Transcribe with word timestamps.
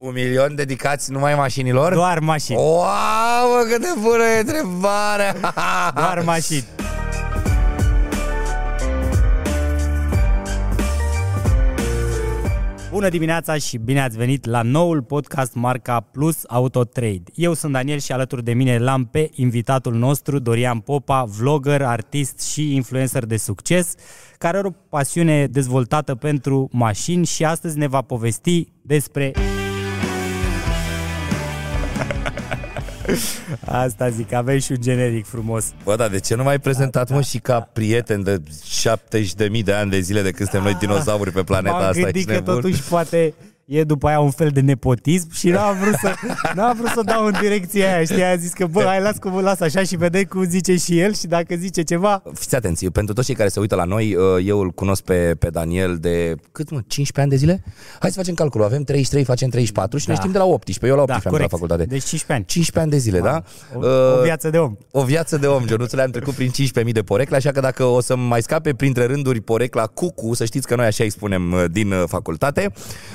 Un 0.00 0.12
milion 0.12 0.54
dedicați 0.54 1.10
numai 1.12 1.34
mașinilor? 1.34 1.94
Doar 1.94 2.18
mașini. 2.18 2.56
Wow, 2.56 2.84
mă, 3.50 3.66
cât 3.70 3.80
de 3.80 4.00
bună 4.02 4.22
e 4.22 4.38
întrebarea! 4.38 5.34
Doar 5.94 6.22
mașini. 6.24 6.64
Bună 12.90 13.08
dimineața 13.08 13.56
și 13.56 13.76
bine 13.76 14.02
ați 14.02 14.16
venit 14.16 14.44
la 14.44 14.62
noul 14.62 15.02
podcast 15.02 15.54
marca 15.54 16.00
Plus 16.00 16.42
Auto 16.46 16.84
Trade. 16.84 17.22
Eu 17.34 17.54
sunt 17.54 17.72
Daniel 17.72 17.98
și 17.98 18.12
alături 18.12 18.44
de 18.44 18.52
mine 18.52 18.78
l-am 18.78 19.04
pe 19.04 19.30
invitatul 19.34 19.94
nostru, 19.94 20.38
Dorian 20.38 20.78
Popa, 20.78 21.24
vlogger, 21.24 21.82
artist 21.82 22.40
și 22.40 22.74
influencer 22.74 23.24
de 23.24 23.36
succes, 23.36 23.94
care 24.38 24.56
are 24.56 24.66
o 24.66 24.70
pasiune 24.88 25.46
dezvoltată 25.46 26.14
pentru 26.14 26.68
mașini 26.72 27.26
și 27.26 27.44
astăzi 27.44 27.78
ne 27.78 27.86
va 27.86 28.02
povesti 28.02 28.72
despre 28.82 29.32
Asta 33.64 34.08
zic, 34.08 34.32
aveai 34.32 34.60
și 34.60 34.72
un 34.72 34.78
generic 34.80 35.26
frumos. 35.26 35.64
Bă, 35.84 35.96
dar 35.96 36.08
de 36.08 36.18
ce 36.20 36.34
nu 36.34 36.42
m-ai 36.42 36.58
prezentat, 36.60 37.08
Da, 37.08 37.14
mă, 37.14 37.20
da, 37.20 37.26
și 37.26 37.38
ca 37.38 37.60
prieten 37.72 38.22
de 38.22 38.40
70.000 39.50 39.64
de 39.64 39.72
ani 39.72 39.90
de 39.90 40.00
zile 40.00 40.22
de 40.22 40.30
când 40.30 40.48
suntem 40.48 40.62
noi 40.62 40.76
dinozauri 40.80 41.30
pe 41.32 41.42
planeta 41.42 41.74
M-am 41.76 41.82
asta? 41.88 41.92
gândit 42.00 42.14
ești 42.16 42.26
că 42.28 42.32
nebun? 42.32 42.54
totuși 42.54 42.82
poate 42.82 43.34
e 43.68 43.84
după 43.84 44.06
aia 44.08 44.20
un 44.20 44.30
fel 44.30 44.48
de 44.48 44.60
nepotism 44.60 45.32
și 45.32 45.48
n-am 45.48 45.76
vrut 45.80 45.94
să, 45.94 46.14
n-am 46.54 46.76
vrut 46.76 46.88
să 46.88 47.00
dau 47.04 47.26
în 47.26 47.34
direcția 47.40 47.94
aia, 47.94 48.04
știi? 48.04 48.22
A 48.24 48.36
zis 48.36 48.52
că, 48.52 48.66
bă, 48.66 48.82
hai, 48.86 49.00
las 49.00 49.16
cum 49.16 49.34
îl 49.36 49.42
las 49.42 49.60
așa 49.60 49.82
și 49.82 49.96
vedem 49.96 50.22
cum 50.22 50.44
zice 50.44 50.76
și 50.76 50.98
el 51.00 51.14
și 51.14 51.26
dacă 51.26 51.54
zice 51.54 51.82
ceva... 51.82 52.22
Fiți 52.34 52.54
atenți, 52.56 52.86
pentru 52.86 53.14
toți 53.14 53.26
cei 53.26 53.34
care 53.34 53.48
se 53.48 53.60
uită 53.60 53.74
la 53.74 53.84
noi, 53.84 54.14
uh, 54.14 54.22
eu 54.44 54.60
îl 54.60 54.70
cunosc 54.70 55.02
pe, 55.02 55.34
pe 55.38 55.48
Daniel 55.50 55.96
de, 55.96 56.34
cât 56.52 56.70
mă, 56.70 56.80
15 56.86 57.20
ani 57.20 57.30
de 57.30 57.36
zile? 57.36 57.62
Hai 58.00 58.10
să 58.10 58.16
facem 58.16 58.34
calculul, 58.34 58.66
avem 58.66 58.82
33, 58.82 59.24
facem 59.24 59.48
34 59.48 59.98
și 59.98 60.06
Da. 60.06 60.12
ne 60.12 60.18
știm 60.18 60.32
de 60.32 60.38
la 60.38 60.44
18, 60.44 60.86
eu 60.86 60.94
la 60.96 61.02
18 61.02 61.28
Da, 61.28 61.30
am 61.30 61.36
corect. 61.36 61.50
la 61.50 61.56
facultate. 61.58 61.84
Deci 61.84 62.04
15 62.08 62.32
ani. 62.32 62.44
15 62.44 62.78
ani 62.80 62.90
de 62.90 62.98
zile, 62.98 63.20
da? 63.20 63.42
O, 63.74 63.86
o 63.86 64.16
Uh, 64.18 64.22
viață 64.22 64.50
de 64.50 64.58
om. 64.58 64.76
o 64.90 65.02
viață 65.04 65.36
de 65.36 65.46
om, 65.46 65.66
Genuțule, 65.66 66.02
am 66.02 66.10
trecut 66.10 66.34
prin 66.34 66.50
15.000 66.84 66.92
de 66.92 67.02
porecle, 67.02 67.36
așa 67.36 67.50
că 67.50 67.60
dacă 67.60 67.84
o 67.84 68.00
să 68.00 68.16
mai 68.16 68.42
scape 68.42 68.74
printre 68.74 69.04
rânduri 69.06 69.40
porecla 69.40 69.86
Cucu, 69.86 70.34
să 70.34 70.44
știți 70.44 70.66
că 70.66 70.74
noi 70.76 70.86
așa 70.86 71.04
îi 71.04 71.10
spunem 71.10 71.52
uh, 71.52 71.64
din 71.70 71.92
uh, 71.92 72.02
facultate, 72.06 72.72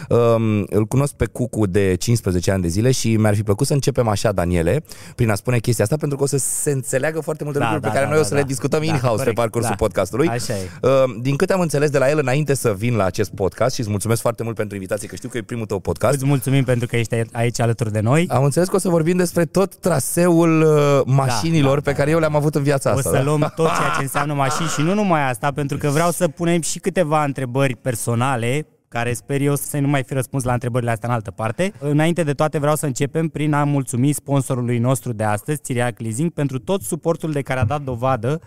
um, 0.09 0.41
îl 0.69 0.85
cunosc 0.85 1.13
pe 1.13 1.25
Cucu 1.25 1.65
de 1.65 1.95
15 1.95 2.51
ani 2.51 2.61
de 2.61 2.67
zile 2.67 2.91
și 2.91 3.15
mi-ar 3.17 3.35
fi 3.35 3.43
plăcut 3.43 3.67
să 3.67 3.73
începem 3.73 4.07
așa, 4.07 4.31
Daniele, 4.31 4.83
prin 5.15 5.29
a 5.29 5.35
spune 5.35 5.57
chestia 5.59 5.83
asta, 5.83 5.95
pentru 5.97 6.17
că 6.17 6.23
o 6.23 6.27
să 6.27 6.37
se 6.37 6.71
înțeleagă 6.71 7.19
foarte 7.19 7.43
multe 7.43 7.59
Da, 7.59 7.63
lucruri 7.65 7.83
da, 7.85 7.89
pe 7.89 7.93
care 7.99 8.09
da, 8.09 8.11
noi 8.13 8.19
da, 8.21 8.25
o 8.25 8.27
să 8.29 8.33
da. 8.33 8.39
le 8.39 8.45
discutăm 8.47 8.79
Da, 8.79 8.85
in-house 8.85 9.07
pe 9.15 9.17
corect, 9.17 9.35
parcursul 9.37 9.69
da. 9.69 9.75
podcastului. 9.75 10.27
Așa 10.27 10.53
e. 10.53 10.69
Uh, 10.81 10.89
Din 11.21 11.35
câte 11.35 11.53
am 11.53 11.59
înțeles 11.59 11.89
de 11.89 11.97
la 11.97 12.09
el 12.09 12.17
înainte 12.17 12.53
să 12.53 12.73
vin 12.77 12.95
la 12.95 13.03
acest 13.03 13.31
podcast 13.31 13.73
și 13.73 13.79
îți 13.81 13.89
mulțumesc 13.89 14.21
foarte 14.21 14.43
mult 14.43 14.55
pentru 14.55 14.75
invitație, 14.75 15.07
că 15.07 15.15
știu 15.15 15.29
că 15.29 15.37
e 15.37 15.41
primul 15.41 15.65
tău 15.65 15.79
podcast, 15.79 16.13
Îți 16.15 16.25
mulțumim 16.25 16.63
pentru 16.63 16.87
că 16.87 16.95
ești 16.97 17.15
aici 17.31 17.59
alături 17.59 17.91
de 17.91 17.99
noi. 17.99 18.25
am 18.29 18.43
înțeles 18.43 18.67
că 18.67 18.75
o 18.75 18.79
să 18.79 18.89
vorbim 18.89 19.17
despre 19.17 19.45
tot 19.45 19.75
traseul 19.75 20.61
uh, 20.61 21.01
mașinilor 21.05 21.79
da, 21.79 21.91
pe 21.91 21.97
care 21.97 22.11
eu 22.11 22.19
le-am 22.19 22.35
avut 22.35 22.55
în 22.55 22.63
viața 22.63 22.93
O 22.93 22.97
asta. 22.97 23.09
să 23.09 23.15
da? 23.15 23.23
luăm 23.23 23.51
tot 23.55 23.65
ceea 23.67 23.89
ce 23.97 24.01
înseamnă 24.01 24.33
mașini 24.33 24.67
și 24.67 24.81
nu 24.81 24.93
numai 24.93 25.29
asta, 25.29 25.51
pentru 25.51 25.77
că 25.77 25.89
vreau 25.89 26.11
să 26.11 26.27
punem 26.27 26.61
și 26.61 26.79
câteva 26.79 27.23
întrebări 27.23 27.75
personale 27.75 28.65
care 28.93 29.13
sper 29.13 29.41
eu 29.41 29.55
să 29.55 29.77
nu 29.77 29.87
mai 29.87 30.03
fi 30.03 30.13
răspuns 30.13 30.43
la 30.43 30.53
întrebările 30.53 30.91
astea 30.91 31.09
în 31.09 31.15
altă 31.15 31.31
parte. 31.31 31.73
Înainte 31.79 32.23
de 32.23 32.33
toate 32.33 32.57
vreau 32.59 32.75
să 32.75 32.85
începem 32.85 33.27
prin 33.27 33.53
a 33.53 33.63
mulțumi 33.63 34.11
sponsorului 34.11 34.77
nostru 34.77 35.13
de 35.13 35.23
astăzi, 35.23 35.61
Țiriac 35.61 35.99
Leasing, 35.99 36.31
pentru 36.31 36.59
tot 36.59 36.81
suportul 36.81 37.31
de 37.31 37.41
care 37.41 37.59
a 37.59 37.65
dat 37.65 37.81
dovadă 37.81 38.39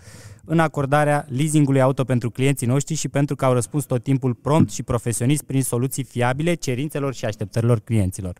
în 0.45 0.59
acordarea 0.59 1.25
leasingului 1.29 1.81
auto 1.81 2.03
pentru 2.03 2.29
clienții 2.29 2.67
noștri 2.67 2.95
și 2.95 3.07
pentru 3.07 3.35
că 3.35 3.45
au 3.45 3.53
răspuns 3.53 3.83
tot 3.83 4.03
timpul 4.03 4.33
prompt 4.33 4.71
și 4.71 4.83
profesionist 4.83 5.43
prin 5.43 5.63
soluții 5.63 6.03
fiabile 6.03 6.53
cerințelor 6.53 7.13
și 7.13 7.25
așteptărilor 7.25 7.79
clienților. 7.79 8.33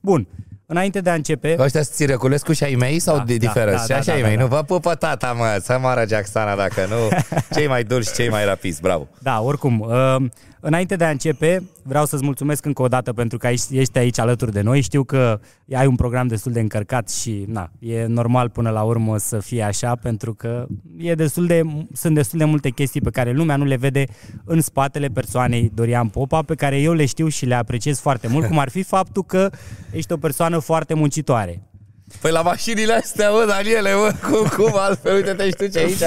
Bun, 0.00 0.28
înainte 0.66 1.00
de 1.00 1.10
a 1.10 1.14
începe... 1.14 1.56
Ăștia 1.58 1.82
sunt 1.82 1.94
Țirăculescu 1.94 2.52
și 2.52 2.64
ai 2.64 2.74
mei 2.74 2.98
sau 2.98 3.16
Da, 3.16 3.24
de 3.24 3.36
da, 3.36 3.46
diferă? 3.46 3.70
da, 3.70 3.76
și 3.78 3.86
da, 3.86 3.96
așa 3.96 4.04
da, 4.06 4.12
ai 4.12 4.20
da, 4.20 4.26
mei, 4.26 4.36
da. 4.36 4.42
nu? 4.42 4.48
Vă 4.48 4.62
pupă 4.62 4.94
tata, 4.94 5.32
mă, 5.32 5.58
să 5.62 5.78
moară 5.80 6.04
Jacksana 6.08 6.56
dacă 6.56 6.86
nu. 6.88 7.18
Cei 7.56 7.66
mai 7.68 7.84
dulci, 7.84 8.12
cei 8.14 8.28
mai 8.28 8.44
rapizi, 8.44 8.80
bravo. 8.80 9.08
Da, 9.18 9.42
oricum, 9.42 9.80
uh, 9.80 10.16
înainte 10.66 10.96
de 10.96 11.04
a 11.04 11.10
începe, 11.10 11.62
vreau 11.82 12.04
să-ți 12.06 12.24
mulțumesc 12.24 12.64
încă 12.64 12.82
o 12.82 12.88
dată 12.88 13.12
pentru 13.12 13.38
că 13.38 13.46
aici- 13.46 13.70
ești 13.70 13.98
aici 13.98 14.18
alături 14.18 14.52
de 14.52 14.60
noi. 14.60 14.80
Știu 14.80 15.04
că 15.04 15.40
ai 15.74 15.86
un 15.86 15.94
program 15.94 16.26
destul 16.26 16.52
de 16.52 16.60
încărcat 16.60 17.10
și 17.10 17.44
na, 17.48 17.70
e 17.78 18.06
normal 18.06 18.48
până 18.48 18.70
la 18.70 18.82
urmă 18.82 19.18
să 19.18 19.38
fie 19.38 19.62
așa 19.62 19.96
pentru 19.96 20.34
că 20.34 20.66
e 20.98 21.14
destul 21.14 21.46
de, 21.46 21.62
sunt 21.92 22.14
destul 22.14 22.38
de 22.38 22.44
multe 22.44 22.70
chestii 22.70 23.00
pe 23.00 23.10
care 23.10 23.32
lumea 23.32 23.56
nu 23.56 23.64
le 23.64 23.76
vede 23.76 24.04
în 24.44 24.60
spatele 24.60 25.06
persoanei 25.06 25.70
Dorian 25.74 26.08
Popa, 26.08 26.42
pe 26.42 26.54
care 26.54 26.80
eu 26.80 26.92
le 26.92 27.04
știu 27.06 27.28
și 27.28 27.46
le 27.46 27.54
apreciez 27.54 28.00
foarte 28.00 28.28
mult, 28.28 28.46
cum 28.46 28.58
ar 28.58 28.68
fi 28.68 28.82
faptul 28.82 29.22
că 29.24 29.50
ești 29.92 30.12
o 30.12 30.16
persoană 30.16 30.58
foarte 30.58 30.94
muncitoare. 30.94 31.65
Păi 32.20 32.30
la 32.30 32.42
mașinile 32.42 32.92
astea, 32.92 33.30
mă, 33.30 33.44
Daniele, 33.48 33.94
mă, 33.94 34.12
cum, 34.30 34.48
cum 34.56 34.72
altfel, 34.78 35.14
uite-te 35.14 35.44
și 35.46 35.54
tu 35.54 35.66
ce 35.66 35.78
aici, 35.78 35.98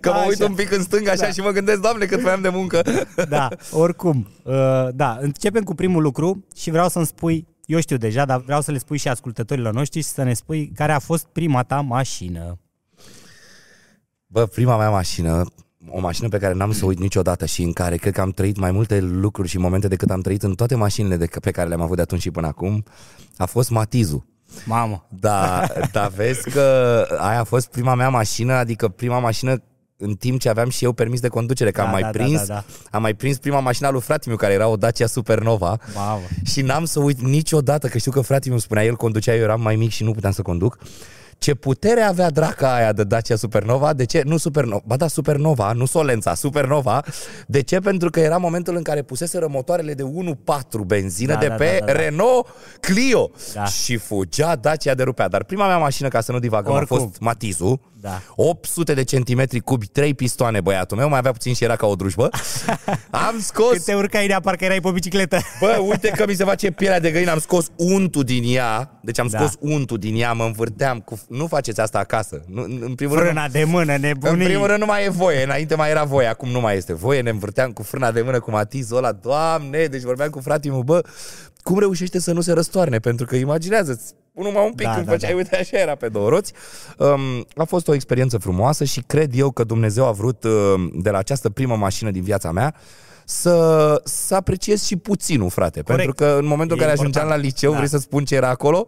că 0.00 0.10
mă 0.10 0.16
Așa. 0.16 0.26
uit 0.26 0.42
un 0.42 0.54
pic 0.54 0.72
în 0.72 0.82
stânga 0.82 1.10
așa 1.10 1.22
Da. 1.22 1.30
și 1.30 1.40
mă 1.40 1.50
gândesc, 1.50 1.80
doamne, 1.80 2.04
cât 2.04 2.22
mai 2.22 2.32
am 2.32 2.40
de 2.40 2.48
muncă. 2.48 2.82
Da, 3.28 3.48
oricum. 3.70 4.28
Uh, 4.42 4.54
da, 4.94 5.16
începem 5.20 5.62
cu 5.62 5.74
primul 5.74 6.02
lucru 6.02 6.44
și 6.56 6.70
vreau 6.70 6.88
să-mi 6.88 7.06
spui, 7.06 7.46
eu 7.64 7.80
știu 7.80 7.96
deja, 7.96 8.24
dar 8.24 8.40
vreau 8.40 8.60
să 8.60 8.70
le 8.70 8.78
spui 8.78 8.98
și 8.98 9.08
ascultătorilor 9.08 9.72
noștri 9.72 10.00
și 10.00 10.06
să 10.06 10.22
ne 10.22 10.34
spui 10.34 10.72
care 10.74 10.92
a 10.92 10.98
fost 10.98 11.26
prima 11.32 11.62
ta 11.62 11.80
mașină. 11.80 12.58
Bă, 14.26 14.46
prima 14.46 14.76
mea 14.76 14.90
mașină, 14.90 15.44
o 15.88 16.00
mașină 16.00 16.28
pe 16.28 16.38
care 16.38 16.54
n-am 16.54 16.72
să 16.72 16.84
o 16.84 16.86
uit 16.88 16.98
niciodată 16.98 17.46
și 17.46 17.62
în 17.62 17.72
care 17.72 17.96
cred 17.96 18.12
că 18.12 18.20
am 18.20 18.30
trăit 18.30 18.56
mai 18.56 18.70
multe 18.70 19.00
lucruri 19.00 19.48
și 19.48 19.58
momente 19.58 19.88
decât 19.88 20.10
am 20.10 20.20
trăit 20.20 20.42
în 20.42 20.54
toate 20.54 20.74
mașinile 20.74 21.16
de, 21.16 21.28
pe 21.40 21.50
care 21.50 21.68
le-am 21.68 21.80
avut 21.80 21.96
de 21.96 22.02
atunci 22.02 22.20
și 22.20 22.30
până 22.30 22.46
acum, 22.46 22.84
a 23.36 23.44
fost 23.46 23.70
Matizu. 23.70 24.26
Mamă, 24.64 25.06
Da, 25.08 25.66
da, 25.92 26.06
vezi 26.16 26.50
că 26.50 26.60
aia 27.18 27.40
a 27.40 27.44
fost 27.44 27.66
prima 27.66 27.94
mea 27.94 28.08
mașină, 28.08 28.52
adică 28.52 28.88
prima 28.88 29.18
mașină 29.18 29.62
în 29.98 30.14
timp 30.14 30.40
ce 30.40 30.48
aveam 30.48 30.68
și 30.68 30.84
eu 30.84 30.92
permis 30.92 31.20
de 31.20 31.28
conducere, 31.28 31.70
că 31.70 31.80
Da, 31.80 31.86
am 31.86 31.92
mai 31.92 32.00
da, 32.02 32.10
da, 32.10 32.22
prins, 32.22 32.38
da, 32.46 32.54
da. 32.54 32.64
am 32.90 33.02
mai 33.02 33.14
prins 33.14 33.38
prima 33.38 33.60
mașină 33.60 33.86
a 33.86 33.90
lui 33.90 34.00
frate 34.00 34.28
meu, 34.28 34.36
care 34.36 34.52
era 34.52 34.66
o 34.68 34.76
Dacia 34.76 35.06
Supernova. 35.06 35.78
mamă. 35.94 36.20
Și 36.44 36.60
n-am 36.62 36.84
să 36.84 37.00
uit 37.00 37.20
niciodată, 37.20 37.88
că 37.88 37.98
știu 37.98 38.10
că 38.10 38.20
fratele 38.20 38.50
meu 38.50 38.58
spunea, 38.58 38.84
el 38.84 38.94
conducea, 38.96 39.34
eu 39.34 39.42
eram 39.42 39.60
mai 39.60 39.76
mic 39.76 39.90
și 39.90 40.04
nu 40.04 40.10
puteam 40.12 40.32
să 40.32 40.42
conduc. 40.42 40.78
Ce 41.38 41.54
putere 41.54 42.00
avea 42.00 42.30
draca 42.30 42.74
aia 42.74 42.92
de 42.92 43.04
Dacia 43.04 43.36
Supernova? 43.36 43.92
De 43.92 44.04
ce? 44.04 44.22
Nu 44.24 44.36
Supernova, 44.36 44.82
ba 44.86 44.96
da, 44.96 45.08
Supernova, 45.08 45.72
nu 45.72 45.86
Solența, 45.86 46.34
Supernova. 46.34 47.02
De 47.46 47.60
ce? 47.62 47.78
Pentru 47.78 48.10
că 48.10 48.20
era 48.20 48.36
momentul 48.36 48.76
în 48.76 48.82
care 48.82 49.02
puseseră 49.02 49.46
motoarele 49.48 49.94
de 49.94 50.02
1.4 50.02 50.06
benzină 50.86 51.32
Da, 51.32 51.38
de 51.38 51.46
da, 51.46 51.54
pe 51.54 51.76
da, 51.80 51.86
da, 51.86 51.92
da. 51.92 51.98
Renault 51.98 52.46
Clio. 52.80 53.30
Da. 53.54 53.64
Și 53.64 53.96
fugea 53.96 54.56
Dacia 54.56 54.94
de 54.94 55.02
rupea. 55.02 55.28
Dar 55.28 55.44
prima 55.44 55.66
mea 55.66 55.78
mașină, 55.78 56.08
ca 56.08 56.20
să 56.20 56.32
nu 56.32 56.38
divagăm, 56.38 56.72
Oricum. 56.72 56.96
a 56.96 57.00
fost 57.00 57.20
Matizu. 57.20 57.80
Da. 58.00 58.20
800 58.36 58.94
de 58.94 59.02
centimetri 59.04 59.60
cubi, 59.60 59.86
3 59.86 60.14
pistoane, 60.14 60.60
băiatul 60.60 60.96
meu, 60.96 61.08
mai 61.08 61.18
avea 61.18 61.32
puțin 61.32 61.54
și 61.54 61.64
era 61.64 61.76
ca 61.76 61.86
o 61.86 61.94
drujbă. 61.94 62.28
Am 63.10 63.40
scos 63.40 63.70
Când 63.70 63.82
te 63.82 63.94
urcai 63.94 64.24
în 64.24 64.30
ea, 64.30 64.40
parcă 64.40 64.64
erai 64.64 64.80
pe 64.80 64.90
bicicletă. 64.90 65.38
Bă, 65.60 65.78
uite 65.88 66.08
că 66.08 66.24
mi 66.26 66.34
se 66.34 66.44
face 66.44 66.70
pielea 66.70 67.00
de 67.00 67.10
găină, 67.10 67.30
am 67.30 67.38
scos 67.38 67.66
untul 67.76 68.22
din 68.22 68.42
ea, 68.46 68.98
deci 69.02 69.18
am 69.18 69.26
Da. 69.30 69.38
scos 69.38 69.52
untul 69.60 69.98
din 69.98 70.16
ea, 70.20 70.32
mă 70.32 70.44
învârteam 70.44 71.00
cu... 71.00 71.20
Nu 71.28 71.46
faceți 71.46 71.80
asta 71.80 71.98
acasă. 71.98 72.42
Nu, 72.46 72.62
în- 72.62 72.78
în 72.84 72.94
primul 72.94 73.14
rând, 73.16 73.26
Frâna 73.28 73.48
de 73.48 73.64
mână, 73.64 73.94
în 73.94 74.00
nebunii. 74.00 74.44
primul 74.46 74.66
rând 74.66 74.78
nu 74.78 74.86
mai 74.86 75.04
e 75.04 75.08
voie, 75.08 75.42
înainte 75.42 75.74
mai 75.74 75.90
era 75.90 76.04
voie, 76.04 76.26
acum 76.26 76.48
nu 76.48 76.60
mai 76.60 76.76
este 76.76 76.94
voie, 76.94 77.20
ne 77.20 77.30
învârteam 77.30 77.70
cu 77.72 77.82
frâna 77.82 78.10
de 78.12 78.22
mână, 78.22 78.40
cu 78.40 78.50
matizul 78.50 78.96
ăla, 78.96 79.12
doamne, 79.12 79.84
deci 79.84 80.02
vorbeam 80.02 80.30
cu 80.30 80.40
fratele 80.40 80.72
meu, 80.72 80.82
bă, 80.82 81.00
cum 81.62 81.78
reușește 81.78 82.20
să 82.20 82.32
nu 82.32 82.40
se 82.40 82.52
răstoarne? 82.52 82.98
Pentru 82.98 83.26
că 83.26 83.36
imaginează-ți, 83.36 84.12
numai 84.32 84.64
un 84.64 84.72
pic 84.72 84.86
Da, 84.86 84.94
când 84.94 85.06
da, 85.06 85.12
făceai, 85.12 85.30
da. 85.30 85.36
uite, 85.36 85.56
așa 85.56 85.78
era 85.78 85.94
pe 85.94 86.08
două 86.08 86.28
roți. 86.28 86.52
Um, 86.98 87.46
a 87.56 87.64
fost 87.64 87.88
o 87.88 87.94
experiență 87.94 88.38
frumoasă 88.38 88.84
și 88.84 89.00
cred 89.06 89.30
eu 89.34 89.50
că 89.50 89.64
Dumnezeu 89.64 90.06
a 90.06 90.10
vrut 90.12 90.44
uh, 90.44 90.52
de 90.94 91.10
la 91.10 91.18
această 91.18 91.50
primă 91.50 91.76
mașină 91.76 92.10
din 92.10 92.22
viața 92.22 92.52
mea 92.52 92.74
să, 93.28 94.00
să 94.04 94.34
apreciez 94.34 94.84
și 94.84 94.96
puținul, 94.96 95.50
frate. 95.50 95.80
Corect. 95.82 96.04
Pentru 96.04 96.24
că 96.26 96.38
în 96.40 96.46
momentul 96.46 96.76
în 96.76 96.82
E 96.82 96.86
care 96.86 96.98
ajungeam 96.98 97.28
la 97.28 97.34
important. 97.34 97.54
liceu, 97.54 97.70
Da. 97.70 97.76
vrei 97.76 97.88
să 97.88 97.98
spun 97.98 98.24
ce 98.24 98.34
era 98.34 98.48
acolo? 98.48 98.84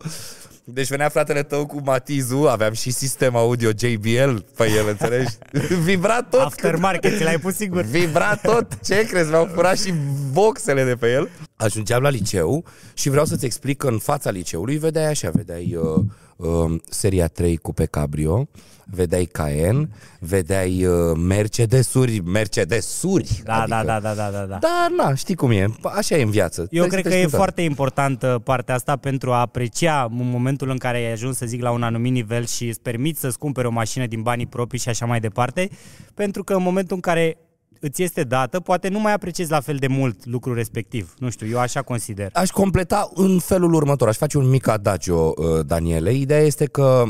Deci 0.64 0.88
venea 0.88 1.08
fratele 1.08 1.42
tău 1.42 1.66
cu 1.66 1.80
Matizu, 1.84 2.36
aveam 2.36 2.72
și 2.72 2.90
sistem 2.90 3.36
audio 3.36 3.70
JBL 3.78 4.34
pe 4.56 4.70
el, 4.76 4.88
înțelegi? 4.88 5.30
Vibra 5.84 6.22
tot. 6.22 6.40
Aftermarket, 6.40 7.16
ți 7.16 7.22
l-ai 7.22 7.38
pus 7.38 7.54
sigur. 7.54 7.82
Vibra 7.82 8.36
tot, 8.36 8.78
ce 8.84 9.06
crezi? 9.06 9.28
Mi-au 9.30 9.48
furat 9.54 9.78
și 9.78 9.94
boxele 10.32 10.84
de 10.84 10.94
pe 10.94 11.12
el. 11.12 11.28
Ajungeam 11.56 12.02
la 12.02 12.08
liceu 12.08 12.64
și 12.94 13.08
vreau 13.10 13.24
să-ți 13.24 13.44
explic 13.44 13.76
că 13.78 13.86
în 13.88 13.98
fața 13.98 14.30
liceului 14.30 14.76
vedeai 14.76 15.06
așa, 15.06 15.30
vedeai 15.30 15.78
uh, 15.80 16.04
uh, 16.36 16.80
seria 16.90 17.26
3 17.28 17.56
cu 17.56 17.72
pe 17.72 17.84
cabrio, 17.84 18.48
vedeai 18.90 19.24
Cayenne, 19.24 19.88
vedeai 20.20 20.84
uh, 20.84 21.16
Mercedesuri, 21.16 22.20
Mercedesuri. 22.20 23.42
Da, 23.44 23.64
da, 23.68 23.84
da, 23.84 24.00
da, 24.00 24.14
da, 24.14 24.30
da, 24.30 24.44
da. 24.44 24.58
Da, 24.60 24.86
na, 24.96 25.14
știi 25.14 25.34
cum 25.34 25.50
e, 25.50 25.66
așa 25.82 26.16
e 26.16 26.22
în 26.22 26.30
viață. 26.30 26.60
Eu 26.60 26.66
Trebuie 26.68 26.88
cred 26.88 27.02
să 27.02 27.08
că 27.08 27.14
te 27.14 27.20
e 27.20 27.24
știi 27.24 27.36
foarte 27.36 27.62
importantă 27.62 28.40
partea 28.44 28.74
asta 28.74 28.96
pentru 28.96 29.32
a 29.32 29.40
aprecia 29.40 30.06
în 30.10 30.30
momentul 30.30 30.70
în 30.70 30.78
care 30.78 30.96
ai 30.96 31.12
ajuns, 31.12 31.36
să 31.36 31.46
zic, 31.46 31.62
la 31.62 31.70
un 31.70 31.82
anumit 31.82 32.12
nivel 32.12 32.46
și 32.46 32.66
îți 32.66 32.80
permiți 32.80 33.20
să-ți 33.20 33.38
cumperi 33.38 33.66
o 33.66 33.70
mașină 33.70 34.06
din 34.06 34.22
banii 34.22 34.46
proprii 34.46 34.80
și 34.80 34.88
așa 34.88 35.06
mai 35.06 35.20
departe, 35.20 35.70
pentru 36.14 36.44
că 36.44 36.54
în 36.54 36.62
momentul 36.62 36.94
în 36.94 37.00
care 37.02 37.36
îți 37.80 38.02
este 38.02 38.22
dată, 38.22 38.60
poate 38.60 38.88
nu 38.88 39.00
mai 39.00 39.12
apreciezi 39.12 39.50
la 39.50 39.60
fel 39.60 39.76
de 39.76 39.86
mult 39.86 40.26
lucrul 40.26 40.54
respectiv. 40.54 41.14
Nu 41.18 41.30
știu, 41.30 41.46
eu 41.46 41.58
așa 41.58 41.82
consider. 41.82 42.30
Aș 42.32 42.50
completa 42.50 43.10
în 43.14 43.38
felul 43.38 43.74
următor, 43.74 44.08
aș 44.08 44.16
face 44.16 44.38
un 44.38 44.48
mic 44.48 44.68
adagio, 44.68 45.34
uh, 45.36 45.66
Daniele. 45.66 46.12
Ideea 46.12 46.40
este 46.40 46.64
că 46.64 47.04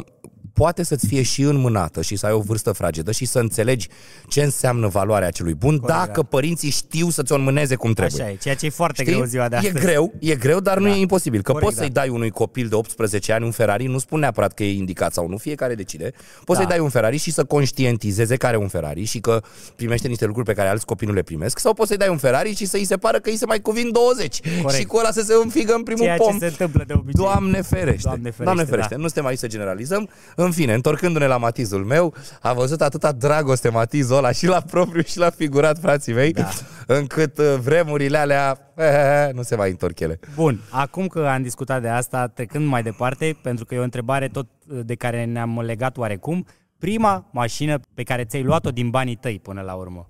poate 0.59 0.83
să-ți 0.83 1.07
fie 1.07 1.23
și 1.23 1.43
înmânată 1.43 2.03
și 2.03 2.17
să 2.17 2.27
ai 2.27 2.33
o 2.33 2.41
vârstă 2.41 2.73
fragedă 2.73 3.13
și 3.13 3.25
să 3.25 3.39
înțelegi 3.39 3.89
ce 4.29 4.43
înseamnă 4.43 4.87
valoarea 4.89 5.29
acelui 5.29 5.55
bun 5.55 5.79
Corect, 5.79 5.99
dacă 5.99 6.21
da. 6.21 6.27
părinții 6.31 6.71
știu 6.71 7.11
să-ți 7.11 7.33
o 7.33 7.35
înmâneze 7.35 7.75
cum 7.75 7.93
trebuie. 7.93 8.23
Așa 8.23 8.31
e, 8.31 8.37
ceea 8.37 8.55
ce 8.55 8.67
e 8.67 8.71
foarte 8.71 9.03
Știi? 9.03 9.15
greu 9.15 9.25
ziua 9.25 9.49
de 9.49 9.57
astăzi. 9.57 9.77
E 9.77 9.81
greu, 9.81 10.13
e 10.19 10.35
greu, 10.35 10.61
dar 10.61 10.75
da. 10.75 10.81
nu 10.81 10.89
e 10.89 10.97
imposibil. 10.97 11.43
Că 11.43 11.53
Corect, 11.53 11.71
poți 11.71 11.81
să-i 11.81 11.91
da. 11.91 12.01
dai 12.01 12.09
unui 12.09 12.31
copil 12.31 12.69
de 12.69 12.75
18 12.75 13.33
ani 13.33 13.45
un 13.45 13.51
Ferrari, 13.51 13.87
nu 13.87 13.99
spun 13.99 14.21
neapărat 14.21 14.53
că 14.55 14.65
e 14.65 14.73
indicat 14.73 15.13
sau 15.13 15.29
nu, 15.29 15.37
fiecare 15.37 15.75
decide. 15.75 16.13
Poți 16.45 16.59
da. 16.59 16.65
să-i 16.65 16.67
dai 16.67 16.79
un 16.79 16.89
Ferrari 16.89 17.17
și 17.17 17.31
să 17.31 17.45
conștientizeze 17.45 18.37
care 18.37 18.57
e 18.57 18.61
un 18.61 18.69
Ferrari 18.69 19.05
și 19.05 19.21
că 19.21 19.43
primește 19.77 20.09
niște 20.09 20.25
lucruri 20.25 20.47
pe 20.47 20.55
care 20.55 20.69
alți 20.69 20.87
copii 20.87 21.07
nu 21.07 21.13
le 21.13 21.23
primesc. 21.23 21.59
Sau 21.59 21.75
poți 21.75 21.89
să-i 21.89 21.99
dai 21.99 22.09
un 22.09 22.19
Ferrari 22.19 22.55
și 22.55 22.67
să-i 22.67 22.85
se 22.85 22.97
pară 22.97 23.19
că 23.19 23.31
îi 23.31 23.37
se 23.37 23.47
mai 23.47 23.61
cuvin 23.61 23.93
20 23.93 24.41
Corect. 24.63 24.81
și 24.81 24.85
cu 24.85 24.97
ăla 24.97 25.11
să 25.11 25.23
se 25.23 25.35
înfigă 25.43 25.75
în 25.75 25.83
primul 25.83 26.03
ceea 26.03 26.17
pom. 26.17 26.33
Ce 26.33 26.39
se 26.39 26.47
întâmplă 26.47 26.85
de 26.87 26.93
obicei. 26.93 27.25
Doamne 27.25 27.63
ferește. 27.63 28.01
Doamne 28.03 28.31
ferește, 28.31 28.45
Doamne 28.45 28.65
ferește. 28.65 28.95
Da. 28.95 29.01
Nu 29.01 29.07
suntem 29.07 29.27
aici 29.27 29.39
să 29.39 29.47
generalizăm. 29.47 30.09
În 30.37 30.48
fine, 30.51 30.75
întorcându-ne 30.75 31.27
la 31.27 31.37
matizul 31.37 31.85
meu, 31.85 32.15
a 32.41 32.53
văzut 32.53 32.81
atâta 32.81 33.13
dragoste 33.13 33.69
matizul 33.69 34.17
ăla 34.17 34.33
și 34.33 34.47
la 34.47 34.61
propriu 34.61 35.03
și 35.03 35.19
la 35.19 35.31
figurat, 35.31 35.79
frații 35.79 36.13
mei, 36.13 36.33
da. 36.33 36.49
încât 36.87 37.39
uh, 37.39 37.55
vremurile 37.61 38.19
alea 38.19 38.73
eh, 38.77 39.33
nu 39.33 39.43
se 39.43 39.57
mai 39.57 39.71
întorc 39.71 40.01
ele. 40.01 40.19
Bun, 40.35 40.61
acum 40.71 41.07
că 41.07 41.27
am 41.27 41.43
discutat 41.43 41.83
de 41.83 41.89
asta, 41.89 42.27
trecând 42.27 42.67
mai 42.67 42.83
departe, 42.83 43.39
pentru 43.43 43.65
că 43.65 43.75
e 43.75 43.79
o 43.79 43.83
întrebare 43.83 44.29
tot 44.29 44.47
uh, 44.69 44.81
de 44.85 44.95
care 44.95 45.25
ne-am 45.25 45.61
legat 45.61 45.97
oarecum, 45.97 46.47
prima 46.79 47.29
mașină 47.33 47.81
pe 47.95 48.03
care 48.03 48.25
ți-ai 48.25 48.43
luat-o 48.43 48.71
din 48.71 48.91
banii 48.91 49.17
tăi 49.17 49.41
până 49.43 49.61
la 49.61 49.75
urmă? 49.75 50.09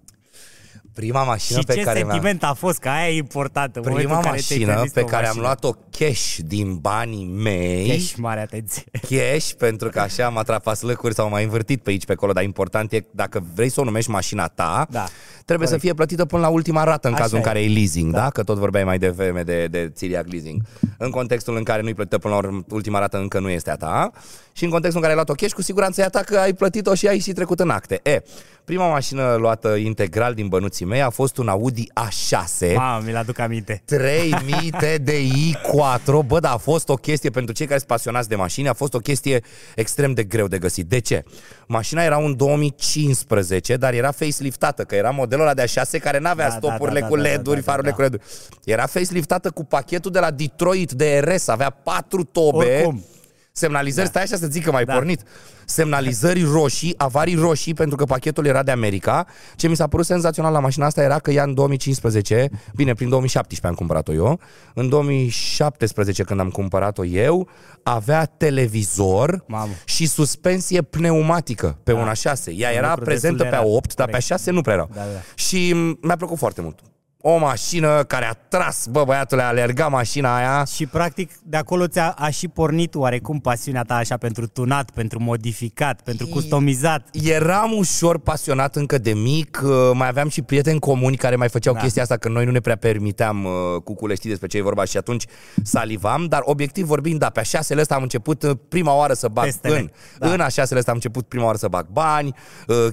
Prima 0.98 1.22
mașină 1.22 1.58
și 1.58 1.64
pe 1.64 1.74
ce 1.74 1.80
care 1.80 1.98
sentiment 1.98 2.42
a 2.42 2.52
fost, 2.52 2.78
că 2.78 2.88
aia 2.88 3.08
e 3.08 3.16
importantă. 3.16 3.80
Prima 3.80 4.20
mașină 4.20 4.84
pe 4.92 5.04
care 5.04 5.26
am 5.26 5.36
luat-o 5.38 5.72
cash 5.90 6.36
din 6.38 6.76
banii 6.76 7.24
mei. 7.24 7.88
Cash, 7.88 8.12
mare 8.16 8.40
atenție. 8.40 8.82
Cash, 9.08 9.50
pentru 9.58 9.88
că 9.88 10.00
așa 10.00 10.24
am 10.24 10.36
atrapat 10.36 10.82
lăcuri 10.82 11.14
sau 11.14 11.28
m-a 11.28 11.40
invertit 11.40 11.82
pe 11.82 11.90
aici, 11.90 12.04
pe 12.04 12.12
acolo, 12.12 12.32
dar 12.32 12.42
important 12.42 12.92
e 12.92 13.04
dacă 13.10 13.44
vrei 13.54 13.68
să 13.68 13.80
o 13.80 13.84
numești 13.84 14.10
mașina 14.10 14.46
ta, 14.46 14.86
da. 14.90 15.06
Trebuie 15.48 15.68
Corect. 15.68 15.82
să 15.82 15.86
fie 15.86 15.94
plătită 15.94 16.24
până 16.24 16.42
la 16.42 16.48
ultima 16.48 16.84
rată 16.84 17.08
în 17.08 17.14
așa 17.14 17.22
cazul 17.22 17.36
e. 17.36 17.40
în 17.40 17.46
care 17.46 17.62
e 17.62 17.68
leasing, 17.68 18.12
da? 18.12 18.18
da? 18.18 18.30
Că 18.30 18.42
tot 18.42 18.56
vorbeai 18.56 18.84
mai 18.84 18.98
devreme 18.98 19.42
de, 19.42 19.66
de 19.66 19.90
Țiriac 19.94 20.26
Leasing. 20.30 20.62
În 20.98 21.10
contextul 21.10 21.56
în 21.56 21.62
care 21.62 21.82
nu-i 21.82 21.94
plătită 21.94 22.18
până 22.18 22.34
la 22.34 22.62
ultima 22.68 22.98
rată 22.98 23.16
încă 23.18 23.40
nu 23.40 23.48
este 23.48 23.70
a 23.70 23.76
ta 23.76 24.10
și 24.58 24.64
în 24.64 24.70
contextul 24.70 25.02
în 25.02 25.08
care 25.08 25.18
ai 25.18 25.24
luat-o 25.24 25.42
cash, 25.42 25.54
cu 25.54 25.62
siguranță 25.62 26.00
e 26.00 26.04
a 26.04 26.08
ta 26.08 26.20
că 26.20 26.36
ai 26.38 26.52
plătit-o 26.52 26.94
și 26.94 27.08
ai 27.08 27.18
și 27.18 27.32
trecut 27.32 27.60
în 27.60 27.70
acte. 27.70 28.00
E, 28.02 28.22
prima 28.64 28.88
mașină 28.88 29.36
luată 29.38 29.74
integral 29.74 30.34
din 30.34 30.48
bănuții 30.48 30.84
mei 30.84 31.02
a 31.02 31.10
fost 31.10 31.36
un 31.36 31.48
Audi 31.48 31.84
A6. 31.84 32.74
Mamă, 32.74 33.02
mi-l 33.04 33.16
aduc 33.16 33.38
aminte. 33.38 33.82
3000 33.84 34.70
TDI 34.70 35.56
4. 35.76 36.22
Bă, 36.22 36.40
dar 36.40 36.52
a 36.52 36.56
fost 36.56 36.88
o 36.88 36.94
chestie 36.94 37.30
pentru 37.30 37.54
cei 37.54 37.66
care 37.66 37.78
sunt 37.78 37.90
pasionați 37.90 38.28
de 38.28 38.36
mașini, 38.36 38.68
a 38.68 38.72
fost 38.72 38.94
o 38.94 38.98
chestie 38.98 39.42
extrem 39.74 40.12
de 40.12 40.24
greu 40.24 40.46
de 40.46 40.58
găsit. 40.58 40.88
De 40.88 40.98
ce? 40.98 41.24
Mașina 41.66 42.02
era 42.02 42.16
un 42.16 42.36
2015, 42.36 43.76
dar 43.76 43.92
era 43.92 44.10
faceliftată, 44.10 44.82
că 44.82 44.94
era 44.94 45.10
modelul 45.38 45.46
ăla 45.46 45.54
de 45.54 45.98
A6 45.98 46.02
care 46.02 46.18
n-avea 46.18 46.48
da, 46.48 46.54
stopurile 46.54 47.00
da, 47.00 47.06
da, 47.06 47.12
cu 47.12 47.16
LED-uri, 47.16 47.42
da, 47.42 47.50
da, 47.50 47.54
da, 47.54 47.62
farurile 47.62 47.90
da. 47.90 47.96
cu 47.96 48.02
LED-uri. 48.02 48.22
Era 48.64 48.86
faceliftată 48.86 49.50
cu 49.50 49.64
pachetul 49.64 50.10
de 50.10 50.18
la 50.18 50.30
Detroit 50.30 50.92
de 50.92 51.18
RS, 51.18 51.48
avea 51.48 51.70
patru 51.70 52.24
tobe. 52.24 52.74
Oricum 52.74 53.04
Semnalizări, 53.52 54.04
da. 54.04 54.10
stai 54.10 54.22
așa 54.22 54.36
să 54.36 54.46
zic 54.46 54.64
că 54.64 54.70
mai 54.70 54.84
da. 54.84 54.94
pornit. 54.94 55.20
Semnalizări 55.70 56.42
roșii, 56.42 56.94
avarii 56.96 57.34
roșii, 57.34 57.74
pentru 57.74 57.96
că 57.96 58.04
pachetul 58.04 58.46
era 58.46 58.62
de 58.62 58.70
America. 58.70 59.26
Ce 59.56 59.68
mi 59.68 59.76
s-a 59.76 59.86
părut 59.86 60.06
senzațional 60.06 60.52
la 60.52 60.60
mașina 60.60 60.86
asta 60.86 61.02
era 61.02 61.18
că 61.18 61.30
ea 61.30 61.42
în 61.42 61.54
2015, 61.54 62.50
bine, 62.74 62.92
prin 62.94 63.08
2017 63.08 63.66
am 63.66 63.74
cumpărat-o 63.74 64.12
eu, 64.12 64.40
în 64.74 64.88
2017 64.88 66.22
când 66.22 66.40
am 66.40 66.50
cumpărat-o 66.50 67.04
eu, 67.04 67.48
avea 67.82 68.24
televizor 68.24 69.44
Mamă. 69.46 69.72
și 69.84 70.06
suspensie 70.06 70.82
pneumatică 70.82 71.78
pe 71.82 71.92
da. 71.92 71.98
una 71.98 72.12
6. 72.12 72.50
Ea 72.50 72.72
era 72.72 72.94
prezentă 72.94 73.44
pe 73.44 73.54
a 73.54 73.62
8, 73.62 73.94
dar 73.94 74.08
pe 74.08 74.16
a 74.16 74.20
6 74.20 74.50
nu 74.50 74.60
prea 74.60 74.74
era. 74.74 74.88
Da, 74.94 75.00
da. 75.00 75.20
Și 75.34 75.72
mi-a 76.00 76.16
plăcut 76.16 76.38
foarte 76.38 76.60
mult 76.60 76.78
o 77.20 77.36
mașină 77.36 78.04
care 78.04 78.24
a 78.24 78.32
tras, 78.32 78.86
bă, 78.90 79.04
băiatule, 79.04 79.42
a 79.42 79.46
alergat 79.46 79.90
mașina 79.90 80.36
aia. 80.36 80.64
Și 80.64 80.86
practic 80.86 81.30
de 81.42 81.56
acolo 81.56 81.86
ți-a 81.86 82.10
a 82.18 82.30
și 82.30 82.48
pornit 82.48 82.94
oarecum 82.94 83.40
pasiunea 83.40 83.82
ta 83.82 83.94
așa 83.94 84.16
pentru 84.16 84.46
tunat, 84.46 84.90
pentru 84.90 85.22
modificat, 85.22 86.00
pentru 86.00 86.26
customizat. 86.26 87.08
Eram 87.12 87.72
ușor 87.72 88.18
pasionat 88.18 88.76
încă 88.76 88.98
de 88.98 89.12
mic, 89.12 89.60
uh, 89.64 89.70
mai 89.94 90.08
aveam 90.08 90.28
și 90.28 90.42
prieteni 90.42 90.78
comuni 90.78 91.16
care 91.16 91.36
mai 91.36 91.48
făceau 91.48 91.74
da. 91.74 91.80
chestia 91.80 92.02
asta, 92.02 92.16
că 92.16 92.28
noi 92.28 92.44
nu 92.44 92.50
ne 92.50 92.60
prea 92.60 92.76
permiteam 92.76 93.44
uh, 93.44 93.82
cu 93.84 94.12
știi 94.14 94.28
despre 94.30 94.46
ce 94.46 94.56
e 94.56 94.62
vorba 94.62 94.84
și 94.84 94.96
atunci 94.96 95.24
salivam, 95.62 96.26
dar 96.26 96.40
obiectiv 96.44 96.86
vorbind, 96.86 97.18
da, 97.18 97.30
pe 97.30 97.40
a 97.40 97.42
șasele 97.42 97.80
ăsta 97.80 97.94
am 97.94 98.02
început 98.02 98.42
uh, 98.42 98.50
prima 98.68 98.94
oară 98.94 99.12
să 99.12 99.28
bag 99.28 99.44
Testele. 99.44 99.78
în, 99.78 99.90
da. 100.18 100.32
în 100.32 100.40
a 100.40 100.48
șasele 100.48 100.78
ăsta 100.78 100.90
am 100.90 100.96
început 100.96 101.28
prima 101.28 101.44
oară 101.44 101.56
să 101.56 101.68
bag 101.68 101.86
bani, 101.92 102.34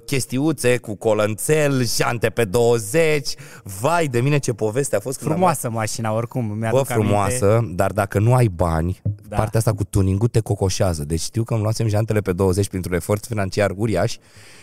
chestiuțe 0.05 0.77
cu 0.77 0.95
colănțel, 0.95 1.85
jante 1.97 2.29
pe 2.29 2.43
20, 2.43 3.33
vai 3.63 4.07
de 4.15 4.21
mine 4.21 4.37
ce 4.37 4.53
poveste 4.53 4.95
a 4.95 4.99
fost. 4.99 5.19
Frumoasă 5.19 5.67
am... 5.67 5.73
mașina, 5.73 6.13
oricum. 6.13 6.45
mi 6.45 6.67
Bă, 6.71 6.81
frumoasă, 6.81 7.55
aminte. 7.55 7.75
dar 7.75 7.91
dacă 7.91 8.19
nu 8.19 8.33
ai 8.33 8.47
bani, 8.47 9.01
da. 9.27 9.35
partea 9.35 9.59
asta 9.59 9.73
cu 9.73 9.83
tuning 9.83 10.27
te 10.27 10.39
cocoșează. 10.39 11.03
Deci 11.05 11.19
știu 11.21 11.43
că 11.43 11.53
îmi 11.53 11.63
luasem 11.63 11.87
jantele 11.87 12.19
pe 12.21 12.31
20 12.31 12.67
printr-un 12.67 12.93
efort 12.93 13.25
financiar 13.25 13.73
uriaș 13.75 14.17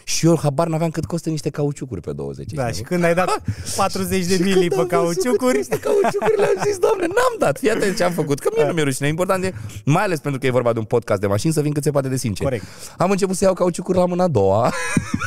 și 0.04 0.26
eu 0.26 0.38
habar 0.42 0.66
n-aveam 0.66 0.90
cât 0.90 1.04
costă 1.04 1.28
niște 1.28 1.50
cauciucuri 1.50 2.00
pe 2.00 2.12
20. 2.12 2.52
Da, 2.52 2.70
și 2.70 2.82
când 2.82 3.04
ai 3.04 3.14
dat 3.14 3.42
40 3.76 4.26
de 4.26 4.38
mili 4.42 4.68
pe 4.68 4.86
cauciucuri... 4.86 5.56
Niște 5.56 5.78
cauciucuri 5.78 6.36
le-am 6.36 6.62
zis, 6.64 6.78
doamne, 6.78 7.06
n-am 7.06 7.34
dat. 7.38 7.58
Fii 7.58 7.70
atent 7.70 7.96
ce 7.96 8.04
am 8.04 8.12
făcut, 8.12 8.38
că 8.38 8.48
mie 8.56 8.66
nu 8.66 8.72
mi-e 8.72 8.82
rușine. 8.82 9.08
Important 9.08 9.44
e, 9.44 9.54
mai 9.84 10.02
ales 10.02 10.18
pentru 10.18 10.40
că 10.40 10.46
e 10.46 10.50
vorba 10.50 10.72
de 10.72 10.78
un 10.78 10.84
podcast 10.84 11.20
de 11.20 11.26
mașini, 11.26 11.52
să 11.52 11.60
vin 11.60 11.72
cât 11.72 11.82
se 11.82 11.90
poate 11.90 12.08
de 12.08 12.16
sincer. 12.16 12.44
Corect. 12.46 12.64
Am 12.98 13.10
început 13.10 13.36
să 13.36 13.44
iau 13.44 13.54
cauciucuri 13.54 13.98
la 13.98 14.06
mâna 14.06 14.24
a 14.24 14.28
doua. 14.28 14.72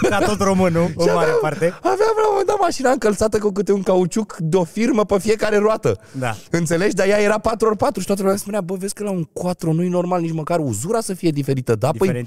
Ca 0.10 0.20
tot 0.20 0.40
românul, 0.40 0.94
în 0.98 1.14
mare 1.14 1.32
parte. 1.42 1.66
Aveam 1.82 2.16
la 2.16 2.28
un 2.28 2.30
moment 2.30 2.48
dat 2.48 2.58
mașina 2.60 2.90
încălțată 2.90 3.38
cu 3.38 3.52
câte 3.52 3.72
un 3.72 3.84
cauciuc 3.84 4.15
de 4.38 4.58
o 4.58 4.64
firmă 4.64 5.06
pe 5.06 5.20
fiecare 5.20 5.58
roată. 5.58 6.00
Da. 6.12 6.36
Înțelegi? 6.50 6.96
Dar 6.96 7.08
ea 7.08 7.22
era 7.22 7.40
4x4 7.40 8.00
și 8.00 8.06
toată 8.06 8.22
lumea 8.22 8.38
spunea, 8.38 8.62
bă, 8.62 8.76
vezi 8.76 8.94
că 8.94 9.04
la 9.04 9.12
un 9.12 9.24
4 9.24 9.74
nu-i 9.74 9.88
normal 9.88 10.22
nici 10.22 10.32
măcar 10.32 10.60
uzura 10.60 11.02
să 11.02 11.14
fie 11.14 11.30
diferită. 11.30 11.76
Da, 11.76 11.90
păi, 11.98 12.26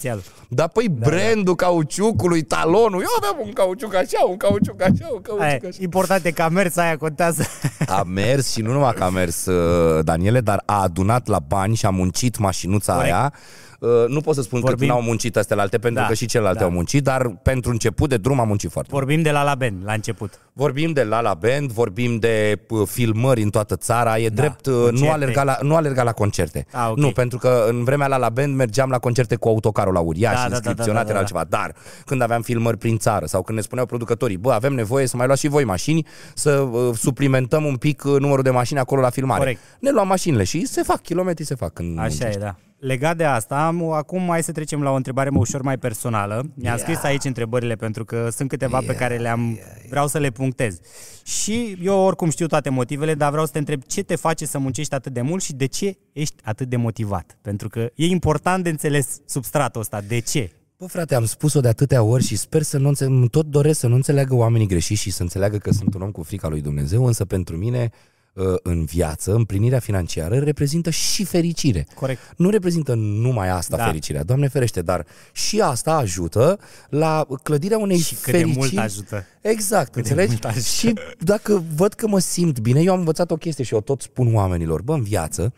da, 0.48 0.66
păi 0.66 0.88
da, 0.88 1.08
brandul 1.08 1.54
da. 1.56 1.64
cauciucului, 1.64 2.42
talonul. 2.42 3.00
Eu 3.00 3.08
aveam 3.16 3.46
un 3.46 3.52
cauciuc 3.52 3.94
așa, 3.94 4.24
un 4.28 4.36
cauciuc 4.36 4.82
așa, 4.82 5.08
un 5.12 5.20
cauciuc 5.22 5.46
aia, 5.46 5.60
așa. 5.68 5.78
Important 5.80 6.24
e 6.24 6.30
că 6.30 6.42
a 6.42 6.48
mers, 6.48 6.76
aia 6.76 6.96
contează. 6.96 7.44
A 7.86 8.02
mers 8.02 8.52
și 8.52 8.60
nu 8.60 8.72
numai 8.72 8.92
că 8.94 9.04
a 9.04 9.10
mers, 9.10 9.46
uh, 9.46 10.04
Daniele, 10.04 10.40
dar 10.40 10.62
a 10.64 10.82
adunat 10.82 11.26
la 11.26 11.38
bani 11.38 11.74
și 11.74 11.86
a 11.86 11.90
muncit 11.90 12.38
mașinuța 12.38 12.92
Corect. 12.92 13.12
aia 13.12 13.32
Uh, 13.34 13.67
nu 14.08 14.20
pot 14.20 14.34
să 14.34 14.42
spun 14.42 14.60
Vorbim... 14.60 14.88
că 14.88 14.92
n-au 14.92 15.02
muncit 15.02 15.36
astea 15.36 15.56
alte, 15.60 15.78
pentru 15.78 16.02
da, 16.02 16.08
că 16.08 16.14
și 16.14 16.26
celelalte 16.26 16.58
da. 16.58 16.64
au 16.64 16.70
muncit, 16.70 17.02
dar 17.02 17.28
pentru 17.42 17.70
început 17.70 18.08
de 18.08 18.16
drum 18.16 18.40
am 18.40 18.48
muncit 18.48 18.70
foarte 18.70 18.90
Vorbim 18.92 19.22
de 19.22 19.30
la 19.30 19.42
la 19.42 19.54
band, 19.54 19.82
la 19.84 19.92
început. 19.92 20.40
Vorbim 20.52 20.92
de 20.92 21.02
la 21.02 21.20
la 21.20 21.34
band, 21.34 21.70
vorbim 21.70 22.18
de 22.18 22.60
uh, 22.68 22.86
filmări 22.86 23.42
în 23.42 23.50
toată 23.50 23.76
țara, 23.76 24.18
e 24.18 24.28
da, 24.28 24.34
drept, 24.42 24.66
uh, 24.66 24.74
concerte. 24.74 25.04
nu 25.04 25.10
alerga, 25.10 25.42
la, 25.42 25.58
nu 25.62 25.76
alerga 25.76 26.02
la 26.02 26.12
concerte. 26.12 26.66
Ah, 26.72 26.88
okay. 26.90 27.04
Nu, 27.04 27.10
pentru 27.10 27.38
că 27.38 27.64
în 27.68 27.84
vremea 27.84 28.06
la 28.06 28.16
la 28.16 28.28
band 28.28 28.54
mergeam 28.56 28.90
la 28.90 28.98
concerte 28.98 29.36
cu 29.36 29.48
autocarul 29.48 29.92
la 29.92 30.00
uriaș, 30.00 30.34
da, 30.34 30.46
inscripționat 30.46 30.86
da, 30.86 30.92
da, 30.92 30.98
da, 30.98 31.04
da, 31.06 31.12
da. 31.12 31.18
altceva, 31.18 31.44
dar 31.48 31.74
când 32.04 32.22
aveam 32.22 32.42
filmări 32.42 32.76
prin 32.76 32.98
țară 32.98 33.26
sau 33.26 33.42
când 33.42 33.58
ne 33.58 33.64
spuneau 33.64 33.86
producătorii, 33.86 34.36
bă, 34.36 34.52
avem 34.52 34.72
nevoie 34.72 35.06
să 35.06 35.16
mai 35.16 35.26
luați 35.26 35.40
și 35.40 35.48
voi 35.48 35.64
mașini, 35.64 36.06
să 36.34 36.50
uh, 36.50 36.94
suplimentăm 36.94 37.64
un 37.64 37.76
pic 37.76 38.02
numărul 38.02 38.42
de 38.42 38.50
mașini 38.50 38.78
acolo 38.78 39.00
la 39.00 39.10
filmare. 39.10 39.40
Corect. 39.40 39.60
Ne 39.80 39.90
luam 39.90 40.06
mașinile 40.06 40.44
și 40.44 40.66
se 40.66 40.82
fac, 40.82 41.02
kilometri 41.02 41.44
se 41.44 41.54
fac. 41.54 41.78
În 41.78 41.98
Așa 41.98 42.08
muncești. 42.08 42.36
e, 42.36 42.40
da. 42.40 42.56
Legat 42.78 43.16
de 43.16 43.24
asta, 43.24 43.66
am, 43.66 43.90
acum 43.92 44.22
mai 44.22 44.42
să 44.42 44.52
trecem 44.52 44.82
la 44.82 44.90
o 44.90 44.94
întrebare 44.94 45.30
mai 45.30 45.40
ușor 45.40 45.62
mai 45.62 45.78
personală. 45.78 46.34
Mi-am 46.34 46.76
yeah. 46.76 46.78
scris 46.78 47.02
aici 47.02 47.24
întrebările 47.24 47.74
pentru 47.74 48.04
că 48.04 48.28
sunt 48.30 48.48
câteva 48.48 48.78
yeah, 48.78 48.92
pe 48.92 48.98
care 48.98 49.16
le-am 49.16 49.40
yeah, 49.40 49.56
yeah. 49.56 49.88
vreau 49.88 50.06
să 50.06 50.18
le 50.18 50.30
punctez. 50.30 50.78
Și 51.22 51.78
eu 51.82 51.98
oricum 51.98 52.30
știu 52.30 52.46
toate 52.46 52.70
motivele, 52.70 53.14
dar 53.14 53.30
vreau 53.30 53.46
să 53.46 53.52
te 53.52 53.58
întreb 53.58 53.82
ce 53.82 54.02
te 54.02 54.16
face 54.16 54.46
să 54.46 54.58
muncești 54.58 54.94
atât 54.94 55.12
de 55.12 55.20
mult 55.20 55.42
și 55.42 55.52
de 55.52 55.66
ce 55.66 55.98
ești 56.12 56.34
atât 56.44 56.68
de 56.68 56.76
motivat? 56.76 57.38
Pentru 57.42 57.68
că 57.68 57.90
e 57.94 58.06
important 58.06 58.64
de 58.64 58.70
înțeles 58.70 59.20
substratul 59.26 59.80
ăsta. 59.80 60.00
De 60.00 60.18
ce? 60.18 60.50
Bă, 60.76 60.86
frate, 60.86 61.14
am 61.14 61.24
spus-o 61.24 61.60
de 61.60 61.68
atâtea 61.68 62.02
ori 62.02 62.24
și 62.24 62.36
sper 62.36 62.62
să 62.62 62.78
nu 62.78 62.88
înțeleg, 62.88 63.28
tot 63.28 63.46
doresc 63.46 63.78
să 63.78 63.86
nu 63.86 63.94
înțeleagă 63.94 64.34
oamenii 64.34 64.66
greșiți 64.66 65.00
și 65.00 65.10
să 65.10 65.22
înțeleagă 65.22 65.56
că 65.56 65.72
sunt 65.72 65.94
un 65.94 66.02
om 66.02 66.10
cu 66.10 66.22
frica 66.22 66.48
lui 66.48 66.60
Dumnezeu, 66.60 67.04
însă 67.04 67.24
pentru 67.24 67.56
mine 67.56 67.90
uh, 67.92 68.17
în 68.62 68.84
viață, 68.84 69.34
împlinirea 69.34 69.78
financiară, 69.78 70.38
reprezintă 70.38 70.90
și 70.90 71.24
fericire. 71.24 71.86
Corect. 71.94 72.20
Nu 72.36 72.50
reprezintă 72.50 72.94
numai 72.94 73.48
asta 73.48 73.76
Da. 73.76 73.84
fericirea, 73.84 74.22
Doamne 74.22 74.48
ferește, 74.48 74.82
dar 74.82 75.06
și 75.32 75.60
asta 75.60 75.92
ajută 75.96 76.58
la 76.88 77.26
clădirea 77.42 77.78
unei 77.78 77.98
Și 77.98 78.14
cât 78.14 78.24
de 78.24 78.30
fericiri. 78.30 78.56
mult 78.58 78.76
ajută. 78.78 79.24
Exact, 79.40 79.92
de 79.92 79.98
înțelegi? 79.98 80.28
mult 80.30 80.44
ajută. 80.44 80.60
Și 80.64 80.94
dacă 81.18 81.62
văd 81.76 81.92
că 81.92 82.06
mă 82.08 82.18
simt 82.18 82.58
bine, 82.60 82.80
eu 82.82 82.92
am 82.92 82.98
învățat 82.98 83.30
o 83.30 83.36
chestie 83.36 83.64
și 83.64 83.74
o 83.74 83.80
tot 83.80 84.00
spun 84.00 84.34
oamenilor, 84.34 84.82
bă, 84.82 84.92
în 84.92 85.02
viață 85.02 85.52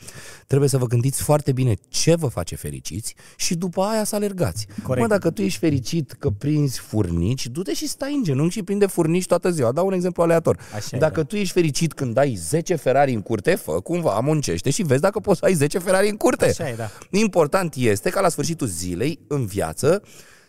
trebuie 0.47 0.69
să 0.69 0.79
vă 0.79 0.87
gândiți 0.87 1.23
foarte 1.23 1.53
bine 1.53 1.75
ce 1.89 2.15
vă 2.15 2.27
face 2.27 2.55
fericiți 2.57 3.15
și 3.37 3.55
după 3.55 3.83
aia 3.83 4.05
să 4.05 4.15
alergați. 4.15 4.67
Corect. 4.83 5.01
Mă, 5.09 5.15
dacă 5.15 5.31
tu 5.31 5.43
ești 5.43 5.59
fericit 5.59 6.13
că 6.13 6.31
prinzi 6.31 6.79
furnici, 6.79 7.47
du-te 7.47 7.75
și 7.75 7.89
stai 7.89 8.15
în 8.15 8.23
genunchi 8.23 8.53
și 8.53 8.63
prinde 8.63 8.87
furnici 8.87 9.27
toată 9.27 9.51
ziua. 9.51 9.73
Dau 9.73 9.87
un 9.87 9.93
exemplu 9.93 10.23
aleator. 10.23 10.59
Așa 10.75 10.97
e, 10.97 10.99
dacă 10.99 11.21
da. 11.21 11.27
tu 11.27 11.37
ești 11.37 11.53
fericit 11.53 11.93
când 11.93 12.17
ai 12.17 12.35
10 12.35 12.70
Ferrari 12.77 13.13
în 13.13 13.21
curte, 13.21 13.55
fă 13.55 13.81
cumva, 13.81 14.21
muncește 14.21 14.71
și 14.71 14.83
vezi 14.83 15.01
dacă 15.01 15.21
poți 15.21 15.39
să 15.39 15.45
ai 15.45 15.55
10 15.55 15.79
Ferrari 15.79 16.09
în 16.09 16.17
curte. 16.17 16.45
Așa 16.45 16.69
e, 16.69 16.75
da. 16.75 16.91
Important 17.11 17.75
este 17.75 18.11
ca 18.11 18.21
la 18.21 18.29
sfârșitul 18.29 18.67
zilei, 18.67 19.21
în 19.29 19.47
viață, 19.47 20.03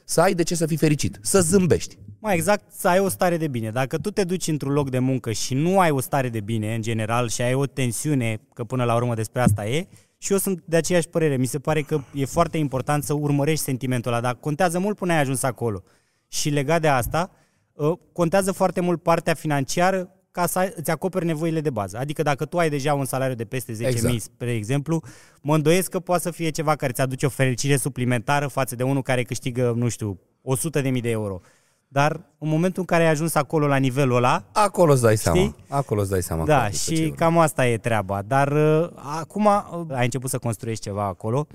să 0.05 0.21
ai 0.21 0.33
de 0.33 0.43
ce 0.43 0.55
să 0.55 0.65
fii 0.65 0.77
fericit, 0.77 1.19
să 1.21 1.41
zâmbești. 1.41 1.97
Mai 2.19 2.35
exact, 2.35 2.63
să 2.71 2.87
ai 2.87 2.99
o 2.99 3.09
stare 3.09 3.37
de 3.37 3.47
bine. 3.47 3.69
Dacă 3.69 3.97
tu 3.97 4.11
te 4.11 4.23
duci 4.23 4.47
într-un 4.47 4.73
loc 4.73 4.89
de 4.89 4.99
muncă 4.99 5.31
și 5.31 5.53
nu 5.53 5.79
ai 5.79 5.91
o 5.91 5.99
stare 5.99 6.29
de 6.29 6.39
bine, 6.39 6.75
în 6.75 6.81
general, 6.81 7.29
și 7.29 7.41
ai 7.41 7.53
o 7.53 7.65
tensiune, 7.65 8.41
că 8.53 8.63
până 8.63 8.83
la 8.83 8.95
urmă 8.95 9.13
despre 9.13 9.41
asta 9.41 9.67
e, 9.67 9.87
și 10.17 10.31
eu 10.31 10.37
sunt 10.37 10.63
de 10.65 10.75
aceeași 10.75 11.07
părere. 11.07 11.37
Mi 11.37 11.45
se 11.45 11.59
pare 11.59 11.81
că 11.81 12.01
e 12.13 12.25
foarte 12.25 12.57
important 12.57 13.03
să 13.03 13.13
urmărești 13.13 13.63
sentimentul 13.63 14.11
ăla, 14.11 14.21
dar 14.21 14.35
contează 14.35 14.79
mult 14.79 14.97
până 14.97 15.11
ai 15.13 15.19
ajuns 15.19 15.43
acolo. 15.43 15.83
Și 16.27 16.49
legat 16.49 16.81
de 16.81 16.87
asta, 16.87 17.31
ă, 17.77 17.99
contează 18.13 18.51
foarte 18.51 18.81
mult 18.81 19.03
partea 19.03 19.33
financiară 19.33 20.15
ca 20.31 20.45
să 20.45 20.59
ai- 20.59 20.73
îți 20.75 20.91
acoperi 20.91 21.25
nevoile 21.25 21.61
de 21.61 21.69
bază. 21.69 21.97
Adică 21.97 22.21
dacă 22.21 22.45
tu 22.45 22.57
ai 22.57 22.69
deja 22.69 22.93
un 22.93 23.05
salariu 23.05 23.35
de 23.35 23.45
peste 23.45 23.73
10.000, 23.73 23.85
Exact. 23.87 24.21
spre 24.21 24.53
exemplu, 24.53 25.01
mă 25.41 25.55
îndoiesc 25.55 25.89
că 25.89 25.99
poate 25.99 26.21
să 26.21 26.31
fie 26.31 26.49
ceva 26.49 26.75
care 26.75 26.91
îți 26.91 27.01
aduce 27.01 27.25
o 27.25 27.29
fericire 27.29 27.77
suplimentară 27.77 28.47
față 28.47 28.75
de 28.75 28.83
unul 28.83 29.01
care 29.01 29.23
câștigă, 29.23 29.73
nu 29.75 29.87
știu, 29.89 30.19
100.000 30.41 31.01
de 31.01 31.09
euro. 31.09 31.39
Dar 31.87 32.11
în 32.37 32.49
momentul 32.49 32.79
în 32.79 32.85
care 32.85 33.03
ai 33.03 33.09
ajuns 33.09 33.35
acolo 33.35 33.67
la 33.67 33.75
nivelul 33.77 34.15
ăla, 34.15 34.43
Acolo 34.51 34.91
îți 34.91 35.01
dai 35.01 35.17
seama. 35.17 35.37
Știi? 35.39 35.55
Acolo 35.67 36.01
îți 36.01 36.09
dai 36.09 36.21
seama. 36.21 36.45
da, 36.45 36.55
clar 36.55 36.69
despre 36.69 36.85
ce 36.95 37.01
și 37.01 37.07
vorbești. 37.07 37.23
cam 37.25 37.37
asta 37.37 37.67
e 37.67 37.77
treaba. 37.77 38.21
Dar 38.27 38.51
uh, 38.51 38.89
acum 38.95 39.45
uh, 39.45 39.85
ai 39.89 40.03
început 40.03 40.29
să 40.29 40.37
construiești 40.37 40.83
ceva 40.83 41.03
acolo. 41.05 41.47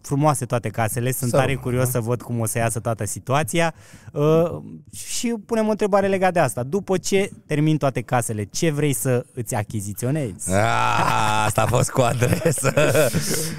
Frumoase 0.00 0.44
toate 0.44 0.68
casele, 0.68 1.12
sunt 1.12 1.30
Să 1.30 1.36
tare 1.36 1.52
rămână, 1.52 1.66
curios 1.66 1.90
să 1.90 2.00
văd 2.00 2.22
cum 2.22 2.40
o 2.40 2.46
să 2.46 2.58
iasă 2.58 2.80
toată 2.80 3.04
situația 3.04 3.74
uh, 4.12 4.56
și 4.94 5.34
punem 5.46 5.66
o 5.66 5.70
întrebare 5.70 6.06
legată 6.06 6.32
de 6.32 6.38
asta. 6.38 6.62
După 6.62 6.98
ce 6.98 7.30
termin 7.46 7.76
toate 7.76 8.00
casele, 8.00 8.44
ce 8.44 8.70
vrei 8.70 8.92
să 8.92 9.24
îți 9.34 9.54
achiziționezi? 9.54 10.52
Ah, 10.52 11.44
asta 11.46 11.62
a 11.62 11.66
fost 11.66 11.90
cu 11.90 12.00
adresă. 12.00 12.72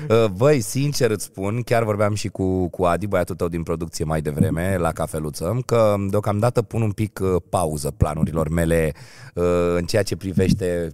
Uh, 0.10 0.26
Băi, 0.26 0.62
sincer 0.62 1.10
îți 1.10 1.24
spun, 1.24 1.62
chiar 1.62 1.84
vorbeam 1.84 2.14
și 2.14 2.28
cu, 2.28 2.70
cu 2.70 2.84
Adi, 2.84 3.08
băiatul 3.08 3.36
tău 3.36 3.48
din 3.48 3.64
producție 3.64 4.06
mai 4.06 4.22
devreme, 4.22 4.78
la 4.78 4.92
cafeluță, 4.92 5.60
că 5.66 5.96
deocamdată 6.10 6.62
pun 6.62 6.82
un 6.82 6.92
pic 6.92 7.20
uh, 7.22 7.42
pauză 7.50 7.92
planurilor 7.92 8.50
mele 8.50 8.94
uh, 9.34 9.44
în 9.76 9.86
ceea 9.86 10.04
ce 10.04 10.16
privește 10.16 10.90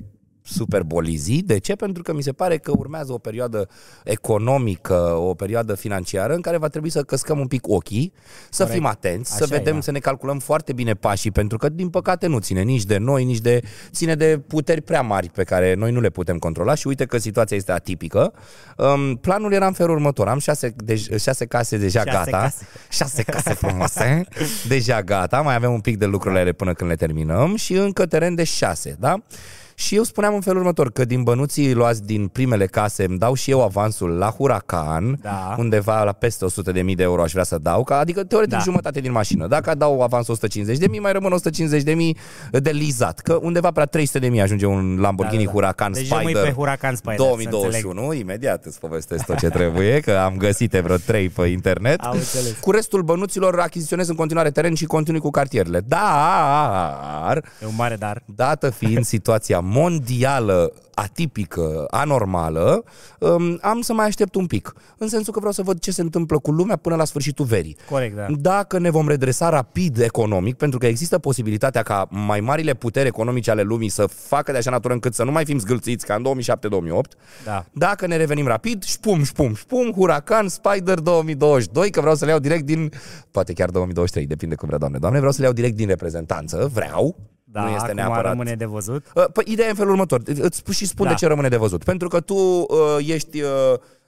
superbolizii. 0.47 1.41
De 1.41 1.57
ce? 1.57 1.75
Pentru 1.75 2.03
că 2.03 2.13
mi 2.13 2.23
se 2.23 2.31
pare 2.31 2.57
că 2.57 2.71
urmează 2.77 3.13
o 3.13 3.17
perioadă 3.17 3.69
economică, 4.03 5.15
o 5.17 5.33
perioadă 5.33 5.75
financiară 5.75 6.33
în 6.33 6.41
care 6.41 6.57
va 6.57 6.67
trebui 6.67 6.89
să 6.89 7.01
căscăm 7.03 7.39
un 7.39 7.47
pic 7.47 7.67
ochii, 7.67 8.13
să 8.49 8.63
Corect. 8.63 8.77
fim 8.79 8.85
atenți, 8.85 9.35
să 9.35 9.43
Așa 9.43 9.55
e, 9.55 9.57
vedem, 9.57 9.73
da. 9.73 9.81
să 9.81 9.91
ne 9.91 9.99
calculăm 9.99 10.39
foarte 10.39 10.73
bine 10.73 10.93
pașii, 10.93 11.31
pentru 11.31 11.57
că 11.57 11.69
din 11.69 11.89
păcate 11.89 12.27
nu 12.27 12.39
ține 12.39 12.61
nici 12.61 12.83
de 12.83 12.97
noi, 12.97 13.23
nici 13.23 13.39
de 13.39 13.61
ține 13.91 14.15
de 14.15 14.41
puteri 14.47 14.81
prea 14.81 15.01
mari 15.01 15.29
pe 15.29 15.43
care 15.43 15.73
noi 15.73 15.91
nu 15.91 15.99
le 15.99 16.09
putem 16.09 16.37
controla 16.37 16.73
și 16.75 16.87
uite 16.87 17.05
că 17.05 17.17
situația 17.17 17.57
este 17.57 17.71
atipică. 17.71 18.33
Um, 18.77 19.15
planul 19.15 19.53
era 19.53 19.67
în 19.67 19.73
felul 19.73 19.95
următor. 19.95 20.27
Am 20.27 20.39
șase, 20.39 20.73
de, 20.83 20.95
șase 21.19 21.45
case 21.45 21.77
deja 21.77 22.03
Șase 22.03 22.31
gata. 22.31 22.37
case. 22.37 22.67
Șase 22.89 23.23
case 23.23 23.53
frumoase. 23.53 24.23
deja 24.67 25.01
gata. 25.01 25.41
Mai 25.41 25.55
avem 25.55 25.73
un 25.73 25.79
pic 25.79 25.97
de 25.97 26.05
lucrurile 26.05 26.39
ele 26.41 26.51
până 26.51 26.73
când 26.73 26.89
le 26.89 26.95
terminăm 26.95 27.55
și 27.55 27.73
încă 27.73 28.05
teren 28.05 28.35
de 28.35 28.43
șase, 28.43 28.95
da? 28.99 29.15
Și 29.79 29.95
eu 29.95 30.03
spuneam 30.03 30.33
în 30.33 30.41
felul 30.41 30.59
următor 30.59 30.91
că 30.91 31.05
din 31.05 31.23
bănuții 31.23 31.73
luați 31.73 32.03
din 32.05 32.27
primele 32.27 32.65
case 32.65 33.03
îmi 33.03 33.17
dau 33.17 33.33
și 33.33 33.51
eu 33.51 33.63
avansul 33.63 34.09
la 34.09 34.29
Huracan, 34.29 35.19
Da. 35.21 35.55
undeva 35.57 36.03
la 36.03 36.11
peste 36.11 36.45
100 36.45 36.71
de 36.71 36.81
mii 36.81 36.95
de 36.95 37.03
euro 37.03 37.21
aș 37.21 37.31
vrea 37.31 37.43
să 37.43 37.57
dau, 37.57 37.83
ca, 37.83 37.97
adică 37.97 38.23
teoretic 38.23 38.57
Da. 38.57 38.63
jumătate 38.63 38.99
din 38.99 39.11
mașină. 39.11 39.47
Dacă 39.47 39.75
dau 39.75 40.01
avans 40.01 40.27
150 40.27 40.77
de 40.77 40.87
mii, 40.87 40.99
mai 40.99 41.11
rămân 41.11 41.31
150 41.31 41.81
de 41.83 41.93
mii 41.93 42.17
de 42.51 42.69
lizat, 42.69 43.19
că 43.19 43.39
undeva 43.41 43.71
prea 43.71 43.85
300 43.85 44.19
de 44.19 44.27
mii 44.27 44.41
ajunge 44.41 44.65
un 44.65 44.97
Lamborghini 44.99 45.37
Da, 45.43 45.45
da, 45.45 45.51
da. 45.51 45.59
Huracan 45.59 45.91
Deci 45.91 46.05
Spider. 46.05 46.25
rămâi 46.25 46.41
pe 46.41 46.51
Huracan 46.51 46.95
Spider, 46.95 47.17
să 47.17 47.23
2021, 47.23 48.13
imediat 48.13 48.65
îți 48.65 48.79
povestesc 48.79 49.25
tot 49.25 49.37
ce 49.37 49.49
trebuie, 49.49 49.99
că 49.99 50.11
am 50.11 50.37
găsit 50.37 50.71
vreo 50.71 50.95
3 50.97 51.29
pe 51.29 51.45
internet. 51.47 51.99
Am 51.99 52.11
înțeles. 52.17 52.57
Cu 52.61 52.71
restul 52.71 53.01
bănuților 53.01 53.59
achiziționez 53.59 54.07
în 54.07 54.15
continuare 54.15 54.51
teren 54.51 54.73
și 54.73 54.85
continui 54.85 55.19
cu 55.19 55.29
cartierele. 55.29 55.81
Dar, 55.85 57.43
E 57.61 57.65
un 57.65 57.73
mare 57.77 57.95
dar. 57.95 58.21
dată 58.25 58.69
fiind 58.69 59.05
situația 59.05 59.59
mondială 59.67 60.73
atipică, 60.93 61.85
anormală, 61.89 62.83
um, 63.19 63.57
am 63.61 63.81
să 63.81 63.93
mai 63.93 64.05
aștept 64.05 64.35
un 64.35 64.45
pic. 64.45 64.73
În 64.97 65.07
sensul 65.07 65.33
că 65.33 65.39
vreau 65.39 65.53
să 65.53 65.61
văd 65.61 65.79
ce 65.79 65.91
se 65.91 66.01
întâmplă 66.01 66.39
cu 66.39 66.51
lumea 66.51 66.75
până 66.75 66.95
la 66.95 67.05
sfârșitul 67.05 67.45
verii. 67.45 67.77
Corect, 67.89 68.15
da. 68.15 68.25
Dacă 68.39 68.79
ne 68.79 68.89
vom 68.89 69.07
redresa 69.07 69.49
rapid 69.49 69.99
economic, 69.99 70.55
pentru 70.55 70.79
că 70.79 70.85
există 70.85 71.17
posibilitatea 71.17 71.83
ca 71.83 72.07
mai 72.09 72.39
marile 72.39 72.73
puteri 72.73 73.07
economice 73.07 73.51
ale 73.51 73.61
lumii 73.61 73.89
să 73.89 74.05
facă 74.05 74.51
de 74.51 74.57
așa 74.57 74.71
natură 74.71 74.93
încât 74.93 75.13
să 75.13 75.23
nu 75.23 75.31
mai 75.31 75.45
fim 75.45 75.59
zgâlțiți 75.59 76.05
ca 76.05 76.15
în 76.15 76.23
2007-2008, 76.23 77.17
Da. 77.45 77.65
dacă 77.71 78.07
ne 78.07 78.15
revenim 78.15 78.47
rapid, 78.47 78.83
șpum, 78.83 79.23
șpum, 79.23 79.53
șpum, 79.55 79.91
Huracan, 79.91 80.47
Spider 80.47 80.99
2022, 80.99 81.89
că 81.89 81.99
vreau 81.99 82.15
să 82.15 82.25
le 82.25 82.31
iau 82.31 82.39
direct 82.39 82.65
din, 82.65 82.91
poate 83.31 83.53
chiar 83.53 83.69
2023, 83.69 84.27
depinde 84.27 84.55
cum 84.55 84.67
vrea, 84.67 84.79
doamne. 84.79 84.97
Doamne, 84.97 85.17
vreau 85.17 85.33
să 85.33 85.39
le 85.39 85.45
iau 85.45 85.55
direct 85.55 85.75
din 85.75 85.87
reprezentanță, 85.87 86.69
vreau, 86.73 87.15
Da, 87.51 87.61
nu 87.61 87.69
este 87.69 87.83
acum 87.83 87.95
neapărat 87.95 88.31
rămâne 88.31 88.55
de 88.55 88.65
văzut. 88.65 89.05
Uh, 89.15 89.23
Păi 89.33 89.43
ideea 89.47 89.67
e 89.67 89.69
în 89.69 89.75
felul 89.75 89.91
următor. 89.91 90.21
Îți 90.25 90.57
spun 90.57 90.73
și 90.73 90.85
spun 90.87 91.05
Da. 91.05 91.11
de 91.11 91.17
ce 91.17 91.27
rămâne 91.27 91.47
de 91.47 91.57
văzut. 91.57 91.83
Pentru 91.83 92.07
că 92.07 92.19
tu 92.19 92.35
uh, 92.35 92.67
ești 93.07 93.41
uh, 93.41 93.49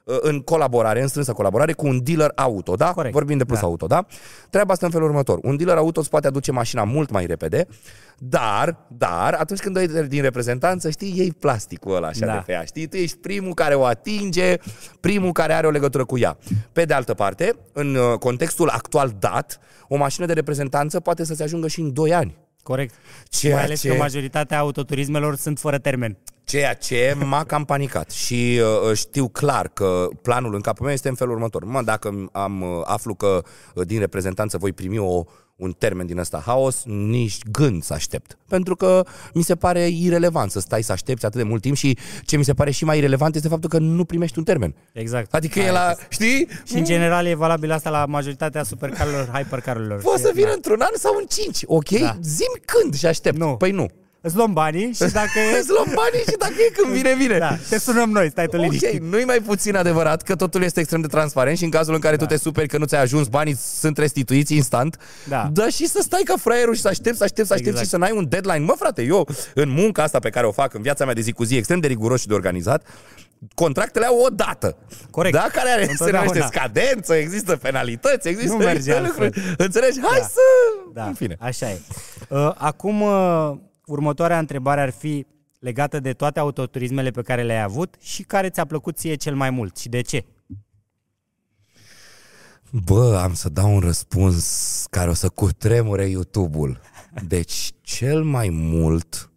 uh, 0.03 0.17
în 0.21 0.39
colaborare, 0.39 1.01
în 1.01 1.07
strânsă 1.07 1.33
colaborare 1.33 1.73
cu 1.73 1.87
un 1.87 2.03
dealer 2.03 2.31
auto, 2.35 2.75
da? 2.75 2.91
Corect. 2.91 3.13
Vorbim 3.13 3.37
de 3.37 3.45
plus 3.45 3.59
Da. 3.59 3.65
auto, 3.65 3.87
da? 3.87 4.05
Treaba 4.49 4.73
asta 4.73 4.85
în 4.85 4.91
felul 4.91 5.07
următor. 5.07 5.39
Un 5.41 5.57
dealer 5.57 5.77
auto 5.77 5.99
îți 5.99 6.09
poate 6.09 6.27
aduce 6.27 6.51
mașina 6.51 6.83
mult 6.83 7.09
mai 7.11 7.25
repede, 7.25 7.67
dar, 8.17 8.77
dar, 8.87 9.33
atunci 9.33 9.59
când 9.59 9.75
dai 9.75 10.07
din 10.07 10.21
reprezentanță, 10.21 10.89
știi, 10.89 11.13
iei 11.17 11.31
plasticul 11.39 11.95
ăla 11.95 12.07
așa 12.07 12.25
Da. 12.25 12.33
de 12.33 12.43
pe 12.45 12.51
ea, 12.51 12.63
știi? 12.63 12.87
Tu 12.87 12.95
ești 12.95 13.17
primul 13.17 13.53
care 13.53 13.75
o 13.75 13.83
atinge, 13.85 14.55
primul 14.99 15.31
care 15.31 15.53
are 15.53 15.67
o 15.67 15.69
legătură 15.69 16.05
cu 16.05 16.17
ea. 16.17 16.37
Pe 16.71 16.83
de 16.85 16.93
altă 16.93 17.13
parte, 17.13 17.55
în 17.73 17.95
uh, 17.95 18.17
contextul 18.17 18.69
actual 18.69 19.15
dat, 19.19 19.59
o 19.87 19.95
mașină 19.97 20.25
de 20.25 20.33
reprezentanță 20.33 20.99
poate 20.99 21.23
să-ți 21.25 21.43
ajungă 21.43 21.67
și 21.67 21.79
în 21.79 21.93
2 21.93 22.13
ani. 22.13 22.37
Corect. 22.63 22.93
Ceea 23.29 23.55
Mai 23.55 23.63
ales 23.63 23.79
ce- 23.81 23.87
că 23.89 23.93
majoritatea 23.95 24.59
autoturismelor 24.59 25.35
sunt 25.35 25.59
fără 25.59 25.77
termen. 25.77 26.17
Ceea 26.43 26.73
ce 26.73 27.15
m-a 27.25 27.43
cam 27.43 27.65
panicat 27.65 28.11
și 28.11 28.61
uh, 28.89 28.95
știu 28.97 29.27
clar 29.27 29.67
că 29.67 30.07
planul 30.21 30.55
în 30.55 30.61
capul 30.61 30.85
meu 30.85 30.93
este 30.93 31.09
în 31.09 31.15
felul 31.15 31.33
următor. 31.33 31.63
Mă, 31.63 31.81
dacă 31.81 32.29
am, 32.31 32.61
uh, 32.61 32.81
aflu 32.83 33.13
că 33.13 33.41
uh, 33.75 33.85
din 33.85 33.99
reprezentanță 33.99 34.57
voi 34.57 34.73
primi 34.73 34.97
o, 34.97 35.23
un 35.59 35.71
termen 35.77 36.05
din 36.05 36.17
ăsta 36.17 36.41
haos, 36.45 36.83
nici 36.85 37.37
gând 37.51 37.83
să 37.83 37.93
aștept. 37.93 38.37
Pentru 38.47 38.75
că 38.75 39.05
mi 39.33 39.41
se 39.43 39.55
pare 39.55 39.87
irelevant 39.87 40.51
să 40.51 40.59
stai 40.59 40.83
să 40.83 40.91
aștepți 40.91 41.25
atât 41.25 41.37
de 41.41 41.43
mult 41.47 41.61
timp 41.61 41.75
și 41.75 41.97
ce 42.25 42.37
mi 42.37 42.43
se 42.43 42.53
pare 42.53 42.71
și 42.71 42.83
mai 42.85 42.97
irelevant 42.97 43.35
este 43.35 43.47
faptul 43.47 43.69
că 43.69 43.77
nu 43.77 44.05
primești 44.05 44.37
un 44.37 44.43
termen. 44.43 44.75
Exact. 44.93 45.33
Adică 45.33 45.59
Aia 45.59 45.67
e 45.67 45.71
la, 45.71 45.89
este. 45.91 46.05
știi? 46.09 46.47
Și 46.65 46.75
în 46.75 46.83
general 46.83 47.25
e 47.25 47.33
valabil 47.35 47.71
asta 47.71 47.89
la 47.89 48.05
majoritatea 48.05 48.63
supercarurilor, 48.63 49.29
hypercarurilor. 49.33 50.01
Poate 50.01 50.21
să 50.21 50.27
Și- 50.27 50.33
vină 50.33 50.47
da. 50.47 50.53
într-un 50.53 50.81
an 50.81 50.91
sau 50.97 51.15
în 51.19 51.25
cinci, 51.29 51.61
ok? 51.65 51.89
Da. 51.89 52.17
Zim 52.21 52.53
când 52.65 52.95
și 52.95 53.05
aștept. 53.05 53.37
Nu. 53.37 53.55
Păi 53.55 53.71
nu. 53.71 53.87
Îți 54.21 54.35
luăm 54.35 54.53
banii 54.53 54.93
și 54.93 54.99
dacă 55.21 55.39
e... 55.53 55.57
Îți 55.59 55.69
luăm 55.69 55.85
banii 55.85 56.23
și 56.27 56.35
dacă 56.39 56.53
e 56.57 56.71
când 56.81 56.93
vine, 56.93 57.15
vine. 57.15 57.37
Da, 57.37 57.55
te 57.69 57.79
sunăm 57.79 58.09
noi, 58.09 58.29
stai 58.29 58.47
tu 58.47 58.57
liniștit. 58.57 58.93
Ok, 58.93 59.09
nu-i 59.09 59.23
mai 59.23 59.39
puțin 59.39 59.75
adevărat 59.75 60.21
că 60.21 60.35
totul 60.35 60.63
este 60.63 60.79
extrem 60.79 61.01
de 61.01 61.07
transparent 61.07 61.57
și 61.57 61.63
în 61.63 61.69
cazul 61.69 61.93
în 61.93 61.99
care 61.99 62.15
da. 62.15 62.25
tu 62.25 62.29
te 62.33 62.37
superi 62.39 62.67
că 62.67 62.77
nu 62.77 62.85
ți-ai 62.85 63.01
ajuns, 63.01 63.27
banii 63.27 63.55
sunt 63.55 63.97
restituiți 63.97 64.55
instant, 64.55 64.97
Da. 65.27 65.49
dă 65.53 65.69
și 65.69 65.87
să 65.87 65.99
stai 66.01 66.21
ca 66.25 66.33
fraierul 66.37 66.75
și 66.75 66.81
să 66.81 66.87
aștepți, 66.87 67.17
să 67.17 67.23
aștepți, 67.23 67.47
să 67.47 67.53
aștepți 67.53 67.69
Exact. 67.79 67.85
și 67.85 67.91
să 67.91 67.97
n-ai 67.97 68.11
un 68.17 68.25
deadline. 68.29 68.59
Mă, 68.65 68.73
frate, 68.77 69.01
eu 69.01 69.27
în 69.53 69.69
munca 69.69 70.03
asta 70.03 70.19
pe 70.19 70.29
care 70.29 70.45
o 70.47 70.51
fac 70.51 70.73
în 70.73 70.81
viața 70.81 71.05
mea 71.05 71.13
de 71.13 71.21
zi 71.21 71.31
cu 71.31 71.43
zi, 71.43 71.55
extrem 71.55 71.79
de 71.79 71.87
riguros 71.87 72.19
și 72.21 72.27
de 72.27 72.33
organizat, 72.33 72.87
contractele 73.53 74.05
au 74.05 74.17
o 74.19 74.29
dată. 74.29 74.77
Corect. 75.11 75.35
Da, 75.35 75.47
care 75.53 75.69
are, 75.69 75.83
se 75.85 75.91
Întotdeauna. 75.91 76.31
numește 76.31 76.57
scadență, 76.57 77.13
există 77.13 77.55
penalități, 77.55 78.27
există 78.27 78.51
Nu 78.51 78.57
merge 78.57 78.75
există 78.75 78.95
altfel. 78.97 79.23
lucruri. 79.25 79.55
Înțelegi? 79.57 79.99
Hai 80.01 80.19
Da. 80.19 80.25
să... 80.25 80.39
Da, 80.93 81.03
În 81.05 81.13
fine. 81.13 81.35
așa 81.39 81.69
e. 81.69 81.79
Uh, 82.29 82.51
Acum, 82.57 83.01
uh, 83.01 83.51
următoarea 83.89 84.39
întrebare 84.39 84.81
ar 84.81 84.89
fi 84.89 85.25
legată 85.59 85.99
de 85.99 86.13
toate 86.13 86.39
autoturismele 86.39 87.11
pe 87.11 87.21
care 87.21 87.43
le-ai 87.43 87.61
avut 87.61 87.95
și 87.99 88.23
care 88.23 88.49
ți-a 88.49 88.65
plăcut 88.65 88.97
ție 88.97 89.15
cel 89.15 89.35
mai 89.35 89.49
mult 89.49 89.77
și 89.77 89.89
de 89.89 90.01
ce? 90.01 90.25
Bă, 92.85 93.19
am 93.23 93.33
să 93.33 93.49
dau 93.49 93.73
un 93.73 93.79
răspuns 93.79 94.85
care 94.89 95.09
o 95.09 95.13
să 95.13 95.29
cutremure 95.29 96.07
YouTube-ul. 96.07 96.79
Deci, 97.27 97.71
cel 97.81 98.23
mai 98.23 98.49
mult 98.49 99.31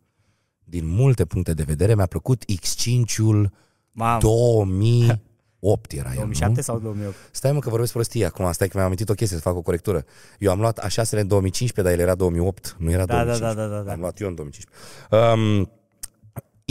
din 0.64 0.86
multe 0.86 1.24
puncte 1.24 1.54
de 1.54 1.62
vedere, 1.62 1.94
mi-a 1.94 2.06
plăcut 2.06 2.44
X5-ul 2.44 3.52
Mamă, 3.92 4.18
2008 5.62 5.92
era 5.92 6.08
el, 6.08 6.14
2007 6.14 6.52
nu? 6.56 6.62
sau 6.62 6.78
2008? 6.78 7.16
Stai 7.30 7.52
mă 7.52 7.58
că 7.58 7.68
vorbesc 7.68 7.92
prostie 7.92 8.24
acum, 8.24 8.52
stai 8.52 8.66
că 8.66 8.72
mi-am 8.74 8.86
amintit 8.86 9.08
o 9.08 9.14
chestie 9.14 9.36
să 9.36 9.42
fac 9.42 9.56
o 9.56 9.62
corectură. 9.62 10.04
Eu 10.38 10.50
am 10.50 10.60
luat 10.60 10.86
A6 10.86 11.10
în 11.10 11.26
2015, 11.26 11.82
dar 11.82 11.92
el 11.92 11.98
era 11.98 12.14
2008, 12.14 12.76
nu 12.78 12.90
era 12.90 13.04
Da, 13.04 13.14
da, 13.14 13.22
2015. 13.24 13.54
da, 13.54 13.66
da, 13.66 13.76
da, 13.76 13.82
da. 13.82 13.92
Am 13.92 14.00
luat 14.00 14.20
eu 14.20 14.28
în 14.28 14.34
2015. 14.34 14.70
Um, 15.10 15.70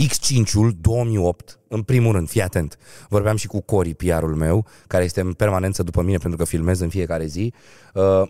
X5-ul 0.02 0.72
2008, 0.80 1.58
în 1.68 1.82
primul 1.82 2.12
rând, 2.12 2.28
fii 2.28 2.42
atent. 2.42 2.78
Vorbeam 3.08 3.36
și 3.36 3.46
cu 3.46 3.60
Cori, 3.60 3.94
PR-ul 3.94 4.34
meu, 4.34 4.66
care 4.86 5.04
este 5.04 5.20
în 5.20 5.32
permanență 5.32 5.82
după 5.82 6.02
mine 6.02 6.16
pentru 6.16 6.38
că 6.38 6.44
filmez 6.44 6.80
în 6.80 6.88
fiecare 6.88 7.26
zi. 7.26 7.52
Uh, 7.94 8.22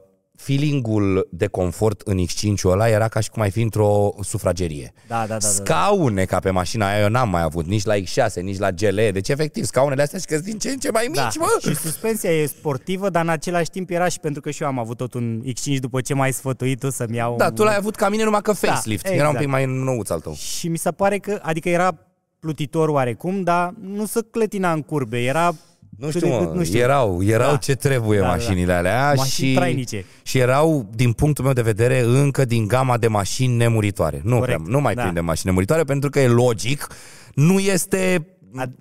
feelingul 0.43 1.29
de 1.31 1.47
confort 1.47 2.01
în 2.01 2.19
X5-ul 2.27 2.71
ăla 2.71 2.89
era 2.89 3.09
ca 3.09 3.21
și 3.21 3.31
cum 3.31 3.43
ai 3.43 3.51
fi 3.51 3.63
într-o 3.63 4.15
sufragerie. 4.21 4.93
Da, 5.09 5.15
da, 5.17 5.21
da, 5.21 5.27
da, 5.27 5.39
da. 5.39 5.49
Scaune 5.49 6.25
ca 6.25 6.39
pe 6.39 6.51
mașina 6.51 6.87
aia 6.89 7.03
eu 7.03 7.09
n-am 7.09 7.29
mai 7.29 7.43
avut, 7.43 7.67
nici 7.67 7.85
la 7.85 7.95
X6, 7.97 8.35
nici 8.43 8.59
la 8.59 8.71
GL. 8.71 8.99
Deci 9.13 9.29
efectiv, 9.29 9.65
scaunele 9.65 10.03
astea 10.03 10.19
și 10.19 10.25
că 10.25 10.39
din 10.39 10.59
ce 10.59 10.71
în 10.71 10.79
ce 10.79 10.91
mai 10.91 11.05
mici, 11.09 11.17
Da. 11.17 11.29
mă! 11.39 11.47
Și 11.61 11.75
suspensia 11.75 12.31
e 12.31 12.47
sportivă, 12.47 13.11
dar 13.11 13.23
în 13.23 13.29
același 13.29 13.71
timp 13.71 13.91
era 13.91 14.09
și 14.09 14.21
pentru 14.21 14.41
că 14.41 14.51
și 14.51 14.63
eu 14.63 14.69
am 14.69 14.79
avut 14.79 14.97
tot 14.97 15.15
un 15.15 15.43
X5 15.47 15.77
după 15.81 16.01
ce 16.01 16.15
m-ai 16.15 16.33
sfătuit 16.33 16.79
tu 16.81 16.91
să-mi 16.91 17.17
iau 17.17 17.37
Da, 17.37 17.47
un... 17.47 17.55
tu 17.55 17.63
l-ai 17.63 17.77
avut 17.77 17.95
ca 17.97 18.09
mine 18.09 18.25
numai 18.25 18.41
că 18.43 18.53
facelift. 18.53 19.05
exact. 19.05 19.21
Era 19.21 19.29
un 19.29 19.37
pic 19.37 19.49
mai 19.49 19.65
nouț 19.67 20.11
al 20.11 20.21
tău. 20.21 20.35
Și 20.35 20.69
mi 20.69 20.79
se 20.79 20.91
pare 20.91 21.19
că, 21.19 21.39
adică 21.43 21.69
era 21.69 21.95
plutitor 22.41 22.89
oarecum, 22.89 23.43
dar 23.43 23.75
nu 23.81 24.07
se 24.07 24.21
clătina 24.31 24.73
în 24.73 24.81
curbe, 24.83 25.19
era... 25.23 25.55
Nu 25.99 26.07
cât 26.07 26.17
știu, 26.17 26.29
de 26.29 26.35
mă, 26.35 26.45
cât, 26.47 26.55
nu 26.55 26.65
știu. 26.65 26.79
erau, 26.79 27.23
erau 27.25 27.51
Da. 27.51 27.57
ce 27.57 27.75
trebuie 27.75 28.19
Da, 28.19 28.25
da, 28.25 28.31
da. 28.31 28.37
mașinile 28.37 28.73
alea 28.73 29.13
Mașini 29.17 29.49
și, 29.49 29.55
trainice. 29.55 30.05
și 30.23 30.39
erau, 30.39 30.89
din 30.95 31.13
punctul 31.13 31.45
meu 31.45 31.53
de 31.53 31.63
vedere, 31.63 32.01
încă 32.01 32.45
din 32.45 32.67
gama 32.67 32.99
de 32.99 33.07
mașini 33.09 33.57
nemuritoare. 33.57 34.21
Nu, 34.25 34.39
Corect, 34.39 34.59
prea, 34.59 34.73
nu 34.73 34.81
mai 34.81 34.95
da. 34.95 35.03
prindem 35.03 35.25
mașini 35.25 35.45
nemuritoare 35.47 35.83
pentru 35.85 36.11
că 36.11 36.21
e 36.21 36.27
logic, 36.29 36.87
nu 37.35 37.59
este 37.59 38.27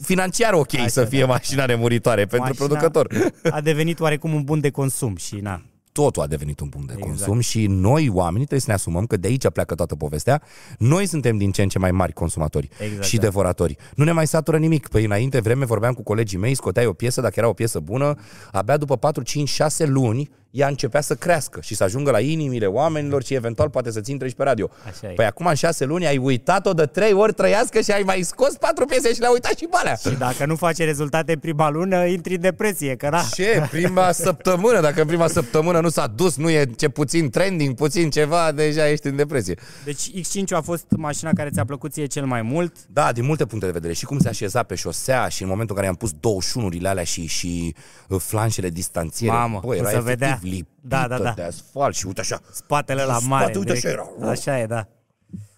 financiar 0.01 0.53
ok 0.53 0.73
Așa, 0.73 0.87
să 0.87 1.05
fie 1.05 1.19
da. 1.19 1.25
mașina 1.25 1.65
nemuritoare 1.65 2.25
pentru 2.25 2.37
Mașina 2.49 2.65
producător. 2.67 3.07
A 3.51 3.61
devenit 3.61 3.99
oarecum 3.99 4.33
un 4.33 4.43
bun 4.43 4.59
de 4.59 4.69
consum 4.69 5.15
și 5.15 5.35
na. 5.35 5.61
Totul 5.91 6.21
a 6.21 6.27
devenit 6.27 6.59
un 6.59 6.69
punct 6.69 6.87
de 6.87 6.93
Exact. 6.97 7.11
consum 7.11 7.39
și 7.39 7.65
noi, 7.67 8.09
oamenii, 8.09 8.37
trebuie 8.47 8.59
să 8.59 8.65
ne 8.67 8.73
asumăm 8.73 9.05
că 9.05 9.17
de 9.17 9.27
aici 9.27 9.47
pleacă 9.49 9.75
toată 9.75 9.95
povestea. 9.95 10.41
Noi 10.77 11.05
suntem 11.05 11.37
din 11.37 11.51
ce 11.51 11.61
în 11.61 11.69
ce 11.69 11.79
mai 11.79 11.91
mari 11.91 12.13
consumatori 12.13 12.69
Exact, 12.79 13.03
și 13.03 13.15
da. 13.15 13.21
devoratori. 13.21 13.77
Nu 13.95 14.03
ne 14.03 14.11
mai 14.11 14.27
satură 14.27 14.57
nimic. 14.57 14.87
Păi 14.87 15.05
înainte 15.05 15.39
vreme 15.39 15.65
vorbeam 15.65 15.93
cu 15.93 16.03
colegii 16.03 16.37
mei, 16.37 16.55
scoteai 16.55 16.85
o 16.85 16.93
piesă, 16.93 17.21
dacă 17.21 17.33
era 17.37 17.47
o 17.47 17.53
piesă 17.53 17.79
bună, 17.79 18.15
abia 18.51 18.77
după 18.77 18.97
4, 18.97 19.23
5, 19.23 19.49
6 19.49 19.85
luni 19.85 20.29
ea 20.51 20.67
începea 20.67 21.01
să 21.01 21.15
crească 21.15 21.59
și 21.61 21.75
să 21.75 21.83
ajungă 21.83 22.11
la 22.11 22.19
inimile 22.19 22.65
oamenilor 22.65 23.23
și 23.23 23.33
eventual 23.33 23.69
poate 23.69 23.91
să 23.91 24.01
ți 24.01 24.11
intre 24.11 24.27
și 24.27 24.35
pe 24.35 24.43
radio. 24.43 24.69
Așa 24.87 25.11
e. 25.11 25.13
Păi 25.13 25.25
acum 25.25 25.45
în 25.45 25.55
6 25.55 25.85
luni 25.85 26.07
ai 26.07 26.17
uitat-o 26.17 26.73
de 26.73 26.85
3 26.85 27.13
ori 27.13 27.33
trăiască 27.33 27.81
și 27.81 27.91
ai 27.91 28.01
mai 28.05 28.21
scos 28.21 28.53
4 28.57 28.85
piese 28.85 29.13
și 29.13 29.19
le-ai 29.19 29.31
uitat 29.33 29.57
și 29.57 29.65
pe 29.65 29.77
alea. 29.79 29.95
Și 29.95 30.09
dacă 30.09 30.45
nu 30.45 30.55
face 30.55 30.83
rezultate 30.83 31.31
în 31.31 31.39
prima 31.39 31.69
lună, 31.69 32.05
intri 32.05 32.35
în 32.35 32.41
depresie, 32.41 32.95
că 32.95 33.09
na. 33.09 33.21
Ce? 33.33 33.67
Prima 33.71 34.11
săptămână, 34.11 34.81
dacă 34.81 35.01
în 35.01 35.07
prima 35.07 35.27
săptămână 35.27 35.79
nu 35.79 35.89
s-a 35.89 36.07
dus, 36.07 36.35
nu 36.35 36.49
e 36.49 36.65
ce 36.77 36.89
puțin 36.89 37.29
trending, 37.29 37.75
puțin 37.75 38.09
ceva, 38.09 38.51
deja 38.51 38.89
ești 38.89 39.07
în 39.07 39.15
depresie. 39.15 39.57
Deci 39.83 40.09
X5 40.09 40.43
a 40.49 40.61
fost 40.61 40.85
mașina 40.89 41.31
care 41.33 41.49
ți-a 41.49 41.65
plăcut 41.65 41.91
ție 41.91 42.05
cel 42.05 42.25
mai 42.25 42.41
mult. 42.41 42.75
Da, 42.87 43.11
din 43.11 43.25
multe 43.25 43.45
puncte 43.45 43.65
de 43.65 43.71
vedere. 43.71 43.93
Și 43.93 44.05
cum 44.05 44.19
se 44.19 44.27
așeza 44.27 44.63
pe 44.63 44.75
șosea 44.75 45.27
și 45.27 45.41
în 45.41 45.47
momentul 45.47 45.75
în 45.75 45.81
care 45.81 45.87
am 45.87 45.97
pus 45.97 46.11
21-urile 46.13 46.87
alea 46.87 47.03
și, 47.03 47.25
și 47.25 47.75
uh, 48.07 48.19
flanșele 48.19 48.69
distanțiere. 48.69 49.33
Mamă, 49.35 49.61
Bă, 49.65 49.75
era 49.75 49.83
o 49.83 49.89
să 49.89 49.91
efectiv 49.91 50.09
vedea. 50.09 50.39
Lipită 50.41 50.79
Da, 50.81 51.07
da, 51.07 51.17
da. 51.19 51.31
de 51.35 51.41
asfalt 51.41 51.95
și 51.95 52.05
uite 52.05 52.19
așa. 52.19 52.39
Spatele 52.51 53.03
la 53.03 53.13
Spate, 53.13 53.27
mare. 53.27 53.45
uite 53.45 53.59
direct. 53.59 53.85
așa 53.85 53.93
era. 54.19 54.29
Așa 54.29 54.59
e, 54.59 54.65
da. 54.65 54.87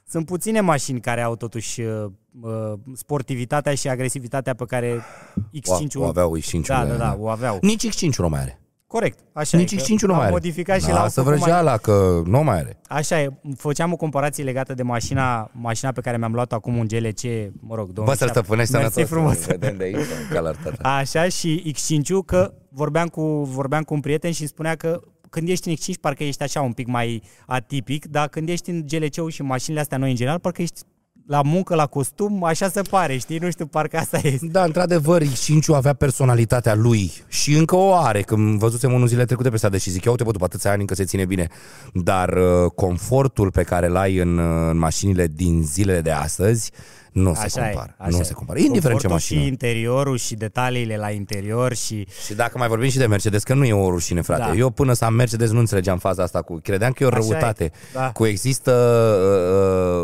Sunt 0.09 0.25
puține 0.25 0.59
mașini 0.61 0.99
care 0.99 1.21
au 1.21 1.35
totuși 1.35 1.81
uh, 1.81 2.05
uh, 2.41 2.73
sportivitatea 2.95 3.75
și 3.75 3.89
agresivitatea 3.89 4.53
pe 4.53 4.65
care 4.65 5.01
X5-ul... 5.37 6.01
O, 6.01 6.03
o 6.03 6.07
aveau 6.07 6.37
X5-ul. 6.37 6.61
Da, 6.65 6.85
da, 6.85 6.95
da, 6.95 7.15
o 7.19 7.29
aveau. 7.29 7.57
Nici 7.61 7.87
X5-ul 7.87 8.17
nu 8.17 8.29
mai 8.29 8.41
are. 8.41 8.61
Corect, 8.93 9.19
așa 9.33 9.57
Nici 9.57 9.71
e. 9.71 9.75
că 9.75 9.81
X5-ul 9.81 10.01
nu 10.01 10.11
am 10.11 10.15
mai 10.15 10.23
are. 10.23 10.31
modificat 10.31 10.81
și 10.81 10.87
da, 10.87 10.93
l-am 10.93 11.07
să 11.07 11.21
făcut 11.21 11.29
mai... 11.29 11.39
vrăgeala 11.39 11.77
că 11.77 12.21
nu 12.25 12.43
mai 12.43 12.57
are. 12.57 12.77
Așa 12.87 13.21
e, 13.21 13.29
făceam 13.57 13.91
o 13.91 13.95
comparație 13.95 14.43
legată 14.43 14.73
de 14.73 14.83
mașina, 14.83 15.49
mașina 15.53 15.91
pe 15.91 16.01
care 16.01 16.17
mi-am 16.17 16.33
luat-o 16.33 16.55
acum 16.55 16.77
un 16.77 16.87
GLC, 16.87 17.21
mă 17.59 17.75
rog, 17.75 17.91
2007. 17.91 18.03
Bă, 18.03 18.13
să-l 18.13 18.29
stăpânești 18.29 18.73
Mersi 18.73 18.93
sănătos. 18.93 19.13
frumos. 19.13 19.45
Vedem 19.45 19.77
de 19.77 19.83
aici, 19.83 20.05
calartata. 20.31 20.89
Așa 20.99 21.27
și 21.27 21.73
X5-ul, 21.75 22.25
că 22.25 22.53
vorbeam 22.69 23.07
cu, 23.07 23.21
vorbeam 23.43 23.83
cu 23.83 23.93
un 23.93 23.99
prieten 23.99 24.31
și 24.31 24.39
îmi 24.39 24.49
spunea 24.49 24.75
că 24.75 25.01
când 25.29 25.49
ești 25.49 25.69
în 25.69 25.75
X5 25.75 25.99
parcă 26.01 26.23
ești 26.23 26.43
așa 26.43 26.61
un 26.61 26.73
pic 26.73 26.87
mai 26.87 27.23
atipic, 27.45 28.05
dar 28.05 28.27
când 28.27 28.49
ești 28.49 28.69
în 28.69 28.85
GLC-ul 28.87 29.29
și 29.29 29.41
mașinile 29.41 29.81
astea 29.81 29.97
noi 29.97 30.09
în 30.09 30.15
general, 30.15 30.39
parcă 30.39 30.61
ești 30.61 30.81
la 31.25 31.41
muncă, 31.41 31.75
la 31.75 31.85
costum, 31.85 32.43
așa 32.43 32.69
se 32.69 32.81
pare, 32.81 33.17
știi? 33.17 33.37
Nu 33.37 33.49
știu, 33.49 33.65
parcă 33.65 33.97
asta 33.97 34.19
este. 34.23 34.47
Da, 34.51 34.63
într-adevăr, 34.63 35.23
X5 35.23 35.65
avea 35.67 35.93
personalitatea 35.93 36.75
lui 36.75 37.11
și 37.27 37.53
încă 37.53 37.75
o 37.75 37.93
are. 37.93 38.21
Când 38.21 38.59
văzusem 38.59 38.93
unul 38.93 39.07
zile 39.07 39.25
trecute 39.25 39.49
pe 39.49 39.57
stradă 39.57 39.77
și 39.77 39.89
zic, 39.89 40.03
ia 40.03 40.11
uite 40.11 40.23
bă, 40.23 40.31
după 40.31 40.45
atâția 40.45 40.71
ani 40.71 40.81
încă 40.81 40.95
se 40.95 41.03
ține 41.03 41.25
bine. 41.25 41.47
Dar 41.93 42.29
uh, 42.29 42.71
confortul 42.75 43.51
pe 43.51 43.63
care 43.63 43.87
îl 43.87 43.95
ai 43.95 44.17
în, 44.17 44.37
uh, 44.37 44.69
în 44.69 44.77
mașinile 44.77 45.27
din 45.27 45.63
zilele 45.63 46.01
de 46.01 46.11
astăzi 46.11 46.71
nu 47.13 47.33
se 47.33 47.43
Așa 47.43 47.69
e, 47.69 47.71
compară. 47.71 47.95
așa 47.97 48.09
nu 48.09 48.17
e. 48.17 48.23
se 48.23 48.33
compară. 48.33 48.59
Indiferent 48.59 48.99
ce 48.99 49.07
Confortul 49.07 49.35
mașină. 49.35 49.41
și 49.41 49.47
interiorul 49.47 50.17
și 50.17 50.35
detaliile 50.35 50.97
la 50.97 51.09
interior 51.11 51.73
și... 51.73 52.07
Și 52.25 52.33
dacă 52.33 52.57
mai 52.57 52.67
vorbim 52.67 52.89
și 52.89 52.97
de 52.97 53.05
Mercedes, 53.05 53.43
că 53.43 53.53
nu 53.53 53.65
e 53.65 53.73
o 53.73 53.89
rușine, 53.89 54.21
frate. 54.21 54.41
Da. 54.41 54.53
Eu 54.53 54.69
până 54.69 54.93
să 54.93 55.05
am 55.05 55.13
Mercedes 55.13 55.51
nu 55.51 55.59
înțelegeam 55.59 55.97
faza 55.97 56.23
asta 56.23 56.41
cu... 56.41 56.59
Credeam 56.63 56.91
că 56.91 57.03
e 57.03 57.05
o 57.05 57.09
Așa 57.09 57.17
e, 57.25 57.29
răutate. 57.29 57.71
da. 57.93 58.11
Cu 58.11 58.25
există 58.25 58.71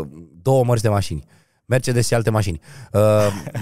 uh, 0.00 0.22
două 0.42 0.64
mărci 0.64 0.80
de 0.82 0.88
mașini. 0.88 1.24
Mercedes 1.70 2.06
și 2.06 2.14
alte 2.14 2.30
mașini. 2.30 2.60
Uh, 2.92 3.00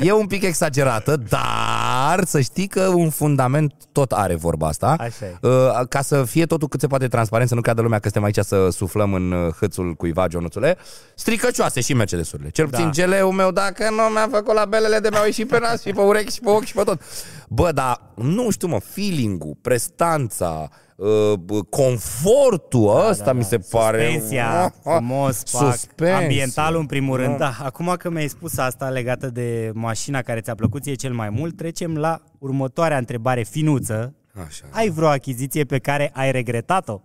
e 0.02 0.12
un 0.12 0.26
pic 0.26 0.42
exagerată, 0.42 1.16
dar 1.28 2.24
să 2.24 2.40
știi 2.40 2.66
că 2.66 2.86
un 2.86 3.10
fundament 3.10 3.72
tot 3.92 4.12
are 4.12 4.34
vorba 4.34 4.66
asta. 4.66 4.94
Așa 4.98 5.24
e. 5.24 5.38
Uh, 5.42 5.50
ca 5.88 6.02
să 6.02 6.24
fie 6.24 6.46
totul 6.46 6.68
cât 6.68 6.80
se 6.80 6.86
poate 6.86 7.08
transparent, 7.08 7.48
să 7.48 7.54
nu 7.54 7.60
creadă 7.60 7.82
lumea 7.82 7.98
că 7.98 8.08
suntem 8.08 8.24
aici 8.24 8.46
să 8.46 8.68
suflăm 8.70 9.12
în 9.14 9.32
uh, 9.32 9.54
hâțul 9.54 9.94
cuiva, 9.94 10.26
Ionuțule. 10.32 10.76
Stricăcioase 11.14 11.80
și 11.80 11.94
Mercedesurile. 11.94 12.50
Cel 12.50 12.68
puțin 12.68 12.90
Da. 12.96 13.04
GL-ul 13.04 13.32
meu, 13.32 13.50
dacă 13.50 13.90
nu 13.90 14.02
mi-a 14.02 14.28
făcut 14.30 14.54
la 14.54 14.64
belele 14.64 14.98
de 14.98 15.08
mi-au 15.10 15.24
ieșit 15.24 15.48
pe 15.48 15.58
nas 15.58 15.82
și 15.82 15.92
pe 15.92 16.00
urechi 16.00 16.32
și 16.32 16.40
pe 16.40 16.50
ochi 16.50 16.64
și 16.64 16.74
pe 16.74 16.82
tot. 16.82 17.00
Bă, 17.48 17.72
dar 17.72 18.00
nu 18.14 18.50
știu, 18.50 18.68
mă, 18.68 18.78
feeling-ul, 18.84 19.56
prestanța, 19.62 20.68
uh, 20.98 21.32
bă, 21.38 21.62
confortul 21.62 23.06
ăsta 23.08 23.32
mi 23.32 23.44
se 23.44 23.58
pare... 23.70 24.04
Suspensia, 24.04 24.74
frumos, 24.82 25.42
pac, 25.52 25.72
Suspensie. 25.72 26.22
ambientalul 26.22 26.80
în 26.80 26.87
primul 26.87 27.16
rând. 27.16 27.30
Nu. 27.30 27.37
Da, 27.37 27.56
acum 27.62 27.94
că 27.98 28.11
mi-ai 28.11 28.28
spus 28.28 28.58
asta 28.58 28.88
legată 28.88 29.30
de 29.30 29.70
mașina 29.74 30.22
care 30.22 30.40
ți-a 30.40 30.54
plăcut 30.54 30.82
ție 30.82 30.94
cel 30.94 31.12
mai 31.12 31.30
mult, 31.30 31.56
trecem 31.56 31.96
la 31.96 32.20
următoarea 32.38 32.98
întrebare 32.98 33.42
finuță. 33.42 34.14
Așa. 34.46 34.64
Ai 34.70 34.88
vreo 34.88 35.08
achiziție 35.08 35.64
pe 35.64 35.78
care 35.78 36.11
ai 36.14 36.32
regretat-o? 36.32 37.00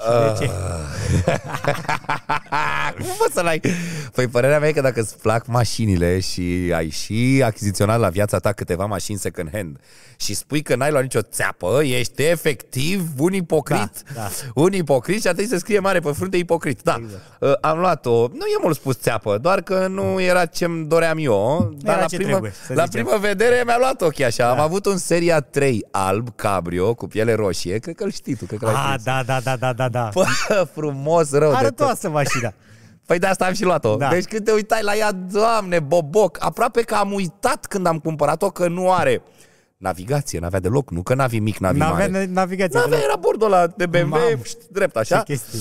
Și 0.00 0.38
de 0.38 0.44
ce? 0.44 0.50
Cum 2.98 3.06
poți 3.18 3.32
să 3.32 3.40
l-ai? 3.42 3.60
Păi 4.14 4.26
părerea 4.26 4.58
mea 4.58 4.68
e 4.68 4.72
că 4.72 4.80
dacă 4.80 5.00
îți 5.00 5.18
plac 5.18 5.46
mașinile 5.46 6.20
și 6.20 6.72
ai 6.74 6.88
și 6.88 7.42
achiziționat 7.44 7.98
la 7.98 8.08
viața 8.08 8.38
ta 8.38 8.52
câteva 8.52 8.84
mașini 8.84 9.18
second 9.18 9.48
hand 9.52 9.80
și 10.18 10.34
spui 10.34 10.62
că 10.62 10.76
n-ai 10.76 10.90
luat 10.90 11.02
nicio 11.02 11.20
țeapă, 11.22 11.80
ești 11.84 12.22
efectiv 12.22 13.02
un 13.18 13.32
ipocrit. 13.32 14.02
Da, 14.14 14.20
da. 14.20 14.28
Un 14.54 14.72
ipocrit 14.72 15.20
și 15.20 15.26
atunci 15.28 15.48
se 15.48 15.58
scrie 15.58 15.78
mare 15.78 16.00
pe 16.00 16.12
frunte 16.12 16.36
ipocrit. 16.36 16.82
Da, 16.82 16.96
exact. 17.02 17.64
am 17.64 17.78
luat-o. 17.78 18.28
Nu 18.32 18.46
e 18.46 18.58
mult 18.62 18.76
spus 18.76 18.98
țeapă, 19.00 19.38
doar 19.38 19.60
că 19.62 19.86
nu 19.86 20.20
era 20.20 20.46
ce-mi 20.46 20.86
doream 20.86 21.16
eu. 21.20 21.74
Dar 21.80 21.92
Era 21.92 22.00
la, 22.02 22.06
ce 22.08 22.16
primă, 22.16 22.30
trebuie, 22.30 22.52
să 22.66 22.74
la 22.74 22.84
zicem. 22.84 23.04
primă 23.04 23.18
vedere 23.20 23.62
mi-a 23.64 23.76
luat 23.78 24.00
ochii 24.02 24.24
așa. 24.24 24.44
Da. 24.44 24.50
Am 24.50 24.60
avut 24.60 24.86
un 24.86 24.96
seria 24.96 25.40
3 25.40 25.84
alb, 25.90 26.28
cabrio, 26.36 26.94
cu 26.94 27.06
piele 27.06 27.34
roșie. 27.34 27.78
Cred 27.78 27.94
că 27.94 28.04
îl 28.04 28.10
știi 28.12 28.34
tu, 28.34 28.44
cred 28.44 28.58
că 28.58 28.64
l-ai 28.64 28.74
Ah, 28.76 28.84
prins. 28.88 29.02
da, 29.04 29.22
da, 29.26 29.40
da, 29.56 29.72
da, 29.72 29.85
da, 29.88 30.02
da. 30.02 30.10
Bă, 30.14 30.24
frumos 30.74 31.30
rău 31.30 31.40
de 31.40 31.46
tot. 31.46 31.54
Arătoasă 31.56 32.08
mașina. 32.08 32.52
Păi 33.06 33.18
de 33.18 33.26
asta 33.26 33.44
am 33.46 33.52
și 33.52 33.64
luat-o. 33.64 33.96
Da. 33.96 34.08
Deci 34.08 34.24
când 34.24 34.44
te 34.44 34.52
uitai 34.52 34.82
la 34.82 34.94
ea, 34.96 35.12
doamne, 35.12 35.80
boboc, 35.80 36.36
aproape 36.40 36.80
că 36.82 36.94
am 36.94 37.12
uitat 37.12 37.66
când 37.66 37.86
am 37.86 37.98
cumpărat-o 37.98 38.50
că 38.50 38.68
nu 38.68 38.92
are 38.92 39.22
navigație, 39.76 40.38
n-avea 40.38 40.60
deloc, 40.60 40.90
nu 40.90 41.02
că 41.02 41.14
navi 41.14 41.38
mic, 41.38 41.58
navi 41.58 41.78
N-avea 41.78 42.08
mare. 42.08 42.26
navigație. 42.32 42.78
N-avea, 42.78 42.98
era 42.98 43.16
bordul 43.16 43.46
ăla 43.52 43.66
de 43.66 43.86
BMW, 43.86 44.08
Mamă. 44.08 44.24
șt, 44.42 44.58
drept 44.68 44.92
Ce 44.92 44.98
așa. 44.98 45.22
chestii. 45.22 45.60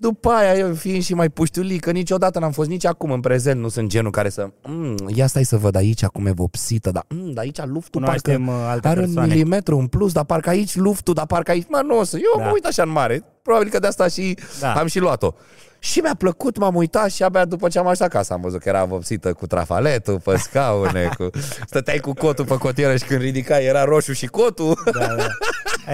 După 0.00 0.28
aia, 0.30 0.54
eu 0.58 0.74
fiind 0.74 1.02
și 1.02 1.14
mai 1.14 1.28
puștiulică, 1.28 1.90
niciodată 1.90 2.38
n-am 2.38 2.50
fost 2.50 2.68
nici 2.68 2.84
acum 2.86 3.10
în 3.10 3.20
prezent, 3.20 3.60
nu 3.60 3.68
sunt 3.68 3.88
genul 3.88 4.10
care 4.10 4.28
să... 4.28 4.50
Mm, 4.68 4.94
ia 5.14 5.26
stai 5.26 5.44
să 5.44 5.56
văd 5.56 5.74
aici 5.76 6.02
acum 6.04 6.26
e 6.26 6.30
vopsită, 6.30 6.90
dar 6.90 7.04
mm, 7.08 7.32
dar 7.32 7.44
aici 7.44 7.58
luftul 7.64 8.00
Cunoaștem, 8.00 8.44
parcă 8.44 8.60
uh, 8.60 8.66
alte 8.70 8.88
are 8.88 8.98
un 9.00 9.04
persoane. 9.04 9.32
milimetru 9.34 9.78
în 9.78 9.86
plus, 9.86 10.12
dar 10.12 10.24
parcă 10.24 10.48
aici 10.48 10.76
luftul, 10.76 11.14
dar 11.14 11.26
parcă 11.26 11.50
aici... 11.50 11.66
Mă, 11.68 11.80
nu 11.86 11.98
o 11.98 12.04
să... 12.04 12.16
Eu 12.16 12.38
Da. 12.38 12.44
mă 12.44 12.50
uit 12.54 12.64
așa 12.64 12.82
în 12.82 12.90
mare. 12.90 13.22
Probabil 13.42 13.68
că 13.68 13.78
de 13.78 13.86
asta 13.86 14.08
și 14.08 14.36
Da. 14.60 14.72
am 14.72 14.86
și 14.86 14.98
luat-o. 14.98 15.32
Și 15.78 16.00
mi-a 16.00 16.14
plăcut, 16.18 16.58
m-am 16.58 16.74
uitat 16.74 17.10
și 17.10 17.22
abia 17.22 17.44
după 17.44 17.68
ce 17.68 17.78
am 17.78 17.84
ajuns 17.84 18.00
acasă 18.00 18.32
am 18.32 18.40
văzut 18.40 18.60
că 18.60 18.68
era 18.68 18.84
vopsită 18.84 19.32
cu 19.32 19.46
trafaletul 19.46 20.20
pe 20.20 20.36
scaune, 20.46 21.10
cu... 21.16 21.30
stăteai 21.66 21.98
cu 21.98 22.12
cotul 22.12 22.44
pe 22.44 22.56
cotieră 22.56 22.96
și 22.96 23.04
când 23.04 23.20
ridicai 23.20 23.64
era 23.64 23.84
roșu 23.84 24.12
și 24.12 24.26
cotul. 24.26 24.82
Da, 24.92 25.06
da. 25.06 25.26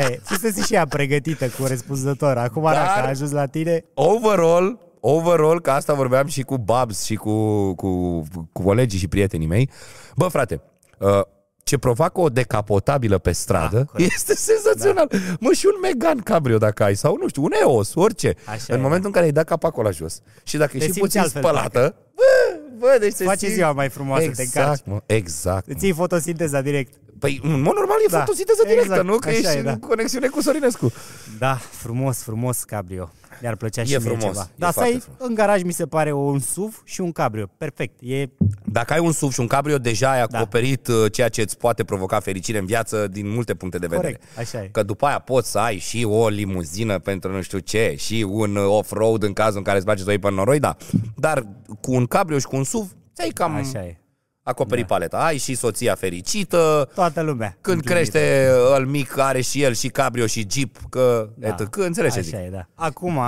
Ei, 0.01 0.21
fusese 0.23 0.63
și 0.63 0.75
ea 0.75 0.87
pregătită 0.87 1.47
cu 1.49 1.67
răspunzător. 1.67 2.37
Acum, 2.37 2.63
Dar- 2.63 2.75
dacă 2.75 3.07
a 3.07 3.09
ajuns 3.09 3.31
la 3.31 3.47
tine, 3.47 3.85
Overall, 3.95 4.79
overall, 5.01 5.61
că 5.61 5.71
asta 5.71 5.93
vorbeam 5.95 6.27
și 6.27 6.43
cu 6.43 6.57
Babs 6.59 7.05
și 7.05 7.15
cu, 7.15 7.75
cu, 7.75 8.23
cu 8.53 8.63
colegii 8.65 8.99
și 8.99 9.09
prietenii 9.09 9.47
mei. 9.47 9.71
Bă, 10.17 10.29
frate, 10.29 10.61
uh, 10.99 11.21
ce 11.65 11.79
provoacă 11.79 12.21
o 12.21 12.29
decapotabilă 12.29 13.19
pe 13.19 13.33
stradă 13.33 13.77
Da, 13.77 13.85
corect. 13.85 14.13
este 14.13 14.35
senzațional. 14.35 15.07
Da. 15.11 15.19
Mă, 15.41 15.53
și 15.53 15.67
un 15.67 15.75
Megan 15.83 16.19
Cabrio 16.19 16.59
dacă 16.59 16.83
ai, 16.83 16.97
sau 16.97 17.17
nu 17.21 17.29
știu, 17.29 17.43
un 17.43 17.51
EOS, 17.61 17.95
orice. 17.95 18.35
Așa 18.45 18.75
în 18.75 18.79
e, 18.79 18.83
momentul 18.83 19.07
în 19.07 19.13
care 19.13 19.25
ai 19.25 19.33
dat 19.33 19.45
capacul 19.45 19.85
la 19.85 19.91
jos 19.91 20.21
și 20.43 20.57
dacă 20.57 20.71
Te 20.71 20.77
e 20.77 20.81
și 20.81 20.85
simți 20.85 21.01
puțin 21.01 21.21
altfel, 21.21 21.43
spălată, 21.43 21.95
bă, 22.15 22.59
bă, 22.79 22.97
deci 23.01 23.13
se 23.13 23.25
Face 23.25 23.39
simți- 23.39 23.55
ziua 23.55 23.73
mai 23.73 23.89
frumoasă, 23.89 24.31
te 24.31 24.43
încarci. 24.43 24.47
Exact, 24.47 24.87
mă, 24.87 25.03
exact. 25.07 25.69
Îți 25.69 25.85
iei 25.85 25.95
fotosinteza 25.95 26.61
direct. 26.61 26.93
Păi, 27.19 27.41
în 27.43 27.61
mod 27.61 27.75
normal 27.75 27.97
e 28.07 28.11
Da, 28.11 28.19
fotosinteză 28.19 28.63
directă, 28.63 28.85
exact, 28.85 29.05
nu? 29.05 29.17
Că 29.17 29.29
așa 29.29 29.39
ești 29.39 29.55
e, 29.57 29.59
în 29.59 29.65
da. 29.65 29.77
conexiune 29.87 30.27
cu 30.29 30.41
Sorinescu. 30.41 30.93
Da, 31.39 31.55
frumos, 31.71 32.23
frumos 32.23 32.63
cabrio. 32.63 33.11
Mi-ar 33.41 33.57
plăcea 33.57 33.85
și 33.85 33.93
E 33.93 33.99
mie 33.99 34.07
frumos, 34.07 34.23
ceva. 34.25 34.43
e 34.51 34.55
Dar 34.57 34.69
să 34.73 34.75
foarte 34.79 34.93
ai 34.95 35.01
frumos. 35.01 35.21
în 35.29 35.35
garaj 35.35 35.63
mi 35.63 35.73
se 35.73 35.87
pare 35.87 36.13
un 36.13 36.39
SUV 36.39 36.83
și 36.85 37.01
un 37.01 37.13
cabrio. 37.13 37.51
Perfect. 37.57 37.95
E 38.03 38.29
Dacă 38.65 38.93
ai 38.93 38.99
un 38.99 39.13
SUV 39.13 39.33
și 39.33 39.41
un 39.41 39.47
cabrio, 39.47 39.79
deja 39.79 40.11
ai 40.11 40.27
Da. 40.31 40.39
acoperit 40.39 40.87
uh, 40.87 41.13
ceea 41.13 41.29
ce 41.29 41.43
îți 41.43 41.57
poate 41.57 41.85
provoca 41.85 42.21
fericire 42.21 42.59
în 42.59 42.67
viață 42.67 43.07
din 43.09 43.29
multe 43.31 43.55
puncte 43.55 43.79
de 43.79 43.87
vedere. 43.87 44.13
corect. 44.13 44.39
Așa 44.39 44.63
e. 44.63 44.69
Că 44.73 44.83
după 44.83 45.07
aia 45.07 45.19
poți 45.19 45.51
să 45.51 45.59
ai 45.59 45.79
și 45.79 46.05
o 46.09 46.29
limuzină 46.29 46.99
pentru 46.99 47.33
nu 47.33 47.43
știu 47.43 47.59
ce, 47.59 47.95
și 47.99 48.27
un 48.29 48.57
uh, 48.57 48.65
off-road 48.69 49.23
în 49.23 49.33
cazul 49.33 49.57
în 49.57 49.63
care 49.63 49.77
îți 49.77 49.85
place 49.87 50.01
să 50.03 50.09
o 50.09 50.11
iei 50.11 50.21
pe 50.21 50.31
noroi, 50.31 50.59
da. 50.61 50.77
Dar 51.17 51.47
cu 51.81 51.93
un 51.93 52.07
cabrio 52.07 52.39
și 52.39 52.47
cu 52.47 52.57
un 52.57 52.65
SUV, 52.65 52.93
ți-ai 53.15 53.29
cam 53.29 53.55
Așa 53.55 53.79
e. 53.85 53.99
acoperit 54.45 54.87
paleta. 54.87 55.17
Ai 55.25 55.37
și 55.39 55.55
soția 55.55 55.95
fericită, 55.95 56.89
Toată 56.95 57.21
lumea. 57.23 57.57
când 57.61 57.77
Împlinită. 57.77 58.11
crește 58.11 58.49
îl 58.79 58.87
mic, 58.87 59.19
are 59.19 59.41
și 59.41 59.63
el 59.63 59.75
și 59.75 59.89
cabrio 59.89 60.27
și 60.27 60.47
jeep, 60.51 60.77
că 60.91 61.29
Da. 61.37 61.49
etc. 61.49 61.69
Că 61.71 61.83
înțelegi 61.83 62.15
ce 62.15 62.21
zic. 62.21 62.35
Așa 62.35 62.45
e, 62.45 62.51
da. 62.51 62.67
Acum 62.75 63.19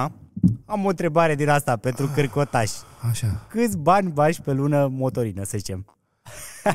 am 0.67 0.85
o 0.85 0.89
întrebare 0.89 1.35
din 1.35 1.49
asta 1.49 1.77
pentru 1.77 2.11
cârcotași. 2.15 2.73
Așa. 3.11 3.27
Câți 3.49 3.77
bani 3.79 4.11
bagi 4.11 4.41
pe 4.41 4.53
lună 4.53 4.89
motorină, 4.93 5.45
să 5.45 5.57
zicem? 5.57 5.85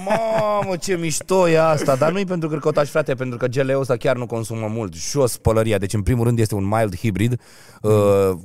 Mamă, 0.06 0.76
ce 0.76 0.96
mișto 0.96 1.50
e 1.50 1.60
asta, 1.60 1.96
dar 1.96 2.12
nu-i 2.12 2.26
pentru 2.26 2.50
cârcotaș, 2.50 2.90
frate, 2.90 3.14
pentru 3.14 3.38
că 3.38 3.46
GLE-ul 3.48 3.82
ăsta 3.82 3.96
chiar 3.98 4.16
nu 4.16 4.26
consumă 4.26 4.68
mult. 4.68 4.94
Jos 4.94 5.38
pălăria, 5.38 5.78
deci 5.78 5.94
în 5.94 6.02
primul 6.02 6.24
rând 6.26 6.40
este 6.40 6.56
un 6.56 6.68
mild 6.68 6.96
hybrid, 6.96 7.40
uh, 7.82 7.92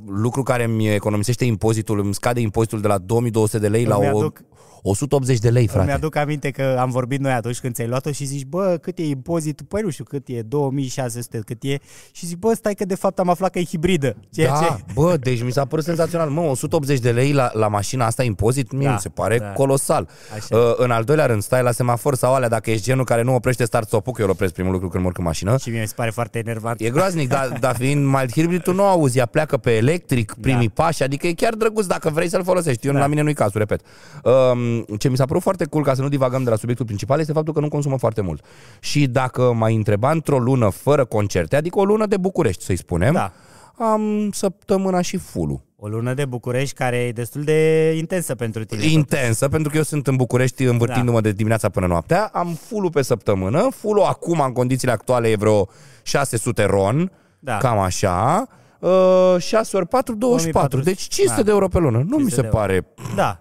lucru 0.07 0.43
care 0.43 0.65
îmi 0.65 0.95
economisește 0.95 1.45
impozitul, 1.45 1.99
îmi 2.01 2.15
scade 2.15 2.41
impozitul 2.41 2.81
de 2.81 2.87
la 2.89 2.99
2200 2.99 3.59
de 3.59 3.69
lei 3.69 3.85
la 3.85 3.97
Îmi 3.97 4.11
o, 4.13 4.19
aduc- 4.19 4.45
180 4.83 5.39
de 5.39 5.49
lei, 5.51 5.61
Îmi 5.61 5.69
frate. 5.69 5.91
aduc 5.91 6.17
aminte 6.17 6.51
că 6.51 6.77
am 6.81 6.91
vorbit 6.91 7.21
noi 7.21 7.33
atunci 7.33 7.59
când 7.61 7.75
ți-ai 7.75 7.89
luat-o 7.89 8.11
și 8.13 8.25
zici, 8.25 8.45
bă, 8.45 8.79
cât 8.81 8.99
e 8.99 9.03
impozitul? 9.09 9.67
Păi 9.69 9.81
nu 9.83 9.91
știu 9.91 10.05
cât 10.05 10.29
e, 10.29 10.43
2600 10.43 11.39
cât 11.45 11.63
e. 11.63 11.79
Și 12.13 12.27
zic, 12.27 12.39
bă, 12.39 12.55
stai 12.55 12.75
că 12.75 12.85
de 12.85 12.95
fapt 12.95 13.19
am 13.19 13.29
aflat 13.29 13.51
că 13.51 13.59
e 13.59 13.65
hibridă. 13.65 14.17
Ceea 14.31 14.49
Da, 14.49 14.59
ce... 14.87 14.93
bă, 14.95 15.17
deci 15.17 15.43
mi 15.43 15.51
s-a 15.53 15.65
părut 15.65 15.85
senzațional. 15.85 16.29
Mă, 16.29 16.41
180 16.41 16.99
de 17.01 17.11
lei 17.11 17.33
la, 17.33 17.51
la 17.53 17.69
mașina 17.69 18.07
asta 18.07 18.23
impozit, 18.23 18.73
mie 18.73 18.87
Da, 18.87 18.93
mi 18.93 18.99
se 18.99 19.09
pare 19.09 19.39
da. 19.39 19.53
colosal. 19.53 20.09
Așa. 20.35 20.57
Uh, 20.57 20.73
în 20.77 20.91
al 20.91 21.05
doilea 21.05 21.27
rând, 21.27 21.43
stai 21.43 21.63
la 21.63 21.71
semafor 21.73 22.15
sau 22.15 22.35
alea, 22.35 22.49
dacă 22.49 22.71
ești 22.71 22.85
genul 22.85 23.05
care 23.05 23.23
nu 23.23 23.35
oprește 23.35 23.65
start 23.65 23.87
stop 23.87 24.05
că 24.05 24.13
eu 24.21 24.25
îl 24.27 24.31
opresc 24.33 24.53
primul 24.53 24.73
lucru 24.73 24.89
când 24.89 25.03
mă 25.03 25.09
urc 25.09 25.19
în 25.19 25.25
mașină. 25.25 25.57
Și 25.59 25.71
mie 25.71 25.81
mi 25.81 25.87
se 25.87 25.93
pare 25.97 26.11
foarte 26.11 26.39
enervant. 26.39 26.81
E 26.81 26.91
groaznic, 26.91 27.29
dar 27.29 27.49
da, 27.61 27.73
fiind 27.73 28.05
mild 28.07 28.33
hybrid, 28.33 28.63
tu 28.63 28.73
nu 28.73 28.83
auzi, 28.83 29.19
ea 29.19 29.27
pleacă 29.27 29.57
pe 29.57 29.77
electric, 29.77 30.35
primii 30.41 30.71
da. 30.75 30.83
pași, 30.83 31.03
adică 31.03 31.27
e 31.27 31.33
chiar 31.33 31.55
drăguț 31.55 31.87
dacă 31.87 32.11
vrei 32.11 32.29
să-l 32.29 32.45
folosești. 32.45 32.87
Eu 32.87 32.93
Da. 32.93 32.99
la 32.99 33.07
mine 33.07 33.21
nu-i 33.23 33.35
cazul, 33.35 33.59
repet. 33.61 33.81
Um, 34.25 34.76
ce 34.99 35.09
mi 35.09 35.17
s-a 35.17 35.25
părut 35.25 35.43
foarte 35.43 35.65
cool, 35.65 35.85
ca 35.85 35.95
să 35.95 36.03
nu 36.03 36.09
divagăm 36.09 36.43
de 36.45 36.51
la 36.51 36.57
subiectul 36.57 36.87
principal, 36.87 37.21
este 37.21 37.33
faptul 37.33 37.53
că 37.55 37.61
nu 37.61 37.69
consumă 37.69 37.99
foarte 37.99 38.21
mult. 38.21 38.45
Și 38.81 39.07
dacă 39.07 39.53
m-ai 39.53 39.75
întreba 39.75 40.11
într-o 40.11 40.39
lună 40.39 40.69
fără 40.69 41.05
concerte, 41.05 41.57
adică 41.57 41.79
o 41.79 41.85
lună 41.85 42.07
de 42.07 42.17
București, 42.17 42.65
să-i 42.65 42.77
spunem, 42.77 43.13
Da. 43.13 43.33
am 43.79 44.31
săptămâna 44.33 45.01
și 45.01 45.17
full 45.17 45.61
O 45.79 45.89
lună 45.89 46.15
de 46.15 46.25
București 46.25 46.75
care 46.75 46.97
e 46.97 47.13
destul 47.13 47.43
de 47.43 47.93
intensă 47.97 48.35
pentru 48.35 48.65
tine. 48.65 48.85
intensă, 48.87 49.49
pentru 49.49 49.71
că 49.71 49.77
eu 49.77 49.83
sunt 49.83 50.07
în 50.07 50.17
București 50.17 50.65
învârtindu-mă 50.65 51.21
Da. 51.21 51.29
de 51.29 51.33
dimineața 51.33 51.69
până 51.69 51.87
noaptea. 51.87 52.31
Am 52.33 52.59
full 52.67 52.91
pe 52.91 53.03
săptămână. 53.03 53.69
full 53.77 54.01
acum, 54.03 54.41
în 54.41 54.53
condițiile 54.53 54.93
actuale, 54.93 55.29
e 55.29 55.37
vreo 55.37 55.69
600 56.03 56.65
ron, 56.65 57.11
Da. 57.39 57.57
cam 57.57 57.79
așa. 57.79 58.47
Uh, 58.81 59.35
6 59.39 59.77
ori 59.77 59.87
4, 59.87 60.15
24. 60.15 60.69
2400. 60.69 60.91
Deci 60.91 61.01
500 61.03 61.37
Da. 61.41 61.43
de 61.47 61.51
euro 61.51 61.69
pe 61.69 61.79
lună. 61.79 61.97
Nu 61.99 62.17
mi 62.17 62.31
500 62.31 62.35
se 62.35 62.41
de 62.41 62.47
euro. 62.47 62.59
pare... 62.59 62.87
Da. 63.17 63.41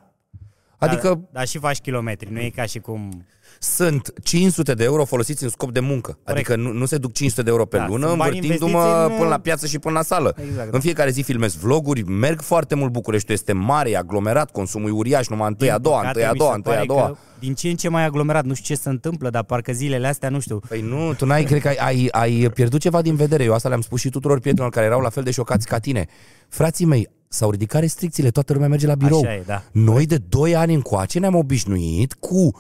Adică 0.78 1.08
Dar, 1.08 1.20
dar 1.32 1.48
și 1.48 1.58
faci 1.58 1.80
kilometri, 1.80 2.32
nu 2.32 2.40
e 2.40 2.50
ca 2.56 2.64
și 2.66 2.80
cum... 2.80 3.26
sunt 3.60 4.14
500 4.24 4.74
de 4.74 4.84
euro 4.84 5.06
folosiți 5.06 5.44
în 5.44 5.50
scop 5.50 5.72
de 5.72 5.80
muncă. 5.80 6.18
Adică 6.24 6.56
nu, 6.56 6.72
nu 6.72 6.86
se 6.86 6.98
duc 6.98 7.14
500 7.14 7.42
de 7.42 7.50
euro 7.50 7.66
pe 7.66 7.78
Da, 7.78 7.88
lună, 7.88 8.06
sunt 8.06 8.18
bani 8.18 8.36
învârtindu-mă 8.38 8.78
investiți 8.78 9.12
în- 9.12 9.18
până 9.18 9.30
la 9.30 9.38
piață 9.40 9.68
și 9.68 9.80
până 9.80 9.94
la 9.94 10.02
sală. 10.02 10.36
Exact, 10.48 10.70
da. 10.70 10.76
În 10.76 10.80
fiecare 10.80 11.10
zi 11.10 11.22
filmez 11.22 11.56
vloguri, 11.56 12.04
merg 12.04 12.42
foarte 12.42 12.76
mult 12.76 12.92
Bucureștiul, 12.92 13.36
este 13.38 13.54
mare, 13.54 13.90
e 13.90 13.98
aglomerat, 13.98 14.52
consumul 14.52 14.90
e 14.90 14.92
uriaș, 14.92 15.28
numai 15.28 15.48
întâia, 15.48 15.74
a 15.76 15.78
doua, 15.78 15.96
Păcate, 16.00 16.08
întâia, 16.14 16.30
a 16.30 16.32
mi 16.32 16.38
doua, 16.38 16.50
se 16.50 16.56
întâia, 16.56 16.76
a 16.76 16.78
pare 16.78 16.88
doua. 16.88 17.08
că 17.08 17.18
Din 17.40 17.54
ce 17.54 17.70
în 17.70 17.76
ce 17.76 17.90
mai 17.90 18.06
aglomerat, 18.06 18.46
nu 18.46 18.54
știu 18.54 18.76
ce 18.76 18.82
se 18.82 18.90
întâmplă, 18.90 19.30
dar 19.30 19.44
parcă 19.44 19.72
zilele 19.72 20.08
astea, 20.08 20.30
nu 20.30 20.40
știu. 20.40 20.60
Păi 20.68 20.82
nu, 20.82 21.14
tu 21.14 21.26
n-ai, 21.26 21.44
cred 21.44 21.62
că 21.62 21.68
ai, 21.68 21.78
ai, 21.80 22.08
ai 22.12 22.50
pierdut 22.54 22.80
ceva 22.80 23.02
din 23.02 23.16
vedere. 23.16 23.44
Eu 23.44 23.54
asta 23.54 23.68
le-am 23.70 23.82
spus 23.82 24.00
și 24.00 24.10
tuturor 24.10 24.40
prietenilor 24.40 24.74
care 24.74 24.86
erau 24.86 25.00
la 25.00 25.10
fel 25.10 25.24
de 25.24 25.32
șocați 25.32 25.68
ca 25.68 25.80
tine. 25.80 26.06
Frații 26.50 26.86
mei, 26.86 27.08
s-au 27.28 27.50
ridicat 27.52 27.82
restricțiile, 27.82 28.30
toată 28.30 28.54
lumea 28.54 28.68
merge 28.68 28.88
la 28.88 28.96
birou. 28.96 29.20
Așa 29.22 29.34
e, 29.34 29.44
da. 29.46 29.64
Noi 29.72 30.06
de 30.06 30.18
2 30.18 30.56
ani 30.56 30.74
încoace 30.74 31.20
ne-am 31.20 31.36
obișnuit 31.36 32.14
cu 32.14 32.52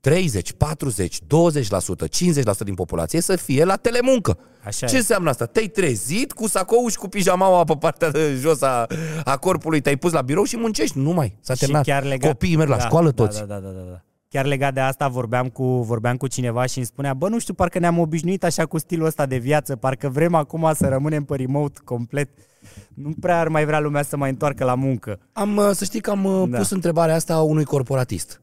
30, 0.00 0.52
40, 0.52 1.18
20%, 1.18 1.22
50% 1.22 1.26
din 2.64 2.74
populație 2.74 3.20
să 3.20 3.36
fie 3.36 3.64
la 3.64 3.76
telemuncă. 3.76 4.38
Așa 4.64 4.86
Ce 4.86 4.94
e. 4.94 4.98
înseamnă 4.98 5.30
asta? 5.30 5.46
Te-ai 5.46 5.66
trezit 5.66 6.32
cu 6.32 6.48
sacou 6.48 6.88
și 6.88 6.96
cu 6.96 7.08
pijamaua 7.08 7.64
pe 7.64 7.76
partea 7.78 8.10
de 8.10 8.34
jos 8.40 8.62
a, 8.62 8.86
a 9.24 9.36
corpului, 9.36 9.80
te-ai 9.80 9.96
pus 9.96 10.12
la 10.12 10.20
birou 10.22 10.44
și 10.44 10.56
muncești. 10.56 10.98
Nu 10.98 11.10
mai, 11.10 11.36
s-a 11.40 11.52
Și 11.52 11.58
terminat. 11.58 11.84
chiar 11.84 12.04
legat, 12.04 12.30
Copiii 12.30 12.56
merg 12.56 12.68
la 12.70 12.76
da, 12.76 12.84
școală 12.84 13.10
da, 13.10 13.24
toți. 13.24 13.38
Da, 13.38 13.44
da, 13.44 13.54
da, 13.54 13.68
da, 13.68 13.80
da. 13.90 14.02
Chiar 14.34 14.46
legat 14.46 14.74
de 14.74 14.80
asta 14.80 15.08
vorbeam 15.08 15.48
cu, 15.48 15.64
vorbeam 15.64 16.16
cu 16.16 16.26
cineva 16.26 16.66
și 16.66 16.76
îmi 16.76 16.86
spunea, 16.86 17.14
bă, 17.14 17.28
nu 17.28 17.38
știu, 17.38 17.54
parcă 17.54 17.78
ne-am 17.78 17.98
obișnuit 17.98 18.44
așa 18.44 18.66
cu 18.66 18.78
stilul 18.78 19.06
ăsta 19.06 19.26
de 19.26 19.36
viață, 19.36 19.76
parcă 19.76 20.08
vrem 20.08 20.34
acum 20.34 20.70
să 20.74 20.88
rămânem 20.88 21.24
pe 21.24 21.36
remote 21.36 21.80
complet. 21.84 22.28
Nu 22.94 23.14
prea 23.20 23.40
ar 23.40 23.48
mai 23.48 23.64
vrea 23.64 23.80
lumea 23.80 24.02
să 24.02 24.16
mai 24.16 24.30
întoarcă 24.30 24.64
la 24.64 24.74
muncă. 24.74 25.18
Am, 25.32 25.56
uh, 25.56 25.70
să 25.72 25.84
știi 25.84 26.00
că 26.00 26.10
am 26.10 26.24
uh, 26.24 26.48
Da. 26.48 26.58
pus 26.58 26.70
întrebarea 26.70 27.14
asta 27.14 27.40
unui 27.40 27.64
corporatist 27.64 28.40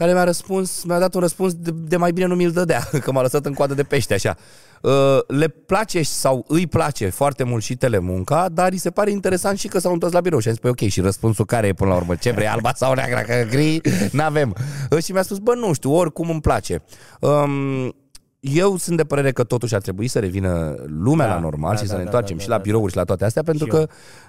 care 0.00 0.12
mi-a 0.12 0.24
răspuns, 0.24 0.82
mi-a 0.84 0.98
dat 0.98 1.14
un 1.14 1.20
răspuns 1.20 1.54
de, 1.54 1.70
de 1.74 1.96
mai 1.96 2.12
bine 2.12 2.26
nu 2.26 2.34
mi-l 2.34 2.50
dădea, 2.50 2.88
că 3.04 3.12
m-a 3.12 3.22
lăsat 3.22 3.46
în 3.46 3.52
coadă 3.52 3.74
de 3.74 3.82
pește 3.82 4.14
așa. 4.14 4.36
Uh, 4.82 5.18
Le 5.26 5.48
place 5.48 6.02
sau 6.02 6.44
îi 6.48 6.66
place 6.66 7.08
foarte 7.08 7.44
mult 7.44 7.62
și 7.62 7.76
telemunca, 7.76 8.48
dar 8.52 8.70
îi 8.72 8.78
se 8.78 8.90
pare 8.90 9.10
interesant 9.10 9.58
și 9.58 9.68
că 9.68 9.78
s-au 9.78 9.92
întors 9.92 10.12
la 10.12 10.20
birou 10.20 10.38
și 10.38 10.46
am 10.48 10.52
zis, 10.52 10.62
păi 10.62 10.70
ok, 10.70 10.90
și 10.90 11.00
răspunsul 11.00 11.44
care 11.44 11.66
e 11.66 11.72
până 11.72 11.90
la 11.90 11.96
urmă? 11.96 12.14
Ce 12.14 12.30
vrei, 12.30 12.46
alba 12.48 12.72
sau 12.74 12.92
neagră, 12.94 13.20
că 13.26 13.46
gri? 13.50 13.80
N-avem. 14.12 14.54
Uh, 14.90 15.02
Și 15.02 15.12
mi-a 15.12 15.22
spus, 15.22 15.38
bă, 15.38 15.54
nu 15.54 15.72
știu, 15.72 15.92
oricum 15.94 16.30
îmi 16.30 16.40
place. 16.40 16.82
Um, 17.20 17.94
eu 18.40 18.76
sunt 18.76 18.96
de 18.96 19.04
părere 19.04 19.32
că 19.32 19.44
totuși 19.44 19.74
ar 19.74 19.80
trebui 19.80 20.08
să 20.08 20.18
revină 20.18 20.74
lumea 20.86 21.26
Da, 21.26 21.34
la 21.34 21.40
normal 21.40 21.74
da, 21.74 21.76
și 21.76 21.82
da, 21.82 21.88
să 21.88 21.92
ne 21.92 21.98
da, 21.98 22.04
întoarcem 22.04 22.36
da, 22.36 22.42
și 22.42 22.48
da, 22.48 22.54
la 22.54 22.58
da. 22.58 22.66
birouri 22.66 22.90
și 22.90 22.96
la 22.96 23.04
toate 23.04 23.24
astea, 23.24 23.42
pentru 23.42 23.64
Și 23.64 23.70
că 23.70 23.86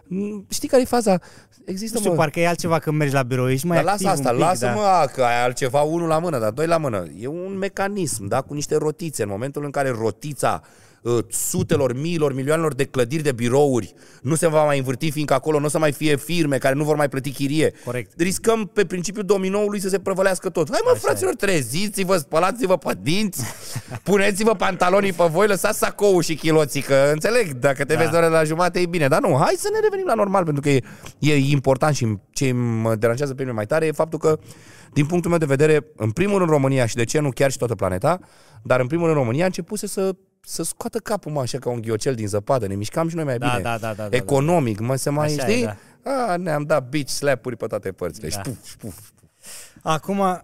m, 0.07 0.45
știi 0.49 0.67
care 0.67 0.81
e 0.81 0.85
faza? 0.85 1.19
Există, 1.65 1.93
Nu 1.93 1.99
știu, 1.99 2.11
mă, 2.11 2.17
parcă 2.17 2.39
e 2.39 2.47
altceva 2.47 2.79
când 2.79 2.97
mergi 2.97 3.13
la 3.13 3.23
birou, 3.23 3.49
ești 3.49 3.65
mai 3.65 3.83
dar 3.83 3.87
activ 3.87 4.05
lasă 4.07 4.17
asta, 4.17 4.29
un 4.29 4.35
pic, 4.35 4.45
lasă-mă 4.45 4.81
da. 4.81 4.99
a, 4.99 5.05
că 5.05 5.23
ai 5.23 5.43
altceva, 5.43 5.81
unul 5.81 6.07
la 6.07 6.19
mână, 6.19 6.39
dar 6.39 6.51
doi 6.51 6.67
la 6.67 6.77
mână. 6.77 7.05
E 7.19 7.27
un 7.27 7.57
mecanism, 7.57 8.27
da, 8.27 8.41
cu 8.41 8.53
niște 8.53 8.77
rotițe. 8.77 9.23
În 9.23 9.29
momentul 9.29 9.63
în 9.63 9.71
care 9.71 9.89
rotița 9.89 10.61
uh, 10.63 10.90
sutelor, 11.29 11.93
miilor, 11.93 12.33
milioanelor 12.33 12.73
de 12.73 12.83
clădiri 12.83 13.23
de 13.23 13.31
birouri 13.31 13.93
nu 14.21 14.35
se 14.35 14.47
va 14.47 14.65
mai 14.65 14.77
învârti, 14.77 15.11
fiindcă 15.11 15.33
acolo 15.33 15.59
nu 15.59 15.65
o 15.65 15.69
să 15.69 15.79
mai 15.79 15.91
fie 15.91 16.15
firme 16.15 16.57
care 16.57 16.75
nu 16.75 16.83
vor 16.83 16.95
mai 16.95 17.09
plăti 17.09 17.31
chirie. 17.31 17.73
Corect. 17.85 18.21
Riscăm 18.21 18.65
pe 18.73 18.85
principiul 18.85 19.25
dominoului 19.25 19.79
să 19.79 19.89
se 19.89 19.99
prăvălească 19.99 20.49
tot. 20.49 20.67
Hai 20.71 20.79
mă, 20.83 20.91
Așa 20.91 20.99
fraților, 20.99 21.35
treziți-vă, 21.35 22.17
spălați-vă 22.17 22.77
pe 22.77 22.97
dinți, 23.01 23.43
puneți-vă 24.03 24.53
pantalonii 24.55 25.13
pe 25.13 25.23
voi, 25.31 25.47
lăsați 25.47 25.77
sacoul 25.77 26.21
și 26.21 26.35
chiloții, 26.35 26.81
că 26.81 27.09
înțeleg, 27.13 27.51
dacă 27.51 27.85
te 27.85 27.93
Da. 27.93 27.99
vezi 27.99 28.11
doar 28.11 28.29
la 28.29 28.43
jumate 28.43 28.79
e 28.79 28.85
bine, 28.85 29.07
dar 29.07 29.21
nu, 29.21 29.37
hai 29.37 29.53
să 29.57 29.69
ne 29.73 29.79
revenim 29.79 30.05
la 30.05 30.13
normal, 30.13 30.43
pentru 30.43 30.61
că 30.61 30.69
e, 30.69 30.83
e 31.19 31.35
important 31.35 31.95
și 31.95 32.17
ce 32.33 32.51
mă 32.51 32.95
deranjează 32.95 33.33
pe 33.33 33.41
mine 33.41 33.53
mai 33.53 33.65
tare 33.65 33.85
e 33.85 33.91
faptul 33.91 34.19
că, 34.19 34.39
din 34.93 35.05
punctul 35.05 35.29
meu 35.29 35.39
de 35.39 35.45
vedere, 35.45 35.85
în 35.95 36.11
primul 36.11 36.37
rând 36.37 36.49
România 36.49 36.85
și 36.85 36.95
de 36.95 37.03
ce 37.03 37.19
nu 37.19 37.29
chiar 37.29 37.51
și 37.51 37.57
toată 37.57 37.75
planeta, 37.75 38.19
dar 38.63 38.79
în 38.79 38.87
primul 38.87 39.05
rând 39.05 39.17
România 39.17 39.43
a 39.43 39.45
început 39.45 39.79
să 39.79 40.15
să 40.45 40.63
scoată 40.63 40.97
capul, 40.97 41.31
mă, 41.31 41.39
așa 41.41 41.57
ca 41.57 41.69
un 41.69 41.81
ghiocel 41.81 42.15
din 42.15 42.27
zăpadă, 42.27 42.67
ne 42.67 42.75
mișcam 42.75 43.07
și 43.07 43.15
noi 43.15 43.23
mai 43.23 43.37
Da, 43.37 43.47
bine. 43.47 43.61
da, 43.61 43.77
da, 43.77 43.93
da, 43.93 44.07
da, 44.07 44.15
Economic, 44.15 44.79
mă, 44.79 44.95
se 44.95 45.09
mai, 45.09 45.33
Așa 45.33 45.47
e, 45.47 45.51
știi? 45.51 45.63
da. 45.65 45.75
A, 46.27 46.35
ne-am 46.37 46.63
dat 46.63 46.89
beach 46.89 47.07
slap-uri 47.07 47.57
pe 47.57 47.65
toate 47.65 47.91
părțile. 47.91 48.27
Da. 48.27 48.35
Da. 48.35 48.41
Șpuf, 48.41 48.69
șpuf. 48.69 48.97
Acum, 49.81 50.41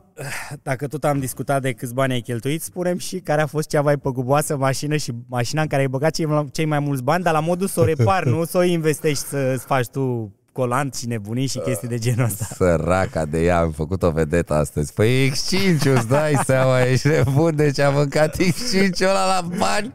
dacă 0.61 0.87
tot 0.87 1.03
am 1.03 1.19
discutat 1.19 1.61
de 1.61 1.71
câți 1.73 1.93
bani 1.93 2.13
ai 2.13 2.21
cheltuit, 2.21 2.61
spunem 2.61 2.97
și 2.97 3.19
care 3.19 3.41
a 3.41 3.45
fost 3.45 3.69
cea 3.69 3.81
mai 3.81 3.97
păguboasă 3.97 4.57
mașină 4.57 4.95
și 4.95 5.11
mașina 5.27 5.61
în 5.61 5.67
care 5.67 5.81
ai 5.81 5.87
băgat 5.87 6.11
cei, 6.13 6.49
cei 6.51 6.65
mai 6.65 6.79
mulți 6.79 7.03
bani, 7.03 7.23
dar 7.23 7.33
la 7.33 7.39
modul 7.39 7.67
să 7.67 7.79
o 7.79 7.83
repari, 7.83 8.29
nu 8.35 8.45
să 8.45 8.57
o 8.57 8.63
investești 8.63 9.23
să-ți 9.25 9.65
faci 9.65 9.87
tu 9.87 10.35
colant 10.57 10.95
și 10.95 11.07
nebunii 11.07 11.47
și 11.47 11.59
chestii 11.59 11.87
de 11.87 11.97
genul 11.97 12.25
ăsta. 12.25 12.45
Săraca 12.57 13.25
de 13.25 13.43
ea, 13.43 13.59
am 13.59 13.71
făcut 13.71 14.03
o 14.03 14.11
vedetă 14.11 14.53
astăzi. 14.53 14.93
Păi 14.93 15.23
exchange 15.25 15.89
îți 15.91 16.07
dai 16.07 16.39
seama, 16.45 16.81
ești 16.81 17.07
nebun, 17.07 17.55
deci 17.55 17.79
am 17.79 17.93
mâncat 17.93 18.37
exchange 18.37 19.05
ăla 19.07 19.25
la 19.25 19.47
bani. 19.57 19.93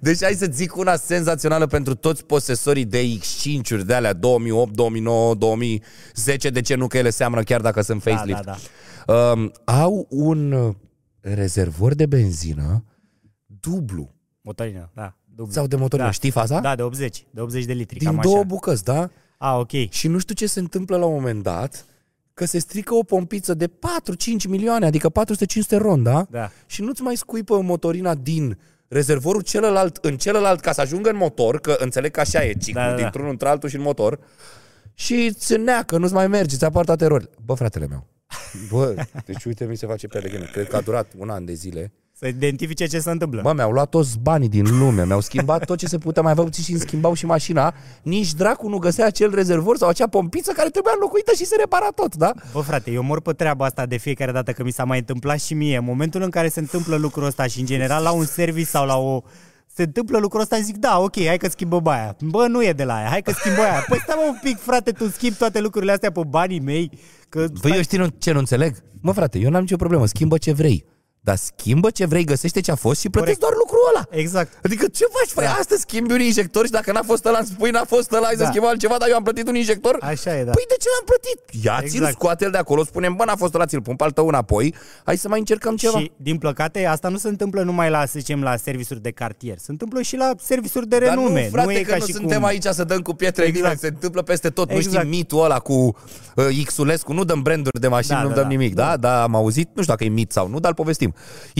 Deci 0.00 0.22
hai 0.22 0.32
să 0.32 0.46
zic 0.52 0.76
una 0.76 0.96
senzațională 0.96 1.66
pentru 1.66 1.94
toți 1.94 2.24
posesorii 2.24 2.84
de 2.84 2.98
exchange-uri 2.98 3.86
de 3.86 3.94
alea 3.94 4.12
2008, 4.12 4.72
2009, 4.74 5.34
2010, 5.34 6.50
de 6.50 6.60
ce 6.60 6.74
nu 6.74 6.86
că 6.86 6.98
ele 6.98 7.10
seamănă 7.10 7.42
chiar 7.42 7.60
dacă 7.60 7.80
sunt 7.82 8.04
Da, 8.04 8.10
facelift. 8.10 8.44
da, 8.44 8.54
da. 9.06 9.14
Um, 9.32 9.52
au 9.64 10.06
un 10.10 10.52
uh, 10.52 10.74
rezervor 11.20 11.94
de 11.94 12.06
benzină 12.06 12.84
dublu 13.60 14.14
Motorină, 14.40 14.90
da. 14.94 15.16
Dublu. 15.34 15.52
sau 15.52 15.66
de 15.66 15.76
motorină, 15.76 16.06
da. 16.06 16.12
știi 16.12 16.30
faza? 16.30 16.60
Da, 16.60 16.74
de 16.74 16.82
80, 16.82 17.26
de 17.30 17.40
80 17.40 17.64
de 17.64 17.72
litri, 17.72 17.98
Din 17.98 18.08
cam 18.08 18.18
două 18.22 18.36
așa. 18.36 18.44
bucăți, 18.44 18.84
da? 18.84 19.10
A, 19.36 19.58
ok. 19.58 19.70
Și 19.88 20.08
nu 20.08 20.18
știu 20.18 20.34
ce 20.34 20.46
se 20.46 20.60
întâmplă 20.60 20.96
la 20.96 21.04
un 21.04 21.14
moment 21.14 21.42
dat, 21.42 21.84
că 22.34 22.44
se 22.44 22.58
strică 22.58 22.94
o 22.94 23.02
pompiță 23.02 23.54
de 23.54 23.66
4-5 23.66 23.70
milioane, 24.48 24.86
adică 24.86 25.10
400-500 25.10 25.76
ron, 25.78 26.02
da? 26.02 26.26
Da. 26.30 26.50
Și 26.66 26.82
nu-ți 26.82 27.02
mai 27.02 27.16
scuipă 27.16 27.60
motorina 27.60 28.14
din 28.14 28.58
rezervorul 28.88 29.40
celălalt 29.42 29.96
în 29.96 30.16
celălalt 30.16 30.60
ca 30.60 30.72
să 30.72 30.80
ajungă 30.80 31.10
în 31.10 31.16
motor, 31.16 31.60
că 31.60 31.76
înțeleg 31.78 32.10
că 32.10 32.20
așa 32.20 32.44
e 32.44 32.52
ciclul, 32.52 32.82
Da, 32.84 32.90
da, 32.90 32.96
da. 32.96 33.00
dintr-unul 33.02 33.30
într-altul 33.30 33.68
și 33.68 33.76
în 33.76 33.82
motor, 33.82 34.18
și 34.94 35.14
îți 35.14 35.56
neacă, 35.56 35.98
nu-ți 35.98 36.12
mai 36.12 36.28
merge, 36.28 36.56
ți 36.56 36.64
apar 36.64 36.84
toate 36.84 37.04
erorile. 37.04 37.30
Bă, 37.44 37.54
fratele 37.54 37.86
meu, 37.86 38.06
bă, 38.70 38.94
deci 39.24 39.44
uite, 39.44 39.64
mi 39.64 39.76
se 39.76 39.86
face 39.86 40.06
pe 40.06 40.18
de 40.20 40.28
gând. 40.28 40.44
Cred 40.52 40.68
că 40.68 40.76
a 40.76 40.80
durat 40.80 41.12
un 41.16 41.30
an 41.30 41.44
de 41.44 41.52
zile. 41.52 41.92
Să 42.18 42.26
identifice 42.26 42.86
ce 42.86 42.98
se 42.98 43.10
întâmplă. 43.10 43.40
Bă, 43.42 43.52
mi-au 43.52 43.70
luat 43.70 43.88
toți 43.88 44.18
banii 44.22 44.48
din 44.48 44.78
lume, 44.78 45.04
mi-au 45.06 45.20
schimbat 45.20 45.64
tot 45.64 45.78
ce 45.78 45.86
se 45.86 45.98
putea, 45.98 46.22
mai 46.22 46.30
aveau 46.32 46.48
și 46.62 46.70
îmi 46.70 46.80
schimbau 46.80 47.14
și 47.14 47.26
mașina. 47.26 47.74
Nici 48.02 48.32
dracu 48.32 48.68
nu 48.68 48.78
găsea 48.78 49.06
acel 49.06 49.34
rezervor 49.34 49.76
sau 49.76 49.88
acea 49.88 50.06
pompiță 50.06 50.52
care 50.52 50.68
trebuia 50.68 50.92
înlocuită 50.94 51.32
și 51.36 51.44
se 51.44 51.56
repara 51.58 51.88
tot, 51.94 52.14
da? 52.16 52.32
Bă, 52.52 52.60
frate, 52.60 52.90
eu 52.90 53.02
mor 53.02 53.20
pe 53.20 53.32
treaba 53.32 53.64
asta 53.64 53.86
de 53.86 53.96
fiecare 53.96 54.32
dată 54.32 54.52
că 54.52 54.62
mi 54.62 54.70
s-a 54.70 54.84
mai 54.84 54.98
întâmplat 54.98 55.40
și 55.40 55.54
mie. 55.54 55.76
În 55.76 55.84
momentul 55.84 56.22
în 56.22 56.30
care 56.30 56.48
se 56.48 56.60
întâmplă 56.60 56.96
lucrul 56.96 57.24
ăsta 57.24 57.46
și 57.46 57.60
în 57.60 57.66
general 57.66 58.02
la 58.02 58.10
un 58.10 58.24
service 58.24 58.66
sau 58.68 58.86
la 58.86 58.96
o 58.96 59.22
se 59.74 59.82
întâmplă 59.82 60.18
lucrul 60.18 60.40
ăsta, 60.40 60.60
zic, 60.60 60.76
da, 60.76 60.98
ok, 60.98 61.24
hai 61.26 61.36
că 61.36 61.48
schimbă 61.48 61.80
baia. 61.80 62.16
Bă, 62.20 62.46
nu 62.46 62.64
e 62.64 62.72
de 62.72 62.84
la 62.84 62.94
aia, 62.96 63.08
hai 63.08 63.22
că 63.22 63.32
schimbă 63.32 63.60
aia. 63.60 63.84
Păi 63.88 63.98
stai 64.02 64.16
mă 64.18 64.30
un 64.30 64.38
pic, 64.42 64.58
frate, 64.58 64.90
tu 64.90 65.08
schimbi 65.08 65.36
toate 65.36 65.60
lucrurile 65.60 65.92
astea 65.92 66.12
pe 66.12 66.20
banii 66.28 66.60
mei. 66.60 66.90
Că 67.28 67.46
Păi 67.60 67.72
eu 67.74 67.82
știi 67.82 67.98
nu- 67.98 68.06
ce 68.18 68.32
nu 68.32 68.38
înțeleg? 68.38 68.76
Mă, 69.00 69.12
frate, 69.12 69.38
eu 69.38 69.50
n-am 69.50 69.60
nicio 69.60 69.76
problemă, 69.76 70.06
schimbă 70.06 70.38
ce 70.38 70.52
vrei. 70.52 70.84
Dar 71.28 71.36
schimbă 71.36 71.90
ce 71.90 72.04
vrei, 72.06 72.24
găsește 72.24 72.60
ce 72.60 72.70
a 72.70 72.74
fost 72.74 73.00
și 73.00 73.08
plătești 73.08 73.40
doar 73.40 73.52
lucrul 73.62 73.78
ăla. 73.94 74.04
Exact. 74.10 74.50
Adică 74.64 74.86
ce 74.88 75.04
faci, 75.18 75.28
frate? 75.30 75.48
Da. 75.48 75.54
Astăzi 75.58 75.80
schimbi 75.80 76.12
un 76.12 76.20
injector 76.20 76.64
și 76.64 76.70
dacă 76.70 76.92
n-a 76.92 77.02
fost 77.02 77.24
ăla, 77.26 77.38
îmi 77.38 77.46
spui 77.46 77.70
n-a 77.70 77.84
fost 77.84 78.12
ăla, 78.12 78.24
hai 78.24 78.34
să 78.36 78.42
Da. 78.42 78.48
schimb 78.48 78.64
altceva, 78.64 78.96
dar 78.98 79.08
eu 79.08 79.14
am 79.16 79.22
plătit 79.22 79.48
un 79.48 79.54
injector. 79.54 79.96
Așa 80.00 80.38
e, 80.38 80.44
da. 80.44 80.50
Păi 80.50 80.64
de 80.68 80.74
ce 80.80 80.88
n-am 80.94 81.04
plătit? 81.10 81.64
Ia 81.64 81.76
ți-l, 81.88 81.96
Exact. 81.96 82.12
scoate-l 82.12 82.50
de 82.50 82.58
acolo, 82.58 82.84
spunem, 82.84 83.14
bă, 83.14 83.24
n-a 83.24 83.36
fost 83.36 83.54
ăla, 83.54 83.66
ți-l 83.66 83.82
pun 83.82 83.96
pe 83.96 84.04
al 84.04 84.10
tău 84.10 84.26
înapoi, 84.28 84.74
hai 85.04 85.16
să 85.16 85.28
mai 85.28 85.38
încercăm 85.38 85.76
ceva. 85.76 85.98
Și, 85.98 86.12
din 86.16 86.38
păcate, 86.38 86.84
asta 86.84 87.08
nu 87.08 87.16
se 87.16 87.28
întâmplă 87.28 87.62
numai 87.62 87.90
la, 87.90 88.06
să 88.06 88.18
zicem, 88.18 88.42
la 88.42 88.56
servisuri 88.56 89.02
de 89.02 89.10
cartier. 89.10 89.58
Se 89.58 89.70
întâmplă 89.70 90.02
și 90.02 90.16
la 90.16 90.30
servisuri 90.42 90.88
de 90.88 90.98
Dar 90.98 91.08
renume. 91.08 91.42
nu, 91.42 91.48
frate, 91.50 91.72
e 91.72 91.82
că 91.82 91.90
ca 91.90 91.96
nu 91.96 92.04
și 92.06 92.12
suntem 92.12 92.38
cum... 92.38 92.46
aici 92.48 92.64
să 92.64 92.84
dăm 92.84 93.00
cu 93.00 93.12
pietre 93.14 93.44
exact. 93.44 93.64
Exact. 93.64 93.80
se 93.80 93.86
întâmplă 93.86 94.22
peste 94.22 94.48
tot. 94.50 94.70
Nu 94.70 94.76
Exact. 94.76 94.96
știi 94.96 95.08
mitul 95.08 95.44
ăla 95.44 95.58
cu 95.58 95.96
uh, 96.36 96.64
Xulescu, 96.66 97.12
nu 97.12 97.24
dăm 97.24 97.42
branduri 97.42 97.80
de 97.80 97.88
mașini, 97.88 98.16
Da, 98.16 98.22
nu 98.22 98.28
da, 98.28 98.34
dăm 98.34 98.42
da. 98.42 98.48
nimic, 98.48 98.74
da? 98.74 98.96
Da, 98.96 99.22
am 99.22 99.34
auzit, 99.34 99.66
nu 99.74 99.82
știu 99.82 99.94
dacă 99.94 100.04
e 100.04 100.08
mit 100.08 100.32
sau 100.32 100.48
nu, 100.48 100.58
dar 100.60 100.70
îl 100.70 100.76
povestim. 100.76 101.14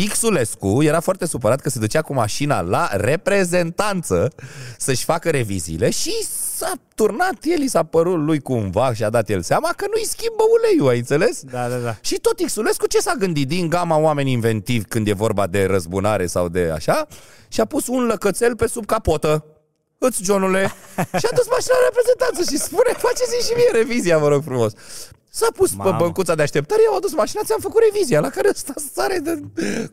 Xulescu 0.08 0.82
era 0.82 1.00
foarte 1.00 1.26
supărat 1.26 1.60
că 1.60 1.68
se 1.68 1.78
ducea 1.78 2.02
cu 2.02 2.14
mașina 2.14 2.60
la 2.60 2.88
reprezentanță 2.92 4.32
să-și 4.78 5.04
facă 5.04 5.30
reviziile 5.30 5.90
și 5.90 6.12
s-a 6.56 6.72
turnat 6.94 7.36
el, 7.42 7.62
i 7.62 7.68
s-a 7.68 7.82
părut 7.82 8.18
lui 8.18 8.40
cumva 8.40 8.94
și 8.94 9.04
a 9.04 9.10
dat 9.10 9.28
el 9.28 9.42
seama 9.42 9.72
că 9.76 9.84
nu-i 9.94 10.06
schimbă 10.06 10.42
uleiul, 10.58 10.88
ai 10.88 10.98
înțeles? 10.98 11.42
Da, 11.42 11.68
da, 11.68 11.76
da. 11.76 11.96
Și 12.00 12.14
tot 12.14 12.40
Xulescu 12.46 12.86
ce 12.86 12.98
s-a 12.98 13.14
gândit 13.18 13.48
din 13.48 13.68
gama 13.68 13.98
oameni 13.98 14.32
inventivi 14.32 14.84
când 14.84 15.08
e 15.08 15.12
vorba 15.12 15.46
de 15.46 15.64
răzbunare 15.64 16.26
sau 16.26 16.48
de 16.48 16.70
așa 16.74 17.06
și 17.48 17.60
a 17.60 17.64
pus 17.64 17.86
un 17.86 18.06
lăcățel 18.06 18.56
pe 18.56 18.66
sub 18.66 18.86
capotă. 18.86 19.44
Îți, 19.98 20.22
Johnule. 20.22 20.62
și 21.20 21.26
a 21.30 21.34
dus 21.34 21.48
mașina 21.50 21.74
la 21.80 21.88
reprezentanță 21.88 22.50
și 22.50 22.58
spune, 22.58 22.92
faceți 22.96 23.48
și 23.48 23.54
mie 23.56 23.70
revizia, 23.72 24.18
vă 24.18 24.28
rog 24.28 24.42
frumos. 24.42 24.72
S-a 25.38 25.46
pus 25.54 25.74
Mamă. 25.74 25.90
pe 25.90 25.96
băncuța 26.02 26.34
de 26.34 26.42
așteptare, 26.42 26.80
eu 26.84 26.90
am 26.90 26.96
adus 26.96 27.14
mașina, 27.14 27.40
ți-am 27.44 27.60
făcut 27.60 27.82
revizia, 27.92 28.20
la 28.20 28.28
care 28.30 28.48
ăsta 28.50 28.72
sare 28.92 29.18
de 29.18 29.40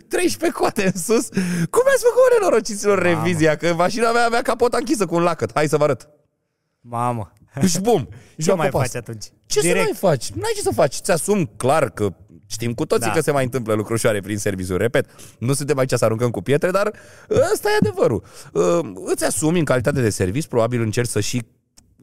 13 0.07 0.59
coate 0.59 0.85
în 0.85 1.01
sus. 1.01 1.27
Cum 1.69 1.83
ați 1.93 2.03
făcut, 2.07 2.39
nenorociților, 2.39 2.99
revizia? 3.01 3.55
Că 3.55 3.73
mașina 3.73 4.11
mea 4.11 4.25
avea 4.25 4.41
capota 4.41 4.77
închisă 4.77 5.05
cu 5.05 5.15
un 5.15 5.21
lacăt. 5.21 5.51
Hai 5.53 5.67
să 5.67 5.77
vă 5.77 5.83
arăt. 5.83 6.09
Mamă. 6.81 7.33
Și 7.67 7.79
bum. 7.79 8.09
Ce 8.43 8.49
eu 8.49 8.55
mai 8.55 8.69
popas. 8.69 8.87
faci 8.91 9.01
atunci? 9.01 9.25
Ce 9.45 9.59
Direct. 9.61 9.79
să 9.79 9.83
mai 10.01 10.11
faci? 10.11 10.29
N-ai 10.29 10.51
ce 10.55 10.61
să 10.61 10.71
faci. 10.73 10.95
Ți-asum 10.95 11.45
clar 11.57 11.89
că 11.89 12.13
știm 12.47 12.73
cu 12.73 12.85
toții 12.85 13.07
Da. 13.07 13.13
că 13.13 13.21
se 13.21 13.31
mai 13.31 13.43
întâmplă 13.43 13.73
lucruri 13.73 13.99
ușoare 13.99 14.19
prin 14.19 14.37
serviciu. 14.37 14.77
Repet, 14.77 15.05
nu 15.39 15.53
suntem 15.53 15.77
aici 15.77 15.91
să 15.93 16.05
aruncăm 16.05 16.29
cu 16.31 16.41
pietre, 16.41 16.71
dar 16.71 16.91
ăsta 17.53 17.69
e 17.69 17.77
adevărul. 17.87 18.23
Uh, 18.53 18.79
Îți 19.05 19.23
asumi 19.25 19.59
în 19.59 19.65
calitate 19.65 20.01
de 20.01 20.09
serviciu, 20.09 20.47
probabil 20.47 20.81
încerci 20.81 21.09
să 21.09 21.19
și 21.19 21.41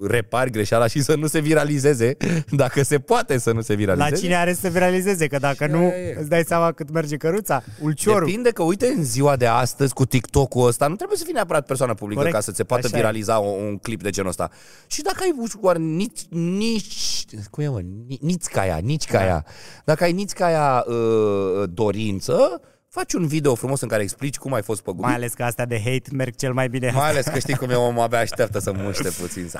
repari 0.01 0.51
greșeala 0.51 0.87
și 0.87 1.03
să 1.03 1.15
nu 1.15 1.27
se 1.27 1.39
viralizeze, 1.41 2.17
dacă 2.51 2.83
se 2.83 2.99
poate 2.99 3.39
să 3.39 3.53
nu 3.53 3.61
se 3.61 3.73
La 3.73 3.79
viralizeze. 3.79 4.23
cine 4.23 4.37
are 4.37 4.53
să 4.53 4.69
viralizeze, 4.69 5.27
că 5.27 5.39
dacă 5.39 5.67
nu, 5.67 5.79
aia 5.79 5.97
e. 5.97 6.17
îți 6.19 6.29
dai 6.29 6.43
seama 6.47 6.73
cât 6.73 6.91
merge 6.91 7.17
căruța, 7.17 7.63
ulciorul. 7.81 8.25
Depinde 8.27 8.51
că, 8.51 8.63
uite, 8.63 8.87
în 8.87 9.05
ziua 9.05 9.37
de 9.37 9.47
astăzi, 9.47 9.93
cu 9.95 10.07
TikTok-ul 10.07 10.67
ăsta, 10.67 10.87
nu 10.87 10.95
trebuie 10.97 11.19
să 11.19 11.25
fii 11.25 11.33
neapărat 11.33 11.67
persoană 11.67 11.95
publică 11.95 12.19
Corect. 12.19 12.37
ca 12.37 12.43
să 12.43 12.53
se 12.55 12.65
poată 12.65 12.87
Așa 12.87 12.97
e. 12.97 13.01
viraliza 13.01 13.39
un, 13.39 13.67
un 13.67 13.77
clip 13.79 14.03
de 14.03 14.11
genul 14.11 14.31
ăsta. 14.31 14.51
Și 14.87 15.03
dacă 15.03 15.19
ai 15.21 15.35
oare 15.61 15.79
nici, 15.79 16.21
nici, 16.29 17.25
cum 17.51 17.65
e, 17.65 17.69
mă, 17.69 17.81
Ni- 17.81 18.19
nici 18.21 18.45
ca 18.45 18.61
aia, 18.61 18.77
nici 18.83 19.05
ca 19.07 19.19
aia. 19.19 19.45
Dacă 19.85 20.05
ai 20.05 20.13
nici 20.13 20.31
ca 20.33 20.45
aia 20.47 20.85
uh, 20.87 21.69
dorință, 21.73 22.61
faci 22.93 23.13
un 23.13 23.27
video 23.27 23.55
frumos 23.55 23.81
în 23.81 23.89
care 23.89 24.03
explici 24.03 24.37
cum 24.37 24.53
ai 24.53 24.63
fost 24.63 24.83
păgubit. 24.83 25.07
Mai 25.07 25.15
ales 25.15 25.33
că 25.33 25.45
astea 25.45 25.67
de 25.67 25.79
hate 25.79 26.11
merg 26.13 26.35
cel 26.35 26.53
mai 26.53 26.69
bine. 26.69 26.91
Mai 26.91 27.09
ales 27.09 27.27
că 27.27 27.39
știi 27.39 27.57
cum 27.57 27.71
e 27.71 27.75
omul 27.75 28.03
abia 28.03 28.19
așteaptă 28.19 28.59
să 28.59 28.73
muște 28.73 29.09
puțin. 29.21 29.51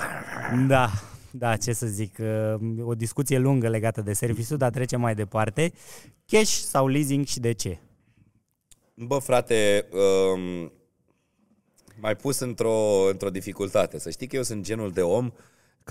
Da, 0.67 0.91
da, 1.31 1.57
ce 1.57 1.73
să 1.73 1.87
zic, 1.87 2.19
uh, 2.19 2.85
o 2.85 2.95
discuție 2.95 3.39
lungă 3.39 3.69
legată 3.69 4.01
de 4.01 4.13
serviciu, 4.13 4.57
dar 4.57 4.71
trecem 4.71 5.01
mai 5.01 5.15
departe. 5.15 5.73
Cash 6.27 6.51
sau 6.51 6.87
leasing 6.87 7.27
și 7.27 7.41
de 7.41 7.53
ce? 7.53 7.79
Bă, 8.95 9.19
frate, 9.19 9.87
um, 9.93 10.73
mai 12.01 12.17
pus 12.17 12.39
într-o, 12.39 13.09
într-o 13.11 13.31
dificultate. 13.31 13.99
Să 13.99 14.11
știi 14.11 14.27
că 14.27 14.37
eu 14.37 14.43
sunt 14.43 14.63
genul 14.65 14.91
de 14.91 15.03
om 15.03 15.33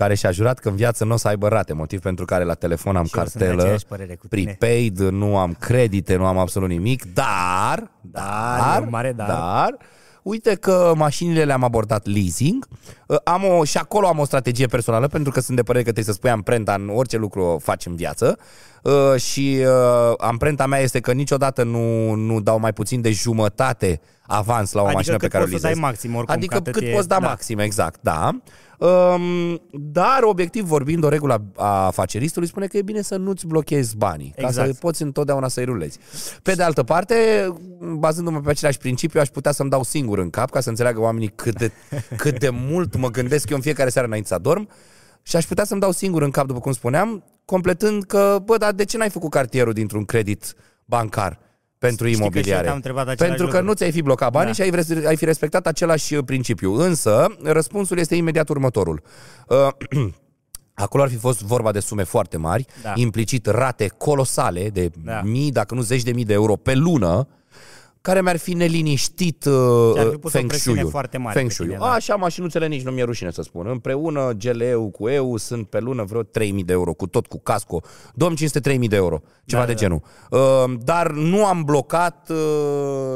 care 0.00 0.14
și-a 0.14 0.30
jurat 0.30 0.58
că 0.58 0.68
în 0.68 0.76
viață 0.76 1.04
nu 1.04 1.12
o 1.12 1.16
să 1.16 1.28
aibă 1.28 1.48
rate, 1.48 1.72
motiv 1.72 2.00
pentru 2.00 2.24
care 2.24 2.44
la 2.44 2.54
telefon 2.54 2.96
am 2.96 3.04
Și 3.04 3.18
eu 3.18 3.22
sunt 3.24 3.34
de 3.34 3.38
cartelă, 3.40 3.62
aceeași 3.62 3.86
părere 3.86 4.14
cu 4.14 4.26
tine. 4.28 4.56
prepaid, 4.58 4.98
nu 4.98 5.36
am 5.38 5.56
credite, 5.58 6.16
nu 6.16 6.24
am 6.26 6.38
absolut 6.38 6.68
nimic, 6.68 7.14
dar, 7.14 7.90
Dar, 8.00 8.78
e 8.80 8.82
un 8.82 8.88
mare 8.90 9.12
dar. 9.12 9.26
dar, 9.28 9.76
uite 10.22 10.54
că 10.54 10.92
mașinile 10.96 11.44
le-am 11.44 11.64
abordat 11.64 12.06
leasing, 12.06 12.68
Uh, 13.06 13.16
am 13.24 13.44
o, 13.44 13.64
și 13.64 13.76
acolo 13.78 14.06
am 14.06 14.18
o 14.18 14.24
strategie 14.24 14.66
personală, 14.66 15.06
pentru 15.06 15.32
că 15.32 15.40
sunt 15.40 15.56
de 15.56 15.62
părere 15.62 15.84
că 15.84 15.90
trebuie 15.92 16.14
să 16.14 16.18
spui 16.20 16.30
amprenta 16.30 16.74
în 16.74 16.88
orice 16.94 17.16
lucru 17.16 17.42
o 17.42 17.58
faci 17.58 17.86
în 17.86 17.96
viață 17.96 18.38
Uh, 18.82 19.20
și 19.20 19.58
uh, 19.60 20.14
amprenta 20.18 20.66
mea 20.66 20.78
este 20.78 21.00
că 21.00 21.12
niciodată 21.12 21.62
nu, 21.62 22.12
nu 22.14 22.40
dau 22.40 22.58
mai 22.58 22.72
puțin 22.72 23.00
de 23.00 23.10
jumătate 23.10 24.00
avans 24.26 24.72
la 24.72 24.80
o 24.80 24.84
Adică 24.84 24.96
mașină 24.96 25.16
pe 25.16 25.22
cât 25.22 25.30
care 25.32 25.44
o 25.44 25.46
poți 25.46 25.60
să 25.60 25.66
lizez. 25.68 25.80
dai 25.80 25.90
maxim, 25.90 26.14
oricum, 26.14 26.34
Adică 26.34 26.52
că 26.54 26.58
atât 26.60 26.72
cât 26.72 26.82
e- 26.82 26.90
poți 26.94 27.08
da, 27.08 27.18
da. 27.20 27.26
maxim, 27.26 27.58
exact, 27.58 27.98
da. 28.02 28.30
Um, 28.80 29.60
dar, 29.70 30.22
obiectiv 30.22 30.64
vorbind, 30.64 31.04
o 31.04 31.08
regulă 31.08 31.44
a 31.56 31.86
afaceristului 31.86 32.48
spune 32.48 32.66
că 32.66 32.76
e 32.76 32.82
bine 32.82 33.02
să 33.02 33.16
nu-ți 33.16 33.46
blochezi 33.46 33.96
banii, 33.96 34.32
ca 34.36 34.46
Exact. 34.46 34.68
să 34.68 34.74
poți 34.80 35.02
întotdeauna 35.02 35.48
să-i 35.48 35.64
rulezi. 35.64 35.98
Pe 36.42 36.54
de 36.54 36.62
altă 36.62 36.82
parte, 36.82 37.14
bazându-mă 37.98 38.40
pe 38.40 38.50
același 38.50 38.78
principiu, 38.78 39.20
aș 39.20 39.28
putea 39.28 39.52
să-mi 39.52 39.70
dau 39.70 39.82
singur 39.82 40.18
în 40.18 40.30
cap 40.30 40.50
ca 40.50 40.60
să 40.60 40.68
înțeleagă 40.68 41.00
oamenii 41.00 41.32
cât 41.34 41.58
de, 41.58 41.72
cât 42.16 42.38
de 42.38 42.48
mult 42.48 42.96
mă 42.96 43.08
gândesc 43.08 43.50
eu 43.50 43.56
în 43.56 43.62
fiecare 43.62 43.90
seară 43.90 44.06
înainte 44.06 44.28
să 44.28 44.34
adorm 44.34 44.68
și 45.22 45.36
aș 45.36 45.44
putea 45.44 45.64
să-mi 45.64 45.80
dau 45.80 45.92
singur 45.92 46.22
în 46.22 46.30
cap, 46.30 46.46
după 46.46 46.60
cum 46.60 46.72
spuneam, 46.72 47.24
completând 47.44 48.04
că, 48.04 48.38
bă, 48.44 48.56
dar 48.56 48.72
de 48.72 48.84
ce 48.84 48.96
n-ai 48.96 49.10
făcut 49.10 49.30
cartierul 49.30 49.72
dintr-un 49.72 50.04
credit 50.04 50.54
bancar 50.84 51.38
pentru 51.80 52.06
Știi 52.06 52.18
că 52.18 52.22
și 52.22 52.22
eu 52.22 52.26
imobiliare? 52.26 52.62
te-am 52.64 52.76
întrebat 52.76 53.08
același 53.08 53.28
pentru 53.28 53.46
că 53.46 53.52
lucru. 53.56 53.66
nu 53.66 53.74
ți-ai 53.74 53.90
fi 53.92 54.02
blocat 54.02 54.30
banii 54.30 54.46
Da. 54.46 54.52
și 54.54 54.60
ai, 54.62 54.70
vre- 54.70 55.06
ai 55.06 55.16
fi 55.16 55.24
respectat 55.24 55.66
același 55.66 56.14
uh, 56.14 56.24
principiu. 56.24 56.72
Însă, 56.74 57.26
răspunsul 57.42 57.98
este 57.98 58.14
imediat 58.14 58.48
următorul. 58.48 59.02
Uh, 59.48 59.68
Acolo 60.74 61.02
ar 61.02 61.08
fi 61.08 61.16
fost 61.16 61.42
vorba 61.42 61.72
de 61.72 61.80
sume 61.80 62.02
foarte 62.02 62.36
mari, 62.36 62.64
Da. 62.82 62.92
implicit 62.96 63.46
rate 63.46 63.86
colosale 63.98 64.68
de 64.70 64.90
Da. 65.04 65.20
mii, 65.22 65.50
dacă 65.50 65.74
nu 65.74 65.80
zeci 65.80 66.02
de 66.02 66.12
mii 66.12 66.24
de 66.24 66.32
euro 66.32 66.56
pe 66.56 66.74
lună, 66.74 67.28
care 68.00 68.22
mi-ar 68.22 68.36
fi 68.36 68.54
neliniștit 68.54 69.44
uh, 69.44 69.52
Și 69.94 70.00
ar 70.00 70.06
fi 70.10 70.16
pus 70.16 70.32
o 70.32 70.36
feng 70.38 70.48
presiune 70.48 70.76
shui-ul. 70.76 70.90
foarte 70.92 71.18
mare 71.18 71.38
Feng 71.38 71.48
pe 71.48 71.54
tine, 71.54 71.66
shui-ul. 71.66 71.86
da. 71.88 71.94
Așa, 71.94 72.14
mașinuțele 72.14 72.66
nici 72.66 72.82
nu 72.82 72.90
mi-e 72.90 73.04
rușine 73.04 73.30
să 73.30 73.42
spun. 73.42 73.66
Împreună, 73.66 74.30
GLE-ul 74.38 74.88
cu 74.90 75.08
EU 75.08 75.36
sunt 75.36 75.68
pe 75.68 75.78
lună 75.80 76.02
vreo 76.04 76.22
3000 76.22 76.64
de 76.64 76.72
euro, 76.72 76.92
cu 76.92 77.06
tot, 77.06 77.26
cu 77.26 77.40
casco. 77.40 77.80
2500-3000 77.82 78.88
de 78.88 78.96
euro, 78.96 79.20
ceva 79.44 79.60
Da, 79.60 79.66
de 79.66 79.72
da. 79.72 79.78
genul. 79.78 80.02
Uh, 80.30 80.38
dar 80.84 81.10
nu 81.10 81.44
am 81.46 81.62
blocat 81.62 82.30
uh, 82.30 82.36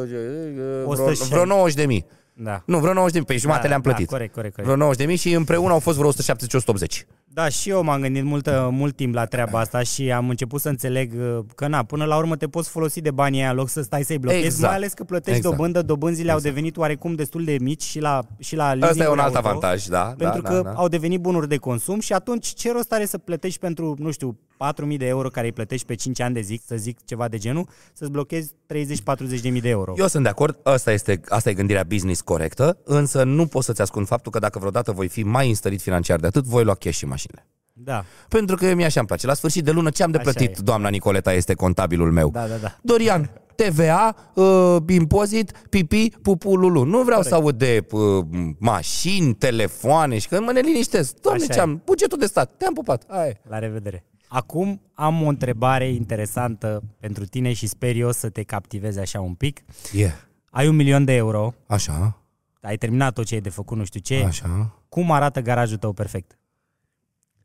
vreo, 0.06 0.88
160. 0.88 1.28
vreo 1.28 1.44
90 1.44 1.74
de 1.76 1.86
mii. 1.86 2.06
Da. 2.36 2.62
Nu, 2.66 2.78
vreo 2.78 2.92
90 2.92 3.12
de 3.12 3.18
mii, 3.18 3.26
pe 3.26 3.36
jumătate 3.36 3.62
Da, 3.62 3.68
le-am 3.68 3.80
da, 3.82 3.88
plătit. 3.88 4.08
corect, 4.08 4.34
corect, 4.34 4.54
corect. 4.54 4.72
Vreo 4.72 4.84
90 4.84 5.00
de 5.00 5.06
mii 5.06 5.16
și 5.16 5.32
împreună 5.32 5.72
au 5.72 5.78
fost 5.78 5.98
vreo 5.98 6.12
170-180. 6.12 7.06
Da, 7.24 7.48
și 7.48 7.68
eu 7.68 7.82
m-am 7.82 8.00
gândit 8.00 8.24
multă, 8.24 8.68
mult 8.72 8.96
timp 8.96 9.14
la 9.14 9.24
treaba 9.24 9.58
asta 9.58 9.82
și 9.82 10.12
am 10.12 10.28
început 10.28 10.60
să 10.60 10.68
înțeleg 10.68 11.12
uh, 11.18 11.38
că, 11.54 11.66
na, 11.66 11.82
până 11.82 12.04
la 12.04 12.16
urmă 12.16 12.36
te 12.36 12.46
poți 12.46 12.68
folosi 12.68 13.00
de 13.00 13.10
banii 13.10 13.40
aia 13.40 13.50
în 13.50 13.56
loc 13.56 13.68
să 13.68 13.82
stai 13.82 14.02
să-i 14.02 14.18
blochezi, 14.18 14.44
Exact. 14.44 14.66
mai 14.66 14.74
ales 14.74 14.92
că 14.92 15.04
plătești 15.04 15.36
Exact. 15.38 15.56
dobândă, 15.56 15.82
dobânzile 15.82 16.32
au 16.32 16.38
devenit 16.38 16.76
oarecum 16.76 17.14
destul 17.14 17.44
de 17.44 17.56
mici 17.60 17.82
și 17.82 18.00
la, 18.00 18.22
și 18.38 18.56
la 18.56 18.64
Ăsta 18.64 18.84
e 18.86 18.88
un 18.88 18.94
leasing-uri 18.94 19.20
alt 19.20 19.34
auto, 19.34 19.48
avantaj, 19.48 19.84
da. 19.84 20.14
Pentru 20.18 20.40
da, 20.42 20.48
că 20.48 20.54
da, 20.54 20.62
da. 20.62 20.70
au 20.70 20.88
devenit 20.88 21.20
bunuri 21.20 21.48
de 21.48 21.56
consum 21.56 22.00
și 22.00 22.12
atunci 22.12 22.46
ce 22.46 22.72
rost 22.72 22.92
are 22.92 23.04
să 23.04 23.18
plătești 23.18 23.58
pentru, 23.58 23.94
nu 23.98 24.10
știu, 24.10 24.38
4.000 24.92 24.96
de 24.96 25.06
euro 25.06 25.28
care 25.28 25.46
îi 25.46 25.52
plătești 25.52 25.86
pe 25.86 25.94
5 25.94 26.20
ani 26.20 26.34
de 26.34 26.40
zic, 26.40 26.62
să 26.66 26.76
zic 26.76 27.04
ceva 27.04 27.28
de 27.28 27.38
genul, 27.38 27.68
să-ți 27.92 28.10
blochezi 28.10 28.52
30-40 28.52 29.40
de 29.42 29.48
mii 29.48 29.60
de 29.60 29.68
euro. 29.68 29.94
Eu 29.96 30.06
sunt 30.06 30.22
de 30.22 30.28
acord, 30.28 30.58
asta 30.62 30.92
este, 30.92 31.20
asta 31.28 31.50
e 31.50 31.54
gândirea 31.54 31.82
business 31.82 32.20
corectă, 32.20 32.78
însă 32.84 33.22
nu 33.24 33.46
pot 33.46 33.64
să-ți 33.64 33.80
ascund 33.80 34.06
faptul 34.06 34.32
că 34.32 34.38
dacă 34.38 34.58
vreodată 34.58 34.92
voi 34.92 35.08
fi 35.08 35.22
mai 35.22 35.48
înstărit 35.48 35.80
financiar 35.80 36.20
de 36.20 36.26
atât, 36.26 36.44
voi 36.44 36.64
lua 36.64 36.74
cash 36.74 36.96
și 36.96 37.06
mașinile. 37.06 37.46
Da, 37.76 38.04
Pentru 38.28 38.56
că 38.56 38.74
mie 38.74 38.84
așa 38.84 38.98
îmi 38.98 39.08
place. 39.08 39.26
La 39.26 39.34
sfârșit 39.34 39.64
de 39.64 39.70
lună 39.70 39.90
ce 39.90 40.02
am 40.02 40.10
de 40.10 40.18
Așa 40.18 40.30
plătit, 40.30 40.58
e. 40.58 40.62
doamna 40.62 40.88
Nicoleta 40.88 41.32
este 41.32 41.54
contabilul 41.54 42.12
meu. 42.12 42.30
da, 42.30 42.46
da, 42.46 42.56
da. 42.56 42.78
Dorian, 42.82 43.30
TVA, 43.54 44.16
uh, 44.34 44.76
impozit, 44.88 45.50
pipi, 45.70 46.08
pupu, 46.22 46.54
lulu. 46.56 46.82
Nu 46.82 47.02
vreau 47.02 47.22
să 47.22 47.34
aud 47.34 47.58
de 47.58 47.86
uh, 47.90 48.24
mașini, 48.58 49.34
telefoane 49.34 50.18
și 50.18 50.28
că 50.28 50.40
mă 50.40 50.52
ne 50.52 50.60
liniștesc. 50.60 51.14
Doamne, 51.20 51.42
Așa 51.42 51.52
ce 51.52 51.60
am? 51.60 51.82
Bugetul 51.84 52.18
de 52.18 52.26
stat. 52.26 52.54
Te-am 52.56 52.72
pupat. 52.74 53.04
Aia 53.08 53.26
e. 53.28 53.40
La 53.48 53.58
revedere. 53.58 54.04
Acum 54.34 54.80
am 54.94 55.22
o 55.22 55.28
întrebare 55.28 55.88
interesantă 55.88 56.82
pentru 57.00 57.24
tine 57.24 57.52
și 57.52 57.66
sper 57.66 57.96
eu 57.96 58.12
să 58.12 58.28
te 58.28 58.42
captiveze 58.42 59.00
așa 59.00 59.20
un 59.20 59.34
pic. 59.34 59.60
Yeah. 59.92 60.12
Ai 60.50 60.68
un 60.68 60.76
milion 60.76 61.04
de 61.04 61.12
euro, 61.12 61.54
Așa, 61.66 62.18
ai 62.60 62.76
terminat 62.76 63.12
tot 63.12 63.24
ce 63.24 63.34
ai 63.34 63.40
de 63.40 63.48
făcut, 63.48 63.76
nu 63.76 63.84
știu 63.84 64.00
ce. 64.00 64.24
așa. 64.26 64.74
Cum 64.88 65.10
arată 65.10 65.40
garajul 65.40 65.76
tău 65.76 65.92
perfect? 65.92 66.38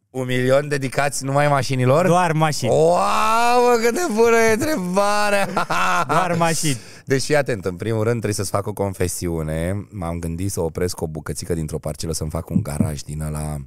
Un 0.10 0.26
milion 0.26 0.68
dedicați 0.68 1.24
numai 1.24 1.48
mașinilor? 1.48 2.08
Doar 2.08 2.32
mașini. 2.32 2.70
Wow, 2.72 2.98
mă, 3.66 3.80
cât 3.84 3.94
de 3.94 4.14
bună 4.14 4.36
e 4.50 4.54
întrebarea! 4.54 5.50
Doar 6.08 6.36
mașini. 6.38 6.78
Deci 7.06 7.24
fii 7.24 7.36
atent, 7.36 7.66
în 7.66 7.76
primul 7.76 8.00
rând 8.04 8.12
trebuie 8.12 8.34
să-ți 8.34 8.50
fac 8.50 8.68
o 8.68 8.74
confesiune. 8.74 9.88
M-am 9.92 10.20
gândit 10.20 10.52
să 10.52 10.62
opresc 10.62 11.02
o 11.02 11.08
bucățică 11.08 11.54
dintr-o 11.54 11.80
parcelă 11.80 12.14
să-mi 12.14 12.30
fac 12.30 12.50
un 12.50 12.62
garaj 12.64 13.02
din 13.02 13.22
ăla 13.22 13.58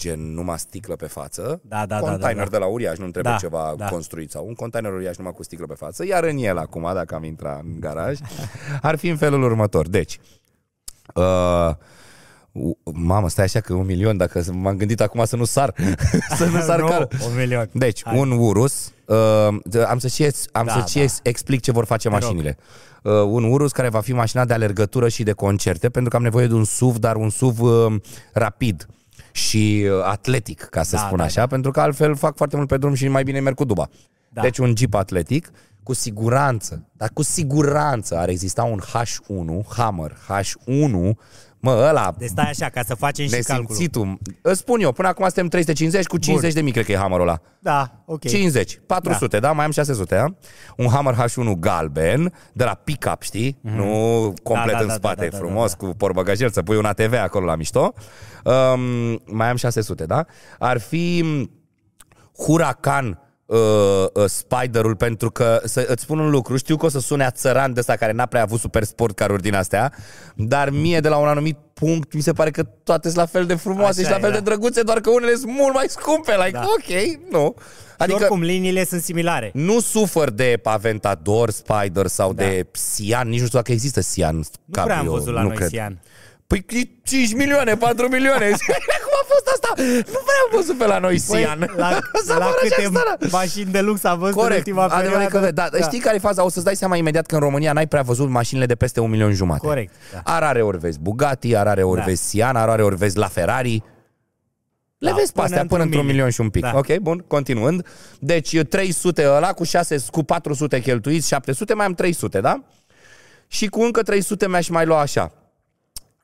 gen 0.00 0.32
numai 0.34 0.58
sticlă 0.58 0.96
pe 0.96 1.06
față. 1.06 1.60
Da, 1.64 1.86
da, 1.86 2.00
da, 2.00 2.10
Container 2.10 2.36
da, 2.36 2.42
da. 2.44 2.50
de 2.50 2.56
la 2.58 2.66
uriaș, 2.66 2.98
nu 2.98 3.10
trebuie 3.10 3.32
Da, 3.32 3.38
ceva 3.38 3.74
da. 3.76 3.86
construit 3.86 4.30
sau 4.30 4.46
un 4.46 4.54
container 4.54 4.92
uriaș 4.92 5.16
numai 5.16 5.32
cu 5.32 5.42
sticlă 5.42 5.66
pe 5.66 5.74
față. 5.74 6.06
Iar 6.06 6.24
în 6.24 6.36
el 6.36 6.58
acum, 6.58 6.90
dacă 6.94 7.14
am 7.14 7.24
intrat 7.24 7.60
în 7.62 7.80
garaj, 7.80 8.18
ar 8.82 8.96
fi 8.96 9.08
în 9.08 9.16
felul 9.16 9.42
următor. 9.42 9.88
Deci, 9.88 10.18
uh, 11.14 11.70
u- 12.52 12.78
Mamă, 12.92 13.28
stai 13.28 13.44
așa 13.44 13.60
că 13.60 13.72
un 13.74 13.86
milion, 13.86 14.16
dacă 14.16 14.42
m-am 14.52 14.76
gândit 14.76 15.00
acum 15.00 15.24
să 15.24 15.36
nu 15.36 15.44
sar, 15.44 15.74
să 16.38 16.44
nu 16.44 16.60
sar 16.68 16.80
Nu, 16.80 16.86
calul. 16.86 17.08
un 17.30 17.36
milion. 17.36 17.68
Deci, 17.72 18.00
Hai. 18.04 18.18
un 18.18 18.30
Urus, 18.30 18.92
uh, 19.06 19.48
am 19.88 19.98
să 19.98 20.08
și, 20.08 20.30
am 20.52 20.66
Da, 20.66 20.72
să 20.72 20.84
și 20.88 20.98
da. 20.98 21.12
explic 21.22 21.60
ce 21.60 21.72
vor 21.72 21.84
face 21.84 22.08
rog. 22.08 22.20
mașinile. 22.20 22.56
Uh, 23.02 23.12
un 23.12 23.44
Urus 23.44 23.72
care 23.72 23.88
va 23.88 24.00
fi 24.00 24.12
mașina 24.12 24.44
de 24.44 24.52
alergătură 24.52 25.08
și 25.08 25.22
de 25.22 25.32
concerte, 25.32 25.88
pentru 25.90 26.10
că 26.10 26.16
am 26.16 26.22
nevoie 26.22 26.46
de 26.46 26.54
un 26.54 26.64
SUV, 26.64 26.96
dar 26.96 27.16
un 27.16 27.30
SUV 27.30 27.60
uh, 27.60 27.94
rapid 28.32 28.86
și 29.32 29.86
uh, 29.90 30.04
atletic, 30.04 30.60
ca 30.60 30.82
să 30.82 30.96
Da, 30.96 31.02
spun 31.02 31.18
da, 31.18 31.24
așa, 31.24 31.46
pentru 31.46 31.70
că 31.70 31.80
altfel 31.80 32.16
fac 32.16 32.36
foarte 32.36 32.56
mult 32.56 32.68
pe 32.68 32.76
drum 32.76 32.94
și 32.94 33.08
mai 33.08 33.22
bine 33.22 33.40
merg 33.40 33.56
cu 33.56 33.64
duba. 33.64 33.88
Da. 34.28 34.42
Deci 34.42 34.58
un 34.58 34.74
Jeep 34.76 34.94
atletic, 34.94 35.50
cu 35.82 35.92
siguranță, 35.92 36.88
dar 36.92 37.10
cu 37.14 37.22
siguranță 37.22 38.16
ar 38.16 38.28
exista 38.28 38.62
un 38.62 38.80
H1, 38.80 39.66
Hammer 39.76 40.16
H1, 40.28 41.16
mă, 41.60 41.86
ăla 41.88 42.14
Deci 42.18 42.28
stai 42.28 42.48
așa, 42.48 42.68
ca 42.68 42.82
să 42.82 42.94
facem 42.94 43.26
și 43.26 43.30
calculul. 43.30 43.66
nesimțitul. 43.68 44.18
Îți 44.42 44.58
spun 44.58 44.80
eu, 44.80 44.92
până 44.92 45.08
acum 45.08 45.24
suntem 45.24 45.48
350 45.48 46.06
cu 46.06 46.16
50 46.16 46.52
de 46.52 46.60
mii, 46.60 46.72
cred 46.72 46.84
că 46.84 46.92
e 46.92 46.96
Hammerul 46.96 47.28
ăla. 47.28 47.40
Da, 47.58 48.02
ok. 48.04 48.24
50, 48.24 48.80
400, 48.86 49.38
da. 49.38 49.46
da? 49.46 49.52
Mai 49.52 49.64
am 49.64 49.70
600, 49.70 50.14
da? 50.14 50.24
Un 50.76 50.88
Hammer 50.88 51.14
H1 51.14 51.58
galben, 51.58 52.32
de 52.52 52.64
la 52.64 52.74
pick-up, 52.74 53.22
știi? 53.22 53.52
Mm-hmm. 53.52 53.74
Nu 53.74 54.32
complet 54.42 54.72
Da, 54.72 54.76
da, 54.76 54.80
în 54.80 54.86
da, 54.86 54.94
spate, 54.94 55.24
da, 55.24 55.30
da, 55.30 55.30
da, 55.30 55.36
frumos, 55.36 55.70
da. 55.70 55.86
cu 55.86 55.94
porbagajer, 55.96 56.50
să 56.50 56.62
pui 56.62 56.76
un 56.76 56.84
ATV 56.84 57.14
acolo 57.14 57.46
la 57.46 57.56
mișto. 57.56 57.92
Um, 58.44 58.80
mai 59.26 59.50
am 59.50 59.56
600, 59.56 60.04
da? 60.04 60.24
Ar 60.58 60.80
fi 60.80 61.20
mm, 61.24 61.50
Huracan 62.38 63.18
uh, 63.54 64.06
uh, 64.14 64.24
Spider-ul 64.26 64.96
pentru 64.96 65.30
că 65.30 65.60
să 65.64 65.84
îți 65.88 66.02
spun 66.02 66.18
un 66.18 66.30
lucru, 66.30 66.56
știu 66.56 66.76
că 66.76 66.86
o 66.86 66.88
să 66.88 67.00
sune 67.00 67.24
a 67.24 67.30
țăran 67.30 67.72
de 67.72 67.80
ăsta 67.80 67.96
care 67.96 68.12
n-a 68.12 68.26
prea 68.26 68.42
avut 68.42 68.60
super 68.60 68.84
sport 68.84 69.14
caruri 69.14 69.42
din 69.42 69.54
astea, 69.54 69.92
dar 70.34 70.70
mie 70.70 71.00
de 71.00 71.08
la 71.08 71.16
un 71.16 71.28
anumit 71.28 71.56
punct 71.74 72.12
mi 72.12 72.20
se 72.20 72.32
pare 72.32 72.50
că 72.50 72.62
toate 72.62 73.06
sunt 73.08 73.20
la 73.20 73.26
fel 73.26 73.46
de 73.46 73.54
frumoase 73.54 74.00
Așa 74.00 74.08
și 74.08 74.10
la 74.10 74.18
e, 74.18 74.20
fel 74.20 74.30
da. 74.30 74.36
de 74.36 74.42
drăguțe, 74.50 74.82
doar 74.82 75.00
că 75.00 75.10
unele 75.10 75.34
sunt 75.34 75.52
mult 75.52 75.74
mai 75.74 75.86
scumpe, 75.88 76.32
like, 76.36 76.50
Da. 76.50 76.60
ok, 76.78 77.18
nu. 77.30 77.54
Și 77.58 78.06
Adică 78.06 78.18
oricum, 78.18 78.40
liniile 78.42 78.84
sunt 78.84 79.02
similare. 79.02 79.50
nu 79.54 79.80
sufăr 79.80 80.30
de 80.30 80.60
Aventador, 80.64 81.50
Spider 81.50 82.06
sau 82.06 82.32
Da. 82.32 82.42
de 82.42 82.66
Sian, 82.72 83.28
nici 83.28 83.40
nu 83.40 83.46
știu 83.46 83.58
dacă 83.58 83.72
există 83.72 84.00
Sian 84.00 84.36
Nu 84.36 84.42
Cabrio, 84.70 84.84
prea 84.84 84.98
am 84.98 85.06
văzut 85.18 85.32
la 85.34 85.40
nu 85.40 85.46
noi 85.46 85.56
cred. 85.56 85.68
Sian. 85.68 86.00
Păi 86.50 86.64
e 86.68 86.80
5 87.02 87.34
milioane, 87.34 87.76
4 87.76 88.08
milioane. 88.08 88.48
Cum 89.04 89.14
a 89.22 89.24
fost 89.26 89.46
asta? 89.52 89.72
Nu 90.12 90.20
prea 90.24 90.40
am 90.44 90.50
văzut 90.56 90.78
pe 90.78 90.86
la 90.86 90.98
noi 90.98 91.18
Sian. 91.18 91.58
Păi, 91.58 91.68
la, 91.76 91.88
S-a 92.26 92.38
la 92.38 92.44
părut 92.44 92.58
câte 92.60 92.74
așa 92.74 92.88
starea. 92.90 93.16
mașini 93.30 93.70
de 93.70 93.80
lux 93.80 94.04
am 94.04 94.18
văzut 94.18 94.34
în 94.36 94.40
Corect, 94.42 94.66
ultima 94.66 94.82
adevărat 94.84 95.28
perioadă. 95.28 95.46
că, 95.46 95.50
da, 95.52 95.68
da. 95.78 95.78
Știi 95.86 95.98
care 95.98 96.16
e 96.16 96.18
faza? 96.18 96.44
O 96.44 96.48
să-ți 96.48 96.64
dai 96.64 96.76
seama 96.76 96.96
imediat 96.96 97.26
că 97.26 97.34
în 97.34 97.40
România 97.40 97.72
n-ai 97.72 97.86
prea 97.86 98.02
văzut 98.02 98.28
mașinile 98.28 98.66
de 98.66 98.74
peste 98.74 99.00
un 99.00 99.10
milion 99.10 99.32
jumate. 99.32 99.66
Corect, 99.66 99.92
da. 100.12 100.20
Arare 100.24 100.62
ori 100.62 100.78
vezi 100.78 100.98
Bugatti, 101.00 101.56
arare 101.56 101.82
ori 101.82 101.98
Da. 101.98 102.04
vezi 102.06 102.22
Sian, 102.28 102.56
arare 102.56 102.82
ori 102.82 102.96
vezi 102.96 103.16
la 103.16 103.26
Ferrari. 103.26 103.82
Le 104.98 105.10
Da, 105.10 105.14
vezi 105.16 105.26
pe 105.26 105.32
până 105.32 105.44
astea 105.46 105.66
până 105.66 105.82
într-un 105.82 105.86
într-un 105.86 106.00
milion. 106.06 106.14
milion 106.14 106.30
și 106.30 106.40
un 106.40 106.48
pic. 106.50 106.62
Da. 106.62 106.72
Ok, 106.78 106.96
bun, 107.02 107.24
continuând. 107.26 107.86
Deci 108.18 108.58
300 108.68 109.26
ăla 109.28 109.52
cu 109.52 109.64
6, 109.64 109.96
cu 110.10 110.22
400 110.22 110.80
cheltuiți, 110.80 111.28
700, 111.28 111.74
mai 111.74 111.86
am 111.86 111.94
300, 111.94 112.40
da? 112.40 112.62
Și 113.46 113.66
cu 113.66 113.80
încă 113.82 114.02
300 114.02 114.48
mi-aș 114.48 114.68
mai 114.68 114.86
lua 114.86 115.00
așa. 115.00 115.32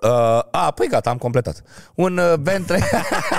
Uh, 0.02 0.08
a, 0.50 0.70
păi 0.70 0.88
gata, 0.88 1.10
am 1.10 1.18
completat. 1.18 1.62
Un 1.94 2.18
uh, 2.18 2.34
Bentley 2.34 2.80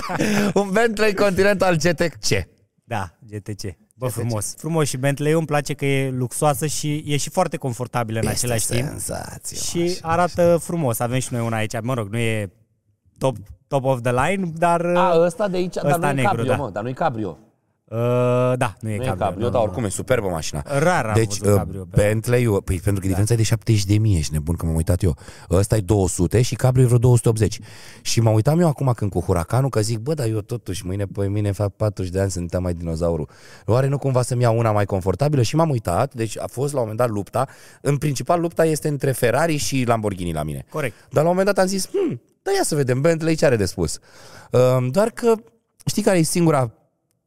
un 0.54 0.70
Bentley 0.72 1.14
Continental 1.14 1.76
GTC. 1.76 2.48
Da, 2.84 3.10
GTC. 3.30 3.78
Bă, 3.94 4.08
frumos. 4.08 4.56
Frumos 4.58 4.88
și 4.88 4.98
Bentley 4.98 5.32
îmi 5.32 5.46
place 5.46 5.74
că 5.74 5.86
e 5.86 6.12
luxoasă 6.12 6.66
și 6.66 7.04
e 7.08 7.18
și 7.18 7.30
foarte 7.30 7.58
confortabilă 7.58 8.20
în 8.20 8.28
același 8.28 8.68
timp. 8.68 8.88
senzație. 8.88 9.58
Și 9.58 9.98
arată 10.02 10.58
frumos. 10.62 11.00
Avem 11.00 11.20
și 11.20 11.34
noi 11.34 11.46
una 11.46 11.58
aici. 11.58 11.82
Mă 11.82 11.94
rog, 11.94 12.10
nu 12.10 12.18
e 12.18 12.52
top, 13.18 13.36
top 13.68 13.84
of 13.84 14.02
the 14.02 14.12
line, 14.12 14.52
dar... 14.56 14.86
A, 14.86 15.20
ăsta 15.20 15.48
de 15.48 15.58
aici, 15.58 15.74
dar 15.74 15.86
Ăsta 15.86 15.98
nu 15.98 16.08
e 16.08 16.12
negru, 16.12 16.30
cabrio, 16.30 16.52
da. 16.52 16.56
mă, 16.56 16.70
dar 16.70 16.84
nu 16.84 16.90
e 16.90 16.94
cabrio. 16.94 17.38
Uh, 17.90 17.98
da, 18.58 18.76
nu 18.80 18.90
e 18.90 18.98
Nu 18.98 19.04
e 19.04 19.06
cabrio. 19.06 19.26
cabrio, 19.26 19.46
nu, 19.46 19.50
dar 19.52 19.60
nu. 19.62 19.68
oricum 19.68 19.84
e 19.84 19.90
superbă 19.90 20.28
mașina. 20.28 20.64
Rar 20.66 21.06
am 21.06 21.14
deci, 21.14 21.38
văzut 21.38 21.46
uh, 21.54 21.60
cabrio 21.60 21.84
pe- 21.90 22.02
Bentley, 22.02 22.46
păi 22.46 22.80
pentru 22.80 23.02
că 23.02 23.08
diferența 23.08 23.34
e 23.34 23.38
de 23.38 23.44
70 23.44 23.86
de 23.86 23.98
mii, 23.98 24.18
ești 24.18 24.34
nebun 24.34 24.56
că 24.56 24.66
m-am 24.66 24.76
uitat 24.76 25.02
eu. 25.04 25.18
Ăsta 25.52 25.76
e 25.76 25.80
200 25.80 26.42
și 26.42 26.56
cabrio 26.56 26.84
e 26.84 26.86
vreo 26.86 26.98
280. 26.98 27.60
Și 28.02 28.20
mă 28.22 28.30
uitam 28.30 28.60
eu 28.60 28.68
acum 28.68 28.92
când 28.96 29.12
cu 29.12 29.20
Huracanul, 29.20 29.70
că 29.70 29.82
zic, 29.82 29.98
bă, 30.00 30.14
dar 30.14 30.28
eu 30.28 30.42
totuși 30.42 30.86
mâine, 30.86 31.06
păi 31.06 31.28
mine 31.28 31.52
fac 31.52 31.74
40 31.76 32.12
de 32.12 32.20
ani, 32.20 32.32
sunt 32.32 32.60
mai 32.60 32.74
dinozaurul. 32.74 33.30
Oare 33.66 33.88
nu 33.88 33.98
cumva 33.98 34.22
să-mi 34.22 34.42
iau 34.42 34.58
una 34.58 34.72
mai 34.72 34.86
confortabilă? 34.86 35.42
Și 35.42 35.56
m-am 35.56 35.70
uitat, 35.70 36.14
deci 36.14 36.38
a 36.40 36.48
fost 36.48 36.74
la 36.74 36.80
un 36.80 36.88
moment 36.88 37.08
dat 37.08 37.16
lupta. 37.16 37.48
În 37.82 37.98
principal 37.98 38.40
lupta 38.42 38.66
este 38.66 38.88
între 38.88 39.12
Ferrari 39.12 39.56
și 39.58 39.84
Lamborghini 39.88 40.34
la 40.34 40.44
mine. 40.44 40.66
Corect. 40.70 40.96
Dar 41.00 41.24
la 41.24 41.30
un 41.30 41.36
moment 41.36 41.46
dat 41.56 41.58
am 41.64 41.70
zis, 41.70 41.88
hm, 41.88 42.22
da 42.42 42.52
ia 42.52 42.64
să 42.64 42.76
vedem, 42.76 43.02
Bentley 43.02 43.36
ce 43.36 43.46
are 43.46 43.56
de 43.56 43.66
spus. 43.66 44.00
Uh, 44.52 44.88
doar 44.92 45.10
că, 45.10 45.34
știi 45.86 46.02
care 46.04 46.18
e 46.18 46.22
singura, 46.22 46.72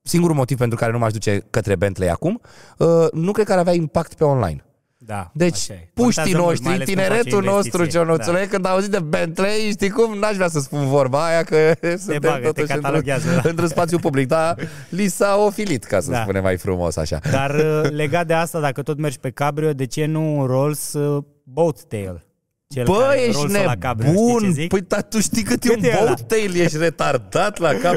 singurul 0.02 0.36
motiv 0.36 0.58
pentru 0.58 0.78
care 0.78 0.92
nu 0.92 0.98
m-aș 0.98 1.12
duce 1.12 1.46
către 1.50 1.76
Bentley 1.76 2.10
acum? 2.10 2.40
Uh, 2.78 3.06
nu 3.12 3.32
cred 3.32 3.46
că 3.46 3.52
ar 3.52 3.58
avea 3.58 3.72
impact 3.72 4.14
pe 4.14 4.24
online. 4.24 4.64
Da, 5.02 5.30
Deci, 5.34 5.52
așa 5.54 5.72
e. 5.74 5.90
puștii 5.94 6.22
Contează 6.22 6.46
mult, 6.46 6.62
mai 6.62 6.72
noștri, 6.72 6.74
ales 6.74 6.84
când 6.86 6.98
tineretul 6.98 7.42
faci 7.42 7.50
o 7.50 7.54
nostru, 7.54 7.78
investiție. 7.78 8.00
Cionuțule, 8.04 8.46
când 8.46 8.66
au 8.66 8.72
auzit 8.74 8.90
de 8.90 8.98
Bentley, 9.00 9.70
știi 9.70 9.90
cum, 9.90 10.18
n-aș 10.18 10.34
vrea 10.34 10.48
să 10.48 10.60
spun 10.60 10.86
vorba 10.86 11.26
aia, 11.26 11.42
că 11.42 11.72
suntem 11.80 12.18
bagă, 12.20 12.38
te 12.40 12.46
totuși 12.46 12.60
într-un, 12.60 12.80
cataloghează, 12.80 13.40
da. 13.42 13.48
într-un 13.50 13.68
spațiu 13.68 13.98
public, 13.98 14.26
dar 14.26 14.56
li 14.88 15.08
s-a 15.08 15.36
ofilit, 15.46 15.84
ca 15.84 16.00
să 16.00 16.10
Da. 16.10 16.20
spunem 16.22 16.42
mai 16.42 16.56
frumos 16.56 16.96
așa. 16.96 17.18
Dar 17.30 17.50
uh, 17.54 17.90
legat 17.90 18.26
de 18.26 18.34
asta, 18.34 18.60
dacă 18.60 18.82
tot 18.82 18.98
mergi 18.98 19.18
pe 19.18 19.30
cabrio, 19.30 19.72
de 19.72 19.86
ce 19.86 20.04
nu 20.06 20.38
un 20.38 20.46
Rolls 20.46 20.92
uh, 20.92 21.24
Boat 21.42 21.80
Tail? 21.88 22.24
Cel 22.74 22.84
Bă, 22.84 22.98
care- 22.98 23.20
ești 23.20 23.32
Rolls-ul 23.40 23.64
la 23.64 23.76
cabrio, 23.78 24.10
știi 24.12 24.26
ce 24.26 24.32
nebun! 24.32 24.52
zic? 24.52 24.68
Păi, 24.68 24.80
dar 24.80 25.02
tu 25.02 25.20
știi 25.20 25.42
cât 25.42 25.64
e 25.64 25.68
Cât 25.68 25.76
un 25.76 25.84
e 25.84 25.88
ăla? 25.96 26.04
boat 26.04 26.20
tail? 26.26 26.60
Ești 26.60 26.76
retardat 26.76 27.58
la 27.58 27.72
cap. 27.74 27.94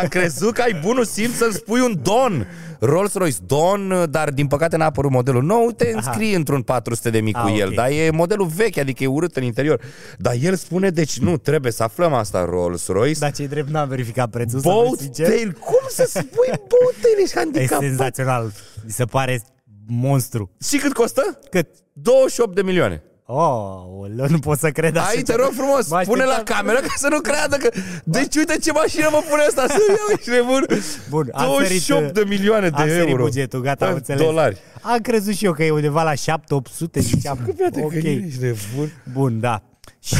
Am 0.00 0.06
crezut 0.14 0.52
că 0.54 0.60
ai 0.62 0.78
bunul 0.84 1.04
simț 1.04 1.34
să-mi 1.36 1.52
spui 1.52 1.80
un 1.80 1.98
Don. 2.02 2.46
Rolls-Royce 2.80 3.36
Don, 3.46 4.06
dar 4.10 4.30
din 4.30 4.46
păcate 4.46 4.76
n-a 4.76 4.84
apărut 4.84 5.10
modelul 5.10 5.42
nou, 5.42 5.70
te 5.70 5.90
înscrii 5.94 6.34
într-un 6.34 6.62
400 6.62 7.10
de 7.10 7.20
mii 7.20 7.32
cu 7.32 7.38
Ah, 7.44 7.58
el, 7.58 7.68
ok. 7.68 7.74
dar 7.74 7.90
e 7.90 8.10
modelul 8.10 8.46
vechi, 8.46 8.76
adică 8.76 9.02
e 9.02 9.06
urât 9.06 9.36
în 9.36 9.42
interior. 9.42 9.80
Dar 10.18 10.34
el 10.40 10.54
spune, 10.54 10.90
deci 10.90 11.18
nu, 11.18 11.36
trebuie 11.36 11.72
să 11.72 11.82
aflăm 11.82 12.12
asta, 12.12 12.44
Rolls-Royce. 12.44 13.18
Dar 13.18 13.32
ce 13.32 13.46
drept 13.46 13.68
n-am 13.70 13.88
verificat 13.88 14.30
prețul, 14.30 14.60
să 14.60 14.68
fiu 14.68 14.78
boat 14.80 14.98
sincer. 14.98 15.26
tail, 15.28 15.52
cum 15.52 15.80
să 15.88 16.04
spui 16.08 16.46
boat 16.48 16.94
tail? 17.02 17.16
Ești 17.22 17.34
E 17.36 17.38
handicapat. 17.38 17.82
senzațional. 17.82 18.52
Mi 18.84 18.90
se 18.90 19.04
pare 19.04 19.42
monstru. 19.86 20.50
Și 20.68 20.76
cât 20.76 20.92
costă? 20.92 21.38
Cât? 21.50 21.66
28 21.92 22.54
de 22.54 22.62
milioane. 22.62 23.02
Oh, 23.32 24.28
nu 24.28 24.38
pot 24.38 24.58
să 24.58 24.70
cred 24.70 24.96
așa 24.96 25.06
Ai, 25.08 25.14
te 25.22 25.32
ceva. 25.32 25.42
rog 25.44 25.52
frumos, 25.52 25.88
Mă 25.88 26.02
pune 26.06 26.24
la 26.24 26.30
așteptam- 26.32 26.44
cameră 26.56 26.78
ca 26.78 26.92
să 26.96 27.08
nu 27.10 27.20
creadă 27.20 27.56
că... 27.56 27.68
Deci 28.04 28.36
uite 28.36 28.56
ce 28.58 28.72
mașină 28.72 29.08
mă 29.10 29.22
pune 29.28 29.42
asta 29.42 29.64
să 29.68 29.76
iau, 29.88 30.16
ești 30.18 30.30
nebun. 30.30 30.66
Bun, 31.10 31.28
a 31.32 31.44
28 31.44 32.00
sărit, 32.00 32.14
de 32.14 32.24
milioane 32.28 32.68
de 32.68 32.82
a 32.82 32.86
sărit 32.86 33.08
euro. 33.08 33.22
bugetul, 33.22 33.60
gata, 33.60 33.84
am 33.84 33.90
În 33.90 33.96
înțeles. 33.96 34.20
Dolari. 34.22 34.56
Am 34.82 34.98
crezut 34.98 35.34
și 35.34 35.44
eu 35.44 35.52
că 35.52 35.64
e 35.64 35.70
undeva 35.70 36.02
la 36.02 36.12
7-800, 36.14 36.98
ziceam. 36.98 37.38
Frate, 37.58 37.82
ok. 37.84 37.90
că 37.92 38.08
ești 38.08 38.40
nebun. 38.42 38.92
Bun, 39.12 39.40
da. 39.40 39.62
Și 40.02 40.16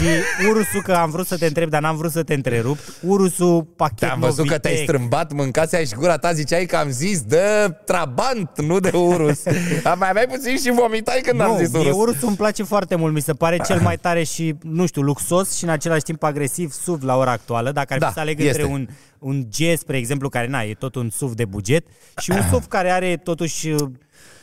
Urusul, 0.49 0.83
că 0.83 0.93
am 0.93 1.11
vrut 1.11 1.26
să 1.26 1.37
te 1.37 1.47
întreb, 1.47 1.68
dar 1.68 1.81
n-am 1.81 1.97
vrut 1.97 2.11
să 2.11 2.22
te 2.22 2.35
întrerup. 2.35 2.78
Urusul, 3.01 3.62
pachet 3.76 3.99
Te-am 3.99 4.20
văzut 4.20 4.47
că 4.49 4.59
te-ai 4.59 4.74
Novitec. 4.74 4.95
strâmbat, 4.95 5.33
mâncase 5.33 5.85
și 5.85 5.95
gura 5.95 6.16
ta, 6.16 6.33
ziceai 6.33 6.64
că 6.66 6.76
am 6.76 6.91
zis 6.91 7.20
de 7.22 7.41
Trabant, 7.85 8.61
nu 8.61 8.81
de 8.81 8.91
Urus. 8.97 9.47
Am 9.85 9.99
mai 9.99 10.09
aveai 10.09 10.26
puțin 10.26 10.57
și 10.59 10.70
vomitai 10.70 11.20
când 11.24 11.41
am 11.41 11.51
Nu, 11.51 11.59
zis 11.59 11.72
mie 11.72 11.81
Urus. 11.91 11.97
Urusul 11.97 12.28
îmi 12.28 12.37
place 12.37 12.62
foarte 12.62 12.95
mult, 12.95 13.14
mi 13.14 13.20
se 13.20 13.33
pare 13.33 13.59
cel 13.66 13.81
mai 13.81 13.97
tare 14.07 14.22
și, 14.22 14.55
nu 14.62 14.87
știu, 14.87 15.03
luxos 15.03 15.57
și 15.57 15.64
în 15.64 15.70
același 15.70 16.03
timp 16.03 16.22
agresiv 16.22 16.72
SUV 16.72 17.03
la 17.03 17.16
ora 17.16 17.31
actuală. 17.31 17.72
Dacă 17.72 17.93
ar 17.93 17.99
fi 17.99 18.05
Da, 18.05 18.11
să 18.12 18.20
aleg 18.20 18.41
este. 18.41 18.49
între 18.51 18.64
un, 18.74 18.89
un 19.18 19.47
G, 19.51 19.78
spre 19.78 19.97
exemplu, 19.97 20.28
care 20.28 20.47
na, 20.47 20.62
e 20.62 20.74
tot 20.74 20.95
un 20.95 21.11
SUV 21.11 21.33
de 21.35 21.45
buget 21.45 21.87
și 22.20 22.31
un 22.31 22.43
SUV 22.51 22.66
care 22.66 22.91
are 22.91 23.16
totuși 23.16 23.68
uh, 23.68 23.81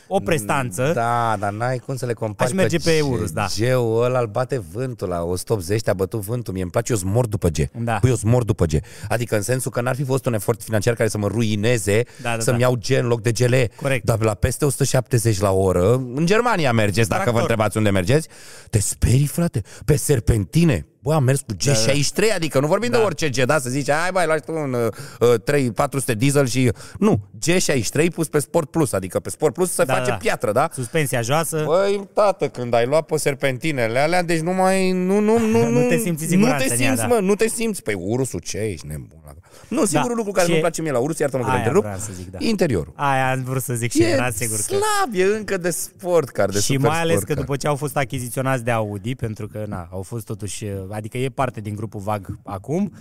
o 0.08 0.18
prestanță. 0.20 0.90
Da, 0.94 1.36
dar 1.38 1.52
n-ai 1.52 1.78
cum 1.78 1.96
să 1.96 2.06
le 2.06 2.12
compari 2.12 2.50
Aș 2.50 2.56
merge 2.56 2.76
că 2.76 2.82
pe 2.84 2.98
G- 2.98 3.10
Urus, 3.10 3.30
da. 3.30 3.46
G-ul 3.58 4.02
ăla 4.04 4.18
îl 4.20 4.26
bate 4.26 4.62
vântul 4.72 5.08
la 5.08 5.22
180, 5.22 5.80
te-a 5.82 5.94
bătut 5.94 6.20
vântul. 6.20 6.52
Mie 6.52 6.62
îmi 6.62 6.70
place, 6.70 6.92
eu 6.92 6.98
zmor 6.98 7.26
după 7.26 7.48
G. 7.48 7.56
Da. 7.84 7.92
Păi 7.94 8.10
eu 8.10 8.16
zmor 8.16 8.44
după 8.44 8.64
G. 8.64 8.72
Adică 9.08 9.36
în 9.36 9.42
sensul 9.42 9.70
că 9.70 9.80
n-ar 9.80 9.94
fi 9.94 10.04
fost 10.04 10.26
un 10.26 10.34
efort 10.34 10.62
financiar 10.62 10.94
care 10.94 11.08
să 11.08 11.18
mă 11.18 11.26
ruineze 11.26 12.02
Da, 12.22 12.34
da, 12.36 12.42
să-mi 12.42 12.58
da. 12.58 12.62
iau 12.64 12.78
G 12.88 12.90
în 12.90 13.06
loc 13.06 13.20
de 13.22 13.32
GLE. 13.32 13.70
Corect. 13.82 14.04
Dar 14.04 14.20
la 14.22 14.34
peste 14.34 14.64
170 14.64 15.38
la 15.40 15.50
oră, 15.52 15.92
în 16.14 16.26
Germania 16.26 16.72
mergeți, 16.72 17.08
dacă 17.08 17.20
vă 17.20 17.24
Tractor. 17.30 17.40
întrebați 17.40 17.76
unde 17.76 17.90
mergeți, 17.90 18.28
te 18.70 18.78
sperii, 18.80 19.26
frate, 19.26 19.62
pe 19.84 19.96
serpentine. 19.96 20.86
Bă, 21.08 21.14
am 21.14 21.24
mers 21.24 21.40
cu 21.40 21.52
Da, 21.64 21.72
G63, 21.72 22.34
adică 22.34 22.60
nu 22.60 22.66
vorbim 22.66 22.90
de 22.90 22.96
orice 22.96 23.28
G, 23.28 23.36
da, 23.44 23.58
să 23.58 23.68
zici, 23.68 23.90
hai 23.90 24.10
bai, 24.12 24.26
lași 24.26 24.40
tu 24.40 24.52
un 24.52 24.72
uh, 24.72 25.28
uh, 25.32 25.40
3 25.44 25.72
400 25.72 26.14
diesel 26.14 26.46
și... 26.46 26.70
Nu, 26.98 27.20
G63 27.46 28.06
pus 28.14 28.28
pe 28.28 28.38
Sport 28.38 28.70
Plus, 28.70 28.92
adică 28.92 29.20
pe 29.20 29.30
Sport 29.30 29.54
Plus 29.54 29.72
se 29.72 29.84
Da, 29.84 29.94
face 29.94 30.10
da. 30.10 30.16
piatră, 30.16 30.52
da? 30.52 30.68
Suspensia 30.72 31.20
joasă. 31.20 31.62
Băi, 31.66 32.08
tată, 32.14 32.48
când 32.48 32.74
ai 32.74 32.86
luat 32.86 33.06
pe 33.06 33.16
serpentinele 33.16 33.98
alea, 33.98 34.22
deci 34.22 34.40
nu 34.40 34.52
mai... 34.52 34.90
Nu, 34.92 35.18
nu, 35.20 35.38
nu, 35.38 35.68
Nu 35.80 35.88
te 35.88 35.96
simți 35.96 36.22
în 36.22 36.28
siguranță 36.28 36.62
Nu 36.62 36.68
te 36.68 36.74
în 36.74 36.80
ea, 36.80 36.86
simți, 36.86 37.00
da. 37.02 37.06
mă, 37.14 37.18
nu 37.20 37.34
te 37.34 37.48
simți. 37.48 37.82
Păi 37.82 37.94
ursul 37.98 38.40
ce 38.40 38.58
ești 38.58 38.86
nebun. 38.86 39.22
la- 39.24 39.32
Nu, 39.68 39.84
singurul 39.84 40.16
lucru 40.16 40.32
care 40.32 40.44
Ce- 40.44 40.50
nu-mi 40.50 40.62
place 40.62 40.82
mie 40.82 40.90
la 40.92 40.98
urs, 40.98 41.18
iartă-mă 41.18 41.42
că 41.42 41.48
te 41.48 41.54
Aia 41.54 41.62
întrerup, 41.64 41.84
vreau 41.84 41.98
să 41.98 42.10
zic, 42.16 42.30
da. 42.30 42.38
interiorul. 42.40 42.92
Aia 42.96 43.30
am 43.30 43.42
vrut 43.42 43.62
să 43.62 43.74
zic 43.74 43.90
și 43.90 44.02
E 44.02 44.06
era 44.06 44.30
sigur 44.30 44.56
că... 44.56 44.62
slab, 44.62 45.12
e 45.12 45.24
încă 45.24 45.56
de 45.56 45.70
sport 45.70 46.28
car, 46.28 46.48
de 46.50 46.58
și 46.58 46.72
super 46.72 46.88
mai 46.88 47.00
ales 47.00 47.12
sport 47.14 47.26
că 47.28 47.34
car. 47.34 47.42
după 47.42 47.56
ce 47.56 47.66
au 47.66 47.76
fost 47.76 47.96
achiziționați 47.96 48.64
de 48.64 48.70
Audi, 48.70 49.14
pentru 49.14 49.46
că 49.48 49.64
na, 49.68 49.88
au 49.92 50.02
fost 50.02 50.24
totuși, 50.24 50.64
adică 50.90 51.18
e 51.18 51.28
parte 51.28 51.60
din 51.60 51.74
grupul 51.74 52.00
VAG 52.00 52.38
acum, 52.44 52.92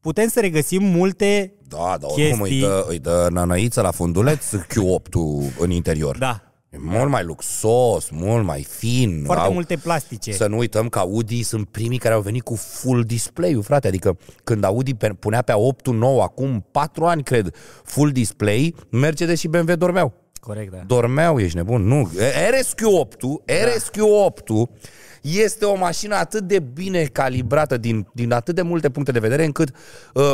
putem 0.00 0.28
să 0.28 0.40
regăsim 0.40 0.82
multe, 0.82 1.52
Da, 1.68 1.96
da, 2.00 2.06
oricum 2.06 2.38
chestii- 2.40 2.54
îi 2.54 2.60
dă, 2.60 2.84
îi 2.88 2.98
dă 2.98 3.28
nanăiță 3.30 3.80
la 3.80 3.90
funduleț 3.90 4.44
Q8-ul 4.54 5.42
în 5.58 5.70
interior. 5.70 6.18
da, 6.18 6.53
E 6.74 6.76
mult 6.80 7.10
mai 7.10 7.24
luxos, 7.24 8.10
mult 8.10 8.44
mai 8.44 8.62
fin. 8.62 9.22
foarte 9.24 9.44
au, 9.46 9.52
multe 9.52 9.76
plastice. 9.76 10.32
Să 10.32 10.46
nu 10.46 10.58
uităm 10.58 10.88
că 10.88 10.98
Audi 10.98 11.42
sunt 11.42 11.68
primii 11.68 11.98
care 11.98 12.14
au 12.14 12.20
venit 12.20 12.42
cu 12.42 12.54
full 12.54 13.04
display 13.04 13.58
frate. 13.62 13.88
Adică 13.88 14.16
când 14.44 14.64
Audi 14.64 14.94
pe- 14.94 15.08
punea 15.08 15.42
pe 15.42 15.52
8 15.52 15.88
nou, 15.88 16.20
acum 16.20 16.66
4 16.70 17.04
ani, 17.04 17.22
cred, 17.22 17.54
full 17.84 18.10
display, 18.10 18.74
Mercedes 18.90 19.38
și 19.38 19.48
BMW 19.48 19.74
dormeau. 19.74 20.12
Corect, 20.40 20.72
da. 20.72 20.78
Dormeau, 20.86 21.38
ești 21.38 21.56
nebun. 21.56 21.82
Nu. 21.82 22.10
RSQ8-ul, 22.50 23.42
RSQ8-ul 23.46 24.68
este 25.20 25.64
o 25.64 25.76
mașină 25.76 26.14
atât 26.14 26.42
de 26.42 26.58
bine 26.58 27.02
calibrată 27.04 27.76
din, 27.76 28.06
din 28.12 28.32
atât 28.32 28.54
de 28.54 28.62
multe 28.62 28.90
puncte 28.90 29.12
de 29.12 29.18
vedere 29.18 29.44
încât 29.44 29.68
uh, 30.14 30.32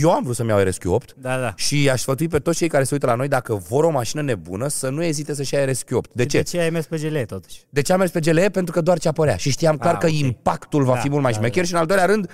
eu 0.00 0.10
am 0.12 0.22
vrut 0.22 0.36
să-mi 0.36 0.48
iau 0.48 0.60
RSQ8 0.64 1.14
Da, 1.16 1.38
da. 1.38 1.52
și 1.56 1.90
aș 1.90 2.00
sfătui 2.00 2.28
pe 2.28 2.38
toți 2.38 2.56
cei 2.58 2.68
care 2.68 2.84
se 2.84 2.90
uită 2.94 3.06
la 3.06 3.14
noi 3.14 3.28
dacă 3.28 3.54
vor 3.54 3.84
o 3.84 3.90
mașină 3.90 4.22
nebună 4.22 4.68
să 4.68 4.88
nu 4.88 5.02
ezite 5.02 5.34
să-și 5.34 5.54
ia 5.54 5.64
RSQ8. 5.70 6.10
De 6.12 6.26
ce? 6.26 6.36
De 6.36 6.42
ce 6.42 6.58
ai 6.60 6.70
mers 6.70 6.86
pe 6.86 6.96
GLE 6.98 7.24
totuși? 7.24 7.60
De 7.70 7.82
ce 7.82 7.92
am 7.92 7.98
mers 7.98 8.10
pe 8.10 8.20
GLE? 8.20 8.48
Pentru 8.48 8.72
că 8.74 8.80
doar 8.80 8.98
ce 8.98 9.08
apărea. 9.08 9.36
Și 9.36 9.50
știam 9.50 9.76
clar 9.76 9.94
Ah, 9.94 10.00
că 10.00 10.06
ok. 10.06 10.12
impactul 10.12 10.84
va 10.84 10.94
Da, 10.94 11.00
fi 11.00 11.08
mult 11.08 11.22
mai 11.22 11.32
da, 11.32 11.38
șmecher 11.38 11.64
și 11.66 11.72
în 11.72 11.78
al 11.78 11.86
doilea 11.86 12.04
rând, 12.06 12.30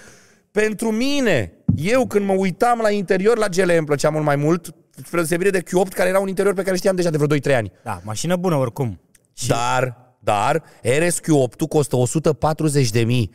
pentru 0.51 0.91
mine, 0.91 1.53
eu 1.77 2.07
când 2.07 2.27
mă 2.27 2.33
uitam 2.33 2.79
la 2.83 2.91
interior, 2.91 3.39
la 3.39 3.47
GLE 3.49 3.77
îmi 3.77 3.87
plăcea 3.87 4.11
mult 4.11 4.25
mai 4.25 4.37
mult, 4.37 4.75
spre 4.97 5.17
deosebire 5.17 5.51
de 5.51 5.63
Q8, 5.63 5.89
care 5.95 6.09
era 6.09 6.19
un 6.19 6.29
interior 6.29 6.55
pe 6.55 6.63
care 6.63 6.77
știam 6.77 6.97
deja 6.97 7.11
de 7.11 7.17
vreo 7.17 7.39
2-3 7.39 7.55
ani. 7.57 7.73
Da, 7.85 8.01
mașină 8.05 8.37
bună 8.37 8.55
oricum. 8.57 9.01
Și 9.37 9.49
Dar, 9.49 9.97
dar, 10.21 10.63
RSQ8 10.83 11.69
costă 11.69 11.97
140 11.97 12.91
de 12.91 13.01
mii 13.05 13.31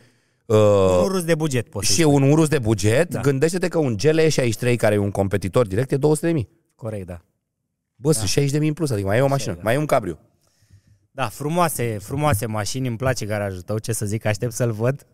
uh, 0.46 0.58
un 1.02 1.08
rus 1.08 1.24
de 1.24 1.36
buget 1.36 1.70
poți 1.70 1.88
să 1.88 1.93
și 1.93 2.02
e 2.02 2.06
un 2.06 2.32
urus 2.32 2.48
de 2.48 2.60
buget, 2.60 3.10
Da. 3.10 3.20
gândește-te 3.20 3.68
că 3.68 3.78
un 3.78 3.96
GLE 3.98 4.30
63 4.30 4.76
care 4.76 4.96
e 4.96 4.98
un 4.98 5.12
competitor 5.12 5.68
direct 5.68 5.91
e 5.91 5.98
200 5.98 6.26
de 6.28 6.32
mii. 6.32 6.50
Corect, 6.76 7.06
da. 7.08 7.20
Bă, 7.96 8.12
sunt 8.12 8.28
60 8.28 8.52
de 8.52 8.58
mii 8.60 8.68
în 8.68 8.74
plus, 8.74 8.91
adică 8.91 9.08
mai 9.08 9.18
e 9.18 9.22
o 9.22 9.28
mașină, 9.28 9.54
da. 9.54 9.60
mai 9.64 9.74
e 9.74 9.78
un 9.78 9.86
cabrio. 9.86 10.18
Da, 11.12 11.28
frumoase, 11.28 11.98
frumoase 12.02 12.46
mașini, 12.46 12.88
îmi 12.88 12.98
place 12.98 13.26
garajul 13.26 13.62
tău, 13.62 13.78
ce 13.78 13.93
să 13.93 14.06
zic, 14.06 14.26
aștept 14.26 14.52
să-l 14.52 14.72
văd 14.72 15.06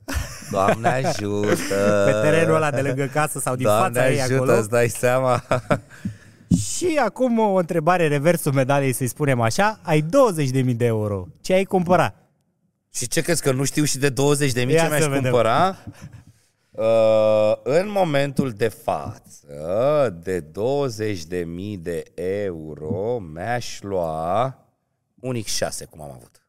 Doamne 0.52 0.88
ajută! 0.88 1.48
pe 2.06 2.12
terenul 2.12 2.56
ăla 2.56 2.72
de 2.72 2.82
lângă 2.82 3.06
casă 3.14 3.40
sau 3.40 3.56
din 3.56 3.66
Doamne 3.66 4.00
fața 4.00 4.12
ei 4.12 4.22
ajută, 4.22 4.36
acolo. 4.36 4.58
îți 4.58 4.70
dai 4.70 4.88
seama. 4.88 5.44
Și 6.76 7.00
acum 7.06 7.40
o 7.40 7.54
întrebare, 7.56 8.08
reversul 8.08 8.52
medaliei, 8.54 8.94
să-i 8.94 9.08
spunem 9.08 9.42
așa, 9.42 9.80
ai 9.84 10.06
20.000 10.54 10.76
de 10.76 10.86
euro. 10.86 11.28
Ce 11.42 11.54
ai 11.54 11.64
cumpăra? 11.64 12.14
Și 12.94 13.08
ce 13.08 13.22
crezi 13.22 13.42
că 13.42 13.52
nu 13.52 13.64
știu 13.64 13.84
și 13.84 13.98
de 13.98 14.10
20 14.10 14.52
de 14.52 14.64
mii 14.64 14.76
Ia 14.76 14.82
ce 14.84 14.88
mi-aș 14.89 15.02
să 15.02 15.08
vedem. 15.08 15.22
cumpăra? 15.24 15.78
Uh, 16.72 17.54
în 17.64 17.89
momentul 17.89 18.52
de 18.52 18.68
față, 18.68 20.20
de 20.24 20.39
20 20.39 21.24
de 21.24 21.44
mii 21.44 21.78
de 21.78 22.04
euro, 22.16 23.20
mi-aș 23.20 23.82
lua 23.82 24.58
un 25.20 25.36
X6, 25.42 25.89
cum 25.89 26.02
am 26.02 26.12
avut. 26.12 26.42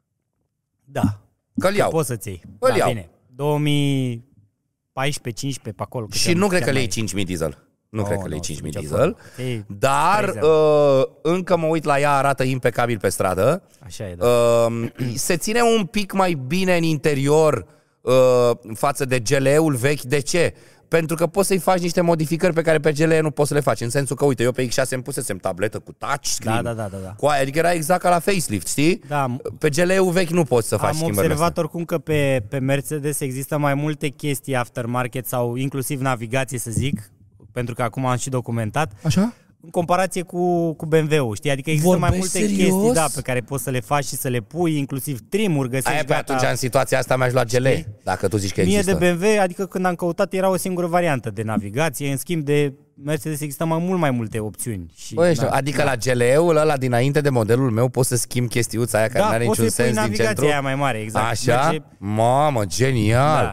Da. 0.84 1.20
Că-l 1.59 1.74
iau. 1.74 1.90
Poți 1.90 2.09
să-ți 2.09 2.28
iei. 2.28 2.43
Îl 2.59 2.68
da, 2.70 2.76
iau. 2.76 2.88
Bine. 2.88 3.11
2014, 3.34 5.47
15 5.47 5.72
pe 5.76 5.82
acolo. 5.82 6.07
Și 6.11 6.26
câte- 6.26 6.38
nu 6.38 6.47
cred 6.47 6.59
chiar 6.59 6.68
că 6.68 6.74
le 6.74 6.80
mai- 6.80 6.88
iei 6.97 7.07
5.000 7.09 7.24
diesel. 7.26 7.59
Nu 7.93 8.01
Oh, 8.01 8.07
cred 8.07 8.18
că 8.18 8.28
le 8.28 8.34
nu, 8.36 8.40
iei 8.49 8.57
5.000 8.57 8.62
nicio 8.62 8.78
diesel. 8.80 8.99
formă. 8.99 9.16
Ei, 9.51 9.64
Dar 9.78 10.20
30. 10.24 10.43
uh, 10.43 11.03
încă 11.22 11.57
mă 11.57 11.66
uit 11.66 11.84
la 11.84 11.99
ea, 12.01 12.12
arată 12.12 12.43
impecabil 12.43 12.99
pe 12.99 13.09
stradă. 13.09 13.62
Așa 13.84 14.09
e, 14.09 14.14
da. 14.14 14.26
Uh, 14.26 14.88
se 15.14 15.36
ține 15.36 15.61
un 15.78 15.84
pic 15.84 16.12
mai 16.12 16.32
bine 16.47 16.76
în 16.76 16.82
interior 16.82 17.66
uh, 18.01 18.51
față 18.74 19.05
de 19.05 19.18
GLE-ul 19.20 19.74
vechi. 19.74 20.01
De 20.03 20.18
ce? 20.20 20.55
Pentru 20.88 21.16
că 21.16 21.26
poți 21.26 21.47
să-i 21.49 21.59
faci 21.59 21.80
niște 21.80 22.01
modificări 22.01 22.53
pe 22.53 22.62
care 22.62 22.78
pe 22.80 22.93
GLE 22.93 23.20
nu 23.20 23.30
poți 23.30 23.49
să 23.49 23.55
le 23.55 23.61
faci. 23.61 23.80
În 23.80 23.90
sensul 23.90 24.16
că, 24.16 24.24
uite, 24.24 24.43
eu 24.43 24.53
pe 24.53 24.66
X6 24.68 24.88
îmi 24.90 25.03
pusesem 25.03 25.36
tabletă 25.36 25.78
cu 25.78 25.93
touchscreen. 25.93 26.62
Da, 26.62 26.72
da, 26.72 26.82
da, 26.82 26.88
da, 26.93 26.97
da. 27.05 27.14
Cu 27.16 27.26
aia, 27.26 27.40
adică 27.40 27.59
era 27.59 27.72
exact 27.72 28.03
ca 28.03 28.09
la 28.11 28.18
facelift, 28.18 28.66
știi? 28.68 29.03
Da, 29.09 29.22
am- 29.22 29.43
Pe 29.59 29.68
GLE-ul 29.68 30.11
vechi 30.12 30.28
nu 30.30 30.45
poți 30.45 30.68
să 30.68 30.76
faci 30.76 30.88
Am 30.88 30.95
schimbările 30.95 31.22
observat 31.32 31.49
astea. 31.49 31.62
oricum 31.62 31.84
că 31.84 31.99
pe, 31.99 32.45
pe 32.49 32.59
Mercedes 32.59 33.20
există 33.20 33.59
mai 33.59 33.74
multe 33.74 34.09
chestii 34.09 34.55
aftermarket 34.57 35.26
sau 35.26 35.55
inclusiv 35.57 36.01
navigație, 36.01 36.59
să 36.59 36.70
zic, 36.70 37.11
pentru 37.53 37.74
că 37.74 37.82
acum 37.82 38.07
am 38.07 38.16
și 38.16 38.28
documentat, 38.28 38.92
Așa? 39.03 39.32
în 39.64 39.70
comparație 39.70 40.22
cu, 40.22 40.72
cu 40.72 40.86
BMW-ul, 40.86 41.34
știi? 41.36 41.50
Adică 41.50 41.70
există 41.70 41.96
mai 41.96 42.11
Vorbești 42.11 42.36
multe 42.38 42.55
serios? 42.55 42.74
chestii 42.74 42.92
da, 42.92 43.07
pe 43.14 43.20
care 43.20 43.40
poți 43.40 43.62
să 43.62 43.70
le 43.70 43.80
faci 43.80 44.05
și 44.05 44.14
să 44.16 44.28
le 44.28 44.40
pui, 44.40 44.78
inclusiv 44.78 45.18
trimuri, 45.28 45.68
găsești 45.68 45.90
Aia 45.90 45.98
pe 46.05 46.12
gata. 46.12 46.32
atunci, 46.34 46.50
în 46.50 46.57
situația 46.57 46.98
asta, 46.98 47.16
mi-aș 47.16 47.32
lua 47.32 47.44
GLE, 47.44 47.70
Știi? 47.76 47.86
dacă 48.05 48.28
tu 48.28 48.36
zici 48.36 48.53
că 48.53 48.62
Mie 48.62 48.78
există. 48.78 48.98
de 48.98 49.12
BMW, 49.12 49.40
adică 49.40 49.66
când 49.66 49.84
am 49.86 49.94
căutat, 49.94 50.32
era 50.32 50.48
o 50.50 50.57
singură 50.57 50.86
variantă 50.86 51.30
de 51.30 51.42
navigație, 51.42 52.11
în 52.11 52.16
schimb 52.16 52.44
de 52.44 52.72
Mercedes 53.05 53.40
există 53.40 53.64
mai 53.64 53.78
mult 53.78 54.00
mai 54.00 54.11
multe 54.11 54.38
opțiuni. 54.38 54.92
Și, 54.96 55.14
Băi, 55.14 55.34
da, 55.34 55.48
adică 55.48 55.82
la 55.82 55.94
GLE-ul 55.96 56.57
ăla 56.57 56.76
dinainte 56.76 57.20
de 57.20 57.28
modelul 57.30 57.70
meu 57.70 57.88
poți 57.88 58.09
să 58.09 58.16
schimb 58.16 58.48
chestiuța 58.48 58.98
aia 58.98 59.07
care 59.07 59.18
da, 59.18 59.24
nu 59.26 59.32
are 59.34 59.44
poți 59.44 59.61
niciun 59.61 59.74
să-i 59.74 59.84
pui 59.84 59.94
sens 59.94 60.07
din 60.07 60.16
navigația 60.16 60.26
centru. 60.26 60.44
aia 60.46 60.61
mai 60.61 60.74
mare, 60.74 60.98
exact. 60.98 61.30
Așa? 61.30 61.62
Merge- 61.70 61.84
Mamă, 61.98 62.64
genial! 62.64 63.44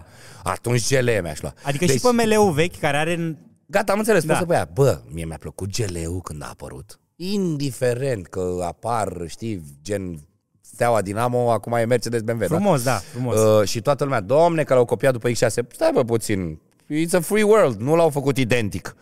Da. 0.44 0.52
Atunci 0.52 0.88
GLE 0.90 1.20
mi-aș 1.24 1.42
lua. 1.42 1.54
Adică 1.64 1.86
deci... 1.86 1.96
și 1.96 2.02
pe 2.02 2.24
ML-ul 2.24 2.52
vechi, 2.52 2.80
care 2.80 2.98
are 2.98 3.38
Gata, 3.72 3.92
am 3.92 3.98
înțeles, 4.00 4.24
Da. 4.24 4.28
poți 4.28 4.40
să 4.40 4.46
pui 4.46 4.56
aia. 4.56 4.70
Bă, 4.74 5.00
mie 5.14 5.26
mi-a 5.26 5.38
plăcut 5.40 5.70
GLE-ul 5.78 6.22
când 6.22 6.42
a 6.44 6.48
apărut. 6.50 7.00
Indiferent 7.16 8.28
că 8.28 8.60
apar, 8.66 9.24
știi, 9.28 9.64
gen 9.84 10.20
Steaua 10.62 11.02
Dinamo, 11.02 11.52
acum 11.52 11.74
e 11.74 11.84
Mercedes 11.86 12.22
BMW, 12.22 12.46
frumos, 12.46 12.84
da, 12.84 12.96
frumos. 12.96 13.36
da? 13.36 13.42
Uh, 13.42 13.68
și 13.68 13.82
toată 13.82 14.04
lumea, 14.04 14.22
domne, 14.22 14.64
că 14.64 14.74
l-au 14.74 14.86
copiat 14.86 15.14
după 15.14 15.30
X6. 15.30 15.36
Stai 15.72 15.92
bă 15.94 16.04
puțin, 16.04 16.60
it's 17.06 17.12
a 17.14 17.20
free 17.20 17.44
world, 17.44 17.80
nu 17.80 17.96
l-au 17.96 18.10
făcut 18.10 18.38
identic. 18.38 18.96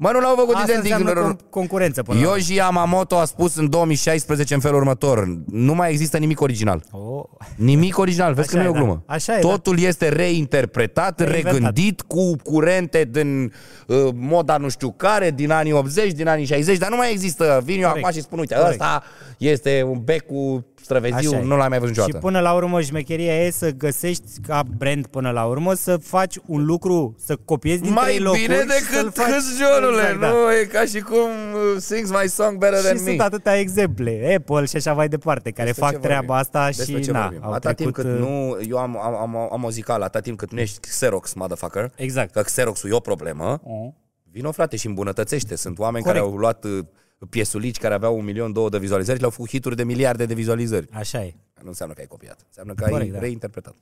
Mă, 0.00 0.10
nu 0.12 0.20
l-au 0.20 0.34
făcut 0.36 0.54
Asta 0.54 0.72
identic. 0.72 0.92
înseamnă 0.98 1.34
con- 1.36 1.50
concurență 1.50 2.02
până 2.02 2.18
la 2.18 2.24
urmă. 2.24 2.36
Yoji 2.36 2.54
Yamamoto 2.54 3.16
a 3.16 3.24
spus 3.24 3.56
în 3.56 3.70
2016 3.70 4.54
în 4.54 4.60
felul 4.60 4.76
următor, 4.78 5.28
nu 5.46 5.74
mai 5.74 5.90
există 5.90 6.18
nimic 6.18 6.40
original. 6.40 6.82
Oh. 6.90 7.24
Nimic 7.56 7.98
original, 7.98 8.34
vezi 8.34 8.48
Așa 8.56 8.56
că 8.56 8.62
nu 8.62 8.62
e 8.62 8.66
e, 8.66 8.70
o 8.70 8.72
da. 8.72 8.78
glumă. 8.78 9.02
Așa 9.06 9.36
e, 9.36 9.40
Totul 9.40 9.78
este 9.80 10.08
reinterpretat, 10.08 11.18
Reinventat. 11.20 11.52
regândit 11.52 12.00
cu 12.00 12.36
curente 12.36 13.08
din 13.12 13.52
uh, 13.86 14.08
moda 14.14 14.56
nu 14.56 14.68
știu 14.68 14.90
care, 14.96 15.30
din 15.30 15.50
anii 15.50 15.72
80, 15.72 16.12
din 16.12 16.28
anii 16.28 16.44
60, 16.44 16.78
dar 16.78 16.90
nu 16.90 16.96
mai 16.96 17.12
există. 17.12 17.60
Vin 17.64 17.80
eu 17.80 17.86
Corect. 17.88 18.04
acum 18.06 18.16
și 18.16 18.22
spun, 18.22 18.38
uite, 18.38 18.54
Corect. 18.54 18.70
ăsta 18.70 19.02
este 19.38 19.82
un 19.88 20.00
bec 20.04 20.26
cu 20.26 20.66
străveziu, 20.88 21.30
Așa 21.30 21.38
e. 21.38 21.44
nu 21.46 21.56
l-ai 21.56 21.68
mai 21.68 21.78
văzut 21.78 21.94
Și 21.94 22.00
niciodată. 22.00 22.26
până 22.26 22.40
la 22.40 22.52
urmă 22.52 22.80
șmecheria 22.80 23.44
e 23.44 23.50
să 23.50 23.70
găsești 23.70 24.22
ca 24.46 24.62
brand 24.76 25.06
până 25.06 25.30
la 25.30 25.44
urmă 25.44 25.74
să 25.74 25.96
faci 25.96 26.36
un 26.46 26.64
lucru, 26.64 27.14
să 27.24 27.36
copiezi 27.44 27.80
din 27.82 27.92
Mai 27.92 28.04
trei 28.04 28.18
locuri 28.18 28.40
bine 28.42 28.54
și 28.54 28.60
să-l 28.68 29.02
decât 29.02 29.14
faci. 29.14 29.32
hâzionule, 29.32 30.00
Exact, 30.02 30.20
da. 30.20 30.28
nu? 30.28 30.52
E 30.52 30.64
ca 30.64 30.84
și 30.84 31.00
cum 31.00 31.14
uh, 31.54 31.80
sings 31.80 32.10
my 32.10 32.28
song 32.28 32.58
better 32.58 32.78
Și 32.78 32.84
than 32.84 32.96
sunt 32.96 33.16
me. 33.16 33.22
atâtea 33.24 33.58
exemple, 33.58 34.34
Apple 34.38 34.64
și 34.64 34.76
așa 34.76 34.92
mai 34.92 35.08
departe, 35.08 35.50
care 35.50 35.66
Despre 35.66 35.84
fac 35.84 35.94
ce 35.94 35.98
treaba 36.00 36.18
vorbim? 36.26 36.34
asta 36.34 36.66
Despre 36.76 36.96
și 36.96 37.02
ce 37.02 37.10
na, 37.10 37.20
vorbim? 37.22 37.44
au 37.44 37.52
Atâta 37.52 37.72
timp 37.72 37.92
trecut, 37.94 38.12
cât 38.12 38.20
uh, 38.22 38.28
nu, 38.28 38.58
eu 38.68 38.78
am, 38.78 38.98
am, 39.02 39.14
am, 39.16 39.48
am 39.52 39.64
o 39.64 39.70
zicală, 39.70 40.04
atâta 40.04 40.20
timp 40.22 40.38
cât 40.38 40.52
nu 40.52 40.60
ești 40.60 40.78
Xerox, 40.80 41.32
motherfucker, 41.34 41.92
Exact. 41.96 42.32
că 42.32 42.40
Xerox-ul 42.42 42.90
e 42.90 42.94
o 42.94 43.00
problemă, 43.00 43.60
Oh. 43.64 43.88
vino 44.30 44.52
frate 44.52 44.76
și 44.76 44.86
îmbunătățește. 44.86 45.56
Sunt 45.56 45.78
oameni 45.78 46.04
Corect. 46.04 46.22
care 46.22 46.32
au 46.32 46.38
luat 46.38 46.64
uh, 46.64 46.78
piesulici 47.26 47.78
care 47.78 47.94
aveau 47.94 48.18
un 48.18 48.24
milion, 48.24 48.52
două 48.52 48.68
de 48.68 48.78
vizualizări 48.78 49.16
și 49.16 49.20
le-au 49.20 49.32
făcut 49.34 49.50
hituri 49.50 49.76
de 49.76 49.84
miliarde 49.84 50.26
de 50.26 50.34
vizualizări. 50.34 50.88
Așa 50.92 51.24
e. 51.24 51.34
Nu 51.62 51.68
înseamnă 51.68 51.94
că 51.94 52.00
ai 52.00 52.06
copiat, 52.06 52.40
înseamnă 52.46 52.74
că 52.74 52.84
ai 52.84 52.90
Corect, 52.90 53.12
da. 53.12 53.18
reinterpretat. 53.18 53.74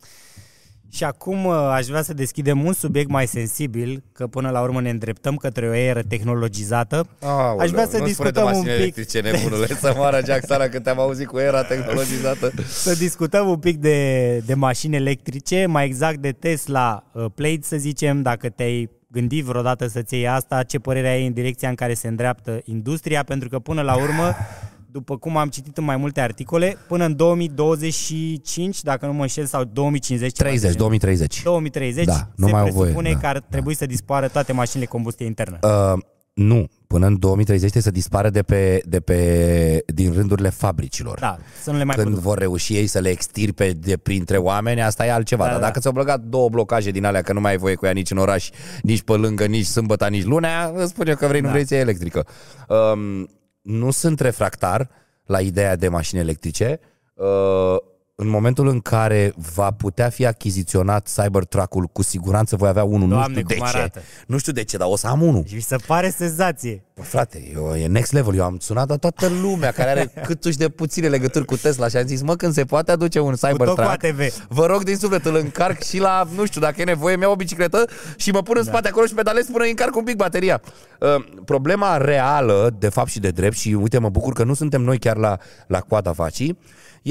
Și 0.89 1.05
acum 1.05 1.45
uh, 1.45 1.55
aș 1.55 1.87
vrea 1.87 2.03
să 2.03 2.15
deschidem 2.15 2.65
un 2.65 2.73
subiect 2.73 3.09
mai 3.09 3.27
sensibil, 3.27 4.03
că 4.13 4.27
până 4.27 4.51
la 4.51 4.61
urmă 4.61 4.81
ne 4.81 4.91
îndreptăm 4.91 5.37
către 5.37 5.69
o 5.69 5.75
eră 5.75 6.03
tehnologizată. 6.03 7.07
Aoleu, 7.21 7.59
aș 7.59 7.71
vrea 7.71 7.87
să 7.87 7.99
nu 7.99 8.07
spune 8.07 8.31
de 8.31 8.41
discutăm 8.41 8.45
un 8.45 8.51
mașini 8.51 8.75
pic, 8.75 8.81
electrice, 8.81 9.21
nebunule, 9.21 9.67
să 9.67 9.93
moară 9.97 10.21
Jack 10.25 10.47
Sara 10.47 10.69
că 10.69 10.81
te-am 10.81 10.99
auzit 10.99 11.27
cu 11.27 11.39
era 11.39 11.63
tehnologizată. 11.63 12.53
să 12.85 12.95
discutăm 12.95 13.49
un 13.49 13.59
pic 13.59 13.77
de, 13.77 14.39
de 14.39 14.55
mașini 14.55 14.97
electrice, 14.97 15.67
mai 15.67 15.85
exact 15.85 16.19
de 16.19 16.33
Tesla 16.33 17.05
uh, 17.13 17.25
Plate, 17.35 17.61
să 17.63 17.77
zicem, 17.77 18.23
dacă 18.23 18.49
te-ai 18.49 18.91
gândit 19.17 19.45
vreodată 19.45 19.87
să-ți 19.87 20.15
iei 20.15 20.29
asta, 20.29 20.63
ce 20.63 20.79
părere 20.79 21.09
ai 21.09 21.27
în 21.27 21.33
direcția 21.33 21.69
în 21.69 21.75
care 21.75 21.95
se 21.95 22.09
îndreaptă 22.09 22.61
industria, 22.65 23.23
pentru 23.23 23.49
că 23.49 23.59
până 23.59 23.83
la 23.83 23.95
urmă, 23.97 24.35
după 24.97 25.17
cum 25.17 25.37
am 25.37 25.49
citit 25.49 25.77
în 25.77 25.85
mai 25.85 25.97
multe 25.97 26.21
articole, 26.21 26.77
până 26.89 27.05
în 27.05 27.17
2025, 27.17 28.83
dacă 28.83 29.07
nu 29.07 29.13
mă 29.13 29.21
înșel, 29.21 29.47
sau 29.47 29.65
2050, 29.65 30.33
ceva 30.33 30.49
30, 30.49 30.71
de 30.71 30.77
genul. 30.77 30.89
2030. 30.89 31.43
2030 31.43 32.05
Da, 32.05 32.29
nu 32.35 32.47
se 32.47 32.53
mai 32.53 32.61
au 32.61 32.67
voie, 32.67 32.81
presupune 32.81 33.13
da, 33.13 33.19
că 33.19 33.27
ar 33.27 33.41
trebui 33.51 33.75
să 33.75 33.87
dispară 33.87 34.29
toate 34.29 34.53
mașinile 34.53 34.89
combustie 34.89 35.27
internă. 35.27 35.59
Uh, 35.63 36.03
nu, 36.37 36.69
până 36.87 37.07
în 37.07 37.19
2030 37.19 37.71
trebuie 37.71 37.83
să 37.83 37.91
dispară 37.91 38.31
de 38.31 38.43
pe, 38.43 38.83
de 38.85 39.01
pe, 39.01 39.83
din 39.87 40.13
rândurile 40.13 40.49
fabricilor. 40.49 41.19
Da, 41.21 41.39
să 41.63 41.71
nu 41.71 41.77
le 41.79 41.85
mai 41.85 41.95
Când 41.95 42.07
produc. 42.07 42.25
vor 42.25 42.39
reuși 42.39 42.77
ei 42.77 42.87
să 42.87 42.99
le 42.99 43.09
extirpe 43.09 43.71
de 43.73 43.97
printre 43.97 44.37
oameni, 44.37 44.83
asta 44.83 45.07
e 45.07 45.13
altceva. 45.13 45.45
Da, 45.45 45.51
Dar 45.51 45.59
da. 45.61 45.67
dacă 45.67 45.79
ți-au 45.81 45.93
băgat 45.93 46.21
două 46.21 46.49
blocaje 46.49 46.91
din 46.91 47.05
alea, 47.05 47.23
că 47.23 47.33
nu 47.33 47.41
mai 47.41 47.51
ai 47.51 47.57
voie 47.57 47.75
cu 47.75 47.87
ea 47.87 47.93
nici 47.93 48.11
în 48.11 48.17
oraș, 48.17 48.51
nici 48.83 49.03
pe 49.03 49.13
lângă, 49.13 49.45
nici 49.47 49.67
sâmbătă, 49.67 50.09
nici 50.09 50.25
lunea, 50.25 50.73
îți 50.75 50.91
spune 50.91 51.15
că 51.15 51.27
vrei, 51.27 51.41
nu 51.41 51.47
Da. 51.47 51.53
vrei 51.53 51.67
să 51.67 51.75
iei 51.75 51.83
electrică. 51.83 52.27
Um, 52.69 53.29
nu 53.63 53.91
sunt 53.91 54.21
refractar 54.21 54.89
la 55.25 55.41
ideea 55.41 55.77
de 55.77 55.89
mașini 55.89 56.21
electrice. 56.21 56.81
Uh, 57.15 57.77
în 58.19 58.29
momentul 58.29 58.69
în 58.69 58.81
care 58.81 59.33
va 59.55 59.71
putea 59.71 60.09
fi 60.09 60.27
achiziționat 60.27 61.09
Cybertruck-ul, 61.17 61.87
cu 61.87 62.03
siguranță 62.03 62.57
voi 62.57 62.69
avea 62.69 62.85
unul. 62.85 63.09
Doamne, 63.09 63.27
nu 63.27 63.33
știu 63.35 63.47
de 63.47 63.55
cum 63.55 63.67
ce. 63.67 63.77
arată. 63.77 64.03
Nu 64.27 64.39
știu 64.39 64.53
de 64.53 64.65
ce, 64.65 64.77
dar 64.77 64.89
o 64.91 64.97
să 64.97 65.07
am 65.07 65.23
unul. 65.23 65.45
Și 65.47 65.55
mi 65.55 65.61
se 65.61 65.77
pare 65.87 66.11
senzație. 66.11 66.85
Bă, 66.95 67.03
frate, 67.03 67.51
eu, 67.55 67.75
e 67.75 67.87
next 67.87 68.13
level. 68.13 68.35
Eu 68.35 68.45
am 68.45 68.59
sunat 68.59 68.89
la 68.89 68.97
toată 68.97 69.27
lumea 69.43 69.71
care 69.71 69.91
are 69.91 70.13
câtuși 70.27 70.57
de 70.57 70.69
puține 70.69 71.09
legături 71.09 71.45
cu 71.45 71.57
Tesla 71.57 71.89
și 71.89 71.97
am 71.97 72.07
zis, 72.07 72.23
mă, 72.23 72.37
când 72.37 72.53
se 72.53 72.65
poate 72.65 72.91
aduce 72.91 73.21
un 73.21 73.31
Cu 73.31 73.37
tot 73.37 73.51
cu 73.51 73.55
Cybertruck, 73.57 73.91
ATV. 73.91 74.47
vă 74.49 74.67
rog 74.67 74.83
din 74.83 74.97
suflet, 74.97 75.25
îl 75.25 75.35
încarc 75.37 75.83
și 75.83 75.99
la, 75.99 76.29
nu 76.37 76.45
știu, 76.47 76.61
dacă 76.61 76.81
e 76.81 76.85
nevoie, 76.85 77.17
mi-au 77.17 77.33
o 77.33 77.37
bicicletă 77.37 77.85
și 78.17 78.31
mă 78.31 78.43
pun 78.43 78.55
în 78.59 78.65
spate 78.65 78.89
acolo 78.89 79.07
și 79.07 79.15
pedalez 79.15 79.47
până 79.47 79.65
îi 79.65 79.71
încarc 79.71 79.97
un 79.97 80.05
pic 80.05 80.17
bateria. 80.17 80.61
Uh, 81.01 81.25
problema 81.45 81.97
reală, 81.97 82.77
de 82.79 82.89
fapt 82.89 83.09
și 83.09 83.21
de 83.21 83.31
drept, 83.31 83.57
și 83.57 83.69
uite, 83.69 83.99
mă 83.99 84.09
bucur 84.09 84.33
că 84.33 84.45
nu 84.45 84.55
suntem 84.55 84.83
noi 84.83 84.99
chiar 84.99 85.17
la, 85.17 85.39
la 85.67 85.81
coada 85.81 86.13
facii, 86.13 86.59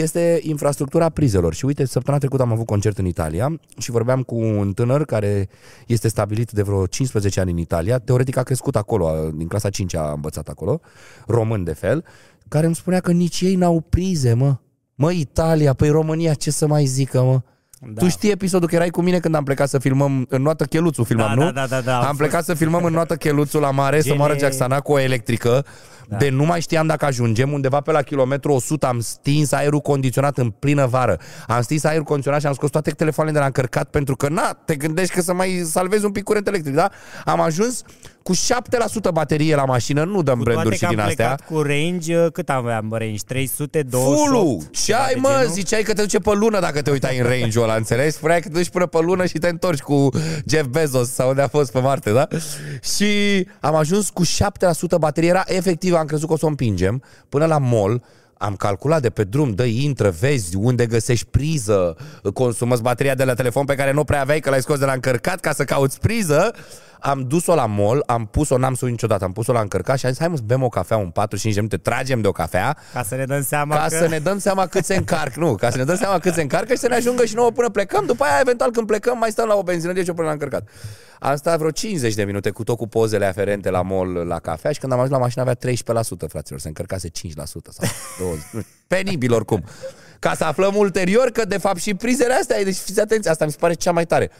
este 0.01 0.39
infrastructura 0.41 1.09
prizelor. 1.09 1.53
Și 1.53 1.65
uite, 1.65 1.85
săptămâna 1.85 2.19
trecută 2.21 2.41
am 2.43 2.51
avut 2.51 2.65
concert 2.65 2.97
în 2.97 3.05
Italia 3.05 3.59
și 3.77 3.91
vorbeam 3.91 4.23
cu 4.23 4.35
un 4.35 4.73
tânăr 4.73 5.05
care 5.05 5.49
este 5.87 6.07
stabilit 6.07 6.51
de 6.51 6.61
vreo 6.61 6.85
15 6.85 7.39
ani 7.39 7.51
în 7.51 7.57
Italia, 7.57 7.99
teoretic 7.99 8.37
a 8.37 8.43
crescut 8.43 8.75
acolo, 8.75 9.07
a- 9.07 9.31
din 9.35 9.47
clasa 9.47 9.69
5 9.69 9.95
a 9.95 10.11
învățat 10.11 10.47
acolo, 10.47 10.79
român 11.27 11.63
de 11.63 11.73
fel, 11.73 12.03
care 12.47 12.65
îmi 12.65 12.75
spunea 12.75 12.99
că 12.99 13.11
nici 13.11 13.41
ei 13.41 13.55
n-au 13.55 13.79
prize, 13.89 14.33
mă. 14.33 14.55
Mă, 14.95 15.11
Italia, 15.11 15.73
păi 15.73 15.89
România, 15.89 16.33
ce 16.33 16.51
să 16.51 16.67
mai 16.67 16.85
zică, 16.85 17.21
mă? 17.23 17.41
Da. 17.79 17.87
Da. 17.93 18.01
Tu 18.01 18.07
știi 18.09 18.31
episodul 18.31 18.67
că 18.67 18.75
erai 18.75 18.89
cu 18.89 19.01
mine 19.01 19.19
când 19.19 19.35
am 19.35 19.43
plecat 19.43 19.69
să 19.69 19.79
filmăm 19.79 20.25
în 20.29 20.41
Noată 20.41 20.65
Cheluțu, 20.65 21.03
filmam, 21.03 21.27
Da, 21.27 21.33
nu? 21.43 21.51
da, 21.51 21.51
da, 21.51 21.65
da, 21.67 21.81
da, 21.81 21.97
am 21.99 22.05
am 22.07 22.15
plecat 22.15 22.43
să 22.45 22.53
filmăm 22.53 22.83
în 22.83 22.93
Noată 22.93 23.15
Cheluțu 23.15 23.59
la 23.59 23.71
mare, 23.71 23.97
să 23.99 24.05
Gene- 24.05 24.17
moară 24.17 24.37
Jacksana 24.37 24.79
cu 24.79 24.91
o 24.91 24.99
electrică. 24.99 25.65
Da. 26.07 26.17
De 26.17 26.29
nu 26.29 26.43
mai 26.45 26.61
știam 26.61 26.87
dacă 26.87 27.05
ajungem 27.05 27.51
undeva 27.51 27.81
pe 27.81 27.91
la 27.91 28.01
kilometru 28.01 28.51
100 28.51 28.85
am 28.87 28.99
stins 28.99 29.51
aerul 29.51 29.79
condiționat 29.79 30.37
în 30.37 30.49
plină 30.49 30.85
vară. 30.85 31.19
Am 31.47 31.61
stins 31.61 31.83
aerul 31.83 32.03
condiționat 32.03 32.39
și 32.41 32.47
am 32.47 32.53
scos 32.53 32.69
toate 32.69 32.91
telefoanele 32.91 33.33
de 33.35 33.39
la 33.41 33.45
încărcat 33.45 33.89
pentru 33.89 34.15
că 34.15 34.29
na, 34.29 34.57
te 34.65 34.75
gândești 34.75 35.13
că 35.13 35.21
să 35.21 35.33
mai 35.33 35.61
salvezi 35.65 36.05
un 36.05 36.11
pic 36.11 36.23
curent 36.23 36.47
electric, 36.47 36.73
da? 36.75 36.89
Am 37.25 37.41
ajuns 37.41 37.81
cu 38.25 38.33
7% 38.33 39.11
baterie 39.13 39.55
la 39.55 39.65
mașină, 39.65 40.03
nu 40.03 40.21
dăm 40.21 40.37
Cu 40.37 40.43
branduri 40.43 40.63
toate 40.63 40.75
și 40.75 40.81
că 40.81 40.87
am 40.87 40.95
din 40.95 41.03
astea. 41.03 41.25
plecat 41.25 41.47
cu 41.47 41.61
range, 41.61 42.23
uh, 42.23 42.31
cât 42.31 42.49
aveam 42.49 42.93
range? 42.97 43.23
300, 43.25 43.81
28? 43.81 44.27
Fulu! 44.27 44.61
Ce 44.71 44.79
ceva 44.81 44.97
ai, 44.97 45.13
de 45.13 45.19
mă? 45.19 45.29
genul? 45.37 45.51
Ziceai 45.51 45.81
că 45.81 45.93
te 45.93 46.01
duce 46.01 46.19
pe 46.19 46.31
lună 46.33 46.59
dacă 46.59 46.81
te 46.81 46.91
uitai 46.91 47.17
în 47.17 47.25
range-ul 47.25 47.63
ăla, 47.63 47.75
înțelegi? 47.75 48.15
Spuneai 48.15 48.41
că 48.41 48.47
te 48.47 48.53
duci 48.53 48.69
până 48.69 48.85
pe 48.85 48.99
lună 49.01 49.25
și 49.25 49.37
te 49.37 49.47
întorci 49.47 49.81
cu 49.81 50.09
Jeff 50.47 50.65
Bezos 50.67 51.11
sau 51.11 51.29
unde 51.29 51.41
a 51.41 51.47
fost 51.47 51.71
pe 51.71 51.79
Marte, 51.79 52.11
da? 52.11 52.27
Și 52.95 53.07
am 53.59 53.75
ajuns 53.75 54.09
cu 54.09 54.23
7% 54.25 54.27
baterie. 54.99 55.29
Era 55.29 55.43
efectiv, 55.45 55.93
am 55.93 56.05
crezut 56.05 56.27
că 56.27 56.33
o 56.33 56.37
să 56.37 56.45
o 56.45 56.47
împingem 56.47 57.03
până 57.29 57.45
la 57.45 57.57
mall. 57.57 58.03
Am 58.37 58.55
calculat 58.55 59.01
de 59.01 59.09
pe 59.09 59.23
drum, 59.23 59.51
dă 59.51 59.63
intră, 59.63 60.09
vezi 60.19 60.55
unde 60.55 60.85
găsești 60.85 61.25
priză, 61.25 61.95
consumăți 62.33 62.81
bateria 62.81 63.15
de 63.15 63.23
la 63.23 63.33
telefon 63.33 63.65
pe 63.65 63.75
care 63.75 63.91
nu 63.91 64.03
prea 64.03 64.21
aveai 64.21 64.39
că 64.39 64.49
l-ai 64.49 64.61
scos 64.61 64.79
de 64.79 64.85
la 64.85 64.91
încărcat 64.91 65.39
ca 65.39 65.51
să 65.53 65.63
cauți 65.63 65.99
priză. 65.99 66.53
Am 67.05 67.21
dus-o 67.27 67.55
la 67.55 67.65
mall, 67.65 68.03
am 68.05 68.25
pus-o, 68.25 68.57
n-am 68.57 68.73
suit 68.73 68.91
niciodată, 68.91 69.23
am 69.23 69.31
pus-o 69.31 69.53
la 69.53 69.59
încărcat 69.59 69.97
și 69.97 70.05
am 70.05 70.11
zis, 70.11 70.19
hai 70.19 70.29
mă, 70.29 70.35
să 70.35 70.41
bem 70.45 70.63
o 70.63 70.69
cafea, 70.69 70.97
un 70.97 71.09
45 71.09 71.53
de 71.53 71.61
minute, 71.61 71.89
tragem 71.89 72.21
de 72.21 72.27
o 72.27 72.31
cafea 72.31 72.77
Ca 72.93 73.03
să 73.03 73.15
ne 73.15 73.25
dăm 73.25 73.43
seama 73.43 73.75
ca 73.75 73.85
că... 73.87 73.97
să 73.97 74.07
ne 74.07 74.19
dăm 74.19 74.39
seama 74.39 74.67
cât 74.67 74.85
se 74.85 74.95
încarc, 74.95 75.35
nu, 75.35 75.55
ca 75.55 75.69
să 75.69 75.77
ne 75.77 75.83
dăm 75.83 75.95
seama 75.95 76.19
cât 76.19 76.33
se 76.33 76.41
încarcă 76.41 76.73
și 76.73 76.79
să 76.79 76.87
ne 76.87 76.95
ajungă 76.95 77.25
și 77.25 77.35
nouă 77.35 77.51
până 77.51 77.69
plecăm, 77.69 78.05
după 78.05 78.23
aia 78.23 78.39
eventual 78.41 78.71
când 78.71 78.87
plecăm 78.87 79.17
mai 79.17 79.31
stăm 79.31 79.47
la 79.47 79.55
o 79.55 79.63
benzinărie 79.63 80.03
și 80.03 80.09
o 80.09 80.13
până 80.13 80.27
la 80.27 80.33
încărcat. 80.33 80.69
Am 81.19 81.35
stat 81.35 81.57
vreo 81.57 81.71
50 81.71 82.13
de 82.13 82.23
minute 82.23 82.49
cu 82.49 82.63
tot 82.63 82.77
cu 82.77 82.87
pozele 82.87 83.25
aferente 83.25 83.69
la 83.69 83.81
mall 83.81 84.11
la 84.27 84.39
cafea 84.39 84.71
și 84.71 84.79
când 84.79 84.91
am 84.91 84.97
ajuns 84.99 85.13
la 85.13 85.21
mașină 85.21 85.41
avea 85.41 85.71
13%, 85.71 86.27
fraților, 86.27 86.59
se 86.59 86.67
încărcase 86.67 87.09
5% 87.09 87.11
sau 87.33 87.87
20, 88.19 88.43
nu 88.51 88.59
știu, 88.59 88.71
penibil 88.87 89.33
oricum. 89.33 89.63
Ca 90.19 90.33
să 90.33 90.43
aflăm 90.43 90.75
ulterior 90.75 91.29
că 91.29 91.45
de 91.45 91.57
fapt 91.57 91.79
și 91.79 91.93
prizele 91.93 92.33
astea, 92.33 92.63
deci 92.63 92.75
fiți 92.75 92.99
atenți, 92.99 93.29
asta 93.29 93.45
mi 93.45 93.51
se 93.51 93.57
pare 93.59 93.73
cea 93.73 93.91
mai 93.91 94.05
tare. 94.05 94.31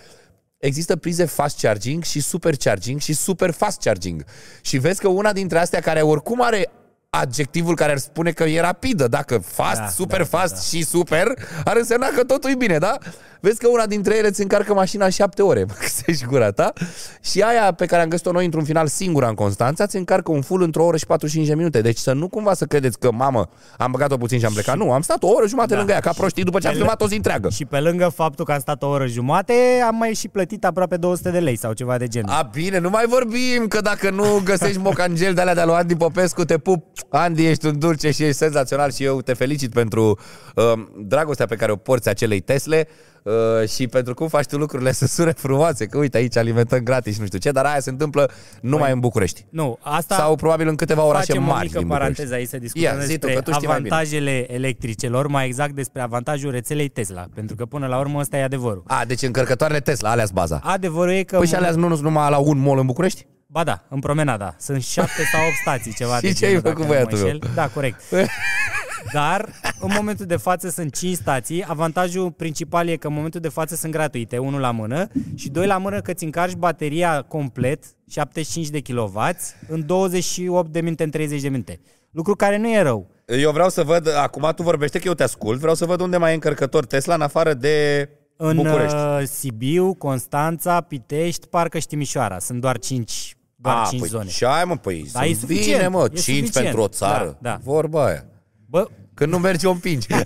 Există 0.65 0.95
prize 0.95 1.25
fast 1.25 1.59
charging 1.59 2.03
și 2.03 2.19
super 2.21 2.55
charging 2.55 2.99
și 3.01 3.13
super 3.13 3.51
fast 3.51 3.81
charging. 3.81 4.23
Și 4.61 4.77
vezi 4.77 4.99
că 4.99 5.07
una 5.07 5.33
dintre 5.33 5.59
astea 5.59 5.79
care 5.79 6.01
oricum 6.01 6.41
are 6.41 6.69
adjectivul 7.09 7.75
care 7.75 7.91
ar 7.91 7.97
spune 7.97 8.31
că 8.31 8.43
e 8.43 8.59
rapidă, 8.61 9.07
dacă 9.07 9.37
fast, 9.37 9.79
Da, 9.79 9.87
super 9.87 10.17
da, 10.17 10.25
fast 10.25 10.53
da. 10.53 10.59
și 10.59 10.83
super, 10.85 11.33
ar 11.65 11.75
însemna 11.77 12.07
că 12.07 12.23
totul 12.23 12.49
e 12.49 12.55
bine, 12.55 12.77
da? 12.77 12.97
Vezi 13.45 13.59
că 13.59 13.67
una 13.67 13.85
dintre 13.85 14.17
ele 14.17 14.27
îți 14.27 14.41
încarcă 14.41 14.73
mașina 14.73 15.05
în 15.05 15.11
șapte 15.11 15.41
ore, 15.41 15.63
mă, 15.67 15.73
găsești 15.79 16.25
gura 16.25 16.51
ta. 16.51 16.73
Și 17.21 17.41
aia 17.41 17.71
pe 17.71 17.85
care 17.85 18.01
am 18.01 18.09
găsit-o 18.09 18.31
noi 18.31 18.45
într-un 18.45 18.63
final 18.63 18.87
singura 18.87 19.27
în 19.27 19.33
Constanța, 19.33 19.83
îți 19.83 19.95
încarcă 19.95 20.31
un 20.31 20.41
full 20.41 20.61
într-o 20.61 20.85
oră 20.85 20.97
și 20.97 21.05
45 21.05 21.47
de 21.47 21.55
minute. 21.55 21.81
Deci 21.81 21.97
să 21.97 22.13
nu 22.13 22.27
cumva 22.27 22.53
să 22.53 22.65
credeți 22.65 22.99
că, 22.99 23.11
mamă, 23.11 23.49
am 23.77 23.91
băgat-o 23.91 24.17
puțin 24.17 24.39
și 24.39 24.45
am 24.45 24.53
plecat. 24.53 24.77
Nu, 24.77 24.91
am 24.91 25.01
stat 25.01 25.23
o 25.23 25.27
oră 25.27 25.47
jumătate 25.47 25.71
Da. 25.73 25.77
lângă 25.77 25.93
ea, 25.93 25.99
ca 25.99 26.11
prostii, 26.11 26.43
după 26.43 26.59
ce 26.59 26.67
am 26.67 26.73
Pe 26.73 26.79
filmat 26.79 27.01
o 27.01 27.07
zi 27.07 27.15
întreagă. 27.15 27.49
Și 27.49 27.65
pe 27.65 27.79
lângă 27.79 28.11
faptul 28.15 28.45
că 28.45 28.51
am 28.51 28.59
stat 28.59 28.83
o 28.83 28.87
oră 28.87 29.05
jumate, 29.05 29.53
am 29.87 29.95
mai 29.95 30.13
și 30.13 30.27
plătit 30.27 30.65
aproape 30.65 30.97
200 30.97 31.29
de 31.29 31.39
lei 31.39 31.55
sau 31.55 31.73
ceva 31.73 31.97
de 31.97 32.07
genul. 32.07 32.29
A, 32.29 32.49
bine, 32.53 32.79
nu 32.79 32.89
mai 32.89 33.05
vorbim 33.07 33.67
că 33.67 33.81
dacă 33.81 34.09
nu 34.09 34.41
găsești 34.43 34.77
mocangel 34.77 35.33
de 35.33 35.41
alea 35.41 35.53
de 35.53 35.61
la 35.61 35.75
Andy 35.75 35.95
Popescu, 35.95 36.43
te 36.43 36.57
pup. 36.57 36.85
Andy, 37.09 37.47
ești 37.47 37.65
un 37.65 37.79
dulce 37.79 38.11
și 38.11 38.23
ești 38.23 38.37
senzațional 38.37 38.91
și 38.91 39.03
eu 39.03 39.21
te 39.21 39.33
felicit 39.33 39.71
pentru 39.73 40.19
uh, 40.55 40.63
dragostea 40.97 41.45
pe 41.45 41.55
care 41.55 41.71
o 41.71 41.75
porți 41.75 42.09
acelei 42.09 42.39
Tesle 42.39 42.87
uh, 43.25 43.69
și 43.69 43.87
pentru 43.87 44.13
cum 44.13 44.27
faci 44.27 44.45
tu 44.45 44.57
lucrurile 44.57 44.91
să 44.91 45.07
sune 45.07 45.31
frumoase, 45.31 45.85
că 45.85 45.97
uite 45.97 46.17
aici 46.17 46.37
alimentăm 46.37 46.79
gratis 46.79 47.13
și 47.13 47.19
nu 47.19 47.25
știu 47.25 47.37
ce, 47.39 47.51
dar 47.51 47.65
aia 47.65 47.79
se 47.79 47.89
întâmplă 47.89 48.31
numai 48.61 48.91
în 48.91 48.99
București. 48.99 49.45
Nu, 49.49 49.77
asta 49.81 50.15
Sau 50.15 50.35
probabil 50.35 50.67
în 50.67 50.75
câteva 50.75 51.03
orașe 51.03 51.25
facem 51.25 51.43
mari 51.43 51.57
o 51.59 51.61
mică 51.63 51.77
din 51.77 51.87
București. 51.87 52.13
paranteză 52.13 52.33
aici 52.33 52.47
să 52.47 52.57
discutăm 52.57 52.97
Ia, 52.97 53.05
zi 53.05 53.17
tu, 53.17 53.25
despre 53.25 53.33
că 53.33 53.41
tu 53.41 53.51
știi 53.51 53.67
mai 53.67 53.77
bine. 53.81 53.89
avantajele 53.89 54.53
electricelor, 54.53 55.27
mai 55.27 55.45
exact 55.45 55.71
despre 55.75 56.01
avantajul 56.01 56.51
rețelei 56.51 56.87
Tesla, 56.87 57.25
pentru 57.35 57.55
că 57.55 57.65
până 57.65 57.87
la 57.87 57.97
urmă 57.99 58.19
ăsta 58.19 58.37
e 58.37 58.43
adevărul. 58.43 58.83
A, 58.87 59.03
deci 59.07 59.21
încărcătoarele 59.21 59.79
Tesla, 59.79 60.09
alea 60.09 60.25
baza. 60.33 60.59
Adevărul 60.63 61.13
e 61.13 61.23
că... 61.23 61.37
Păi 61.37 61.47
și 61.47 61.55
alea 61.55 61.71
nu 61.71 61.89
sunt 61.89 62.01
numai 62.01 62.29
la 62.29 62.37
un 62.37 62.57
mall 62.57 62.79
în 62.79 62.85
București? 62.85 63.25
Ba 63.47 63.63
da, 63.63 63.83
în 63.89 63.99
promenada. 63.99 64.55
Sunt 64.59 64.83
șapte 64.83 65.23
sau 65.31 65.41
opt 65.45 65.55
stații, 65.61 65.93
ceva 65.93 66.15
Și 66.19 66.21
de 66.21 66.27
ce 66.31 66.33
genul, 66.33 66.55
ai 66.55 66.61
făcut, 66.61 66.67
dacă 66.77 66.79
nu 66.79 66.85
mă 66.87 66.93
băiatul 66.93 67.17
meu? 67.17 67.27
înșel. 67.27 67.49
Da, 67.55 67.67
corect. 67.67 68.01
Dar, 69.13 69.49
în 69.79 69.91
momentul 69.95 70.25
de 70.25 70.35
față 70.35 70.69
sunt 70.69 70.95
5 70.95 71.15
stații. 71.15 71.65
Avantajul 71.67 72.31
principal 72.31 72.87
e 72.87 72.95
că 72.95 73.07
în 73.07 73.13
momentul 73.13 73.39
de 73.39 73.49
față 73.49 73.75
sunt 73.75 73.91
gratuite, 73.91 74.37
unul 74.37 74.59
la 74.59 74.71
mână 74.71 75.07
și 75.35 75.49
doi 75.49 75.67
la 75.67 75.77
mână 75.77 76.01
că 76.01 76.13
ți 76.13 76.23
încarci 76.23 76.53
bateria 76.55 77.21
complet, 77.21 77.83
75 78.09 78.67
de 78.69 78.81
kW, 78.81 79.19
în 79.67 79.85
28 79.85 80.71
de 80.71 80.81
minute, 80.81 81.03
în 81.03 81.09
30 81.09 81.41
de 81.41 81.49
minute. 81.49 81.79
Lucru 82.11 82.35
care 82.35 82.57
nu 82.57 82.69
e 82.71 82.81
rău. 82.81 83.07
Eu 83.25 83.51
vreau 83.51 83.69
să 83.69 83.83
văd, 83.83 84.07
acum 84.17 84.51
tu 84.55 84.63
vorbește 84.63 84.99
că 84.99 85.07
eu 85.07 85.13
te 85.13 85.23
ascult, 85.23 85.59
vreau 85.59 85.75
să 85.75 85.85
văd 85.85 85.99
unde 86.01 86.17
mai 86.17 86.31
e 86.31 86.33
încărcător 86.33 86.85
Tesla 86.85 87.13
în 87.13 87.21
afară 87.21 87.53
de 87.53 88.09
În 88.37 88.55
București. 88.55 88.95
uh, 88.95 89.21
Sibiu, 89.23 89.93
Constanța, 89.93 90.81
Pitești, 90.81 91.47
parcă 91.47 91.79
și 91.79 91.87
Timișoara. 91.87 92.39
Sunt 92.39 92.61
doar 92.61 92.77
5 92.79 93.37
doar 93.55 93.75
A, 93.75 93.85
cinci 93.87 93.99
păi 93.99 94.09
zone. 94.09 94.29
ce 94.29 94.45
ai, 94.45 94.63
mă, 94.65 94.75
păi 94.77 95.09
Da, 95.13 95.23
e 95.25 95.27
sunt 95.27 95.37
suficient, 95.39 95.77
bine, 95.77 95.87
mă, 95.87 96.03
e 96.03 96.07
5 96.07 96.17
suficient. 96.19 96.51
pentru 96.53 96.81
o 96.81 96.87
țară. 96.87 97.37
Da, 97.41 97.49
da. 97.49 97.59
Vorba 97.63 98.05
aia. 98.05 98.25
Bă, 98.65 98.87
Când 99.13 99.31
nu 99.31 99.39
mergi, 99.39 99.65
o 99.65 99.71
împingi. 99.71 100.07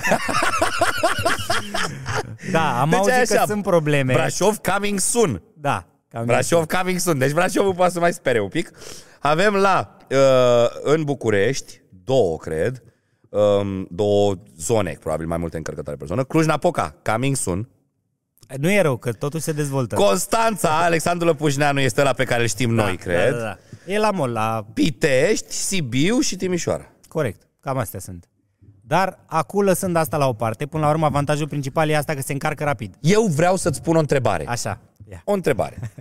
da, 2.51 2.81
am 2.81 2.89
Deci 2.89 2.99
auzit 2.99 3.13
e 3.13 3.25
că 3.25 3.33
așa, 3.33 3.45
sunt 3.45 3.63
probleme. 3.63 4.13
Brașov 4.13 4.57
coming 4.57 4.99
soon. 4.99 5.41
Da. 5.53 5.85
Cam 6.07 6.25
Brașov 6.25 6.65
coming 6.65 6.99
soon. 6.99 7.17
Deci 7.17 7.31
Brașovul 7.31 7.73
poate 7.73 7.91
să 7.93 7.99
mai 7.99 8.13
spere 8.13 8.41
un 8.41 8.49
pic. 8.49 8.71
Avem 9.19 9.53
la, 9.53 9.97
uh, 10.09 10.17
în 10.81 11.03
București, 11.03 11.81
două, 12.03 12.37
cred, 12.37 12.83
um, 13.29 13.87
două 13.91 14.35
zone, 14.57 14.97
probabil 14.99 15.27
mai 15.27 15.37
multe 15.37 15.57
încărcătoare 15.57 15.97
pe 15.97 16.05
zonă. 16.05 16.23
Cluj-Napoca, 16.23 16.95
coming 17.03 17.35
soon. 17.35 17.69
Nu 18.57 18.71
e 18.71 18.81
rău, 18.81 18.97
că 18.97 19.11
totul 19.11 19.39
se 19.39 19.51
dezvoltă. 19.51 19.95
Constanța, 19.95 20.69
Alexandru 20.85 21.27
Lăpușneanu 21.27 21.79
este 21.79 22.03
la 22.03 22.13
pe 22.13 22.23
care 22.23 22.41
îl 22.41 22.47
știm 22.47 22.73
noi, 22.73 22.97
cred. 22.97 23.31
Da, 23.31 23.37
da, 23.37 23.43
da. 23.43 23.57
E 23.93 23.99
la 23.99 24.11
mol, 24.11 24.31
la... 24.31 24.65
Pitești, 24.73 25.53
Sibiu 25.53 26.19
și 26.19 26.35
Timișoara. 26.35 26.91
Corect, 27.07 27.41
cam 27.69 27.77
astea 27.77 27.99
sunt. 27.99 28.29
Dar 28.81 29.19
acum 29.25 29.63
lăsând 29.63 29.95
asta 29.95 30.17
la 30.17 30.27
o 30.27 30.33
parte, 30.33 30.65
până 30.65 30.83
la 30.83 30.89
urmă 30.89 31.05
avantajul 31.05 31.47
principal 31.47 31.89
e 31.89 31.95
asta 31.95 32.13
că 32.13 32.21
se 32.21 32.33
încarcă 32.33 32.63
rapid. 32.63 32.95
Eu 32.99 33.25
vreau 33.25 33.55
să-ți 33.55 33.77
spun 33.77 33.95
o 33.95 33.99
întrebare. 33.99 34.47
Așa. 34.47 34.79
Ia. 35.09 35.21
O 35.25 35.33
întrebare. 35.33 35.79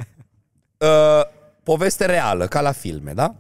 uh, 0.79 1.23
poveste 1.63 2.07
reală, 2.07 2.47
ca 2.47 2.61
la 2.61 2.73
filme, 2.73 3.13
da? 3.13 3.35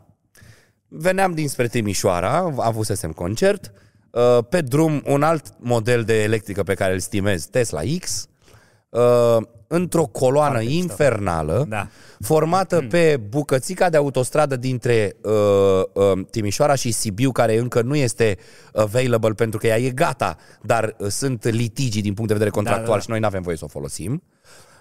Veneam 0.88 1.32
dinspre 1.32 1.68
Timișoara, 1.68 2.54
avusesem 2.56 3.12
concert, 3.12 3.72
uh, 4.10 4.38
pe 4.48 4.60
drum 4.60 5.02
un 5.06 5.22
alt 5.22 5.54
model 5.58 6.04
de 6.04 6.22
electrică 6.22 6.62
pe 6.62 6.74
care 6.74 6.92
îl 6.92 6.98
stimez, 6.98 7.44
Tesla 7.44 7.80
X, 8.00 8.28
uh, 8.88 9.36
într-o 9.66 10.02
coloană 10.04 10.50
Foarte 10.50 10.68
mișto. 10.68 10.82
infernală, 10.82 11.66
Da. 11.68 11.88
formată 12.20 12.86
pe 12.90 13.20
bucățica 13.28 13.88
de 13.90 13.96
autostradă 13.96 14.56
dintre 14.56 15.16
uh, 15.22 15.32
uh, 15.92 16.26
Timișoara 16.30 16.74
și 16.74 16.90
Sibiu, 16.90 17.32
care 17.32 17.56
încă 17.58 17.82
nu 17.82 17.96
este 17.96 18.38
available 18.74 19.32
pentru 19.32 19.58
că 19.58 19.66
ea 19.66 19.78
e 19.78 19.90
gata, 19.90 20.36
dar 20.62 20.94
uh, 20.98 21.08
sunt 21.08 21.44
litigii 21.44 22.02
din 22.02 22.12
punct 22.14 22.28
de 22.28 22.32
vedere 22.34 22.54
contractual 22.54 22.86
da, 22.88 22.94
da. 22.94 23.00
și 23.00 23.10
noi 23.10 23.18
nu 23.18 23.26
avem 23.26 23.42
voie 23.42 23.56
să 23.56 23.64
o 23.64 23.68
folosim. 23.68 24.22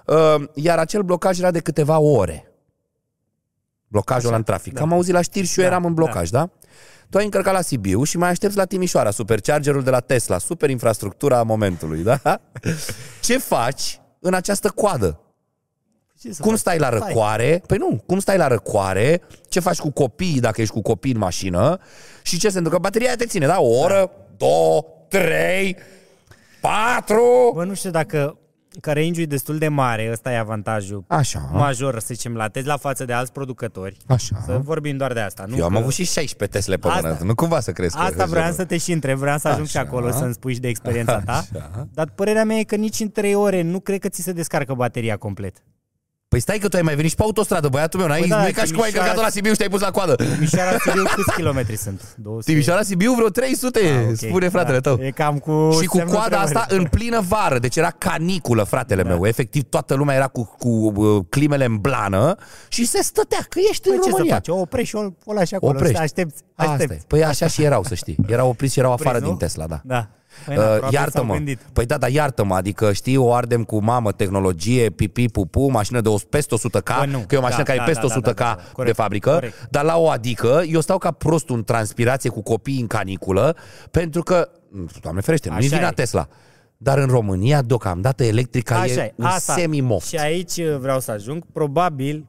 Uh, 0.05 0.43
iar 0.53 0.77
acel 0.77 1.01
blocaj 1.01 1.39
era 1.39 1.51
de 1.51 1.59
câteva 1.59 1.99
ore. 1.99 2.51
Blocajul 3.87 4.19
Așa, 4.19 4.27
ăla 4.27 4.37
în 4.37 4.43
trafic. 4.43 4.73
da. 4.73 4.81
Am 4.81 4.93
auzit 4.93 5.13
la 5.13 5.21
știri 5.21 5.45
și 5.47 5.59
eu 5.59 5.65
Da, 5.65 5.71
eram 5.71 5.85
în 5.85 5.93
blocaj, 5.93 6.29
da? 6.29 6.49
Tu 7.09 7.17
ai 7.17 7.23
încărcat 7.23 7.53
la 7.53 7.61
Sibiu 7.61 8.03
și 8.03 8.17
mai 8.17 8.29
aștepți 8.29 8.57
la 8.57 8.65
Timișoara, 8.65 9.11
superchargerul 9.11 9.83
de 9.83 9.89
la 9.89 9.99
Tesla, 9.99 10.37
super 10.37 10.69
infrastructura 10.69 11.43
momentului, 11.43 12.03
da? 12.03 12.41
Ce 13.21 13.37
faci 13.37 13.99
în 14.19 14.33
această 14.33 14.69
coadă? 14.69 15.21
Ce 16.19 16.33
să 16.33 16.41
Cum 16.41 16.49
faci? 16.51 16.59
stai 16.59 16.77
la 16.77 16.89
răcoare? 16.89 17.63
Păi 17.67 17.77
nu, 17.77 18.03
cum 18.05 18.19
stai 18.19 18.37
la 18.37 18.47
răcoare? 18.47 19.21
Ce 19.49 19.59
faci 19.59 19.79
cu 19.79 19.89
copiii 19.91 20.39
dacă 20.39 20.61
ești 20.61 20.73
cu 20.73 20.81
copii 20.81 21.11
în 21.11 21.17
mașină? 21.17 21.79
Și 22.21 22.39
ce 22.39 22.49
se 22.49 22.57
întâmplă? 22.57 22.79
Bateria 22.81 23.15
te 23.15 23.25
ține, 23.25 23.45
da? 23.45 23.59
O 23.59 23.77
oră, 23.79 24.11
două, 24.37 24.85
trei, 25.07 25.77
patru... 26.61 27.51
Bă, 27.53 27.63
nu 27.63 27.73
știu 27.73 27.89
dacă 27.89 28.37
că 28.81 28.93
range 28.93 29.21
e 29.21 29.25
destul 29.25 29.57
de 29.57 29.67
mare, 29.67 30.09
ăsta 30.11 30.31
e 30.31 30.37
avantajul 30.37 31.03
Așa, 31.07 31.49
major, 31.53 31.99
să 31.99 32.13
zicem, 32.13 32.33
la 32.35 32.47
Tesla 32.47 32.77
față 32.77 33.05
de 33.05 33.13
alți 33.13 33.31
producători. 33.31 33.97
așa. 34.07 34.41
Să 34.45 34.59
vorbim 34.63 34.97
doar 34.97 35.13
de 35.13 35.19
asta. 35.19 35.45
Nu 35.47 35.57
Eu 35.57 35.65
am 35.65 35.71
că... 35.71 35.77
avut 35.77 35.93
și 35.93 36.03
16 36.05 36.57
Tesle 36.57 36.75
pe 36.77 36.87
Asta- 36.87 37.07
mână, 37.07 37.17
nu 37.23 37.35
cumva 37.35 37.59
să 37.59 37.71
crezi 37.71 37.95
că... 37.95 38.01
Asta 38.01 38.25
vreau 38.25 38.51
să 38.51 38.65
te 38.65 38.77
și 38.77 38.91
întreb, 38.91 39.17
vreau 39.17 39.37
să 39.37 39.47
ajung 39.47 39.67
și 39.67 39.77
Așa. 39.77 39.87
acolo 39.87 40.11
să-mi 40.11 40.33
spui 40.33 40.53
și 40.53 40.59
de 40.59 40.67
experiența 40.67 41.19
ta. 41.25 41.31
Așa. 41.51 41.87
Dar 41.93 42.09
părerea 42.15 42.43
mea 42.43 42.57
e 42.57 42.63
că 42.63 42.75
nici 42.75 42.99
în 42.99 43.11
3 43.11 43.35
ore 43.35 43.61
nu 43.61 43.79
cred 43.79 43.99
că 43.99 44.09
ți 44.09 44.21
se 44.21 44.31
descarcă 44.31 44.73
bateria 44.73 45.17
complet. 45.17 45.63
Păi 46.29 46.39
stai 46.39 46.57
că 46.57 46.67
tu 46.67 46.75
ai 46.75 46.81
mai 46.81 46.95
venit 46.95 47.09
și 47.09 47.15
pe 47.15 47.23
autostradă, 47.23 47.67
băiatul 47.67 47.99
meu, 47.99 48.07
n-ai, 48.09 48.19
Păi 48.19 48.29
da, 48.29 48.41
nu 48.41 48.47
e 48.47 48.51
ca 48.51 48.63
și 48.63 48.71
cum 48.71 48.81
ai 48.81 48.89
Timișoara- 48.89 49.05
călcat 49.05 49.23
la 49.23 49.29
Sibiu 49.29 49.51
și 49.51 49.57
te-ai 49.57 49.69
pus 49.69 49.81
la 49.81 49.91
coadă. 49.91 50.15
Timișoara 50.15 50.77
Sibiu 50.85 51.03
câți 51.15 51.31
kilometri 51.35 51.75
sunt? 51.77 52.01
200? 52.17 52.51
Timișoara 52.51 52.81
Sibiu 52.81 53.13
vreo 53.13 53.27
300, 53.29 53.79
Ah, 53.79 54.07
ok. 54.09 54.15
spune 54.15 54.49
fratele 54.49 54.79
Da, 54.79 54.89
tău. 54.89 55.03
E 55.05 55.11
cam 55.11 55.37
cu 55.37 55.77
și 55.81 55.85
cu 55.87 55.97
semnul 55.97 56.15
coada 56.15 56.37
întrebării. 56.39 56.55
asta 56.61 56.75
în 56.75 56.83
plină 56.85 57.21
vară, 57.27 57.59
deci 57.59 57.75
era 57.75 57.89
caniculă, 57.97 58.63
fratele 58.63 59.01
Da. 59.03 59.09
meu. 59.09 59.25
Efectiv, 59.27 59.63
toată 59.69 59.93
lumea 59.93 60.15
era 60.15 60.27
cu, 60.27 60.55
cu 60.57 60.69
uh, 60.95 61.23
climele 61.29 61.65
în 61.65 61.77
blană 61.77 62.35
și 62.67 62.85
se 62.85 63.01
stătea, 63.03 63.45
că 63.49 63.59
ești 63.69 63.87
Păi 63.87 63.95
în 63.95 64.01
ce 64.01 64.03
să 64.03 64.09
România. 64.15 64.33
faci? 64.33 64.47
O 64.47 64.55
oprești 64.59 64.89
și 64.89 64.95
o, 64.95 65.09
o 65.25 65.33
lași 65.33 65.55
acolo. 65.55 65.71
Oprești. 65.71 65.95
Să 65.95 66.01
aștepți. 66.01 66.41
Asta 66.55 66.71
aștepți. 66.71 66.95
e. 66.95 67.01
Păi 67.07 67.23
așa 67.23 67.47
și 67.47 67.63
erau, 67.63 67.83
să 67.83 67.95
știi. 67.95 68.15
Erau 68.27 68.49
opriți 68.49 68.73
și 68.73 68.79
erau 68.79 68.91
afară 68.91 69.09
Opriți, 69.09 69.23
din 69.25 69.33
nu? 69.33 69.37
Tesla, 69.39 69.65
da. 69.67 69.81
Da. 69.83 70.07
Păi, 70.45 70.55
na, 70.55 70.61
Uh, 70.61 70.67
probabil 70.67 70.81
s-au 70.81 71.01
iartă-mă. 71.03 71.33
gândit. 71.33 71.59
Păi 71.73 71.85
da, 71.85 71.97
dar 71.97 72.09
iartă-mă, 72.09 72.55
adică 72.55 72.93
știi, 72.93 73.17
o 73.17 73.33
ardem 73.33 73.63
cu 73.63 73.83
mamă, 73.83 74.11
tehnologie, 74.11 74.89
pipi, 74.89 75.29
pupu, 75.29 75.67
mașină 75.69 76.01
de 76.01 76.09
o- 76.09 76.17
peste 76.29 76.55
100k, 76.55 76.95
Bă, 76.99 77.05
nu. 77.05 77.23
că 77.27 77.35
e 77.35 77.37
o 77.37 77.41
mașină 77.41 77.63
Da, 77.63 77.71
care 77.71 77.77
da, 77.77 77.83
e 77.83 77.87
peste 77.87 78.01
da, 78.07 78.07
da, 78.07 78.31
100k 78.31 78.35
da, 78.37 78.43
da, 78.43 78.55
da. 78.55 78.61
de 78.65 78.71
Corect, 78.73 78.95
fabrică, 78.95 79.29
corect. 79.31 79.67
dar 79.69 79.83
la 79.83 79.97
o 79.97 80.09
adică, 80.09 80.63
eu 80.67 80.79
stau 80.81 80.97
ca 80.97 81.11
prostul 81.11 81.55
în 81.55 81.63
transpirație 81.63 82.29
cu 82.29 82.41
copiii 82.41 82.81
în 82.81 82.87
caniculă, 82.87 83.55
pentru 83.91 84.23
că, 84.23 84.49
doamne 85.01 85.21
ferește, 85.21 85.49
nu 85.49 85.55
Așa 85.55 85.65
e 85.65 85.67
vina 85.67 85.87
e. 85.87 85.91
Tesla. 85.91 86.27
Dar 86.77 86.97
în 86.97 87.07
România, 87.07 87.61
deocamdată, 87.61 88.23
electrica 88.23 88.75
Așa 88.75 88.93
e 88.93 88.97
e. 89.05 89.13
un 89.15 89.25
Asta. 89.25 89.53
semi-moft. 89.53 90.07
Și 90.07 90.15
aici 90.15 90.55
uh, 90.57 90.77
vreau 90.79 90.99
să 90.99 91.11
ajung. 91.11 91.43
Probabil 91.53 92.25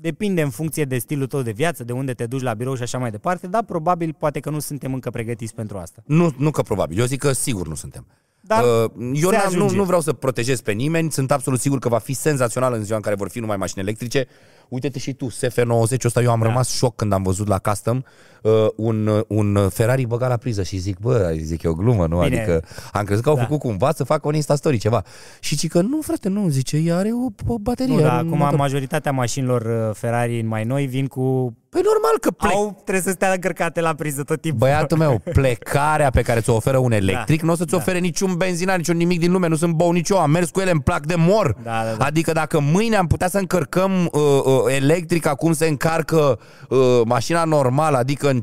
depinde 0.00 0.42
în 0.42 0.50
funcție 0.50 0.84
de 0.84 0.98
stilul 0.98 1.26
tău 1.26 1.42
de 1.42 1.50
viață, 1.50 1.84
de 1.84 1.92
unde 1.92 2.12
te 2.12 2.26
duci 2.26 2.42
la 2.42 2.54
birou 2.54 2.74
și 2.74 2.82
așa 2.82 2.98
mai 2.98 3.10
departe, 3.10 3.46
dar 3.46 3.62
probabil 3.64 4.14
poate 4.18 4.40
că 4.40 4.50
nu 4.50 4.58
suntem 4.58 4.94
încă 4.94 5.10
pregătiți 5.10 5.54
pentru 5.54 5.78
asta. 5.78 6.02
Nu, 6.06 6.34
nu 6.38 6.50
că 6.50 6.62
probabil, 6.62 6.98
eu 6.98 7.04
zic 7.04 7.18
că 7.20 7.32
sigur 7.32 7.68
nu 7.68 7.74
suntem. 7.74 8.06
Dar 8.40 8.62
Uh, 8.64 8.90
eu 9.12 9.30
se 9.30 9.36
n-am- 9.36 9.52
nu, 9.52 9.56
ajunge. 9.56 9.76
nu 9.76 9.84
vreau 9.84 10.00
să 10.00 10.12
protejez 10.12 10.60
pe 10.60 10.72
nimeni, 10.72 11.12
sunt 11.12 11.30
absolut 11.30 11.60
sigur 11.60 11.78
că 11.78 11.88
va 11.88 11.98
fi 11.98 12.12
senzațional 12.12 12.72
în 12.72 12.84
ziua 12.84 12.96
în 12.96 13.02
care 13.02 13.14
vor 13.16 13.28
fi 13.28 13.38
numai 13.40 13.56
mașini 13.56 13.82
electrice. 13.82 14.26
Uite-te 14.68 14.98
și 14.98 15.12
tu, 15.12 15.28
SF90 15.30 16.04
ăsta, 16.04 16.22
eu 16.22 16.30
am 16.30 16.40
Da. 16.40 16.46
rămas 16.46 16.70
șoc 16.70 16.96
când 16.96 17.12
am 17.12 17.22
văzut 17.22 17.46
la 17.48 17.58
custom 17.58 18.00
uh, 18.42 18.52
un, 18.76 19.06
uh, 19.06 19.20
un 19.28 19.68
Ferrari 19.68 20.06
băgat 20.06 20.28
la 20.28 20.36
priză 20.36 20.62
și 20.62 20.76
zic, 20.76 20.98
bă, 20.98 21.34
zic 21.42 21.62
eu 21.62 21.72
glumă, 21.72 22.06
nu? 22.06 22.20
Bine. 22.22 22.36
Adică 22.36 22.62
am 22.92 23.04
crezut 23.04 23.22
că 23.24 23.28
au 23.30 23.36
Da. 23.36 23.42
făcut 23.42 23.58
cumva 23.58 23.92
să 23.92 24.04
facă 24.04 24.28
un 24.28 24.34
Insta 24.34 24.54
Story 24.54 24.78
ceva. 24.78 25.02
Și 25.40 25.54
zic 25.56 25.70
că 25.70 25.80
nu, 25.80 26.00
frate, 26.00 26.28
nu, 26.28 26.48
zice, 26.48 26.76
ea 26.76 26.96
are 26.96 27.10
o, 27.10 27.52
o 27.52 27.58
baterie. 27.58 27.94
Nu, 27.94 28.00
dar 28.00 28.10
are 28.10 28.20
un 28.20 28.26
acum 28.26 28.38
motor. 28.38 28.58
majoritatea 28.58 29.12
mașinilor 29.12 29.62
uh, 29.88 29.94
Ferrari 29.94 30.42
mai 30.42 30.64
noi 30.64 30.86
vin 30.86 31.06
cu... 31.06 31.56
Păi 31.70 31.80
normal 31.84 32.18
că 32.20 32.30
plec. 32.30 32.52
Au, 32.52 32.72
trebuie 32.84 33.02
să 33.02 33.10
stea 33.10 33.32
încărcate 33.32 33.80
la 33.80 33.94
priză 33.94 34.22
tot 34.22 34.40
timpul. 34.40 34.58
Băiatul 34.60 34.98
meu, 34.98 35.22
plecarea 35.38 36.10
pe 36.10 36.22
care 36.22 36.40
ți-o 36.40 36.54
oferă 36.54 36.76
un 36.78 36.92
electric 36.92 37.40
Da, 37.40 37.46
nu 37.46 37.52
o 37.52 37.56
să-ți 37.56 37.70
da. 37.70 37.76
ofere 37.76 37.98
niciun 37.98 38.34
benzinar, 38.34 38.76
niciun 38.76 38.96
nimic 38.96 39.18
din 39.18 39.32
lume, 39.32 39.48
nu 39.48 39.56
sunt 39.56 39.74
bou 39.74 39.90
nici 39.90 40.08
eu, 40.08 40.18
am 40.18 40.30
mers 40.30 40.50
cu 40.50 40.60
ele 40.60 40.70
în 40.70 40.78
plac 40.78 41.06
de 41.06 41.14
mor. 41.14 41.56
Da, 41.62 41.82
da, 41.84 41.94
da. 41.98 42.04
Adică 42.04 42.32
dacă 42.32 42.60
mâine 42.60 42.96
am 42.96 43.06
putea 43.06 43.28
să 43.28 43.38
încărcăm 43.38 44.08
uh, 44.12 44.20
uh, 44.44 44.57
electrica 44.68 45.34
cum 45.34 45.52
se 45.52 45.66
încarcă 45.66 46.38
uh, 46.68 46.78
mașina 47.04 47.44
normală, 47.44 47.96
adică 47.96 48.28
în 48.30 48.42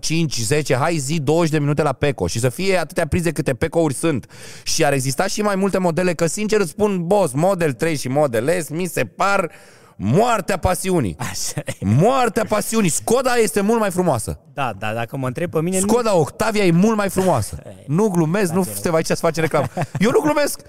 5-10, 0.63 0.75
hai 0.79 0.97
zi 0.97 1.19
20 1.19 1.51
de 1.51 1.59
minute 1.59 1.81
la 1.81 1.93
Peco 1.93 2.27
și 2.27 2.39
să 2.39 2.49
fie 2.49 2.77
atâtea 2.77 3.07
prize 3.07 3.31
câte 3.31 3.53
Peco-uri 3.53 3.93
sunt 3.93 4.25
și 4.63 4.85
ar 4.85 4.93
exista 4.93 5.27
și 5.27 5.41
mai 5.41 5.55
multe 5.55 5.77
modele, 5.77 6.13
că 6.13 6.25
sincer 6.27 6.59
îți 6.59 6.69
spun, 6.69 7.07
boss, 7.07 7.33
Model 7.33 7.73
3 7.73 7.95
și 7.95 8.07
Model 8.07 8.61
S 8.61 8.69
mi 8.69 8.85
se 8.85 9.05
par 9.05 9.51
moartea 9.97 10.57
pasiunii. 10.57 11.15
Așa 11.31 11.61
e. 11.65 11.73
Moartea 11.85 12.45
pasiunii. 12.49 12.89
Skoda 12.89 13.33
este 13.35 13.61
mult 13.61 13.79
mai 13.79 13.91
frumoasă. 13.91 14.39
Da, 14.53 14.73
da, 14.79 14.93
dacă 14.93 15.17
mă 15.17 15.27
întreb 15.27 15.49
pe 15.51 15.61
mine... 15.61 15.79
nu- 15.79 15.87
Skoda 15.87 16.15
Octavia 16.15 16.65
e 16.65 16.71
mult 16.71 16.97
mai 16.97 17.09
frumoasă. 17.09 17.57
Nu 17.87 18.07
glumesc, 18.07 18.51
nu 18.53 18.63
suntem 18.63 18.93
aici 18.95 19.05
să 19.05 19.15
facem 19.15 19.43
reclamă. 19.43 19.67
Eu 19.99 20.11
nu 20.11 20.19
glumesc. 20.19 20.59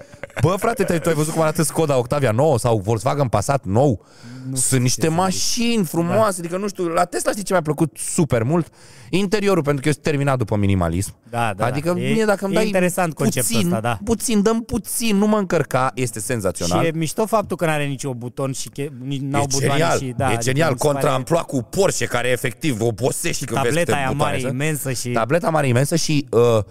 Bă, 0.41 0.55
frate, 0.59 0.83
te- 0.83 0.97
tu 0.97 1.09
ai 1.09 1.15
văzut 1.15 1.33
cum 1.33 1.41
arată 1.41 1.63
Skoda 1.63 1.97
Octavia 1.97 2.31
nouă 2.31 2.57
sau 2.59 2.77
Volkswagen 2.79 3.27
Passat 3.27 3.63
nou? 3.65 4.05
Sunt 4.53 4.81
niște 4.81 5.07
mașini 5.07 5.85
frumoase, 5.85 6.39
adică 6.39 6.57
nu 6.57 6.67
știu, 6.67 6.87
la 6.87 7.05
Tesla 7.05 7.31
știi 7.31 7.43
ce 7.43 7.53
mi-a 7.53 7.61
plăcut 7.61 7.97
super 7.97 8.43
mult? 8.43 8.67
Interiorul, 9.09 9.63
pentru 9.63 9.81
că 9.81 9.87
eu 9.87 9.93
sunt 9.93 10.05
terminat 10.05 10.37
după 10.37 10.55
minimalism. 10.55 11.15
Da, 11.29 11.53
da, 11.55 11.65
adică 11.65 11.93
da. 11.93 12.01
E- 12.01 12.13
mie 12.13 12.25
dacă 12.25 12.45
îmi 12.45 12.53
e 12.53 12.57
dai 12.57 12.65
interesant 12.65 13.13
conceptul 13.13 13.55
puțin, 13.55 13.67
ăsta, 13.67 13.79
da. 13.79 13.99
puțin, 14.03 14.41
dăm 14.41 14.61
puțin, 14.63 15.17
nu 15.17 15.27
mă 15.27 15.37
încărca, 15.37 15.91
este 15.95 16.19
senzațional. 16.19 16.81
Și 16.81 16.87
e 16.87 16.91
mișto 16.95 17.25
faptul 17.25 17.57
că 17.57 17.65
n-are 17.65 17.85
nicio 17.85 18.13
buton 18.13 18.51
și 18.51 18.69
che... 18.69 18.91
nici 19.03 19.21
n-au 19.21 19.41
e 19.41 19.45
butoane 19.49 19.73
genial, 19.79 19.97
și... 19.99 20.13
Da, 20.17 20.23
e 20.23 20.27
adică 20.27 20.43
genial, 20.43 20.71
mi 20.71 20.77
se 20.79 20.85
contra 20.85 21.01
pare- 21.01 21.15
amploa 21.15 21.41
cu 21.41 21.61
Porsche, 21.61 22.05
care 22.05 22.27
efectiv 22.27 22.81
obosești 22.81 23.45
când 23.45 23.61
vezi 23.61 23.75
Tableta 23.75 23.91
câte 23.91 24.03
aia 24.03 24.11
butoane 24.11 24.31
mare, 24.31 24.39
sunt. 24.39 24.53
imensă 24.53 24.91
și... 24.91 25.09
Tableta 25.09 25.49
mare 25.49 25.67
imensă 25.67 25.95
și 25.95 26.27
uh, 26.31 26.63